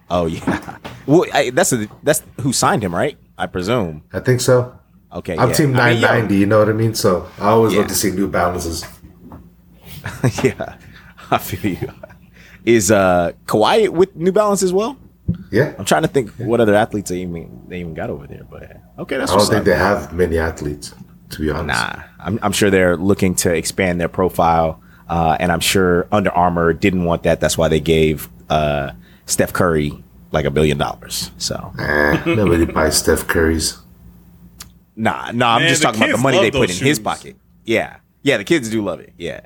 Oh 0.09 0.27
yeah, 0.27 0.77
well 1.07 1.25
I, 1.33 1.49
that's 1.49 1.73
a, 1.73 1.87
that's 2.03 2.21
who 2.41 2.53
signed 2.53 2.83
him, 2.83 2.93
right? 2.93 3.17
I 3.37 3.47
presume. 3.47 4.03
I 4.13 4.19
think 4.19 4.39
so. 4.41 4.77
Okay, 5.11 5.37
I'm 5.37 5.49
yeah. 5.49 5.55
team 5.55 5.67
I 5.77 5.91
mean, 5.93 6.01
990. 6.01 6.35
you 6.37 6.45
know 6.45 6.59
what 6.59 6.69
I 6.69 6.73
mean? 6.73 6.93
So 6.93 7.27
I 7.39 7.49
always 7.49 7.73
Yeah. 7.73 7.79
love 7.79 7.87
to 7.89 7.95
see 7.95 8.11
New 8.11 8.27
Balances. 8.27 8.85
yeah, 10.43 10.75
I 11.31 11.37
feel 11.37 11.71
you. 11.71 11.91
Is 12.65 12.91
uh 12.91 13.31
Kawhi 13.45 13.89
with 13.89 14.15
New 14.15 14.31
Balance 14.31 14.63
as 14.63 14.73
well? 14.73 14.97
Yeah, 15.51 15.73
I'm 15.79 15.85
trying 15.85 16.03
to 16.03 16.07
think 16.07 16.31
what 16.37 16.59
other 16.61 16.75
athletes 16.75 17.09
they 17.09 17.21
even 17.21 17.63
they 17.67 17.79
even 17.79 17.93
got 17.93 18.09
over 18.09 18.27
there, 18.27 18.43
but 18.49 18.77
okay, 18.99 19.17
that's 19.17 19.31
I 19.31 19.37
don't 19.37 19.45
think 19.47 19.59
up. 19.59 19.65
they 19.65 19.75
have 19.75 20.13
many 20.13 20.37
athletes, 20.37 20.93
to 21.31 21.41
be 21.41 21.49
honest. 21.49 21.79
Nah, 21.79 22.03
I'm, 22.19 22.39
I'm 22.43 22.51
sure 22.51 22.69
they're 22.69 22.97
looking 22.97 23.33
to 23.35 23.53
expand 23.53 23.99
their 23.99 24.07
profile, 24.09 24.81
uh, 25.09 25.37
and 25.39 25.51
I'm 25.51 25.59
sure 25.59 26.07
Under 26.11 26.31
Armour 26.31 26.73
didn't 26.73 27.03
want 27.05 27.23
that. 27.23 27.39
That's 27.39 27.57
why 27.57 27.67
they 27.67 27.79
gave 27.79 28.29
uh, 28.49 28.91
Steph 29.25 29.53
Curry 29.53 29.91
like 30.31 30.45
a 30.45 30.51
billion 30.51 30.77
dollars. 30.77 31.31
So 31.37 31.73
Eh, 31.79 32.23
nobody 32.25 32.65
buys 32.65 32.97
Steph 32.97 33.27
Curry's. 33.27 33.77
nah, 34.95 35.31
nah, 35.31 35.55
I'm 35.55 35.61
Man, 35.61 35.69
just 35.69 35.81
talking 35.81 36.01
about 36.01 36.11
the 36.11 36.17
money 36.17 36.39
they 36.39 36.51
put 36.51 36.69
in 36.69 36.75
those 36.75 36.79
his 36.79 36.99
pocket. 36.99 37.35
Yeah, 37.65 37.97
yeah, 38.21 38.37
the 38.37 38.43
kids 38.43 38.69
do 38.69 38.83
love 38.83 38.99
it. 38.99 39.13
Yeah, 39.17 39.41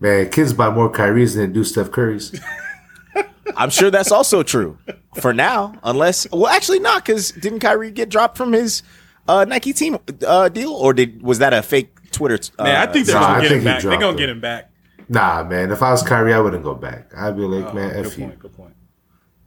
Man, 0.00 0.30
kids 0.30 0.52
buy 0.52 0.70
more 0.70 0.90
Kyrie's 0.90 1.34
than 1.34 1.48
they 1.48 1.52
do 1.54 1.64
Steph 1.64 1.90
Curry's. 1.90 2.38
I'm 3.56 3.70
sure 3.70 3.90
that's 3.90 4.12
also 4.12 4.42
true 4.42 4.78
for 5.20 5.32
now, 5.34 5.74
unless 5.82 6.30
well, 6.30 6.46
actually 6.46 6.78
not 6.78 7.04
because 7.04 7.32
didn't 7.32 7.58
Kyrie 7.60 7.90
get 7.90 8.08
dropped 8.08 8.36
from 8.36 8.52
his 8.52 8.82
uh, 9.28 9.44
Nike 9.44 9.72
team 9.72 9.98
uh, 10.26 10.48
deal, 10.48 10.70
or 10.72 10.92
did 10.94 11.20
was 11.22 11.40
that 11.40 11.52
a 11.52 11.60
fake 11.62 12.10
Twitter? 12.12 12.38
Uh, 12.58 12.64
Man, 12.64 12.76
I 12.88 12.92
think 12.92 13.06
they're 13.06 13.16
Nah, 13.16 13.20
gonna 13.26 13.38
I 13.38 13.42
get 13.42 13.52
him 13.52 13.64
back. 13.64 13.82
They're 13.82 13.90
gonna 13.92 14.08
him. 14.12 14.16
get 14.16 14.28
him 14.28 14.40
back. 14.40 14.69
Nah, 15.10 15.42
man. 15.42 15.72
If 15.72 15.82
I 15.82 15.90
was 15.90 16.04
Kyrie, 16.04 16.32
I 16.32 16.38
wouldn't 16.38 16.62
go 16.62 16.74
back. 16.76 17.10
I'd 17.16 17.36
be 17.36 17.42
like, 17.42 17.74
man, 17.74 17.92
Good 17.94 18.06
f 18.06 18.16
you. 18.16 18.24
point. 18.26 18.38
Good 18.38 18.56
point. 18.56 18.74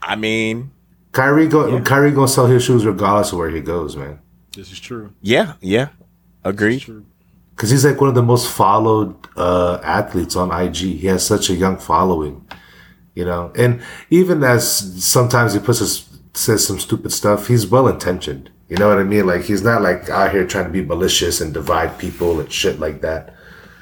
I 0.01 0.17
mean, 0.17 0.71
Kyrie 1.13 1.47
go. 1.47 1.81
Kyrie 1.81 2.11
gonna 2.11 2.27
sell 2.27 2.47
his 2.47 2.63
shoes 2.65 2.85
regardless 2.85 3.31
of 3.31 3.37
where 3.37 3.49
he 3.49 3.61
goes, 3.61 3.95
man. 3.95 4.19
This 4.51 4.71
is 4.73 4.79
true. 4.79 5.13
yeah, 5.21 5.53
yeah, 5.61 5.87
agreed. 6.43 6.81
True. 6.81 7.05
Because 7.55 7.69
he's 7.69 7.85
like 7.85 8.01
one 8.01 8.09
of 8.09 8.15
the 8.15 8.21
most 8.21 8.49
followed 8.51 9.15
uh, 9.37 9.79
athletes 9.83 10.35
on 10.35 10.51
IG. 10.51 10.75
He 10.75 11.07
has 11.07 11.25
such 11.25 11.49
a 11.49 11.53
young 11.53 11.77
following, 11.77 12.45
you 13.15 13.23
know. 13.23 13.53
And 13.55 13.81
even 14.09 14.43
as 14.43 14.65
sometimes 15.03 15.53
he 15.53 15.59
puts 15.59 15.79
his, 15.79 16.09
says 16.33 16.67
some 16.67 16.79
stupid 16.79 17.11
stuff, 17.13 17.47
he's 17.47 17.65
well 17.65 17.87
intentioned. 17.87 18.49
You 18.67 18.75
know 18.77 18.89
what 18.89 18.97
I 18.99 19.03
mean? 19.03 19.25
Like 19.27 19.43
he's 19.43 19.61
not 19.63 19.81
like 19.81 20.09
out 20.09 20.31
here 20.31 20.45
trying 20.45 20.65
to 20.65 20.71
be 20.71 20.83
malicious 20.83 21.39
and 21.39 21.53
divide 21.53 21.97
people 21.99 22.39
and 22.41 22.51
shit 22.51 22.79
like 22.79 22.99
that. 23.01 23.33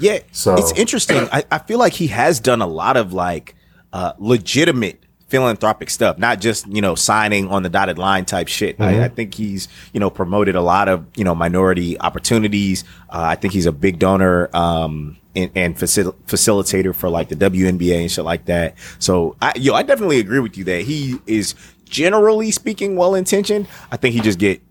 Yeah, 0.01 0.19
So- 0.31 0.55
it's 0.55 0.71
interesting. 0.73 1.27
I, 1.31 1.43
I 1.51 1.57
feel 1.59 1.79
like 1.79 1.93
he 1.93 2.07
has 2.07 2.39
done 2.39 2.61
a 2.61 2.67
lot 2.67 2.97
of 2.97 3.13
like 3.13 3.55
uh, 3.93 4.13
legitimate 4.17 4.97
philanthropic 5.27 5.89
stuff, 5.89 6.17
not 6.17 6.41
just 6.41 6.67
you 6.67 6.81
know 6.81 6.93
signing 6.95 7.47
on 7.47 7.63
the 7.63 7.69
dotted 7.69 7.97
line 7.97 8.25
type 8.25 8.49
shit. 8.49 8.75
I, 8.81 9.05
I 9.05 9.07
think 9.07 9.33
he's 9.33 9.67
you 9.93 9.99
know 9.99 10.09
promoted 10.09 10.55
a 10.55 10.61
lot 10.61 10.89
of 10.89 11.05
you 11.15 11.23
know 11.23 11.33
minority 11.35 11.99
opportunities. 11.99 12.83
Uh, 13.09 13.21
I 13.21 13.35
think 13.35 13.53
he's 13.53 13.65
a 13.65 13.71
big 13.71 13.97
donor 13.99 14.49
um, 14.53 15.17
and, 15.35 15.49
and 15.55 15.77
facil- 15.77 16.15
facilitator 16.27 16.93
for 16.93 17.09
like 17.09 17.29
the 17.29 17.35
WNBA 17.37 18.01
and 18.01 18.11
shit 18.11 18.25
like 18.25 18.45
that. 18.45 18.75
So 18.99 19.37
I, 19.41 19.53
yo, 19.55 19.73
I 19.73 19.83
definitely 19.83 20.19
agree 20.19 20.39
with 20.39 20.57
you 20.57 20.65
that 20.65 20.81
he 20.81 21.19
is 21.27 21.55
generally 21.85 22.51
speaking 22.51 22.95
well 22.97 23.15
intentioned. 23.15 23.67
I 23.91 23.97
think 23.97 24.13
he 24.15 24.21
just 24.21 24.39
get 24.39 24.61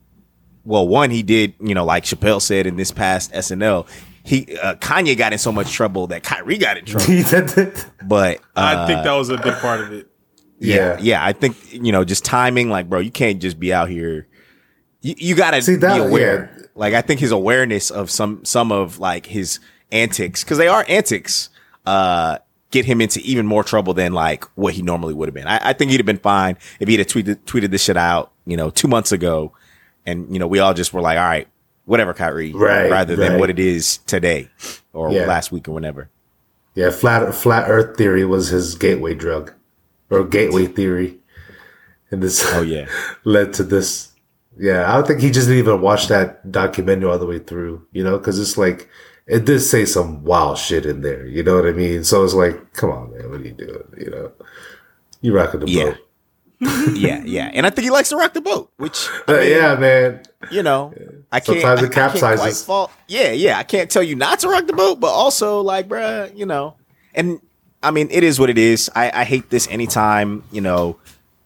well, 0.62 0.86
one, 0.86 1.10
he 1.10 1.22
did, 1.22 1.54
you 1.58 1.74
know, 1.74 1.86
like 1.86 2.04
Chappelle 2.04 2.40
said 2.40 2.66
in 2.66 2.76
this 2.76 2.92
past 2.92 3.32
SNL, 3.32 3.86
he 4.30 4.56
uh, 4.58 4.74
Kanye 4.76 5.16
got 5.16 5.32
in 5.32 5.38
so 5.38 5.52
much 5.52 5.72
trouble 5.72 6.06
that 6.08 6.22
Kyrie 6.22 6.58
got 6.58 6.76
in 6.78 6.84
trouble. 6.84 7.06
It. 7.10 7.86
But 8.04 8.38
uh, 8.56 8.84
I 8.84 8.86
think 8.86 9.02
that 9.04 9.12
was 9.12 9.28
a 9.28 9.36
big 9.36 9.54
part 9.54 9.80
of 9.80 9.92
it. 9.92 10.06
yeah, 10.58 10.76
Yeah. 10.76 10.98
yeah, 11.00 11.24
I 11.24 11.32
think 11.32 11.56
you 11.72 11.92
know, 11.92 12.04
just 12.04 12.24
timing, 12.24 12.70
like, 12.70 12.88
bro, 12.88 13.00
you 13.00 13.10
can't 13.10 13.40
just 13.40 13.58
be 13.58 13.72
out 13.72 13.88
here. 13.88 14.26
You, 15.00 15.14
you 15.18 15.34
gotta 15.34 15.60
See, 15.62 15.76
that- 15.76 15.96
be 15.96 16.00
aware. 16.02 16.50
yeah. 16.56 16.66
Like, 16.74 16.94
I 16.94 17.02
think 17.02 17.20
his 17.20 17.32
awareness 17.32 17.90
of 17.90 18.10
some 18.10 18.44
some 18.44 18.70
of 18.72 18.98
like 18.98 19.26
his 19.26 19.58
antics, 19.92 20.44
because 20.44 20.56
they 20.58 20.68
are 20.68 20.84
antics, 20.88 21.50
uh, 21.84 22.38
get 22.70 22.84
him 22.84 23.00
into 23.00 23.20
even 23.20 23.46
more 23.46 23.64
trouble 23.64 23.92
than 23.94 24.12
like 24.12 24.44
what 24.56 24.74
he 24.74 24.82
normally 24.82 25.12
would 25.12 25.28
have 25.28 25.34
been. 25.34 25.46
I, 25.48 25.70
I 25.70 25.72
think 25.72 25.90
he'd 25.90 25.98
have 25.98 26.06
been 26.06 26.18
fine 26.18 26.56
if 26.78 26.88
he'd 26.88 27.00
have 27.00 27.08
tweeted 27.08 27.36
tweeted 27.44 27.70
this 27.70 27.82
shit 27.84 27.96
out, 27.96 28.30
you 28.46 28.56
know, 28.56 28.70
two 28.70 28.86
months 28.88 29.10
ago, 29.12 29.52
and 30.06 30.32
you 30.32 30.38
know, 30.38 30.46
we 30.46 30.60
all 30.60 30.72
just 30.72 30.92
were 30.94 31.00
like, 31.02 31.18
all 31.18 31.24
right, 31.24 31.48
whatever 31.91 32.14
Kyrie, 32.14 32.53
Right, 32.53 32.88
rather 32.88 33.16
than 33.16 33.41
what 33.41 33.51
it 33.51 33.59
is 33.59 33.99
today 34.07 34.49
or 34.93 35.11
Yeah. 35.12 35.26
last 35.26 35.51
week 35.51 35.66
or 35.68 35.72
whenever. 35.72 36.09
Yeah, 36.76 36.91
flat 36.91 37.34
flat 37.34 37.68
Earth 37.68 37.97
theory 37.97 38.24
was 38.24 38.49
his 38.49 38.76
gateway 38.76 39.14
drug, 39.14 39.53
or 40.09 40.22
gateway 40.24 40.66
theory, 40.66 41.18
and 42.12 42.22
this 42.22 42.47
Oh 42.55 42.62
yeah, 42.62 42.86
led 43.24 43.53
to 43.55 43.64
this. 43.64 44.12
Yeah, 44.57 44.88
I 44.88 44.95
don't 44.95 45.07
think 45.07 45.20
he 45.20 45.30
just 45.32 45.49
didn't 45.49 45.64
even 45.66 45.80
watch 45.80 46.07
that 46.09 46.53
documentary 46.53 47.11
all 47.11 47.18
the 47.18 47.26
way 47.26 47.41
through. 47.41 47.82
You 47.91 48.05
know, 48.05 48.18
because 48.18 48.38
it's 48.38 48.57
like 48.57 48.88
it 49.26 49.45
did 49.45 49.59
say 49.61 49.84
some 49.84 50.22
wild 50.22 50.59
shit 50.59 50.86
in 50.86 51.01
there. 51.01 51.26
You 51.26 51.43
know 51.43 51.57
what 51.57 51.66
I 51.66 51.72
mean? 51.72 52.05
So 52.05 52.22
it's 52.22 52.34
like, 52.34 52.72
come 52.72 52.91
on, 52.91 53.11
man, 53.11 53.30
what 53.30 53.41
are 53.41 53.45
you 53.45 53.53
doing? 53.53 53.84
You 53.99 54.11
know, 54.11 54.32
you 55.22 55.32
rocking 55.34 55.61
the 55.61 55.68
Yeah. 55.68 55.84
boat. 55.91 55.97
yeah, 56.94 57.22
yeah, 57.24 57.50
and 57.54 57.66
I 57.66 57.70
think 57.70 57.84
he 57.84 57.90
likes 57.90 58.11
to 58.11 58.16
rock 58.16 58.34
the 58.34 58.40
boat, 58.40 58.70
which 58.76 59.08
Uh, 59.28 59.40
yeah, 59.40 59.74
man. 59.76 60.22
you 60.50 60.62
know, 60.62 60.92
I 61.32 61.40
can't. 61.40 61.61
Sometimes 61.61 61.80
I, 61.82 61.84
it 61.86 61.90
I 61.90 62.08
capsizes. 62.11 62.64
fault. 62.66 62.90
Yeah, 63.08 63.32
yeah, 63.32 63.58
I 63.58 63.62
can't 63.62 63.90
tell 63.90 64.02
you 64.02 64.14
not 64.14 64.40
to 64.40 64.48
rock 64.48 64.66
the 64.66 64.72
boat, 64.74 65.00
but 65.00 65.08
also 65.08 65.61
like, 65.62 65.88
bruh, 65.88 66.36
you 66.36 66.44
know, 66.46 66.76
and 67.14 67.40
I 67.82 67.90
mean, 67.92 68.08
it 68.11 68.22
is 68.24 68.38
what 68.38 68.50
it 68.50 68.58
is. 68.58 68.90
I, 68.94 69.22
I 69.22 69.24
hate 69.24 69.48
this 69.48 69.66
anytime, 69.68 70.44
you 70.52 70.61
know, 70.61 70.98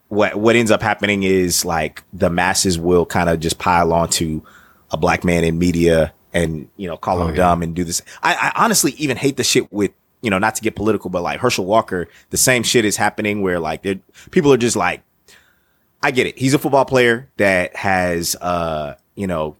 what 0.09 0.35
what 0.35 0.57
ends 0.57 0.73
up 0.73 0.83
happening 0.83 1.23
is 1.23 1.65
like 1.65 2.03
the 2.13 2.29
masses 2.29 2.77
will 2.79 3.07
kind 3.07 3.29
of 3.29 3.39
just 3.39 3.59
pile 3.59 3.93
onto 3.93 4.43
a 4.91 4.97
black 4.97 5.23
man 5.25 5.45
in 5.45 5.59
media 5.59 6.13
and 6.33 6.69
you 6.77 6.89
know 6.89 6.97
call 6.97 7.21
him 7.23 7.29
Oh, 7.29 7.31
yeah. 7.31 7.37
dumb 7.37 7.63
and 7.63 7.75
do 7.75 7.85
this. 7.85 8.03
I, 8.23 8.35
I 8.35 8.65
honestly 8.65 8.93
even 8.99 9.17
hate 9.17 9.37
the 9.37 9.45
shit 9.45 9.73
with 9.73 9.93
you 10.23 10.31
know 10.31 10.39
not 10.39 10.57
to 10.57 10.63
get 10.63 10.75
political, 10.75 11.09
but 11.09 11.23
like 11.23 11.39
Herschel 11.39 11.65
Walker, 11.67 12.09
the 12.31 12.37
same 12.37 12.65
shit 12.65 12.85
is 12.85 12.97
happening 12.97 13.41
where 13.43 13.61
like 13.61 13.83
they're- 13.83 14.01
people 14.33 14.53
are 14.53 14.57
just 14.57 14.75
like, 14.77 15.03
I 16.03 16.11
get 16.11 16.27
it. 16.27 16.39
He's 16.39 16.55
a 16.55 16.59
football 16.59 16.85
player 16.85 17.31
that 17.39 17.75
has 17.77 18.37
uh 18.41 18.95
you 19.15 19.27
know 19.27 19.57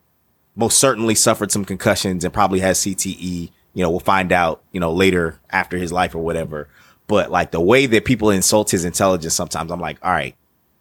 most 0.57 0.79
certainly 0.79 1.15
suffered 1.15 1.51
some 1.51 1.65
concussions 1.65 2.25
and 2.25 2.33
probably 2.33 2.61
has 2.61 2.79
CTE. 2.81 3.51
You 3.77 3.83
know, 3.83 3.91
we'll 3.91 3.99
find 4.01 4.31
out, 4.31 4.63
you 4.71 4.79
know, 4.79 4.93
later 4.93 5.41
after 5.51 5.77
his 5.77 5.93
life 5.93 6.15
or 6.15 6.19
whatever. 6.21 6.69
But 7.09 7.31
like 7.31 7.51
the 7.51 7.61
way 7.61 7.87
that 7.87 8.05
people 8.05 8.31
insult 8.31 8.71
his 8.71 8.85
intelligence 8.85 9.35
sometimes, 9.35 9.73
I'm 9.73 9.81
like, 9.81 9.99
all 10.03 10.13
right, 10.13 10.37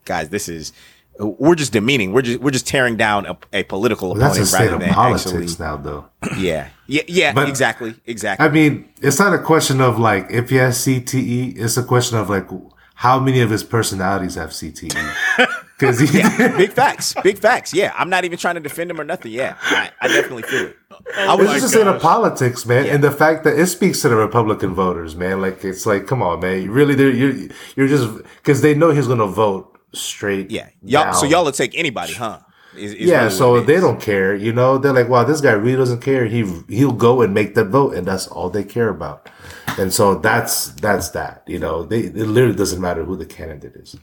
guys, 0.05 0.29
this 0.29 0.47
is 0.47 0.73
we're 1.19 1.55
just 1.55 1.73
demeaning. 1.73 2.11
We're 2.11 2.21
just 2.23 2.39
we're 2.39 2.51
just 2.51 2.67
tearing 2.67 2.97
down 2.97 3.25
a, 3.25 3.37
a 3.51 3.63
political 3.63 4.11
Well, 4.11 4.19
that's 4.19 4.37
a 4.37 4.41
opponent 4.41 4.47
state 4.49 4.59
rather 4.63 4.73
of 4.75 4.79
than 4.81 4.89
politics 4.93 5.51
actually. 5.53 5.65
now, 5.65 5.77
though. 5.77 6.05
Yeah, 6.37 6.69
yeah, 6.87 7.03
yeah. 7.07 7.33
But- 7.33 7.49
exactly, 7.49 7.95
exactly. 8.05 8.45
I 8.45 8.49
mean, 8.49 8.89
it's 9.01 9.19
not 9.19 9.33
a 9.33 9.37
question 9.39 9.79
of 9.81 9.99
like 9.99 10.27
if 10.31 10.49
he 10.49 10.55
has 10.57 10.77
CTE. 10.85 11.57
It's 11.59 11.77
a 11.77 11.83
question 11.83 12.17
of 12.17 12.29
like 12.29 12.47
how 12.95 13.19
many 13.19 13.41
of 13.41 13.49
his 13.49 13.63
personalities 13.63 14.35
have 14.35 14.51
CTE. 14.51 15.49
Because 15.75 15.99
he, 15.99 16.07
big 16.57 16.71
facts, 16.71 17.13
big 17.23 17.37
facts. 17.39 17.73
Yeah, 17.73 17.93
I'm 17.97 18.09
not 18.09 18.23
even 18.25 18.37
trying 18.37 18.55
to 18.55 18.61
defend 18.61 18.91
him 18.91 19.01
or 19.01 19.03
nothing. 19.03 19.31
Yeah, 19.31 19.57
I, 19.63 19.89
I 20.01 20.07
definitely 20.07 20.43
feel 20.43 20.67
it. 20.67 20.77
I 21.17 21.35
was 21.35 21.49
just 21.49 21.65
a 21.65 21.69
state 21.69 22.01
politics, 22.01 22.65
man, 22.65 22.85
and 22.85 23.03
the 23.03 23.11
fact 23.11 23.43
that 23.43 23.59
it 23.59 23.65
speaks 23.67 24.01
to 24.03 24.09
the 24.09 24.15
Republican 24.15 24.73
voters, 24.73 25.15
man. 25.15 25.41
Like 25.41 25.65
it's 25.65 25.85
like, 25.85 26.05
come 26.07 26.21
on, 26.21 26.39
man. 26.39 26.61
You 26.61 26.71
really, 26.71 26.95
you're 26.95 27.49
you're 27.75 27.87
just 27.87 28.23
because 28.37 28.61
they 28.61 28.75
know 28.75 28.91
he's 28.91 29.07
gonna 29.07 29.27
vote 29.27 29.77
straight. 29.93 30.51
yeah, 30.51 30.69
y'all. 30.83 31.11
So 31.13 31.25
y'all 31.25 31.43
will 31.43 31.51
take 31.51 31.77
anybody, 31.77 32.13
huh? 32.13 32.39
Is- 32.77 32.93
is 32.93 33.09
yeah. 33.09 33.23
really 33.23 33.31
So 33.31 33.61
they 33.61 33.79
don't 33.79 34.01
care, 34.01 34.35
you 34.35 34.53
know. 34.53 34.77
They're 34.77 34.93
like, 34.93 35.09
wow, 35.09 35.23
this 35.23 35.41
guy 35.41 35.51
really 35.51 35.77
doesn't 35.77 36.01
care. 36.01 36.25
He 36.25 36.43
he'll 36.69 36.91
go 36.91 37.21
and 37.21 37.33
make 37.33 37.55
that 37.55 37.65
vote, 37.65 37.93
and 37.95 38.07
that's 38.07 38.27
all 38.27 38.49
they 38.49 38.63
care 38.63 38.89
about. 38.89 39.29
And 39.77 39.93
so 39.93 40.15
that's 40.15 40.67
that's 40.73 41.09
that. 41.09 41.43
You 41.47 41.59
know, 41.59 41.83
they 41.83 41.99
it 42.01 42.15
literally 42.15 42.55
doesn't 42.55 42.81
matter 42.81 43.03
who 43.03 43.15
the 43.15 43.25
candidate 43.25 43.75
is. 43.75 43.95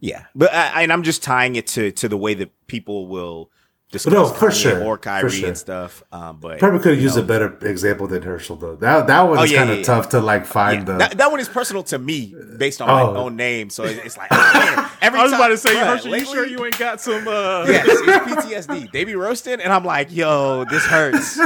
Yeah, 0.00 0.24
but 0.34 0.52
I, 0.54 0.82
and 0.82 0.92
I'm 0.92 1.02
just 1.02 1.22
tying 1.22 1.56
it 1.56 1.66
to 1.68 1.90
to 1.92 2.08
the 2.08 2.16
way 2.16 2.34
that 2.34 2.50
people 2.66 3.06
will 3.06 3.50
discuss 3.90 4.12
No, 4.12 4.26
for 4.26 4.48
Kanye 4.48 4.62
sure, 4.62 4.84
or 4.84 4.96
for 4.96 5.02
Kyrie 5.02 5.30
sure. 5.30 5.48
and 5.48 5.58
stuff. 5.58 6.02
Um, 6.12 6.38
but 6.40 6.58
Probably 6.58 6.78
could 6.80 6.92
have 6.94 7.02
used 7.02 7.16
know, 7.16 7.22
a 7.22 7.26
better 7.26 7.56
example 7.66 8.06
than 8.06 8.22
Herschel 8.22 8.56
though. 8.56 8.76
That 8.76 9.06
that 9.08 9.22
one 9.22 9.38
Oh, 9.38 9.42
is 9.42 9.52
yeah, 9.52 9.58
kind 9.58 9.70
of 9.70 9.76
yeah, 9.76 9.80
yeah. 9.80 9.86
tough 9.86 10.08
to 10.10 10.20
like 10.20 10.46
find 10.46 10.80
yeah, 10.80 10.84
the. 10.84 10.98
that, 10.98 11.18
that 11.18 11.30
one 11.30 11.40
is 11.40 11.48
personal 11.48 11.82
to 11.84 11.98
me 11.98 12.34
based 12.58 12.80
on 12.80 12.88
my 12.88 13.02
Oh. 13.02 13.16
own 13.24 13.36
name. 13.36 13.70
So 13.70 13.84
it's, 13.84 13.98
it's 14.04 14.16
like 14.16 14.30
man, 14.30 14.90
every 15.00 15.18
I 15.20 15.22
was 15.22 15.32
time, 15.32 15.40
about 15.40 15.48
to 15.48 15.56
say, 15.58 15.74
bruh, 15.74 15.86
Herschel, 15.86 16.16
you 16.16 16.24
sure 16.24 16.46
you 16.46 16.64
ain't 16.64 16.78
got 16.78 17.00
some? 17.00 17.26
Uh, 17.26 17.64
Yes, 17.66 17.86
it's 17.88 18.46
PTSD. 18.66 18.92
They 18.92 19.04
be 19.04 19.14
roasting, 19.14 19.60
and 19.60 19.72
I'm 19.72 19.84
like, 19.84 20.12
yo, 20.14 20.64
this 20.64 20.84
hurts. 20.84 21.40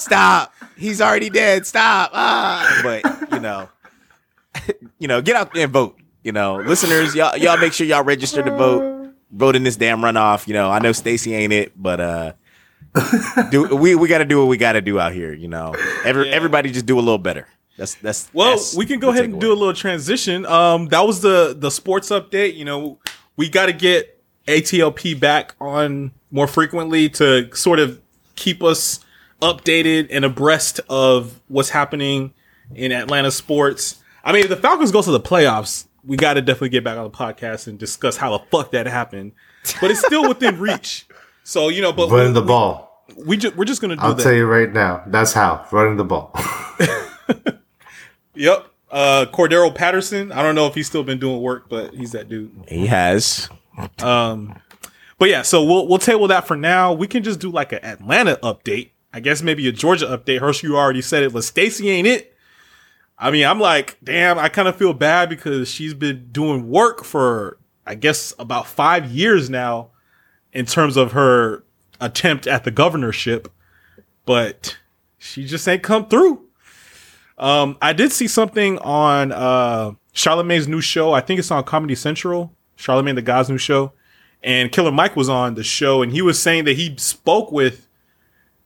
Stop. 0.00 0.52
He's 0.76 1.00
already 1.00 1.28
dead. 1.30 1.66
Stop. 1.66 2.10
Ah. 2.14 2.80
But 2.82 3.32
you 3.32 3.40
know, 3.40 3.68
you 4.98 5.08
know, 5.08 5.20
get 5.22 5.36
out 5.36 5.52
there 5.54 5.64
and 5.64 5.72
vote. 5.72 5.96
You 6.22 6.32
know, 6.32 6.56
listeners, 6.56 7.14
y'all, 7.14 7.34
y'all 7.36 7.56
make 7.56 7.72
sure 7.72 7.86
y'all 7.86 8.04
register 8.04 8.42
to 8.42 8.50
vote. 8.50 8.99
Vote 9.32 9.56
in 9.56 9.62
this 9.62 9.76
damn 9.76 10.00
runoff. 10.00 10.46
You 10.48 10.54
know, 10.54 10.70
I 10.70 10.78
know 10.80 10.92
Stacey 10.92 11.34
ain't 11.34 11.52
it, 11.52 11.72
but 11.80 12.00
uh, 12.00 12.32
do 13.50 13.76
we 13.76 13.94
we 13.94 14.08
got 14.08 14.18
to 14.18 14.24
do 14.24 14.38
what 14.40 14.46
we 14.48 14.56
got 14.56 14.72
to 14.72 14.80
do 14.80 14.98
out 14.98 15.12
here. 15.12 15.32
You 15.32 15.48
know, 15.48 15.74
Every, 16.04 16.28
Yeah. 16.28 16.34
everybody 16.34 16.70
just 16.70 16.86
do 16.86 16.96
a 16.98 17.00
little 17.00 17.18
better. 17.18 17.46
That's 17.76 17.94
that's 17.96 18.28
Well, 18.32 18.50
that's 18.50 18.76
we 18.76 18.84
can 18.86 18.98
go 19.00 19.10
ahead 19.10 19.24
and 19.24 19.34
takeaway. 19.34 19.40
do 19.40 19.52
a 19.52 19.54
little 19.54 19.74
transition. 19.74 20.44
Um, 20.46 20.86
that 20.88 21.00
was 21.06 21.20
the 21.20 21.54
the 21.56 21.70
sports 21.70 22.10
update. 22.10 22.56
You 22.56 22.64
know, 22.64 22.98
we 23.36 23.48
got 23.48 23.66
to 23.66 23.72
get 23.72 24.20
ATLP 24.48 25.18
back 25.18 25.54
on 25.60 26.10
more 26.30 26.46
frequently 26.46 27.08
to 27.10 27.54
sort 27.54 27.78
of 27.78 28.00
keep 28.36 28.62
us 28.62 29.00
updated 29.40 30.08
and 30.10 30.24
abreast 30.24 30.80
of 30.88 31.40
what's 31.48 31.70
happening 31.70 32.34
in 32.74 32.92
Atlanta 32.92 33.30
sports. 33.30 34.02
I 34.24 34.32
mean, 34.32 34.42
if 34.42 34.48
the 34.50 34.56
Falcons 34.56 34.92
go 34.92 35.00
to 35.02 35.10
the 35.10 35.20
playoffs, 35.20 35.86
we 36.04 36.16
got 36.16 36.34
to 36.34 36.42
definitely 36.42 36.70
get 36.70 36.84
back 36.84 36.96
on 36.98 37.04
the 37.04 37.10
podcast 37.10 37.66
and 37.66 37.78
discuss 37.78 38.16
how 38.16 38.36
the 38.36 38.44
fuck 38.50 38.70
that 38.72 38.86
happened. 38.86 39.32
But 39.80 39.90
it's 39.90 40.00
still 40.04 40.28
within 40.28 40.58
reach. 40.60 41.06
So 41.44 41.68
you 41.68 41.82
know, 41.82 41.92
but 41.92 42.10
running 42.10 42.28
we, 42.28 42.40
the 42.40 42.46
ball. 42.46 43.04
we 43.26 43.36
ju- 43.36 43.52
we're 43.56 43.64
just 43.64 43.80
gonna 43.80 43.96
do 43.96 44.02
I'll 44.02 44.14
that. 44.14 44.22
tell 44.22 44.32
you 44.32 44.46
right 44.46 44.72
now. 44.72 45.02
That's 45.06 45.32
how 45.32 45.66
running 45.72 45.96
the 45.96 46.04
ball. 46.04 46.32
Yep. 48.34 48.66
Uh, 48.90 49.26
Cordarrelle 49.32 49.74
Patterson. 49.74 50.32
I 50.32 50.42
don't 50.42 50.54
know 50.54 50.66
if 50.66 50.74
he's 50.74 50.86
still 50.86 51.02
been 51.02 51.18
doing 51.18 51.40
work, 51.42 51.68
but 51.68 51.94
he's 51.94 52.12
that 52.12 52.28
dude. 52.28 52.50
He 52.68 52.86
has. 52.86 53.48
Um, 54.02 54.56
But 55.18 55.28
yeah, 55.28 55.42
so 55.42 55.62
we'll 55.64 55.86
we'll 55.86 55.98
table 55.98 56.28
that 56.28 56.46
for 56.46 56.56
now. 56.56 56.92
We 56.92 57.06
can 57.06 57.22
just 57.22 57.40
do 57.40 57.50
like 57.50 57.72
an 57.72 57.84
Atlanta 57.84 58.36
update. 58.42 58.90
I 59.12 59.20
guess 59.20 59.42
maybe 59.42 59.68
a 59.68 59.72
Georgia 59.72 60.06
update. 60.06 60.40
Hershey, 60.40 60.68
you 60.68 60.76
already 60.76 61.02
said 61.02 61.22
it, 61.24 61.32
but 61.32 61.44
Stacey 61.44 61.90
ain't 61.90 62.06
it. 62.06 62.29
I 63.20 63.30
mean, 63.30 63.46
I'm 63.46 63.60
like, 63.60 63.98
damn, 64.02 64.38
I 64.38 64.48
kind 64.48 64.66
of 64.66 64.76
feel 64.76 64.94
bad 64.94 65.28
because 65.28 65.68
she's 65.68 65.92
been 65.92 66.30
doing 66.32 66.70
work 66.70 67.04
for 67.04 67.58
I 67.86 67.94
guess 67.94 68.32
about 68.38 68.66
five 68.66 69.10
years 69.10 69.50
now 69.50 69.90
in 70.52 70.64
terms 70.64 70.96
of 70.96 71.12
her 71.12 71.64
attempt 72.00 72.46
at 72.46 72.64
the 72.64 72.70
governorship, 72.70 73.48
but 74.24 74.78
she 75.18 75.44
just 75.44 75.68
ain't 75.68 75.82
come 75.82 76.08
through. 76.08 76.46
Um, 77.36 77.76
I 77.82 77.92
did 77.92 78.10
see 78.10 78.26
something 78.26 78.78
on 78.78 79.32
uh 79.32 79.92
Charlemagne's 80.12 80.66
new 80.66 80.80
show. 80.80 81.12
I 81.12 81.20
think 81.20 81.38
it's 81.38 81.50
on 81.50 81.62
Comedy 81.64 81.94
Central. 81.94 82.54
Charlemagne 82.76 83.14
the 83.16 83.22
God's 83.22 83.50
new 83.50 83.58
show, 83.58 83.92
and 84.42 84.72
Killer 84.72 84.90
Mike 84.92 85.14
was 85.14 85.28
on 85.28 85.54
the 85.54 85.62
show, 85.62 86.00
and 86.00 86.10
he 86.10 86.22
was 86.22 86.40
saying 86.40 86.64
that 86.64 86.76
he 86.76 86.96
spoke 86.96 87.52
with 87.52 87.86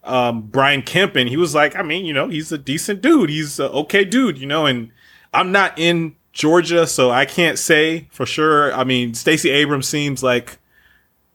um 0.04 0.42
Brian 0.42 0.82
Kemp, 0.82 1.16
and 1.16 1.28
he 1.28 1.36
was 1.36 1.54
like, 1.54 1.76
I 1.76 1.82
mean, 1.82 2.04
you 2.04 2.12
know, 2.12 2.28
he's 2.28 2.52
a 2.52 2.58
decent 2.58 3.00
dude. 3.00 3.30
He's 3.30 3.58
a 3.58 3.70
okay 3.70 4.04
dude, 4.04 4.38
you 4.38 4.46
know. 4.46 4.66
And 4.66 4.90
I'm 5.32 5.52
not 5.52 5.78
in 5.78 6.16
Georgia, 6.32 6.86
so 6.86 7.10
I 7.10 7.24
can't 7.24 7.58
say 7.58 8.08
for 8.10 8.26
sure. 8.26 8.72
I 8.74 8.84
mean, 8.84 9.14
Stacey 9.14 9.50
Abrams 9.50 9.88
seems 9.88 10.22
like, 10.22 10.58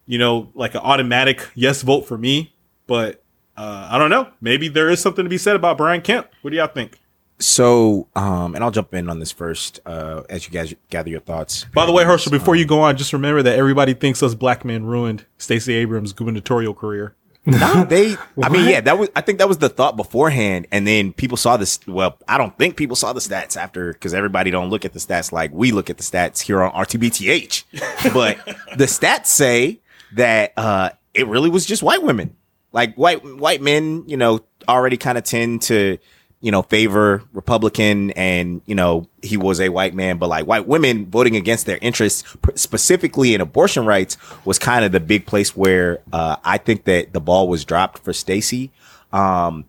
you 0.06 0.18
know, 0.18 0.50
like 0.54 0.74
an 0.74 0.80
automatic 0.82 1.48
yes 1.54 1.82
vote 1.82 2.02
for 2.02 2.18
me, 2.18 2.54
but 2.86 3.22
uh, 3.56 3.88
I 3.90 3.98
don't 3.98 4.10
know. 4.10 4.28
Maybe 4.40 4.68
there 4.68 4.88
is 4.88 5.00
something 5.00 5.24
to 5.24 5.28
be 5.28 5.38
said 5.38 5.56
about 5.56 5.76
Brian 5.76 6.00
Kemp. 6.00 6.28
What 6.42 6.50
do 6.50 6.56
y'all 6.56 6.66
think? 6.66 6.98
So, 7.38 8.06
um, 8.14 8.54
and 8.54 8.62
I'll 8.62 8.70
jump 8.70 8.92
in 8.92 9.08
on 9.08 9.18
this 9.18 9.32
first, 9.32 9.80
uh, 9.86 10.24
as 10.28 10.46
you 10.46 10.52
guys 10.52 10.74
gather 10.90 11.08
your 11.08 11.20
thoughts. 11.20 11.64
By 11.72 11.86
the 11.86 11.92
way, 11.92 12.04
Herschel, 12.04 12.30
before 12.30 12.54
you 12.54 12.66
go 12.66 12.80
on, 12.80 12.98
just 12.98 13.14
remember 13.14 13.42
that 13.42 13.58
everybody 13.58 13.94
thinks 13.94 14.22
us 14.22 14.34
black 14.34 14.62
men 14.62 14.84
ruined 14.84 15.24
Stacey 15.38 15.72
Abrams' 15.72 16.12
gubernatorial 16.12 16.74
career. 16.74 17.14
No, 17.50 17.84
they. 17.84 18.16
I 18.42 18.48
mean, 18.48 18.68
yeah, 18.68 18.80
that 18.80 18.98
was. 18.98 19.08
I 19.16 19.20
think 19.20 19.38
that 19.38 19.48
was 19.48 19.58
the 19.58 19.68
thought 19.68 19.96
beforehand, 19.96 20.66
and 20.70 20.86
then 20.86 21.12
people 21.12 21.36
saw 21.36 21.56
this. 21.56 21.80
Well, 21.86 22.16
I 22.28 22.38
don't 22.38 22.56
think 22.56 22.76
people 22.76 22.96
saw 22.96 23.12
the 23.12 23.20
stats 23.20 23.56
after 23.56 23.92
because 23.92 24.14
everybody 24.14 24.50
don't 24.50 24.70
look 24.70 24.84
at 24.84 24.92
the 24.92 24.98
stats 24.98 25.32
like 25.32 25.50
we 25.52 25.72
look 25.72 25.90
at 25.90 25.96
the 25.96 26.02
stats 26.02 26.40
here 26.40 26.62
on 26.62 26.72
RTBTH. 26.72 28.12
but 28.14 28.38
the 28.76 28.84
stats 28.84 29.26
say 29.26 29.80
that 30.14 30.52
uh, 30.56 30.90
it 31.14 31.26
really 31.26 31.50
was 31.50 31.66
just 31.66 31.82
white 31.82 32.02
women, 32.02 32.36
like 32.72 32.94
white 32.94 33.24
white 33.24 33.60
men. 33.60 34.04
You 34.06 34.16
know, 34.16 34.40
already 34.68 34.96
kind 34.96 35.18
of 35.18 35.24
tend 35.24 35.62
to 35.62 35.98
you 36.40 36.50
know 36.50 36.62
favor 36.62 37.22
Republican, 37.32 38.10
and 38.12 38.62
you 38.66 38.74
know 38.74 39.08
he 39.22 39.36
was 39.36 39.60
a 39.60 39.68
white 39.68 39.94
man, 39.94 40.18
but 40.18 40.28
like 40.28 40.46
white 40.46 40.66
women 40.66 41.06
voting 41.06 41.36
against 41.36 41.66
their 41.66 41.78
interests, 41.80 42.24
specifically 42.54 43.34
in 43.34 43.40
abortion 43.40 43.84
rights, 43.86 44.16
was 44.44 44.58
kind 44.58 44.84
of 44.84 44.92
the 44.92 45.00
big 45.00 45.26
place 45.26 45.56
where 45.56 46.00
uh, 46.12 46.36
I 46.44 46.58
think 46.58 46.84
that 46.84 47.12
the 47.12 47.20
ball 47.20 47.48
was 47.48 47.64
dropped 47.64 47.98
for 47.98 48.12
Stacey. 48.12 48.70
Um, 49.12 49.64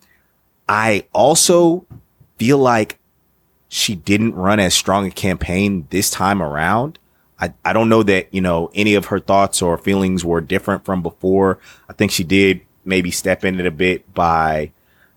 I 0.67 1.05
also 1.13 1.85
feel 2.37 2.57
like 2.57 2.97
she 3.67 3.95
didn't 3.95 4.35
run 4.35 4.59
as 4.59 4.73
strong 4.73 5.07
a 5.07 5.11
campaign 5.11 5.87
this 5.91 6.09
time 6.09 6.41
around. 6.41 6.99
I, 7.39 7.53
I 7.65 7.73
don't 7.73 7.89
know 7.89 8.03
that, 8.03 8.33
you 8.33 8.41
know, 8.41 8.69
any 8.75 8.95
of 8.95 9.05
her 9.05 9.19
thoughts 9.19 9.61
or 9.61 9.77
feelings 9.77 10.23
were 10.23 10.41
different 10.41 10.85
from 10.85 11.01
before. 11.01 11.57
I 11.89 11.93
think 11.93 12.11
she 12.11 12.23
did 12.23 12.61
maybe 12.83 13.11
step 13.11 13.43
in 13.45 13.59
it 13.59 13.65
a 13.65 13.71
bit 13.71 14.13
by, 14.13 14.71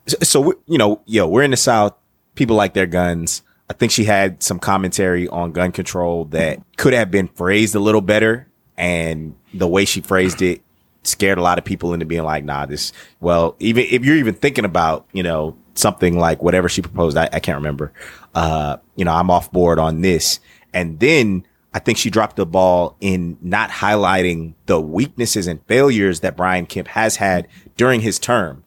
so, 0.07 0.55
you 0.67 0.79
know, 0.79 1.03
yo, 1.07 1.27
we're 1.27 1.43
in 1.43 1.51
the 1.51 1.57
South. 1.57 1.95
People 2.35 2.57
like 2.57 2.75
their 2.75 2.87
guns. 2.87 3.43
I 3.71 3.73
think 3.73 3.93
she 3.93 4.05
had 4.05 4.43
some 4.43 4.59
commentary 4.59 5.29
on 5.29 5.53
gun 5.53 5.73
control 5.73 6.27
that 6.27 6.61
could 6.77 6.93
have 6.93 7.11
been 7.11 7.29
phrased 7.29 7.75
a 7.75 7.81
little 7.81 8.01
better. 8.01 8.49
And 8.77 9.35
the 9.55 9.69
way 9.69 9.85
she 9.85 10.01
phrased 10.01 10.43
it 10.43 10.63
scared 11.05 11.39
a 11.39 11.43
lot 11.43 11.59
of 11.59 11.65
people 11.65 11.95
into 11.95 12.07
being 12.07 12.25
like, 12.25 12.45
nah, 12.45 12.67
this, 12.67 12.93
well, 13.21 13.57
even 13.61 13.85
if 13.89 14.05
you're 14.05 14.17
even 14.17 14.35
thinking 14.35 14.65
about, 14.65 15.07
you 15.13 15.23
know, 15.23 15.57
something 15.75 16.19
like 16.19 16.43
whatever 16.43 16.69
she 16.69 16.83
proposed, 16.83 17.17
I, 17.17 17.29
I 17.33 17.41
can't 17.41 17.57
remember. 17.57 17.93
Uh, 18.35 18.79
you 18.97 19.05
know, 19.05 19.13
I'm 19.13 19.31
off 19.31 19.51
board 19.53 19.79
on 19.79 20.01
this. 20.01 20.41
And 20.73 20.99
then 20.99 21.47
I 21.73 21.79
think 21.79 21.99
she 21.99 22.11
dropped 22.11 22.37
the 22.37 22.47
ball 22.47 22.97
in 23.01 23.39
not 23.41 23.71
highlighting 23.71 24.55
the 24.67 24.81
weaknesses 24.81 25.47
and 25.47 25.65
failures 25.67 26.21
that 26.21 26.37
Brian 26.37 26.67
Kemp 26.67 26.89
has 26.89 27.17
had 27.17 27.49
during 27.77 28.01
his 28.01 28.19
term. 28.19 28.64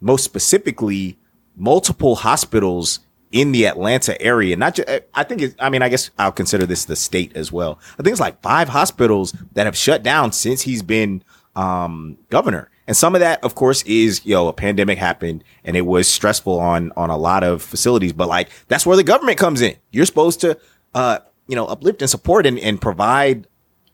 Most 0.00 0.24
specifically, 0.24 1.18
multiple 1.56 2.16
hospitals 2.16 3.00
in 3.30 3.52
the 3.52 3.66
Atlanta 3.66 4.20
area. 4.22 4.56
Not 4.56 4.74
just, 4.76 4.88
I 5.14 5.22
think 5.22 5.42
it's, 5.42 5.54
I 5.58 5.68
mean, 5.68 5.82
I 5.82 5.88
guess 5.88 6.10
I'll 6.18 6.32
consider 6.32 6.66
this 6.66 6.86
the 6.86 6.96
state 6.96 7.36
as 7.36 7.52
well. 7.52 7.78
I 7.98 8.02
think 8.02 8.12
it's 8.12 8.20
like 8.20 8.40
five 8.40 8.68
hospitals 8.68 9.34
that 9.52 9.66
have 9.66 9.76
shut 9.76 10.02
down 10.02 10.32
since 10.32 10.62
he's 10.62 10.82
been, 10.82 11.22
um, 11.54 12.16
governor. 12.30 12.70
And 12.86 12.96
some 12.96 13.14
of 13.14 13.20
that, 13.20 13.44
of 13.44 13.54
course, 13.54 13.82
is, 13.82 14.24
you 14.24 14.34
know, 14.34 14.48
a 14.48 14.52
pandemic 14.54 14.96
happened 14.96 15.44
and 15.62 15.76
it 15.76 15.82
was 15.82 16.08
stressful 16.08 16.58
on, 16.58 16.90
on 16.96 17.10
a 17.10 17.18
lot 17.18 17.44
of 17.44 17.60
facilities, 17.60 18.14
but 18.14 18.28
like, 18.28 18.48
that's 18.68 18.86
where 18.86 18.96
the 18.96 19.04
government 19.04 19.36
comes 19.36 19.60
in. 19.60 19.76
You're 19.90 20.06
supposed 20.06 20.40
to, 20.40 20.58
uh, 20.94 21.18
you 21.48 21.56
know, 21.56 21.66
uplift 21.66 22.00
and 22.00 22.10
support 22.10 22.46
and, 22.46 22.58
and 22.58 22.80
provide, 22.80 23.46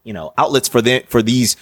you 0.04 0.12
know, 0.12 0.32
outlets 0.38 0.68
for 0.68 0.80
the, 0.80 1.02
for 1.08 1.22
these, 1.22 1.56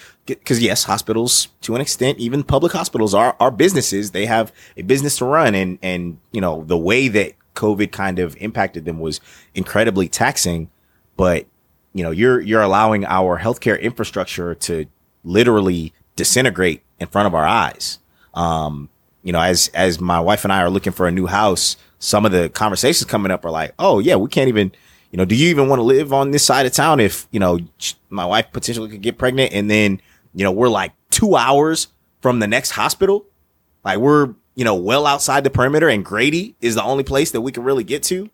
cause 0.45 0.59
yes, 0.59 0.84
hospitals 0.84 1.49
to 1.62 1.74
an 1.74 1.80
extent, 1.80 2.18
even 2.18 2.43
public 2.43 2.72
hospitals 2.72 3.14
are, 3.14 3.36
are 3.40 3.51
businesses. 3.51 4.11
They 4.11 4.26
have 4.26 4.53
a 4.76 4.82
business 4.82 5.16
to 5.18 5.24
run 5.24 5.55
and, 5.55 5.78
and, 5.80 6.18
you 6.32 6.40
know, 6.40 6.64
the 6.64 6.76
way 6.76 7.09
that 7.09 7.32
COVID 7.55 7.93
kind 7.93 8.18
of 8.18 8.36
impacted 8.36 8.84
them 8.84 8.99
was 8.99 9.20
incredibly 9.55 10.09
taxing, 10.09 10.70
but 11.16 11.47
you 11.95 12.03
know, 12.03 12.11
you're, 12.11 12.40
you're 12.40 12.62
allowing 12.62 13.05
our 13.05 13.38
healthcare 13.38 13.80
infrastructure 13.80 14.55
to 14.55 14.86
literally 15.24 15.93
disintegrate 16.16 16.82
in 16.99 17.07
front 17.07 17.26
of 17.26 17.34
our 17.34 17.45
eyes. 17.45 17.99
Um, 18.34 18.88
you 19.22 19.32
know, 19.32 19.40
as, 19.40 19.68
as 19.74 20.01
my 20.01 20.18
wife 20.18 20.45
and 20.45 20.53
I 20.53 20.62
are 20.62 20.70
looking 20.70 20.93
for 20.93 21.07
a 21.07 21.12
new 21.12 21.26
house, 21.26 21.76
some 21.99 22.26
of 22.26 22.32
the 22.32 22.49
conversations 22.49 23.09
coming 23.09 23.30
up 23.30 23.45
are 23.45 23.51
like, 23.51 23.74
Oh 23.78 23.99
yeah, 23.99 24.16
we 24.16 24.28
can't 24.28 24.49
even, 24.49 24.72
you 25.12 25.18
know, 25.18 25.24
do 25.24 25.34
you 25.36 25.48
even 25.50 25.68
want 25.68 25.78
to 25.78 25.84
live 25.84 26.12
on 26.12 26.32
this 26.32 26.44
side 26.44 26.66
of 26.66 26.72
town 26.72 26.98
if, 26.98 27.28
you 27.30 27.38
know, 27.38 27.60
my 28.10 28.26
wife 28.26 28.46
potentially 28.52 28.88
could 28.88 29.02
get 29.02 29.18
pregnant 29.18 29.52
and 29.52 29.70
then, 29.70 30.00
you 30.34 30.42
know, 30.42 30.50
we're 30.50 30.68
like 30.68 30.92
two 31.10 31.36
hours 31.36 31.86
from 32.20 32.40
the 32.40 32.46
next 32.48 32.70
hospital? 32.72 33.24
Like 33.84 33.98
we're, 33.98 34.34
you 34.54 34.64
know, 34.64 34.74
well 34.74 35.06
outside 35.06 35.44
the 35.44 35.50
perimeter 35.50 35.88
and 35.88 36.04
Grady 36.04 36.56
is 36.60 36.74
the 36.74 36.82
only 36.82 37.04
place 37.04 37.30
that 37.32 37.40
we 37.42 37.52
can 37.52 37.62
really 37.62 37.84
get 37.84 38.02
to. 38.04 38.28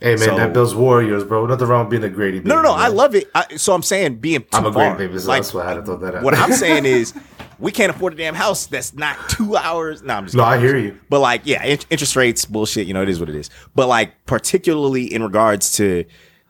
Hey 0.00 0.10
man, 0.16 0.18
So- 0.20 0.36
that 0.36 0.52
Bills 0.54 0.74
Warriors, 0.74 1.24
bro. 1.24 1.44
Nothing 1.46 1.68
wrong 1.68 1.84
with 1.86 1.90
being 1.90 2.04
a 2.04 2.08
Grady. 2.08 2.38
Baby, 2.38 2.48
No, 2.48 2.56
no, 2.56 2.62
no. 2.62 2.72
I 2.72 2.88
love 2.88 3.14
it. 3.14 3.28
I, 3.34 3.56
so 3.56 3.74
I'm 3.74 3.82
saying 3.82 4.14
being 4.16 4.40
too 4.40 4.48
I'm 4.52 4.64
a 4.66 4.72
far. 4.72 4.94
Grady 4.94 5.08
baby, 5.08 5.18
so 5.20 5.28
Like, 5.28 5.42
that's 5.42 5.52
why 5.52 5.64
I 5.64 5.68
had 5.68 5.74
to 5.74 5.82
throw 5.82 5.96
that 5.98 6.14
out. 6.14 6.22
what 6.22 6.34
I'm 6.34 6.52
saying 6.52 6.86
is 6.86 7.12
we 7.60 7.72
can't 7.72 7.94
afford 7.94 8.14
a 8.14 8.16
damn 8.16 8.34
house 8.34 8.66
that's 8.66 8.94
not 8.94 9.16
two 9.28 9.56
hours. 9.56 10.02
No, 10.02 10.14
I'm 10.14 10.24
just 10.24 10.36
no, 10.36 10.44
kidding. 10.44 10.58
I 10.58 10.66
hear 10.66 10.78
you. 10.78 10.98
But 11.08 11.20
like, 11.20 11.42
yeah, 11.44 11.62
in- 11.64 11.78
interest 11.90 12.16
rates, 12.16 12.44
bullshit. 12.44 12.86
You 12.86 12.94
know, 12.94 13.02
it 13.02 13.08
is 13.08 13.20
what 13.20 13.28
it 13.28 13.34
is. 13.34 13.50
But 13.74 13.88
like, 13.88 14.24
particularly 14.26 15.12
in 15.12 15.22
regards 15.22 15.72
to 15.74 16.04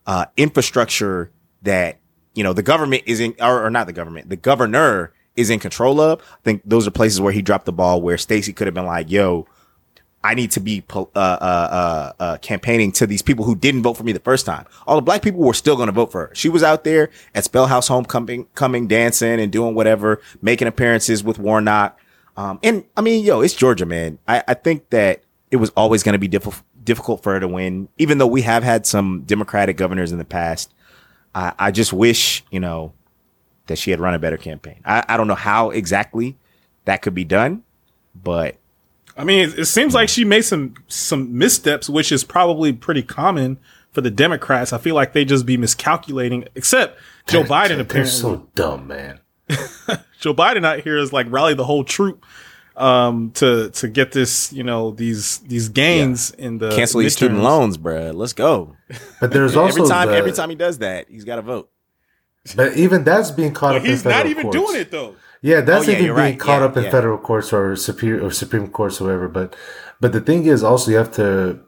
uh, 0.07 0.27
infrastructure 0.37 1.31
that 1.63 1.99
you 2.35 2.45
know 2.45 2.53
the 2.53 2.63
government 2.63 3.03
is 3.07 3.21
in, 3.21 3.35
or, 3.41 3.67
or 3.67 3.71
not 3.71 3.87
the 3.87 3.93
government, 3.93 4.29
the 4.29 4.37
governor 4.37 5.13
is 5.37 5.51
in 5.51 5.59
control 5.59 6.01
of. 6.01 6.21
I 6.21 6.43
think 6.45 6.63
those 6.65 6.87
are 6.87 6.91
places 6.91 7.21
where 7.21 7.33
he 7.33 7.43
dropped 7.43 7.67
the 7.67 7.73
ball. 7.73 8.01
Where 8.01 8.17
Stacey 8.17 8.53
could 8.53 8.67
have 8.67 8.75
been 8.75 8.87
like, 8.87 9.11
"Yo, 9.11 9.47
I 10.23 10.35
need 10.35 10.51
to 10.53 10.61
be 10.61 10.85
uh, 10.95 11.01
uh, 11.15 11.15
uh, 11.17 12.13
uh, 12.21 12.37
campaigning 12.39 12.93
to 12.93 13.07
these 13.07 13.23
people 13.23 13.45
who 13.45 13.57
didn't 13.57 13.83
vote 13.83 13.97
for 13.97 14.03
me 14.03 14.13
the 14.13 14.21
first 14.21 14.45
time. 14.45 14.67
All 14.87 14.97
the 14.97 15.03
black 15.03 15.23
people 15.23 15.41
were 15.41 15.55
still 15.55 15.77
going 15.77 15.87
to 15.87 15.93
vote 15.93 16.13
for 16.13 16.27
her. 16.27 16.35
She 16.35 16.51
was 16.51 16.63
out 16.63 16.85
there 16.85 17.09
at 17.35 17.45
Spellhouse 17.45 17.89
Homecoming, 17.89 18.47
coming, 18.55 18.87
dancing 18.87 19.41
and 19.41 19.51
doing 19.51 19.75
whatever, 19.75 20.21
making 20.43 20.69
appearances 20.69 21.25
with 21.25 21.39
Warnock. 21.39 21.99
Um, 22.37 22.59
and 22.63 22.85
I 22.97 23.01
mean, 23.01 23.25
yo, 23.25 23.41
it's 23.41 23.55
Georgia, 23.55 23.87
man. 23.87 24.19
I, 24.29 24.43
I 24.47 24.55
think 24.55 24.91
that 24.91 25.23
it 25.51 25.57
was 25.57 25.71
always 25.71 26.03
going 26.03 26.13
to 26.13 26.19
be 26.19 26.29
difficult, 26.29 26.63
difficult 26.85 27.23
for 27.23 27.33
her 27.33 27.41
to 27.41 27.49
win, 27.49 27.89
even 27.97 28.19
though 28.19 28.27
we 28.27 28.43
have 28.43 28.63
had 28.63 28.87
some 28.87 29.23
Democratic 29.23 29.79
governors 29.79 30.13
in 30.13 30.19
the 30.19 30.25
past. 30.25 30.73
I, 31.35 31.55
I 31.59 31.71
just 31.71 31.93
wish, 31.93 32.45
you 32.51 32.61
know, 32.61 32.93
that 33.67 33.77
she 33.77 33.91
had 33.91 34.01
run 34.01 34.15
a 34.15 34.19
better 34.19 34.37
campaign. 34.37 34.81
I, 34.85 35.03
I 35.09 35.17
don't 35.17 35.29
know 35.29 35.35
how 35.35 35.71
exactly 35.71 36.37
that 36.85 37.03
could 37.03 37.15
be 37.15 37.25
done, 37.25 37.63
but 38.15 38.57
I 39.21 39.25
mean, 39.25 39.49
it, 39.49 39.59
it 39.61 39.65
seems 39.67 39.95
like 39.95 40.09
she 40.09 40.25
made 40.25 40.43
some 40.43 40.75
some 40.89 41.37
missteps, 41.37 41.89
which 41.89 42.11
is 42.13 42.25
probably 42.25 42.73
pretty 42.73 43.03
common 43.03 43.59
for 43.93 44.01
the 44.01 44.11
Democrats. 44.11 44.73
I 44.73 44.79
feel 44.79 44.95
like 44.95 45.13
they 45.13 45.25
just 45.25 45.47
be 45.47 45.57
miscalculating. 45.57 46.47
Except 46.55 46.99
Joe 47.27 47.43
Biden 47.43 47.69
They're 47.69 47.81
apparently. 47.81 48.11
so 48.13 48.49
dumb, 48.55 48.87
man. 48.87 49.21
Joe 50.21 50.35
Biden 50.35 50.65
out 50.65 50.81
here 50.81 50.97
is 50.97 51.13
like 51.13 51.27
rally 51.31 51.55
the 51.55 51.65
whole 51.65 51.85
troop 51.85 52.25
um 52.77 53.33
to 53.33 53.69
to 53.71 53.89
get 53.89 54.13
this 54.13 54.53
you 54.53 54.63
know 54.63 54.93
these 54.93 55.39
these 55.39 55.69
gains 55.69 56.31
in 56.33 56.59
the 56.59 56.71
cancel 56.75 57.01
these 57.01 57.13
student 57.13 57.41
loans, 57.43 57.77
bruh. 57.77 58.15
Let's 58.15 58.33
go. 58.33 58.77
But 59.21 59.33
there's 59.33 59.57
also 59.57 59.81
every 59.83 59.89
time, 59.91 60.09
the- 60.09 60.17
every 60.17 60.33
time 60.33 60.51
he 60.51 60.57
does 60.57 60.79
that, 60.79 61.09
he's 61.11 61.25
got 61.25 61.37
to 61.37 61.43
vote. 61.43 61.69
But 62.57 62.77
even 62.77 63.05
that's 63.05 63.31
being 63.31 63.53
caught 63.53 63.73
But 63.73 63.77
up. 63.79 63.85
in 63.85 63.91
he's 63.91 64.05
not 64.05 64.27
even 64.27 64.45
courts. 64.45 64.57
doing 64.57 64.81
it 64.81 64.91
though. 64.91 65.15
Yeah, 65.43 65.61
that's 65.63 65.87
Oh, 65.87 65.91
yeah, 65.91 65.93
even 65.93 66.07
you're 66.07 66.15
being 66.17 66.27
right. 66.33 66.39
caught 66.39 66.61
Yeah, 66.61 66.67
up 66.67 66.77
in 66.77 66.85
yeah. 66.85 66.91
federal 66.91 67.19
courts 67.19 67.53
or 67.53 67.77
superior 67.77 68.25
or 68.25 68.31
Supreme 68.31 68.69
Courts 68.69 69.01
or 69.01 69.05
whatever. 69.05 69.29
But 69.29 69.57
but 70.01 70.13
the 70.13 70.21
thing 70.21 70.45
is 70.47 70.63
also 70.63 70.91
you 70.91 70.97
have 70.99 71.13
to 71.15 71.61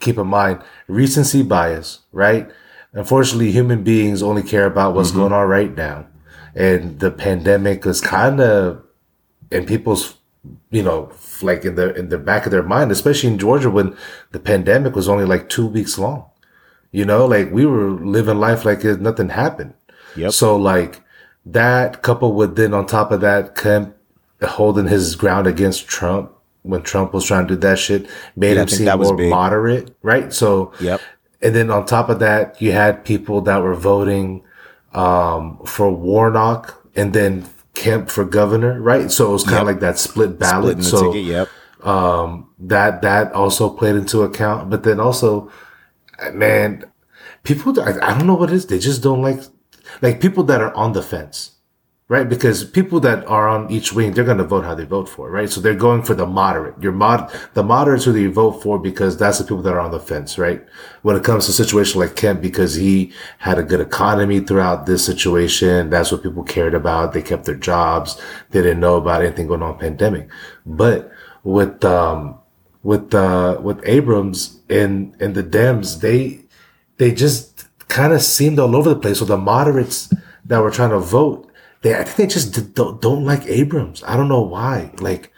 keep 0.00 0.18
in 0.18 0.26
mind 0.26 0.60
recency 0.88 1.42
bias, 1.42 2.00
right? 2.12 2.50
Unfortunately, 2.92 3.50
human 3.50 3.82
beings 3.82 4.22
only 4.22 4.42
care 4.42 4.66
about 4.66 4.94
what's 4.94 5.10
Mm-hmm. 5.10 5.18
going 5.18 5.32
on 5.32 5.48
right 5.48 5.74
now. 5.76 6.06
And 6.54 7.00
the 7.00 7.10
pandemic 7.10 7.84
is 7.86 8.00
kind 8.00 8.40
of 8.40 8.82
in 9.50 9.66
people's 9.66 10.14
you 10.70 10.82
know, 10.82 11.10
like 11.42 11.64
in 11.64 11.74
the 11.76 11.94
in 11.94 12.10
the 12.10 12.18
back 12.18 12.44
of 12.46 12.52
their 12.52 12.62
mind, 12.62 12.92
especially 12.92 13.30
in 13.30 13.38
Georgia 13.38 13.70
when 13.70 13.96
the 14.32 14.38
pandemic 14.40 14.94
was 14.94 15.08
only 15.08 15.24
like 15.24 15.48
two 15.48 15.66
weeks 15.66 15.98
long. 15.98 16.26
You 16.92 17.04
know, 17.06 17.26
like 17.26 17.50
we 17.50 17.66
were 17.66 17.90
living 17.90 18.38
life 18.38 18.64
like 18.64 18.84
it, 18.84 19.00
nothing 19.00 19.30
happened. 19.30 19.74
Yep. 20.16 20.32
So 20.32 20.56
like 20.56 21.00
that 21.46 22.02
coupled 22.02 22.36
with 22.36 22.56
then 22.56 22.72
on 22.74 22.86
top 22.86 23.12
of 23.12 23.20
that, 23.20 23.54
Kemp 23.54 23.94
holding 24.42 24.86
his 24.86 25.14
ground 25.16 25.46
against 25.46 25.86
Trump 25.88 26.30
when 26.62 26.82
Trump 26.82 27.12
was 27.12 27.24
trying 27.26 27.46
to 27.46 27.54
do 27.54 27.60
that 27.60 27.78
shit 27.78 28.08
made 28.36 28.54
Yeah, 28.56 28.62
him 28.62 28.68
seem 28.68 28.86
that 28.86 28.98
was 28.98 29.08
more 29.08 29.16
big. 29.16 29.30
moderate, 29.30 29.94
right? 30.02 30.32
So 30.32 30.72
Yep. 30.80 31.00
and 31.42 31.54
then 31.54 31.70
on 31.70 31.84
top 31.86 32.08
of 32.08 32.18
that, 32.20 32.60
you 32.60 32.72
had 32.72 33.04
people 33.04 33.40
that 33.42 33.62
were 33.62 33.74
voting 33.74 34.42
um, 34.94 35.58
for 35.66 35.90
Warnock 35.90 36.82
and 36.96 37.12
then 37.12 37.44
Kemp 37.74 38.08
for 38.08 38.24
governor, 38.24 38.80
right? 38.80 39.10
So 39.10 39.28
it 39.28 39.32
was 39.32 39.44
kind 39.44 39.56
of 39.56 39.60
Yep. 39.60 39.66
like 39.66 39.80
that 39.80 39.98
split 39.98 40.38
ballot. 40.38 40.82
So 40.84 41.12
ticket. 41.12 41.24
Yep. 41.26 41.48
that 42.60 43.02
that 43.02 43.32
also 43.32 43.68
played 43.68 43.96
into 43.96 44.22
account. 44.22 44.70
But 44.70 44.84
then 44.84 45.00
also, 45.00 45.50
man, 46.32 46.84
people 47.42 47.78
I, 47.80 47.92
I 48.02 48.16
don't 48.16 48.26
know 48.26 48.34
what 48.34 48.50
it 48.50 48.54
is. 48.56 48.66
They 48.66 48.78
just 48.78 49.02
don't 49.02 49.22
like 49.22 49.40
like 50.02 50.20
people 50.20 50.44
that 50.44 50.60
are 50.60 50.74
on 50.74 50.92
the 50.92 51.02
fence, 51.02 51.52
right? 52.08 52.28
Because 52.28 52.64
people 52.64 53.00
that 53.00 53.26
are 53.26 53.48
on 53.48 53.70
each 53.70 53.92
wing, 53.92 54.12
they're 54.12 54.24
going 54.24 54.38
to 54.38 54.44
vote 54.44 54.64
how 54.64 54.74
they 54.74 54.84
vote 54.84 55.08
for, 55.08 55.30
right? 55.30 55.48
So 55.48 55.60
they're 55.60 55.74
going 55.74 56.02
for 56.02 56.14
the 56.14 56.26
moderate. 56.26 56.80
Your 56.82 56.92
mod, 56.92 57.32
the 57.54 57.62
moderates 57.62 58.04
who 58.04 58.12
they 58.12 58.26
vote 58.26 58.62
for 58.62 58.78
because 58.78 59.16
that's 59.16 59.38
the 59.38 59.44
people 59.44 59.62
that 59.62 59.74
are 59.74 59.80
on 59.80 59.90
the 59.90 60.00
fence, 60.00 60.36
right? 60.38 60.64
When 61.02 61.16
it 61.16 61.24
comes 61.24 61.46
to 61.46 61.50
a 61.50 61.54
situation 61.54 62.00
like 62.00 62.16
Kemp, 62.16 62.42
because 62.42 62.74
he 62.74 63.12
had 63.38 63.58
a 63.58 63.62
good 63.62 63.80
economy 63.80 64.40
throughout 64.40 64.86
this 64.86 65.04
situation, 65.04 65.90
that's 65.90 66.12
what 66.12 66.22
people 66.22 66.44
cared 66.44 66.74
about. 66.74 67.12
They 67.12 67.22
kept 67.22 67.46
their 67.46 67.54
jobs. 67.54 68.20
They 68.50 68.62
didn't 68.62 68.80
know 68.80 68.96
about 68.96 69.22
anything 69.22 69.46
going 69.46 69.62
on 69.62 69.78
pandemic, 69.78 70.28
but 70.66 71.10
with 71.42 71.84
um 71.84 72.38
with 72.82 73.14
uh 73.14 73.58
with 73.62 73.80
Abrams 73.84 74.60
and 74.68 75.16
and 75.20 75.34
the 75.34 75.42
Dems, 75.42 76.00
they 76.00 76.44
they 76.98 77.12
just 77.12 77.53
kind 77.94 78.12
of 78.12 78.20
seemed 78.22 78.58
all 78.58 78.74
over 78.76 78.88
the 78.90 79.00
place. 79.04 79.18
So 79.20 79.24
the 79.24 79.38
moderates 79.38 80.12
that 80.46 80.58
were 80.62 80.70
trying 80.78 80.90
to 80.90 80.98
vote, 80.98 81.50
they 81.82 81.94
I 81.94 82.02
think 82.04 82.16
they 82.16 82.26
just 82.34 82.74
don't, 82.74 83.00
don't 83.00 83.24
like 83.24 83.42
Abrams. 83.46 84.02
I 84.04 84.16
don't 84.16 84.28
know 84.28 84.42
why. 84.42 84.90
Like, 85.08 85.32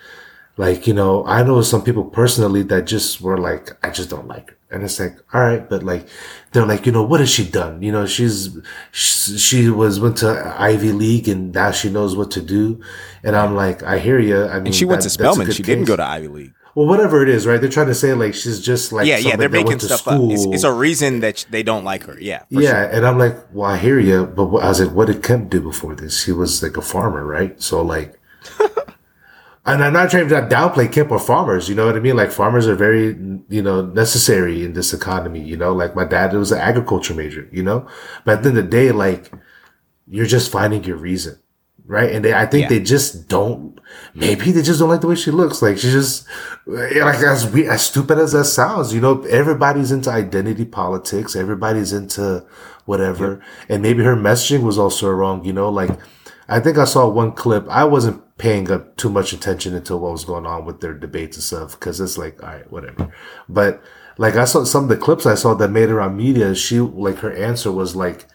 like 0.57 0.87
you 0.89 0.95
know, 0.95 1.25
I 1.27 1.43
know 1.43 1.61
some 1.63 1.83
people 1.83 2.05
personally 2.05 2.63
that 2.65 2.87
just 2.87 3.21
were 3.21 3.39
like, 3.49 3.67
I 3.87 3.91
just 3.91 4.09
don't 4.09 4.27
like 4.35 4.47
her, 4.51 4.57
and 4.71 4.83
it's 4.87 4.99
like, 4.99 5.17
all 5.35 5.43
right, 5.43 5.69
but 5.69 5.83
like, 5.83 6.09
they're 6.53 6.65
like, 6.73 6.87
you 6.87 6.93
know, 6.93 7.03
what 7.11 7.21
has 7.21 7.31
she 7.37 7.45
done? 7.61 7.83
You 7.83 7.93
know, 7.93 8.07
she's 8.07 8.57
she, 8.91 9.37
she 9.39 9.69
was 9.69 10.01
went 10.01 10.17
to 10.19 10.55
Ivy 10.59 10.93
League 10.93 11.29
and 11.29 11.53
now 11.53 11.73
she 11.73 11.91
knows 11.91 12.17
what 12.17 12.31
to 12.37 12.41
do, 12.41 12.81
and 13.23 13.37
I'm 13.37 13.55
like, 13.55 13.83
I 13.83 13.99
hear 13.99 14.19
you. 14.19 14.45
I 14.47 14.55
mean, 14.57 14.69
And 14.69 14.75
she 14.75 14.87
went 14.87 15.03
that- 15.03 15.09
to 15.09 15.11
Spelman. 15.11 15.51
She 15.51 15.63
didn't 15.63 15.85
go 15.85 15.97
to 15.97 16.05
Ivy 16.17 16.29
League. 16.29 16.55
Well, 16.77 16.87
whatever 16.87 17.23
it 17.23 17.31
is, 17.31 17.47
right? 17.47 17.59
They're 17.59 17.71
trying 17.71 17.87
to 17.87 17.95
say 17.95 18.13
like 18.13 18.35
she's 18.35 18.61
just 18.61 18.93
like 18.93 19.07
Yeah, 19.07 19.17
yeah. 19.17 19.37
They're 19.37 19.49
that 19.49 19.65
making 19.65 19.79
stuff 19.79 20.07
up. 20.07 20.21
It's, 20.31 20.43
school. 20.43 20.53
it's 20.53 20.63
a 20.63 20.73
reason 20.75 21.21
that 21.21 21.47
they 21.49 21.63
don't 21.63 21.85
like 21.85 22.03
her. 22.03 22.21
Yeah. 22.21 22.41
for 22.53 22.61
yeah, 22.61 22.71
sure. 22.71 22.91
and 22.91 23.07
I'm 23.07 23.17
like, 23.17 23.35
well, 23.55 23.71
I 23.71 23.79
hear 23.79 23.99
you, 23.99 24.27
but 24.27 24.45
what, 24.45 24.63
I 24.63 24.69
was 24.69 24.83
like, 24.83 24.95
what 24.95 25.07
did 25.07 25.23
Kemp 25.23 25.49
do 25.49 25.63
before 25.63 25.95
this? 25.95 26.25
He 26.27 26.33
was 26.33 26.63
like 26.63 26.77
a 26.77 26.83
farmer, 26.83 27.25
right? 27.25 27.59
So 27.63 27.81
like, 27.81 28.21
and 29.65 29.83
I'm 29.83 29.95
not 29.95 30.11
trying 30.11 30.29
to 30.29 30.35
downplay 30.35 30.93
Kemp 30.93 31.11
or 31.11 31.19
farmers. 31.19 31.67
You 31.71 31.77
know 31.77 31.87
what 31.87 31.97
I 31.97 32.01
mean? 32.01 32.15
Like 32.15 32.31
farmers 32.31 32.69
are 32.69 32.75
very, 32.75 33.17
you 33.49 33.63
know, 33.63 33.87
necessary 33.87 34.63
in 34.63 34.75
this 34.75 34.93
economy. 34.93 35.41
You 35.41 35.57
know, 35.57 35.73
like 35.73 35.97
my 35.97 36.05
dad 36.05 36.35
was 36.35 36.53
an 36.53 36.59
agriculture 36.59 37.15
major. 37.15 37.49
You 37.51 37.63
know, 37.63 37.89
but 38.27 38.37
at 38.37 38.43
the 38.43 38.51
end 38.51 38.59
of 38.59 38.65
the 38.65 38.71
day, 38.71 38.93
like 38.93 39.33
you're 40.07 40.27
just 40.27 40.53
finding 40.53 40.85
your 40.85 40.99
reason, 40.99 41.39
right? 41.87 42.11
And 42.11 42.25
they, 42.25 42.35
I 42.35 42.47
think 42.47 42.63
Yeah. 42.63 42.69
they 42.69 42.81
just 42.81 43.29
don't. 43.29 43.79
Maybe 44.15 44.51
they 44.53 44.63
just 44.63 44.81
don't 44.81 44.89
like 44.89 45.01
the 45.01 45.07
way 45.07 45.15
she 45.15 45.31
looks. 45.31 45.63
Like 45.63 45.79
she 45.79 45.91
just 45.91 46.27
eh, 46.69 47.05
like 47.05 47.21
as 47.21 47.51
we 47.51 47.69
as 47.69 47.87
stupid 47.87 48.19
as 48.19 48.33
that 48.33 48.45
sounds. 48.47 48.93
You 48.95 49.01
know, 49.01 49.23
everybody's 49.23 49.93
into 49.93 50.11
identity 50.11 50.65
politics. 50.65 51.37
Everybody's 51.37 51.93
into 51.93 52.45
whatever, 52.85 53.41
and 53.69 53.83
maybe 53.83 54.03
her 54.05 54.17
messaging 54.17 54.63
was 54.63 54.79
also 54.79 55.11
wrong. 55.11 55.45
You 55.45 55.53
know, 55.53 55.69
like. 55.71 55.91
I 56.49 56.61
think 56.61 56.79
I 56.79 56.85
saw 56.85 57.09
one 57.09 57.33
clip. 57.33 57.67
I 57.69 57.83
wasn't 57.83 58.23
paying 58.39 58.71
up 58.71 58.97
too 58.97 59.11
much 59.11 59.33
attention 59.33 59.75
into 59.75 59.97
what 59.97 60.13
was 60.13 60.25
going 60.25 60.47
on 60.47 60.65
with 60.65 60.81
their 60.81 60.95
debates 60.95 61.37
and 61.37 61.43
stuff 61.43 61.73
because 61.73 62.01
it's 62.01 62.17
like, 62.17 62.41
all 62.41 62.49
right, 62.51 62.71
whatever. 62.71 63.13
But 63.49 63.83
like 64.17 64.37
I 64.37 64.45
saw 64.45 64.63
some 64.63 64.85
of 64.85 64.89
the 64.89 64.97
clips 64.97 65.27
I 65.27 65.35
saw 65.35 65.55
that 65.55 65.73
made 65.73 65.89
her 65.89 66.01
on 66.01 66.17
media. 66.17 66.55
She 66.55 66.79
like 66.79 67.17
her 67.19 67.33
answer 67.33 67.73
was 67.73 67.97
like 67.97 68.27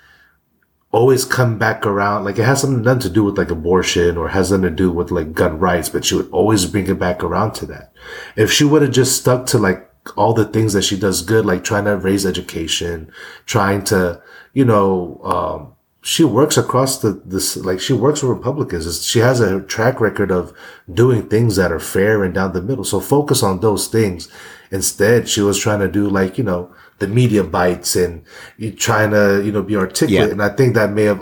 always 0.91 1.25
come 1.25 1.57
back 1.57 1.85
around. 1.85 2.25
Like 2.25 2.37
it 2.37 2.43
has 2.45 2.61
something 2.61 2.81
nothing 2.81 3.01
to 3.01 3.09
do 3.09 3.23
with 3.23 3.37
like 3.37 3.49
abortion 3.49 4.17
or 4.17 4.29
has 4.29 4.51
nothing 4.51 4.63
to 4.63 4.69
do 4.69 4.91
with 4.91 5.11
like 5.11 5.33
gun 5.33 5.59
rights, 5.59 5.89
but 5.89 6.05
she 6.05 6.15
would 6.15 6.29
always 6.31 6.65
bring 6.65 6.87
it 6.87 6.99
back 6.99 7.23
around 7.23 7.53
to 7.55 7.65
that. 7.67 7.93
If 8.35 8.51
she 8.51 8.63
would 8.63 8.81
have 8.81 8.91
just 8.91 9.17
stuck 9.17 9.45
to 9.47 9.57
like 9.57 9.87
all 10.17 10.33
the 10.33 10.45
things 10.45 10.73
that 10.73 10.83
she 10.83 10.97
does 10.97 11.21
good, 11.21 11.45
like 11.45 11.63
trying 11.63 11.85
to 11.85 11.97
raise 11.97 12.25
education, 12.25 13.11
trying 13.45 13.83
to, 13.85 14.21
you 14.53 14.65
know, 14.65 15.21
um, 15.23 15.73
she 16.03 16.23
works 16.23 16.57
across 16.57 16.97
the 16.97 17.21
this 17.25 17.55
like 17.57 17.79
she 17.79 17.93
works 17.93 18.23
with 18.23 18.31
Republicans. 18.31 19.05
She 19.05 19.19
has 19.19 19.39
a 19.39 19.61
track 19.61 20.01
record 20.01 20.31
of 20.31 20.51
doing 20.91 21.29
things 21.29 21.55
that 21.57 21.71
are 21.71 21.79
fair 21.79 22.23
and 22.23 22.33
down 22.33 22.53
the 22.53 22.61
middle. 22.61 22.83
So 22.83 22.99
focus 22.99 23.43
on 23.43 23.59
those 23.59 23.87
things. 23.87 24.27
Instead, 24.71 25.29
she 25.29 25.41
was 25.41 25.59
trying 25.59 25.79
to 25.79 25.87
do 25.87 26.09
like 26.09 26.39
you 26.39 26.43
know 26.43 26.73
the 27.01 27.07
media 27.07 27.43
bites 27.43 27.97
and 27.97 28.23
you 28.57 28.71
trying 28.71 29.11
to 29.11 29.41
you 29.43 29.51
know 29.51 29.61
be 29.61 29.75
articulate. 29.75 30.27
Yeah. 30.27 30.31
And 30.31 30.41
I 30.41 30.49
think 30.49 30.75
that 30.75 30.91
may 30.91 31.03
have 31.03 31.21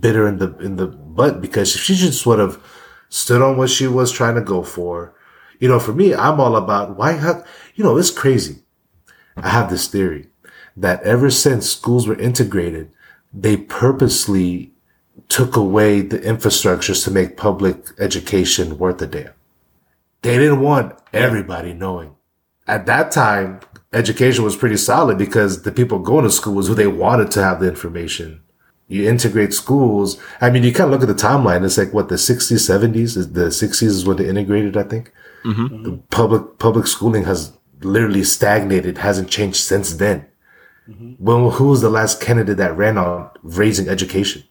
bit 0.00 0.16
her 0.16 0.26
in 0.26 0.38
the 0.38 0.56
in 0.58 0.76
the 0.76 0.88
butt 0.88 1.40
because 1.40 1.76
if 1.76 1.82
she 1.82 1.94
just 1.94 2.26
would 2.26 2.40
have 2.40 2.58
stood 3.10 3.42
on 3.42 3.56
what 3.56 3.70
she 3.70 3.86
was 3.86 4.10
trying 4.10 4.34
to 4.34 4.40
go 4.40 4.62
for. 4.62 5.14
You 5.58 5.68
know, 5.68 5.78
for 5.78 5.92
me, 5.92 6.14
I'm 6.14 6.40
all 6.40 6.56
about 6.56 6.96
why 6.96 7.12
have 7.12 7.46
you 7.74 7.84
know 7.84 7.96
it's 7.98 8.10
crazy. 8.10 8.62
I 9.36 9.50
have 9.50 9.70
this 9.70 9.86
theory 9.86 10.28
that 10.76 11.02
ever 11.02 11.30
since 11.30 11.70
schools 11.70 12.08
were 12.08 12.18
integrated, 12.18 12.90
they 13.32 13.56
purposely 13.56 14.72
took 15.28 15.56
away 15.56 16.00
the 16.00 16.18
infrastructures 16.18 17.04
to 17.04 17.10
make 17.10 17.36
public 17.36 17.76
education 17.98 18.78
worth 18.78 19.02
a 19.02 19.06
damn. 19.06 19.32
They 20.22 20.38
didn't 20.38 20.60
want 20.60 20.98
everybody 21.12 21.72
knowing. 21.72 22.16
At 22.66 22.86
that 22.86 23.10
time, 23.10 23.60
education 23.92 24.44
was 24.44 24.56
pretty 24.56 24.76
solid 24.76 25.18
because 25.18 25.62
the 25.62 25.72
people 25.72 25.98
going 25.98 26.24
to 26.24 26.30
school 26.30 26.54
was 26.54 26.68
who 26.68 26.74
they 26.74 26.86
wanted 26.86 27.30
to 27.32 27.42
have 27.42 27.60
the 27.60 27.68
information. 27.68 28.42
You 28.88 29.08
integrate 29.08 29.54
schools. 29.54 30.20
I 30.40 30.50
mean, 30.50 30.64
you 30.64 30.72
kind 30.72 30.92
of 30.92 31.00
look 31.00 31.08
at 31.08 31.14
the 31.16 31.22
timeline. 31.28 31.64
It's 31.64 31.78
like 31.78 31.92
what 31.92 32.08
the 32.08 32.16
60s, 32.16 32.58
70s. 32.58 33.16
Is- 33.16 33.32
The 33.32 33.46
60s 33.46 33.82
is 33.82 34.04
when 34.04 34.16
they 34.16 34.28
integrated, 34.28 34.76
I 34.76 34.82
think. 34.82 35.12
Mm-hmm. 35.44 35.84
The 35.84 35.92
public 36.10 36.58
public 36.58 36.86
schooling 36.86 37.24
has 37.24 37.56
literally 37.82 38.24
stagnated, 38.24 38.98
hasn't 38.98 39.30
changed 39.30 39.56
since 39.58 39.94
then. 39.94 40.26
Mm-hmm. 40.88 41.12
Well, 41.18 41.50
who 41.50 41.68
was 41.68 41.80
the 41.82 41.88
last 41.88 42.20
candidate 42.20 42.56
that 42.58 42.76
ran 42.76 42.98
on 42.98 43.30
raising 43.42 43.88
education? 43.88 44.42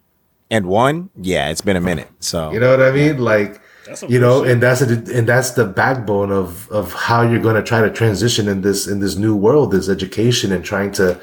And 0.49 0.65
one, 0.65 1.09
yeah, 1.15 1.49
it's 1.49 1.61
been 1.61 1.75
a 1.75 1.81
minute. 1.81 2.09
So 2.21 2.51
You 2.51 2.59
know 2.59 2.71
what 2.71 2.81
I 2.81 2.91
mean? 2.91 3.17
Like, 3.19 3.51
That's 3.51 3.59
some 3.59 3.61
you 4.07 4.19
know, 4.19 4.43
and 4.43 4.61
that's 4.61 4.81
a, 4.81 4.93
and 5.15 5.27
that's 5.27 5.51
the 5.51 5.65
backbone 5.65 6.31
of 6.31 6.69
of 6.69 6.93
how 6.93 7.21
you're 7.21 7.41
going 7.41 7.55
to 7.55 7.63
try 7.63 7.81
to 7.81 7.89
transition 7.89 8.47
in 8.47 8.61
this 8.61 8.87
in 8.87 8.99
this 8.99 9.15
new 9.15 9.35
world 9.35 9.73
is 9.73 9.89
education 9.89 10.51
and 10.51 10.63
trying 10.63 10.91
to 10.93 11.19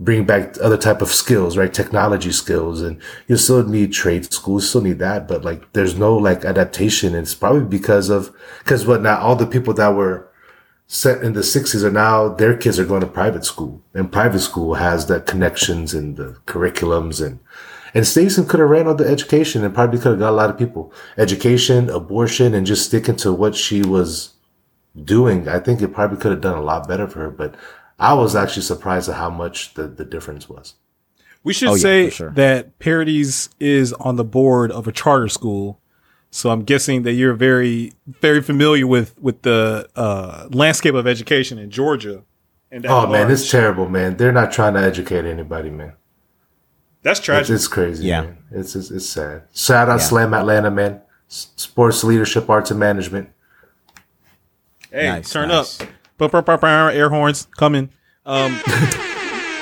bring 0.00 0.24
back 0.24 0.56
other 0.60 0.76
type 0.76 1.00
of 1.00 1.08
skills, 1.08 1.56
right? 1.56 1.72
Technology 1.72 2.32
skills, 2.32 2.82
and 2.82 3.00
you 3.28 3.36
still 3.36 3.64
need 3.64 3.92
trade 3.92 4.32
schools, 4.32 4.68
still 4.68 4.80
need 4.80 4.98
that, 4.98 5.28
but 5.28 5.44
like 5.44 5.72
there's 5.72 5.96
no 5.96 6.16
like 6.16 6.44
adaptation. 6.44 7.14
It's 7.14 7.34
probably 7.34 7.64
because 7.64 8.10
of 8.10 8.34
because 8.58 8.86
what 8.86 9.02
now 9.02 9.18
all 9.18 9.36
the 9.36 9.46
people 9.46 9.74
that 9.74 9.94
were 9.94 10.28
set 10.86 11.22
in 11.22 11.32
the 11.32 11.40
60s 11.40 11.82
are 11.82 11.90
now 11.90 12.28
their 12.28 12.56
kids 12.56 12.78
are 12.78 12.84
going 12.84 13.00
to 13.00 13.06
private 13.06 13.44
school 13.44 13.80
and 13.94 14.12
private 14.12 14.40
school 14.40 14.74
has 14.74 15.06
the 15.06 15.20
connections 15.20 15.94
and 15.94 16.16
the 16.16 16.36
curriculums 16.46 17.24
and 17.24 17.40
and 17.94 18.06
Stacey 18.06 18.44
could 18.44 18.60
have 18.60 18.68
ran 18.68 18.86
on 18.88 18.96
the 18.96 19.06
education 19.06 19.64
and 19.64 19.72
probably 19.74 19.98
could 19.98 20.10
have 20.12 20.18
got 20.18 20.30
a 20.30 20.36
lot 20.36 20.50
of 20.50 20.58
people 20.58 20.92
education 21.18 21.88
abortion 21.90 22.54
and 22.54 22.66
just 22.66 22.86
sticking 22.86 23.16
to 23.16 23.32
what 23.32 23.54
she 23.54 23.82
was 23.82 24.34
doing 25.04 25.48
I 25.48 25.58
think 25.60 25.82
it 25.82 25.88
probably 25.88 26.18
could 26.18 26.30
have 26.32 26.40
done 26.40 26.56
a 26.58 26.62
lot 26.62 26.86
better 26.88 27.06
for 27.08 27.20
her 27.20 27.30
but 27.30 27.54
I 27.98 28.12
was 28.14 28.34
actually 28.36 28.62
surprised 28.62 29.08
at 29.08 29.16
how 29.16 29.30
much 29.30 29.74
the, 29.74 29.86
the 29.86 30.04
difference 30.04 30.48
was 30.48 30.74
We 31.44 31.52
should 31.52 31.68
Oh, 31.68 31.76
say 31.76 32.06
for 32.06 32.14
sure. 32.14 32.30
that 32.32 32.78
Parodies 32.78 33.50
is 33.60 33.92
on 33.94 34.16
the 34.16 34.24
board 34.24 34.70
of 34.72 34.86
a 34.88 34.92
charter 34.92 35.28
school. 35.28 35.78
So 36.30 36.50
I'm 36.50 36.64
guessing 36.64 37.02
that 37.04 37.12
you're 37.12 37.34
very, 37.34 37.92
very 38.20 38.42
familiar 38.42 38.86
with 38.88 39.14
with 39.20 39.42
the 39.42 39.88
uh, 39.94 40.48
landscape 40.50 40.94
of 40.94 41.06
education 41.06 41.58
in 41.58 41.70
Georgia. 41.70 42.24
And 42.72 42.84
oh 42.86 43.06
man 43.06 43.30
it's 43.30 43.48
terrible 43.50 43.88
man 43.88 44.16
they're 44.16 44.32
not 44.32 44.50
trying 44.50 44.74
to 44.74 44.80
educate 44.80 45.24
anybody 45.24 45.70
man 45.70 45.92
that's 47.04 47.20
It's, 47.20 47.24
tragic. 47.26 47.54
it's 47.54 47.68
crazy. 47.68 48.06
Yeah. 48.06 48.22
man. 48.22 48.38
It's, 48.50 48.74
it's 48.74 48.90
it's 48.90 49.06
sad. 49.06 49.42
Shout 49.54 49.88
out 49.88 50.00
Yeah. 50.00 50.06
Slam 50.06 50.34
Atlanta, 50.34 50.70
man. 50.72 51.00
Sports 51.28 52.02
leadership, 52.02 52.50
arts 52.50 52.70
and 52.72 52.80
management. 52.80 53.28
Hey, 54.90 55.06
Nice, 55.08 55.30
turn 55.32 55.48
nice. 55.48 55.80
up. 55.80 55.88
Air 56.20 57.08
horns 57.10 57.46
coming. 57.56 57.90
Um, 58.26 58.58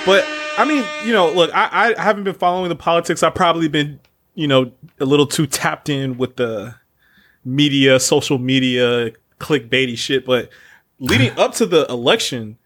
but 0.07 0.25
I 0.59 0.65
mean, 0.67 0.85
you 1.05 1.13
know, 1.13 1.31
look, 1.33 1.51
I, 1.55 1.95
I 1.97 2.03
haven't 2.03 2.25
been 2.25 2.35
following 2.35 2.69
the 2.69 2.77
politics. 2.77 3.23
I've 3.23 3.35
probably 3.35 3.69
been, 3.69 3.99
you 4.35 4.47
know, 4.47 4.73
a 5.01 5.05
little 5.05 5.27
too 5.27 5.47
tapped 5.47 5.89
in 5.89 6.19
with 6.19 6.37
the 6.37 6.75
media, 7.45 7.99
social 7.99 8.39
media, 8.39 9.11
clickbaity 9.41 9.97
shit. 9.97 10.27
But 10.27 10.51
leading 10.99 11.31
up 11.39 11.55
to 11.55 11.67
the 11.67 11.87
election, 11.89 12.59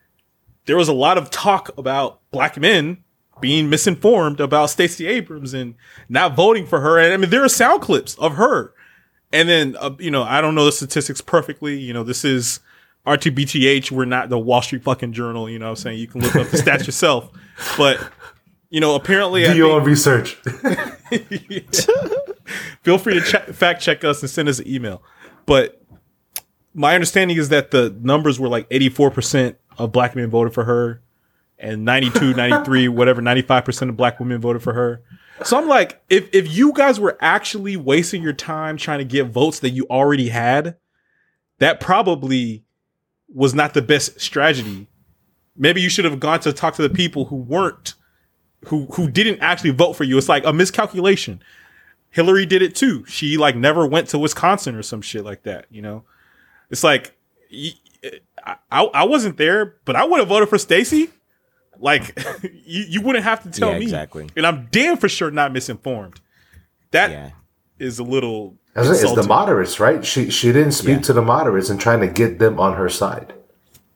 there 0.66 0.76
was 0.76 0.88
a 0.88 0.92
lot 0.92 1.16
of 1.16 1.30
talk 1.30 1.70
about 1.78 2.20
black 2.32 2.58
men 2.58 2.98
being 3.40 3.68
misinformed 3.68 4.40
about 4.40 4.70
Stacey 4.70 5.06
Abrams 5.06 5.54
and 5.54 5.74
not 6.08 6.34
voting 6.34 6.66
for 6.66 6.80
her. 6.80 6.98
And 6.98 7.12
I 7.12 7.16
mean, 7.16 7.30
there 7.30 7.44
are 7.44 7.48
sound 7.48 7.82
clips 7.82 8.14
of 8.16 8.34
her. 8.34 8.72
And 9.32 9.48
then, 9.48 9.76
uh, 9.78 9.90
you 9.98 10.10
know, 10.10 10.22
I 10.22 10.40
don't 10.40 10.54
know 10.54 10.64
the 10.64 10.72
statistics 10.72 11.20
perfectly. 11.20 11.78
You 11.78 11.92
know, 11.92 12.02
this 12.02 12.24
is 12.24 12.60
RTBTH. 13.06 13.90
We're 13.90 14.04
not 14.04 14.28
the 14.28 14.38
Wall 14.38 14.62
Street 14.62 14.82
fucking 14.82 15.12
journal. 15.12 15.50
You 15.50 15.58
know 15.58 15.66
what 15.66 15.70
I'm 15.70 15.76
saying? 15.76 15.98
You 15.98 16.06
can 16.06 16.22
look 16.22 16.36
up 16.36 16.48
the 16.48 16.56
stats 16.56 16.86
yourself. 16.86 17.30
But, 17.76 18.00
you 18.70 18.80
know, 18.80 18.94
apparently, 18.94 19.46
I 19.46 19.52
Do 19.52 19.58
your 19.58 19.72
own 19.72 19.84
research. 19.84 20.34
feel 22.82 22.98
free 22.98 23.14
to 23.14 23.20
check, 23.20 23.48
fact 23.48 23.82
check 23.82 24.04
us 24.04 24.22
and 24.22 24.30
send 24.30 24.48
us 24.48 24.60
an 24.60 24.68
email. 24.68 25.02
But 25.44 25.82
my 26.72 26.94
understanding 26.94 27.36
is 27.36 27.50
that 27.50 27.70
the 27.70 27.94
numbers 28.00 28.38
were 28.38 28.48
like 28.48 28.68
84% 28.70 29.56
of 29.78 29.92
black 29.92 30.16
men 30.16 30.30
voted 30.30 30.54
for 30.54 30.64
her 30.64 31.02
and 31.58 31.84
92, 31.84 32.34
93, 32.34 32.88
whatever, 32.88 33.22
95% 33.22 33.88
of 33.88 33.96
black 33.96 34.20
women 34.20 34.40
voted 34.40 34.62
for 34.62 34.72
her. 34.72 35.02
So 35.44 35.58
I'm 35.58 35.68
like, 35.68 36.02
if, 36.08 36.28
if 36.34 36.54
you 36.54 36.72
guys 36.72 36.98
were 36.98 37.18
actually 37.20 37.76
wasting 37.76 38.22
your 38.22 38.32
time 38.32 38.76
trying 38.76 38.98
to 38.98 39.04
get 39.04 39.26
votes 39.26 39.60
that 39.60 39.70
you 39.70 39.86
already 39.90 40.28
had, 40.28 40.76
that 41.58 41.80
probably 41.80 42.64
was 43.32 43.54
not 43.54 43.74
the 43.74 43.82
best 43.82 44.20
strategy. 44.20 44.86
Maybe 45.56 45.80
you 45.80 45.88
should 45.88 46.04
have 46.04 46.20
gone 46.20 46.40
to 46.40 46.52
talk 46.52 46.74
to 46.74 46.82
the 46.82 46.90
people 46.90 47.26
who 47.26 47.36
weren't, 47.36 47.94
who, 48.66 48.86
who 48.92 49.10
didn't 49.10 49.40
actually 49.40 49.70
vote 49.70 49.94
for 49.94 50.04
you. 50.04 50.16
It's 50.16 50.28
like 50.28 50.44
a 50.44 50.52
miscalculation. 50.52 51.42
Hillary 52.10 52.46
did 52.46 52.62
it 52.62 52.74
too. 52.74 53.04
She 53.04 53.36
like 53.36 53.56
never 53.56 53.86
went 53.86 54.08
to 54.08 54.18
Wisconsin 54.18 54.74
or 54.74 54.82
some 54.82 55.02
shit 55.02 55.22
like 55.22 55.42
that. 55.42 55.66
You 55.70 55.82
know, 55.82 56.04
it's 56.70 56.82
like 56.82 57.14
I, 58.42 58.56
I 58.70 58.84
I 58.84 59.04
wasn't 59.04 59.36
there, 59.36 59.76
but 59.84 59.96
I 59.96 60.04
would 60.04 60.20
have 60.20 60.28
voted 60.28 60.48
for 60.48 60.56
Stacey. 60.56 61.10
Like 61.80 62.18
you, 62.42 62.84
you 62.88 63.00
wouldn't 63.02 63.24
have 63.24 63.42
to 63.44 63.50
tell 63.50 63.72
Yeah, 63.72 63.78
me 63.78 63.84
exactly. 63.84 64.28
And 64.36 64.46
I'm 64.46 64.68
damn 64.70 64.96
for 64.96 65.08
sure 65.08 65.30
not 65.30 65.52
misinformed. 65.52 66.20
That 66.90 67.32
is 67.78 67.98
yeah. 67.98 68.04
a 68.04 68.06
little. 68.06 68.56
That's 68.74 69.02
It's 69.02 69.14
the 69.14 69.22
moderates, 69.22 69.80
right? 69.80 70.04
She 70.04 70.30
she 70.30 70.52
didn't 70.52 70.72
speak 70.72 70.96
Yeah. 70.96 71.02
to 71.02 71.12
the 71.14 71.22
moderates 71.22 71.70
and 71.70 71.80
trying 71.80 72.00
to 72.00 72.08
get 72.08 72.38
them 72.38 72.60
on 72.60 72.74
her 72.76 72.88
side. 72.88 73.32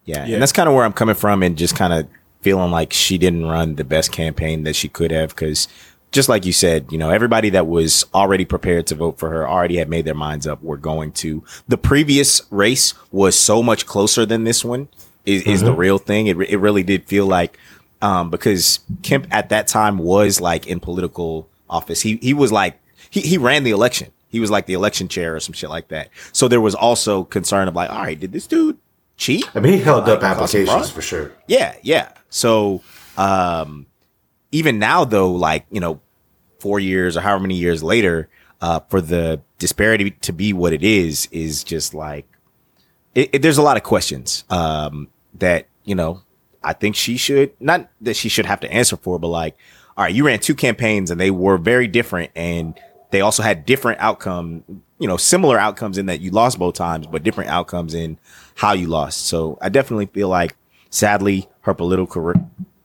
Yeah, 0.05 0.24
Yeah. 0.27 0.35
and 0.35 0.43
that's 0.43 0.52
kind 0.52 0.69
of 0.69 0.74
where 0.74 0.85
I'm 0.85 0.93
coming 0.94 1.15
from, 1.15 1.43
and 1.43 1.57
just 1.57 1.77
kind 1.77 1.93
of 1.93 2.09
feeling 2.40 2.70
like 2.70 2.93
she 2.93 3.19
didn't 3.19 3.44
run 3.47 3.74
the 3.77 3.85
best 3.85 4.11
campaign 4.12 4.62
that 4.65 4.74
she 4.74 4.89
could 4.89 5.11
have, 5.11 5.31
because 5.31 5.69
just 6.11 6.28
like 6.31 6.47
you 6.47 6.52
said, 6.52 6.86
you 6.90 6.97
know, 6.98 7.11
everybody 7.11 7.51
that 7.51 7.66
was 7.66 8.05
already 8.15 8.44
prepared 8.47 8.86
to 8.89 8.94
vote 8.94 9.19
for 9.19 9.28
her 9.31 9.47
already 9.47 9.77
had 9.77 9.89
made 9.90 10.05
their 10.07 10.15
minds 10.15 10.47
up. 10.47 10.61
We're 10.62 10.77
going 10.78 11.12
to. 11.12 11.44
The 11.69 11.77
previous 11.78 12.43
race 12.51 12.94
was 13.12 13.39
so 13.39 13.62
much 13.62 13.85
closer 13.86 14.24
than 14.27 14.44
this 14.44 14.65
one. 14.65 14.89
Is, 15.26 15.42
is 15.42 15.60
the 15.62 15.72
real 15.72 15.98
thing? 15.98 16.26
It 16.26 16.38
it 16.40 16.56
really 16.59 16.82
did 16.82 17.05
feel 17.05 17.26
like, 17.26 17.59
um, 18.02 18.30
because 18.30 18.80
Kemp 19.02 19.26
at 19.30 19.51
that 19.51 19.68
time 19.68 19.98
was 19.98 20.40
like 20.40 20.66
in 20.66 20.80
political 20.80 21.48
office. 21.68 22.01
He 22.01 22.16
he 22.16 22.34
was 22.34 22.51
like 22.51 22.78
he 23.10 23.20
he 23.20 23.38
ran 23.38 23.64
the 23.64 23.70
election. 23.70 24.10
He 24.28 24.40
was 24.40 24.51
like 24.51 24.66
the 24.66 24.74
election 24.74 25.09
chair 25.09 25.34
or 25.34 25.40
some 25.40 25.52
shit 25.52 25.70
like 25.70 25.88
that. 25.88 26.09
So 26.32 26.48
there 26.48 26.60
was 26.60 26.74
also 26.74 27.24
concern 27.24 27.66
of 27.68 27.74
like, 27.74 27.90
all 27.90 28.02
right, 28.02 28.18
did 28.18 28.32
this 28.32 28.47
dude 28.47 28.78
cheat? 29.16 29.44
I 29.55 29.60
mean, 29.60 29.72
he 29.74 29.78
held 29.80 30.05
Like, 30.05 30.18
up 30.18 30.22
applications 30.22 30.90
for 30.90 31.02
sure. 31.02 31.32
Yeah, 31.48 31.74
yeah. 31.82 32.12
So 32.30 32.82
um 33.18 33.86
even 34.52 34.78
now 34.78 35.05
though, 35.05 35.32
like, 35.32 35.66
you 35.70 35.80
know, 35.80 36.01
four 36.60 36.78
years 36.80 37.16
or 37.16 37.20
however 37.20 37.40
many 37.42 37.56
years 37.56 37.82
later, 37.82 38.28
uh, 38.60 38.80
for 38.88 39.01
the 39.01 39.40
disparity 39.59 40.10
to 40.12 40.32
be 40.32 40.52
what 40.52 40.72
it 40.72 40.82
is, 40.82 41.28
is 41.32 41.64
just 41.64 41.94
like 41.94 42.26
it, 43.15 43.31
it- 43.32 43.43
there's 43.43 43.59
a 43.59 43.62
lot 43.62 43.77
of 43.77 43.82
questions 43.82 44.45
um 44.51 45.09
that, 45.35 45.66
you 45.85 45.95
know, 45.95 46.23
I 46.62 46.73
think 46.74 46.97
she 46.97 47.16
should 47.16 47.53
not 47.61 47.89
that 48.01 48.15
she 48.16 48.28
should 48.28 48.47
have 48.47 48.61
to 48.61 48.70
answer 48.73 48.97
for, 48.97 49.19
but 49.19 49.28
like, 49.28 49.57
all 49.97 50.05
right, 50.05 50.15
you 50.15 50.27
ran 50.27 50.39
two 50.41 50.55
campaigns 50.55 51.11
and 51.11 51.20
they 51.20 51.31
were 51.31 51.57
very 51.59 51.87
different 51.89 52.31
and 52.35 52.78
they 53.11 53.20
also 53.23 53.43
had 53.43 53.66
different 53.66 54.01
outcome, 54.01 54.62
you 54.99 55.09
know, 55.09 55.16
similar 55.16 55.59
outcomes 55.59 55.99
in 55.99 56.07
that 56.07 56.20
you 56.20 56.31
lost 56.31 56.59
both 56.59 56.74
times, 56.74 57.07
but 57.07 57.23
different 57.24 57.51
outcomes 57.51 57.93
in 57.95 58.19
how 58.55 58.73
you 58.73 58.87
lost. 58.87 59.27
So 59.27 59.59
I 59.61 59.69
definitely 59.69 60.07
feel 60.07 60.28
like 60.28 60.55
sadly 60.91 61.49
her 61.62 61.74
political 61.74 62.07
career 62.07 62.35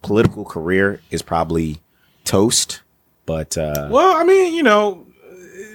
political 0.02 0.46
career 0.46 1.02
is 1.12 1.22
probably 1.22 1.80
toast. 2.24 2.82
But 3.26 3.58
uh 3.58 3.88
Well, 3.92 4.16
I 4.16 4.24
mean, 4.24 4.54
you 4.54 4.64
know, 4.64 5.06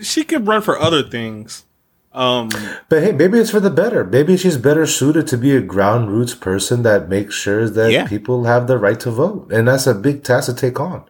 she 0.02 0.24
could 0.24 0.46
run 0.46 0.62
for 0.62 0.78
other 0.78 1.02
things. 1.02 1.64
Um, 2.12 2.48
But 2.88 3.02
hey, 3.02 3.12
maybe 3.12 3.38
it's 3.38 3.50
for 3.50 3.60
the 3.60 3.70
better. 3.70 4.04
Maybe 4.04 4.36
she's 4.36 4.56
better 4.56 4.84
suited 4.86 5.26
to 5.28 5.36
be 5.38 5.54
a 5.54 5.60
ground 5.60 6.10
roots 6.10 6.34
person 6.34 6.82
that 6.82 7.08
makes 7.08 7.34
sure 7.34 7.68
that 7.68 7.92
Yeah. 7.92 8.06
people 8.06 8.44
have 8.44 8.66
the 8.66 8.78
right 8.78 8.98
to 9.00 9.10
vote. 9.10 9.48
And 9.52 9.68
that's 9.68 9.86
a 9.86 9.94
big 9.94 10.24
task 10.24 10.46
to 10.46 10.54
take 10.54 10.80
on. 10.80 11.04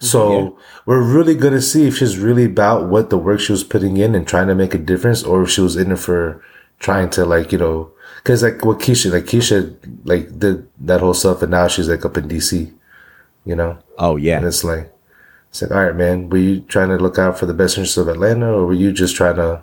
So 0.00 0.20
Yeah. 0.32 0.48
we're 0.84 1.02
really 1.02 1.34
going 1.34 1.54
to 1.54 1.62
see 1.62 1.86
if 1.88 1.96
she's 1.96 2.18
really 2.18 2.44
about 2.44 2.88
what 2.88 3.08
the 3.08 3.16
work 3.16 3.40
she 3.40 3.52
was 3.52 3.64
putting 3.64 3.96
in 3.96 4.14
and 4.14 4.26
trying 4.26 4.48
to 4.48 4.54
make 4.54 4.74
a 4.74 4.78
difference 4.78 5.22
or 5.22 5.42
if 5.44 5.50
she 5.50 5.62
was 5.62 5.76
in 5.76 5.92
it 5.92 5.98
for 5.98 6.42
trying 6.78 7.08
to 7.10 7.24
like, 7.24 7.50
you 7.52 7.58
know, 7.58 7.88
cause 8.24 8.42
like 8.42 8.64
what 8.66 8.80
Keisha, 8.80 9.12
like 9.12 9.24
Keisha, 9.24 9.72
like 10.04 10.38
did 10.38 10.66
that 10.80 11.00
whole 11.00 11.14
stuff 11.14 11.40
and 11.40 11.52
now 11.52 11.68
she's 11.68 11.88
like 11.88 12.04
up 12.04 12.18
in 12.18 12.28
DC, 12.28 12.70
you 13.46 13.56
know? 13.56 13.78
oh 13.98 14.16
yeah, 14.16 14.36
And 14.38 14.46
it's 14.46 14.62
like, 14.64 14.92
it's 15.48 15.62
like, 15.62 15.70
all 15.70 15.84
right, 15.84 15.96
man, 15.96 16.28
were 16.28 16.36
you 16.38 16.60
trying 16.62 16.88
to 16.90 16.96
look 16.98 17.18
out 17.18 17.38
for 17.38 17.46
the 17.46 17.54
best 17.54 17.78
interests 17.78 17.96
of 17.96 18.08
Atlanta 18.08 18.52
or 18.52 18.66
were 18.66 18.74
you 18.74 18.92
just 18.92 19.14
trying 19.16 19.36
to, 19.36 19.62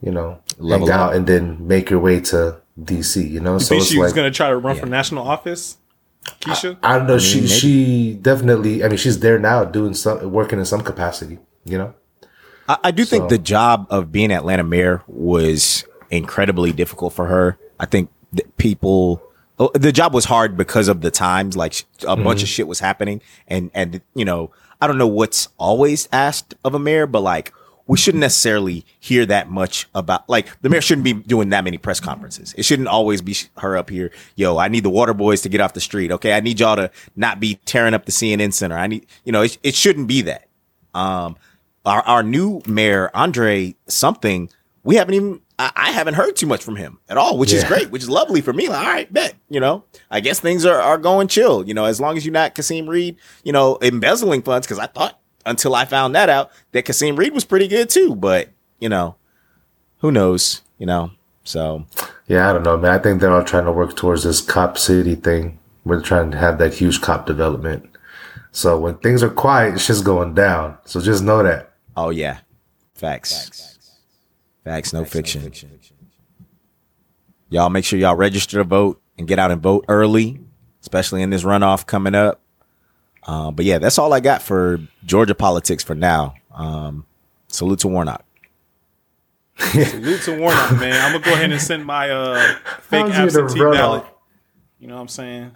you 0.00 0.12
know, 0.12 0.38
Level 0.58 0.86
hang 0.86 0.94
up. 0.94 1.00
out 1.00 1.16
and 1.16 1.26
then 1.26 1.66
make 1.66 1.90
your 1.90 2.00
way 2.00 2.20
to 2.20 2.60
DC, 2.80 3.28
you 3.28 3.40
know? 3.40 3.54
you 3.54 3.60
so 3.60 3.70
think 3.70 3.82
it's 3.82 3.90
she 3.90 3.98
was 3.98 4.10
like, 4.10 4.16
going 4.16 4.30
to 4.30 4.36
try 4.36 4.48
to 4.48 4.56
run 4.56 4.76
Yeah. 4.76 4.82
for 4.82 4.86
national 4.86 5.26
office, 5.26 5.78
Keisha? 6.40 6.78
I 6.82 6.98
don't 6.98 7.06
know. 7.06 7.18
she, 7.18 7.36
maybe. 7.40 7.48
she 7.48 8.18
definitely, 8.20 8.84
I 8.84 8.88
mean, 8.88 8.98
she's 8.98 9.20
there 9.20 9.38
now 9.38 9.64
doing 9.64 9.94
some, 9.94 10.30
working 10.30 10.58
in 10.58 10.64
some 10.64 10.82
capacity, 10.82 11.38
you 11.64 11.78
know? 11.78 11.94
I, 12.68 12.78
I 12.84 12.90
do 12.90 13.04
think 13.04 13.28
the 13.28 13.38
job 13.38 13.86
of 13.90 14.12
being 14.12 14.30
Atlanta 14.30 14.64
mayor 14.64 15.02
was 15.06 15.84
incredibly 16.10 16.72
difficult 16.72 17.12
for 17.12 17.26
her. 17.26 17.58
I 17.80 17.86
think 17.86 18.10
that 18.32 18.56
people, 18.56 19.22
oh, 19.58 19.70
the 19.74 19.92
job 19.92 20.14
was 20.14 20.26
hard 20.26 20.56
because 20.56 20.88
of 20.88 21.00
the 21.00 21.10
times, 21.10 21.56
like 21.56 21.72
sh- 21.72 21.84
a 22.02 22.06
mm-hmm. 22.06 22.24
bunch 22.24 22.42
of 22.42 22.48
shit 22.48 22.68
was 22.68 22.80
happening. 22.80 23.20
And, 23.46 23.70
and, 23.74 24.00
you 24.14 24.24
know, 24.24 24.52
I 24.80 24.86
don't 24.86 24.98
know 24.98 25.08
what's 25.08 25.48
always 25.58 26.08
asked 26.12 26.54
of 26.64 26.74
a 26.74 26.78
mayor, 26.78 27.06
but 27.06 27.22
like, 27.22 27.52
we 27.88 27.96
shouldn't 27.96 28.20
necessarily 28.20 28.84
hear 29.00 29.24
that 29.26 29.50
much 29.50 29.88
about, 29.94 30.28
like, 30.28 30.46
the 30.60 30.68
mayor 30.68 30.82
shouldn't 30.82 31.04
be 31.04 31.14
doing 31.14 31.48
that 31.48 31.64
many 31.64 31.78
press 31.78 31.98
conferences. 32.00 32.54
It 32.56 32.64
shouldn't 32.64 32.86
always 32.86 33.22
be 33.22 33.34
her 33.56 33.78
up 33.78 33.88
here. 33.88 34.12
Yo, 34.36 34.58
I 34.58 34.68
need 34.68 34.84
the 34.84 34.90
water 34.90 35.14
boys 35.14 35.40
to 35.42 35.48
get 35.48 35.62
off 35.62 35.72
the 35.72 35.80
street. 35.80 36.12
Okay. 36.12 36.34
I 36.34 36.40
need 36.40 36.60
y'all 36.60 36.76
to 36.76 36.90
not 37.16 37.40
be 37.40 37.58
tearing 37.64 37.94
up 37.94 38.04
the 38.04 38.12
CNN 38.12 38.52
center. 38.52 38.76
I 38.76 38.86
need, 38.88 39.06
you 39.24 39.32
know, 39.32 39.40
it, 39.40 39.56
it 39.62 39.74
shouldn't 39.74 40.06
be 40.06 40.20
that. 40.22 40.48
Um, 40.92 41.36
our, 41.86 42.02
our 42.02 42.22
new 42.22 42.60
mayor, 42.66 43.10
Andre 43.14 43.74
something, 43.86 44.50
we 44.84 44.96
haven't 44.96 45.14
even, 45.14 45.40
I, 45.58 45.72
I 45.74 45.90
haven't 45.90 46.14
heard 46.14 46.36
too 46.36 46.46
much 46.46 46.62
from 46.62 46.76
him 46.76 46.98
at 47.08 47.16
all, 47.16 47.38
which 47.38 47.54
is 47.54 47.64
great, 47.64 47.90
which 47.90 48.02
is 48.02 48.10
lovely 48.10 48.42
for 48.42 48.52
me. 48.52 48.68
Like, 48.68 48.78
all 48.86 48.92
right, 48.92 49.10
bet, 49.10 49.34
you 49.48 49.60
know, 49.60 49.84
I 50.10 50.20
guess 50.20 50.40
things 50.40 50.66
are, 50.66 50.78
are 50.78 50.98
going 50.98 51.28
chill, 51.28 51.66
you 51.66 51.72
know, 51.72 51.86
as 51.86 52.00
long 52.00 52.18
as 52.18 52.26
you're 52.26 52.34
not 52.34 52.54
Kasim 52.54 52.86
Reed, 52.86 53.16
you 53.44 53.52
know, 53.52 53.78
embezzling 53.80 54.42
funds. 54.42 54.66
Cause 54.66 54.78
I 54.78 54.86
thought 54.86 55.17
until 55.48 55.74
I 55.74 55.84
found 55.84 56.14
that 56.14 56.28
out 56.28 56.50
that 56.72 56.84
Kasim 56.84 57.16
Reed 57.16 57.32
was 57.32 57.44
pretty 57.44 57.68
good 57.68 57.90
too, 57.90 58.14
but 58.14 58.50
you 58.78 58.88
know, 58.88 59.16
who 59.98 60.12
knows, 60.12 60.62
you 60.78 60.86
know, 60.86 61.10
so 61.44 61.86
Yeah, 62.26 62.48
I 62.48 62.52
don't 62.52 62.62
know, 62.62 62.76
man. 62.76 62.92
I 62.92 62.98
think 62.98 63.20
they're 63.20 63.32
all 63.34 63.42
trying 63.44 63.64
to 63.64 63.72
work 63.72 63.96
towards 63.96 64.22
this 64.24 64.40
cop 64.40 64.78
city 64.78 65.14
thing. 65.14 65.58
We're 65.84 66.00
trying 66.02 66.30
to 66.32 66.38
have 66.38 66.58
that 66.58 66.74
huge 66.74 67.00
cop 67.00 67.26
development. 67.26 67.88
So 68.52 68.78
when 68.78 68.96
things 68.98 69.22
are 69.22 69.30
quiet, 69.30 69.74
it's 69.74 69.86
just 69.86 70.04
going 70.04 70.34
down. 70.34 70.78
So 70.84 71.00
just 71.00 71.22
know 71.22 71.42
that. 71.42 71.72
Oh 71.96 72.10
yeah, 72.10 72.38
Facts. 72.94 73.32
facts, 73.32 73.90
facts, 74.64 74.92
no 74.92 75.04
fiction. 75.04 75.52
Y'all 77.50 77.70
make 77.70 77.84
sure 77.84 77.98
y'all 77.98 78.14
register 78.14 78.58
to 78.58 78.64
vote 78.64 79.00
and 79.16 79.26
get 79.26 79.38
out 79.38 79.50
and 79.50 79.62
vote 79.62 79.84
early, 79.88 80.40
especially 80.82 81.22
in 81.22 81.30
this 81.30 81.42
runoff 81.44 81.86
coming 81.86 82.14
up. 82.14 82.40
Uh, 83.26 83.50
but 83.50 83.64
yeah, 83.64 83.78
that's 83.78 83.98
all 83.98 84.12
I 84.12 84.20
got 84.20 84.42
for 84.42 84.80
Georgia 85.04 85.34
politics 85.34 85.82
for 85.82 85.94
now. 85.94 86.34
Um, 86.54 87.04
salute 87.48 87.80
to 87.80 87.88
Warnock. 87.88 88.24
Salute 89.58 90.22
to 90.22 90.38
Warnock, 90.38 90.78
man. 90.78 90.92
I'm 91.04 91.12
gonna 91.12 91.24
go 91.24 91.32
ahead 91.32 91.50
and 91.50 91.60
send 91.60 91.84
my 91.84 92.10
uh, 92.10 92.54
fake 92.82 93.06
How's 93.08 93.34
you 93.34 93.40
the 93.40 93.44
absentee 93.44 93.60
ballot. 93.60 94.04
You 94.78 94.86
know 94.86 94.94
what 94.94 95.00
I'm 95.02 95.08
saying? 95.08 95.52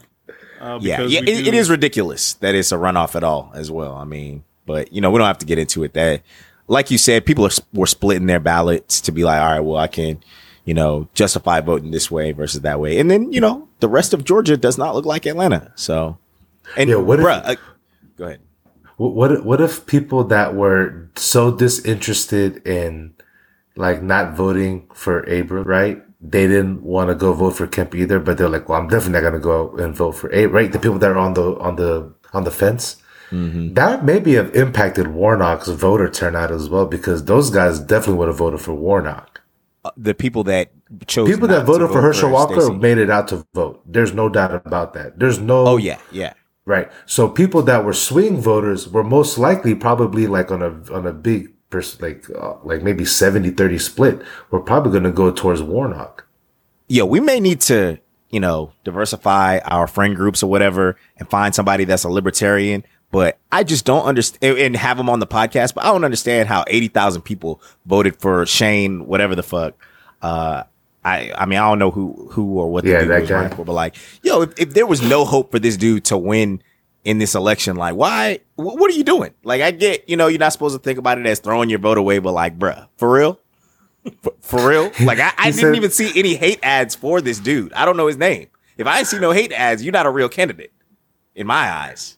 Uh, 0.61 0.79
Yeah, 0.83 1.03
yeah, 1.03 1.21
it, 1.21 1.49
it 1.49 1.55
is 1.55 1.71
ridiculous 1.71 2.35
that 2.35 2.55
it's 2.55 2.73
a 2.73 2.77
runoff 2.77 3.15
at 3.15 3.25
all 3.25 3.53
as 3.55 3.71
well. 3.71 3.95
I 3.95 4.05
mean, 4.05 4.45
but 4.67 4.93
you 4.93 5.01
know, 5.01 5.11
we 5.11 5.19
don't 5.19 5.27
have 5.27 5.39
to 5.39 5.47
get 5.47 5.59
into 5.59 5.85
it. 5.85 5.93
That, 5.95 6.23
like 6.67 6.91
you 6.91 6.99
said, 6.99 7.25
people 7.25 7.47
are 7.47 7.51
were 7.73 7.87
splitting 7.87 8.27
their 8.27 8.41
ballots 8.41 9.01
to 9.03 9.13
be 9.13 9.25
like, 9.25 9.41
all 9.41 9.47
right, 9.49 9.61
well, 9.61 9.79
I 9.79 9.87
can, 9.87 10.21
you 10.65 10.75
know, 10.75 11.09
justify 11.15 11.61
voting 11.61 11.93
this 11.93 12.11
way 12.11 12.33
versus 12.33 12.63
that 12.63 12.81
way, 12.81 12.99
and 12.99 13.09
then 13.11 13.33
you 13.33 13.41
know, 13.41 13.69
the 13.81 13.89
rest 13.89 14.13
of 14.13 14.25
Georgia 14.25 14.57
does 14.57 14.77
not 14.77 14.95
look 14.97 15.05
like 15.07 15.27
Atlanta. 15.27 15.73
So, 15.77 16.19
and 16.77 16.89
Yeah, 16.91 16.97
what 16.97 17.21
if- 17.21 17.27
uh, 17.27 17.55
go 18.17 18.25
ahead. 18.27 18.41
What 18.97 19.15
what 19.15 19.33
if- 19.33 19.45
what 19.45 19.61
if 19.61 19.87
people 19.87 20.25
that 20.25 20.55
were 20.55 21.09
so 21.17 21.51
disinterested 21.51 22.67
in 22.67 23.13
like 23.77 24.03
not 24.03 24.37
voting 24.37 24.87
for 24.95 25.21
Abra, 25.31 25.63
right? 25.63 26.03
They 26.21 26.47
didn't 26.47 26.83
want 26.83 27.09
to 27.09 27.15
go 27.17 27.33
vote 27.33 27.57
for 27.57 27.67
Kemp 27.67 27.95
either, 27.95 28.21
but 28.21 28.39
they're 28.39 28.49
like, 28.49 28.69
"Well, 28.69 28.79
I'm 28.79 28.87
definitely 28.87 29.15
not 29.15 29.23
going 29.23 29.33
to 29.35 29.41
go 29.41 29.75
and 29.79 29.95
vote 29.97 30.13
for 30.13 30.29
Abra." 30.29 30.49
Right? 30.51 30.71
The 30.73 30.79
people 30.79 30.99
that 30.99 31.11
are 31.11 31.19
on 31.19 31.35
the 31.35 31.57
on 31.59 31.77
the 31.77 32.13
on 32.33 32.45
the 32.45 32.51
fence. 32.51 32.97
That 33.35 34.05
maybe 34.05 34.35
have 34.35 34.55
impacted 34.55 35.07
Warnock's 35.09 35.69
voter 35.69 36.07
turnout 36.11 36.51
as 36.53 36.69
well 36.69 36.85
because 36.85 37.25
those 37.25 37.49
guys 37.49 37.81
definitely 37.81 38.17
would 38.19 38.29
have 38.29 38.37
voted 38.37 38.61
for 38.61 38.75
Warnock. 38.75 39.41
Uh, 39.87 39.91
the 39.97 40.13
people 40.13 40.45
that 40.45 40.71
chose 41.07 41.31
People 41.31 41.49
that 41.49 41.65
voted 41.65 41.89
for 41.89 42.03
Herschel 42.03 42.29
Walker 42.31 42.61
Stacey. 42.61 42.77
made 42.77 42.99
it 42.99 43.09
out 43.09 43.29
to 43.29 43.47
vote. 43.55 43.81
There's 43.87 44.13
no 44.13 44.29
doubt 44.29 44.55
about 44.67 44.93
that. 44.93 45.19
There's 45.19 45.39
no 45.41 45.67
Oh 45.67 45.79
yeah, 45.79 45.97
yeah. 46.11 46.35
Right. 46.65 46.89
So 47.07 47.29
people 47.29 47.63
that 47.63 47.85
were 47.85 47.93
swing 47.93 48.41
voters 48.41 48.89
were 48.89 49.03
most 49.03 49.37
likely 49.37 49.75
probably 49.75 50.27
like 50.29 50.51
on 50.53 50.63
a 50.63 50.71
on 50.95 51.07
a 51.07 51.13
big 51.13 51.53
pers- 51.71 52.01
like 52.01 52.27
uh, 52.31 52.55
like 52.63 52.83
maybe 52.83 53.03
70-30 53.05 53.81
split. 53.81 54.23
We're 54.51 54.61
probably 54.61 54.93
going 54.93 55.05
to 55.05 55.11
go 55.11 55.33
towards 55.33 55.61
Warnock. 55.63 56.27
yeah, 56.89 57.03
we 57.03 57.19
may 57.19 57.41
need 57.41 57.61
to, 57.63 57.99
you 58.31 58.39
know, 58.39 58.73
diversify 58.85 59.59
our 59.65 59.87
friend 59.89 60.15
groups 60.15 60.43
or 60.43 60.51
whatever 60.51 60.97
and 61.17 61.29
find 61.29 61.53
somebody 61.55 61.85
that's 61.85 62.05
a 62.05 62.09
libertarian. 62.09 62.85
But 63.11 63.39
I 63.51 63.65
just 63.65 63.85
don't 63.85 64.05
understand 64.05 64.59
and 64.59 64.77
have 64.77 64.97
them 64.97 65.11
on 65.11 65.19
the 65.19 65.27
podcast. 65.27 65.75
But 65.75 65.85
I 65.85 65.89
don't 65.93 66.05
understand 66.05 66.49
how 66.49 66.65
80,000 66.67 67.23
people 67.23 67.61
voted 67.87 68.17
for 68.21 68.47
Shane, 68.47 69.07
whatever 69.07 69.35
the 69.35 69.43
fuck. 69.43 69.75
Uh, 70.23 70.63
I, 71.05 71.33
I 71.37 71.47
mean, 71.47 71.59
I 71.59 71.69
don't 71.69 71.79
know 71.81 71.91
who, 71.91 72.29
who 72.33 72.59
or 72.59 72.71
what 72.71 72.85
the 72.85 72.91
Yeah, 72.91 73.01
dude 73.01 73.09
was 73.21 73.29
guy. 73.29 73.35
running 73.35 73.57
for, 73.57 73.65
but 73.65 73.73
like, 73.73 73.97
yo, 74.23 74.43
if, 74.43 74.59
if 74.59 74.75
there 74.75 74.87
was 74.87 75.03
no 75.03 75.25
hope 75.25 75.51
for 75.51 75.59
this 75.59 75.77
dude 75.77 76.05
to 76.07 76.17
win 76.19 76.63
in 77.05 77.19
this 77.19 77.35
election, 77.35 77.75
like, 77.77 77.95
why, 77.97 78.39
wh- 78.55 78.61
what 78.77 78.89
are 78.91 78.95
you 78.95 79.03
doing? 79.03 79.35
Like, 79.43 79.63
I 79.63 79.73
get, 79.73 80.09
you 80.09 80.17
know, 80.17 80.29
you're 80.29 80.39
not 80.39 80.53
supposed 80.53 80.77
to 80.77 80.79
think 80.83 80.99
about 81.01 81.19
it 81.19 81.27
as 81.27 81.41
throwing 81.41 81.69
your 81.71 81.81
vote 81.81 81.99
away, 81.99 82.21
but 82.21 82.33
like, 82.33 82.57
bruh, 82.59 82.87
for 82.97 83.11
real? 83.13 83.41
For, 84.23 84.33
for 84.41 84.69
real? 84.69 84.93
Like 85.01 85.19
I, 85.19 85.33
I 85.39 85.51
didn't 85.51 85.61
said- 85.61 85.75
even 85.77 85.91
see 85.91 86.13
any 86.19 86.35
hate 86.37 86.61
ads 86.63 86.95
for 86.95 87.21
this 87.21 87.41
dude. 87.41 87.73
I 87.73 87.85
don't 87.85 87.97
know 87.97 88.07
his 88.07 88.17
name. 88.17 88.47
If 88.77 88.87
I 88.87 89.03
see 89.03 89.19
no 89.19 89.33
hate 89.33 89.53
ads, 89.53 89.83
you're 89.83 89.93
not 89.93 90.07
a 90.07 90.11
real 90.11 90.29
candidate 90.29 90.73
in 91.35 91.47
my 91.47 91.71
eyes. 91.71 92.17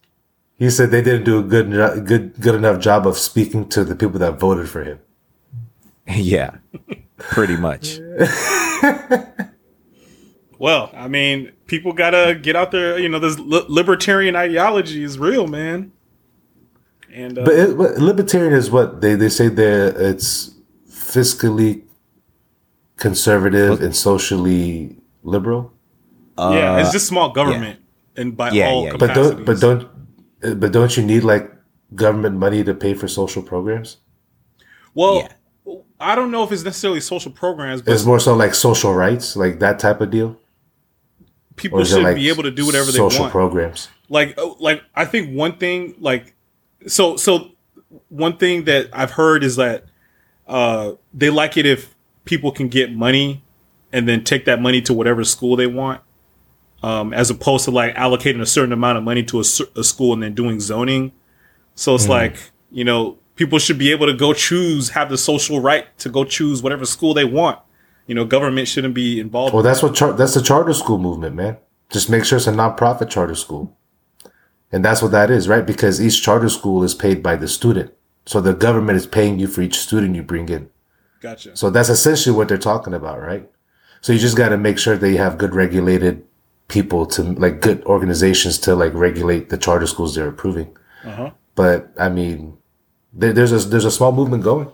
He 0.58 0.70
said 0.70 0.90
they 0.90 1.02
didn't 1.02 1.24
do 1.24 1.38
a 1.40 1.42
good 1.42 1.70
good 2.06 2.40
good 2.40 2.54
enough 2.54 2.80
job 2.80 3.06
of 3.08 3.18
speaking 3.18 3.68
to 3.70 3.82
the 3.84 3.96
people 3.96 4.18
that 4.20 4.38
voted 4.38 4.68
for 4.68 4.84
him. 4.84 5.00
yeah, 6.06 6.58
pretty 7.18 7.56
much. 7.56 7.98
Well, 10.58 10.90
I 10.94 11.08
mean, 11.08 11.52
people 11.66 11.92
gotta 11.92 12.34
get 12.40 12.56
out 12.56 12.70
there. 12.70 12.98
You 12.98 13.08
know, 13.08 13.18
this 13.18 13.38
li- 13.38 13.64
libertarian 13.68 14.36
ideology 14.36 15.02
is 15.02 15.18
real, 15.18 15.46
man. 15.46 15.92
And 17.12 17.38
uh, 17.38 17.44
But, 17.44 17.54
it, 17.54 17.76
but 17.76 17.98
libertarian 17.98 18.52
is 18.52 18.70
what 18.70 19.00
they 19.00 19.14
they 19.14 19.28
say 19.28 19.48
that 19.48 19.96
it's 19.98 20.54
fiscally 20.88 21.82
conservative 22.96 23.80
and 23.82 23.94
socially 23.94 24.96
liberal. 25.22 25.72
yeah, 26.38 26.80
it's 26.80 26.92
just 26.92 27.08
small 27.08 27.30
government, 27.32 27.80
and 28.16 28.36
by 28.36 28.48
Uh, 28.50 28.54
Yeah, 28.54 28.68
all 28.68 28.84
yeah, 28.84 28.90
yeah. 28.92 28.96
But 28.96 29.14
don't 29.14 29.44
but 29.44 29.60
don't 29.60 29.88
uh, 30.44 30.54
but 30.54 30.72
don't 30.72 30.96
you 30.96 31.02
need 31.04 31.24
like 31.24 31.50
government 31.94 32.36
money 32.36 32.62
to 32.64 32.74
pay 32.74 32.94
for 32.94 33.08
social 33.08 33.42
programs? 33.42 33.98
Well, 34.94 35.16
Yeah. 35.16 35.32
I 36.04 36.14
don't 36.14 36.30
know 36.30 36.42
if 36.44 36.52
it's 36.52 36.62
necessarily 36.64 37.00
social 37.00 37.32
programs, 37.32 37.82
but 37.82 37.92
It's 37.94 38.04
more 38.04 38.20
so 38.20 38.34
like 38.34 38.54
social 38.54 38.94
rights, 38.94 39.36
like 39.36 39.58
that 39.60 39.78
type 39.78 40.00
of 40.00 40.10
deal. 40.10 40.36
people 41.56 41.78
Or 41.78 41.82
is 41.82 41.92
it 41.92 41.96
should 41.96 42.04
like 42.04 42.16
be 42.16 42.28
able 42.28 42.42
to 42.42 42.50
do 42.50 42.66
whatever 42.66 42.92
they 42.92 43.00
want. 43.00 43.12
social 43.12 43.30
programs? 43.30 43.88
like 44.08 44.34
oh, 44.36 44.56
like 44.60 44.82
I 44.94 45.06
think 45.06 45.34
one 45.34 45.56
thing 45.56 45.94
like 45.98 46.34
so 46.86 47.16
so 47.16 47.52
one 48.10 48.36
thing 48.36 48.64
that 48.64 48.90
I've 48.92 49.12
heard 49.12 49.42
is 49.42 49.56
that 49.56 49.84
uh 50.46 50.92
they 51.14 51.30
like 51.30 51.56
it 51.56 51.64
if 51.64 51.94
people 52.26 52.52
can 52.52 52.68
get 52.68 52.92
money 52.94 53.42
and 53.92 54.06
then 54.06 54.22
take 54.22 54.44
that 54.44 54.60
money 54.60 54.82
to 54.82 54.92
whatever 54.92 55.24
school 55.24 55.56
they 55.56 55.66
want 55.66 56.02
um 56.82 57.14
as 57.14 57.30
opposed 57.30 57.64
to 57.64 57.70
like 57.70 57.94
allocating 57.94 58.42
a 58.42 58.46
certain 58.46 58.72
amount 58.72 58.98
of 58.98 59.04
money 59.04 59.22
to 59.22 59.38
a, 59.38 59.44
a 59.76 59.82
school 59.84 60.12
and 60.12 60.22
then 60.22 60.34
doing 60.34 60.60
zoning 60.60 61.12
so 61.74 61.94
it's 61.94 62.08
like 62.08 62.36
you 62.70 62.84
know 62.84 63.16
people 63.36 63.58
should 63.58 63.78
be 63.78 63.90
able 63.90 64.06
to 64.06 64.14
go 64.14 64.32
choose 64.32 64.90
have 64.90 65.08
the 65.08 65.18
social 65.18 65.60
right 65.60 65.86
to 65.98 66.08
go 66.08 66.24
choose 66.24 66.62
whatever 66.62 66.86
school 66.86 67.14
they 67.14 67.24
want 67.24 67.58
you 68.06 68.14
know 68.14 68.24
government 68.24 68.68
shouldn't 68.68 68.94
be 68.94 69.18
involved 69.20 69.54
Well, 69.54 69.62
that's 69.62 69.82
what 69.82 69.94
char- 69.94 70.12
that's 70.12 70.34
the 70.34 70.42
charter 70.42 70.74
school 70.74 70.98
movement, 70.98 71.34
man. 71.34 71.56
Just 71.90 72.10
make 72.10 72.24
sure 72.24 72.36
it's 72.38 72.46
a 72.46 72.52
nonprofit 72.52 73.08
charter 73.10 73.34
school, 73.34 73.76
and 74.72 74.84
that's 74.84 75.00
what 75.02 75.12
that 75.12 75.30
is, 75.30 75.48
right? 75.48 75.64
Because 75.66 76.00
each 76.00 76.22
charter 76.22 76.48
school 76.48 76.82
is 76.82 76.94
paid 76.94 77.22
by 77.22 77.36
the 77.36 77.48
student, 77.48 77.92
so 78.26 78.40
the 78.40 78.52
government 78.54 78.96
is 78.96 79.06
paying 79.06 79.38
you 79.38 79.46
for 79.46 79.62
each 79.62 79.78
student 79.78 80.16
you 80.16 80.22
bring 80.22 80.48
in. 80.48 80.68
gotcha 81.20 81.56
So 81.56 81.70
that's 81.70 81.88
essentially 81.88 82.34
what 82.36 82.48
they're 82.48 82.58
talking 82.58 82.94
about, 82.94 83.20
right? 83.20 83.48
So 84.00 84.12
you 84.12 84.18
just 84.18 84.36
got 84.36 84.50
to 84.50 84.58
make 84.58 84.78
sure 84.78 84.96
that 84.98 85.10
you 85.10 85.18
have 85.18 85.38
good 85.38 85.54
regulated 85.54 86.24
people 86.68 87.06
to 87.06 87.22
like 87.22 87.60
good 87.60 87.82
organizations 87.84 88.58
to 88.60 88.74
like 88.74 88.92
regulate 88.94 89.48
the 89.48 89.56
charter 89.58 89.86
schools 89.86 90.14
they're 90.14 90.28
approving. 90.28 90.76
uh-huh 91.04 91.30
But 91.54 91.88
I 91.98 92.08
mean, 92.08 92.58
there, 93.14 93.32
there's 93.32 93.52
a 93.52 93.58
there's 93.68 93.84
a 93.84 93.90
small 93.90 94.12
movement 94.12 94.42
going. 94.42 94.68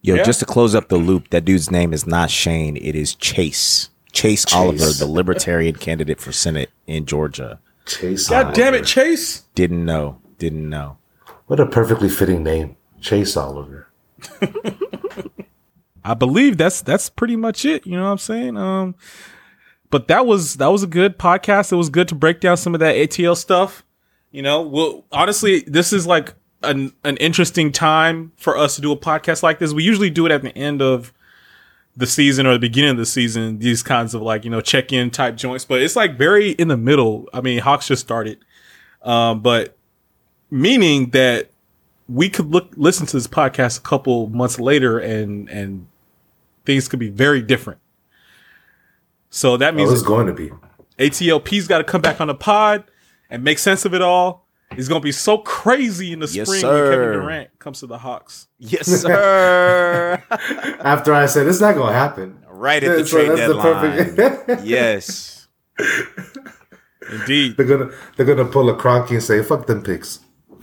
Yo, 0.00 0.16
Yeah. 0.16 0.24
just 0.24 0.40
to 0.40 0.46
close 0.46 0.74
up 0.74 0.88
the 0.88 0.96
loop, 0.96 1.30
that 1.30 1.44
dude's 1.44 1.70
name 1.70 1.92
is 1.92 2.06
not 2.06 2.30
Shane. 2.30 2.76
It 2.76 2.96
is 2.96 3.14
Chase. 3.14 3.90
Chase, 4.12 4.44
Oliver, 4.52 4.90
the 4.92 5.06
Libertarian 5.06 5.76
candidate 5.76 6.20
for 6.20 6.32
Senate 6.32 6.70
in 6.86 7.06
Georgia. 7.06 7.60
Chase. 7.86 8.28
god 8.28 8.54
damn 8.54 8.74
it 8.74 8.84
chase 8.84 9.42
Didn't 9.54 9.84
know. 9.84 10.20
Didn't 10.38 10.68
know. 10.68 10.98
What 11.46 11.58
a 11.60 11.66
perfectly 11.66 12.08
fitting 12.08 12.42
name, 12.44 12.76
Chase 13.00 13.36
Oliver. 13.36 13.88
I 16.04 16.14
believe 16.14 16.56
that's 16.56 16.82
that's 16.82 17.08
pretty 17.08 17.36
much 17.36 17.64
it. 17.64 17.86
You 17.86 17.96
know 17.96 18.04
what 18.04 18.10
I'm 18.10 18.18
saying? 18.18 18.56
Um, 18.56 18.94
but 19.90 20.08
that 20.08 20.26
was 20.26 20.54
that 20.56 20.68
was 20.68 20.82
a 20.82 20.86
good 20.88 21.18
podcast. 21.18 21.72
It 21.72 21.76
was 21.76 21.90
good 21.90 22.08
to 22.08 22.14
break 22.14 22.40
down 22.40 22.56
some 22.56 22.74
of 22.74 22.80
that 22.80 22.96
ATL 22.96 23.36
stuff. 23.36 23.84
You 24.30 24.42
know, 24.42 24.62
well, 24.62 25.04
honestly, 25.12 25.60
this 25.66 25.92
is 25.92 26.06
like 26.06 26.34
an 26.62 26.92
an 27.04 27.16
interesting 27.18 27.72
time 27.72 28.32
for 28.36 28.56
us 28.56 28.74
to 28.76 28.80
do 28.82 28.92
a 28.92 28.96
podcast 28.96 29.42
like 29.42 29.58
this. 29.58 29.72
We 29.72 29.82
usually 29.84 30.10
do 30.10 30.26
it 30.26 30.32
at 30.32 30.42
the 30.42 30.56
end 30.56 30.80
of 30.82 31.12
the 31.96 32.06
season 32.06 32.46
or 32.46 32.52
the 32.54 32.58
beginning 32.58 32.90
of 32.92 32.96
the 32.96 33.06
season. 33.06 33.58
These 33.58 33.82
kinds 33.82 34.14
of 34.14 34.22
like 34.22 34.44
you 34.44 34.50
know 34.50 34.60
check 34.60 34.92
in 34.92 35.10
type 35.10 35.36
joints, 35.36 35.64
but 35.64 35.82
it's 35.82 35.96
like 35.96 36.16
very 36.16 36.50
in 36.52 36.68
the 36.68 36.76
middle. 36.76 37.28
I 37.32 37.40
mean, 37.40 37.58
Hawks 37.60 37.88
just 37.88 38.02
started, 38.02 38.38
um, 39.02 39.40
but 39.40 39.76
meaning 40.50 41.10
that 41.10 41.50
we 42.08 42.28
could 42.28 42.50
look 42.50 42.72
listen 42.76 43.06
to 43.06 43.16
this 43.16 43.26
podcast 43.26 43.78
a 43.78 43.82
couple 43.82 44.28
months 44.28 44.58
later 44.60 44.98
and 44.98 45.48
and 45.48 45.86
things 46.64 46.88
could 46.88 46.98
be 46.98 47.08
very 47.08 47.42
different. 47.42 47.80
So 49.30 49.56
that 49.56 49.74
Oh, 49.74 49.76
means 49.76 49.92
it's 49.92 50.02
going 50.02 50.26
to 50.26 50.32
be. 50.32 50.50
ATLP's 50.98 51.66
got 51.66 51.78
to 51.78 51.84
come 51.84 52.00
back 52.02 52.20
on 52.20 52.28
the 52.28 52.34
pod 52.34 52.84
and 53.30 53.42
make 53.42 53.58
sense 53.58 53.84
of 53.84 53.94
it 53.94 54.02
all. 54.02 54.41
It's 54.78 54.88
going 54.88 55.00
to 55.00 55.04
be 55.04 55.12
so 55.12 55.38
crazy 55.38 56.12
in 56.12 56.18
the 56.20 56.26
Yes, 56.26 56.48
spring 56.48 56.62
when 56.66 56.90
Kevin. 56.90 57.12
Durant 57.12 57.58
comes 57.58 57.80
to 57.80 57.86
the 57.86 57.98
Hawks. 57.98 58.48
Yes, 58.58 58.86
sir. 59.02 60.22
After 60.80 61.12
I 61.14 61.26
said 61.26 61.46
it's 61.46 61.60
not 61.60 61.74
going 61.74 61.88
to 61.88 61.94
happen. 61.98 62.38
right 62.48 62.82
at 62.82 62.96
the 62.98 63.06
So 63.06 63.16
trade 63.18 63.30
that's 63.38 63.52
the 63.52 63.54
deadline. 63.62 64.14
perfect- 64.16 64.64
yes. 64.66 65.48
Indeed. 67.10 67.56
they're 67.56 67.66
gonna 67.66 67.90
they're 68.16 68.26
gonna 68.26 68.44
pull 68.44 68.68
a 68.70 68.76
Kroenke 68.76 69.10
and 69.10 69.22
say, 69.22 69.42
"Fuck 69.42 69.66
them 69.66 69.82
picks." 69.82 70.20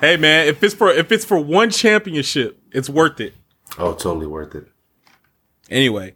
hey 0.00 0.16
man, 0.16 0.48
if 0.48 0.62
it's 0.62 0.74
for 0.74 0.90
if 0.90 1.12
it's 1.12 1.24
for 1.24 1.38
one 1.38 1.70
championship, 1.70 2.60
it's 2.72 2.88
worth 2.90 3.20
it. 3.20 3.34
Oh, 3.78 3.94
totally 3.94 4.26
worth 4.26 4.54
it. 4.56 4.66
Anyway, 5.70 6.14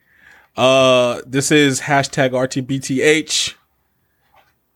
uh, 0.57 1.21
this 1.27 1.51
is 1.53 1.83
hashtag 1.83 2.31
RTBTH, 2.33 3.55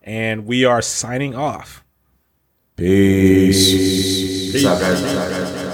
and 0.02 0.47
we 0.47 0.64
are 0.64 0.82
signing 0.82 1.35
off. 1.35 1.85
Peace. 2.77 4.52
What's 4.52 4.64
up, 4.64 5.69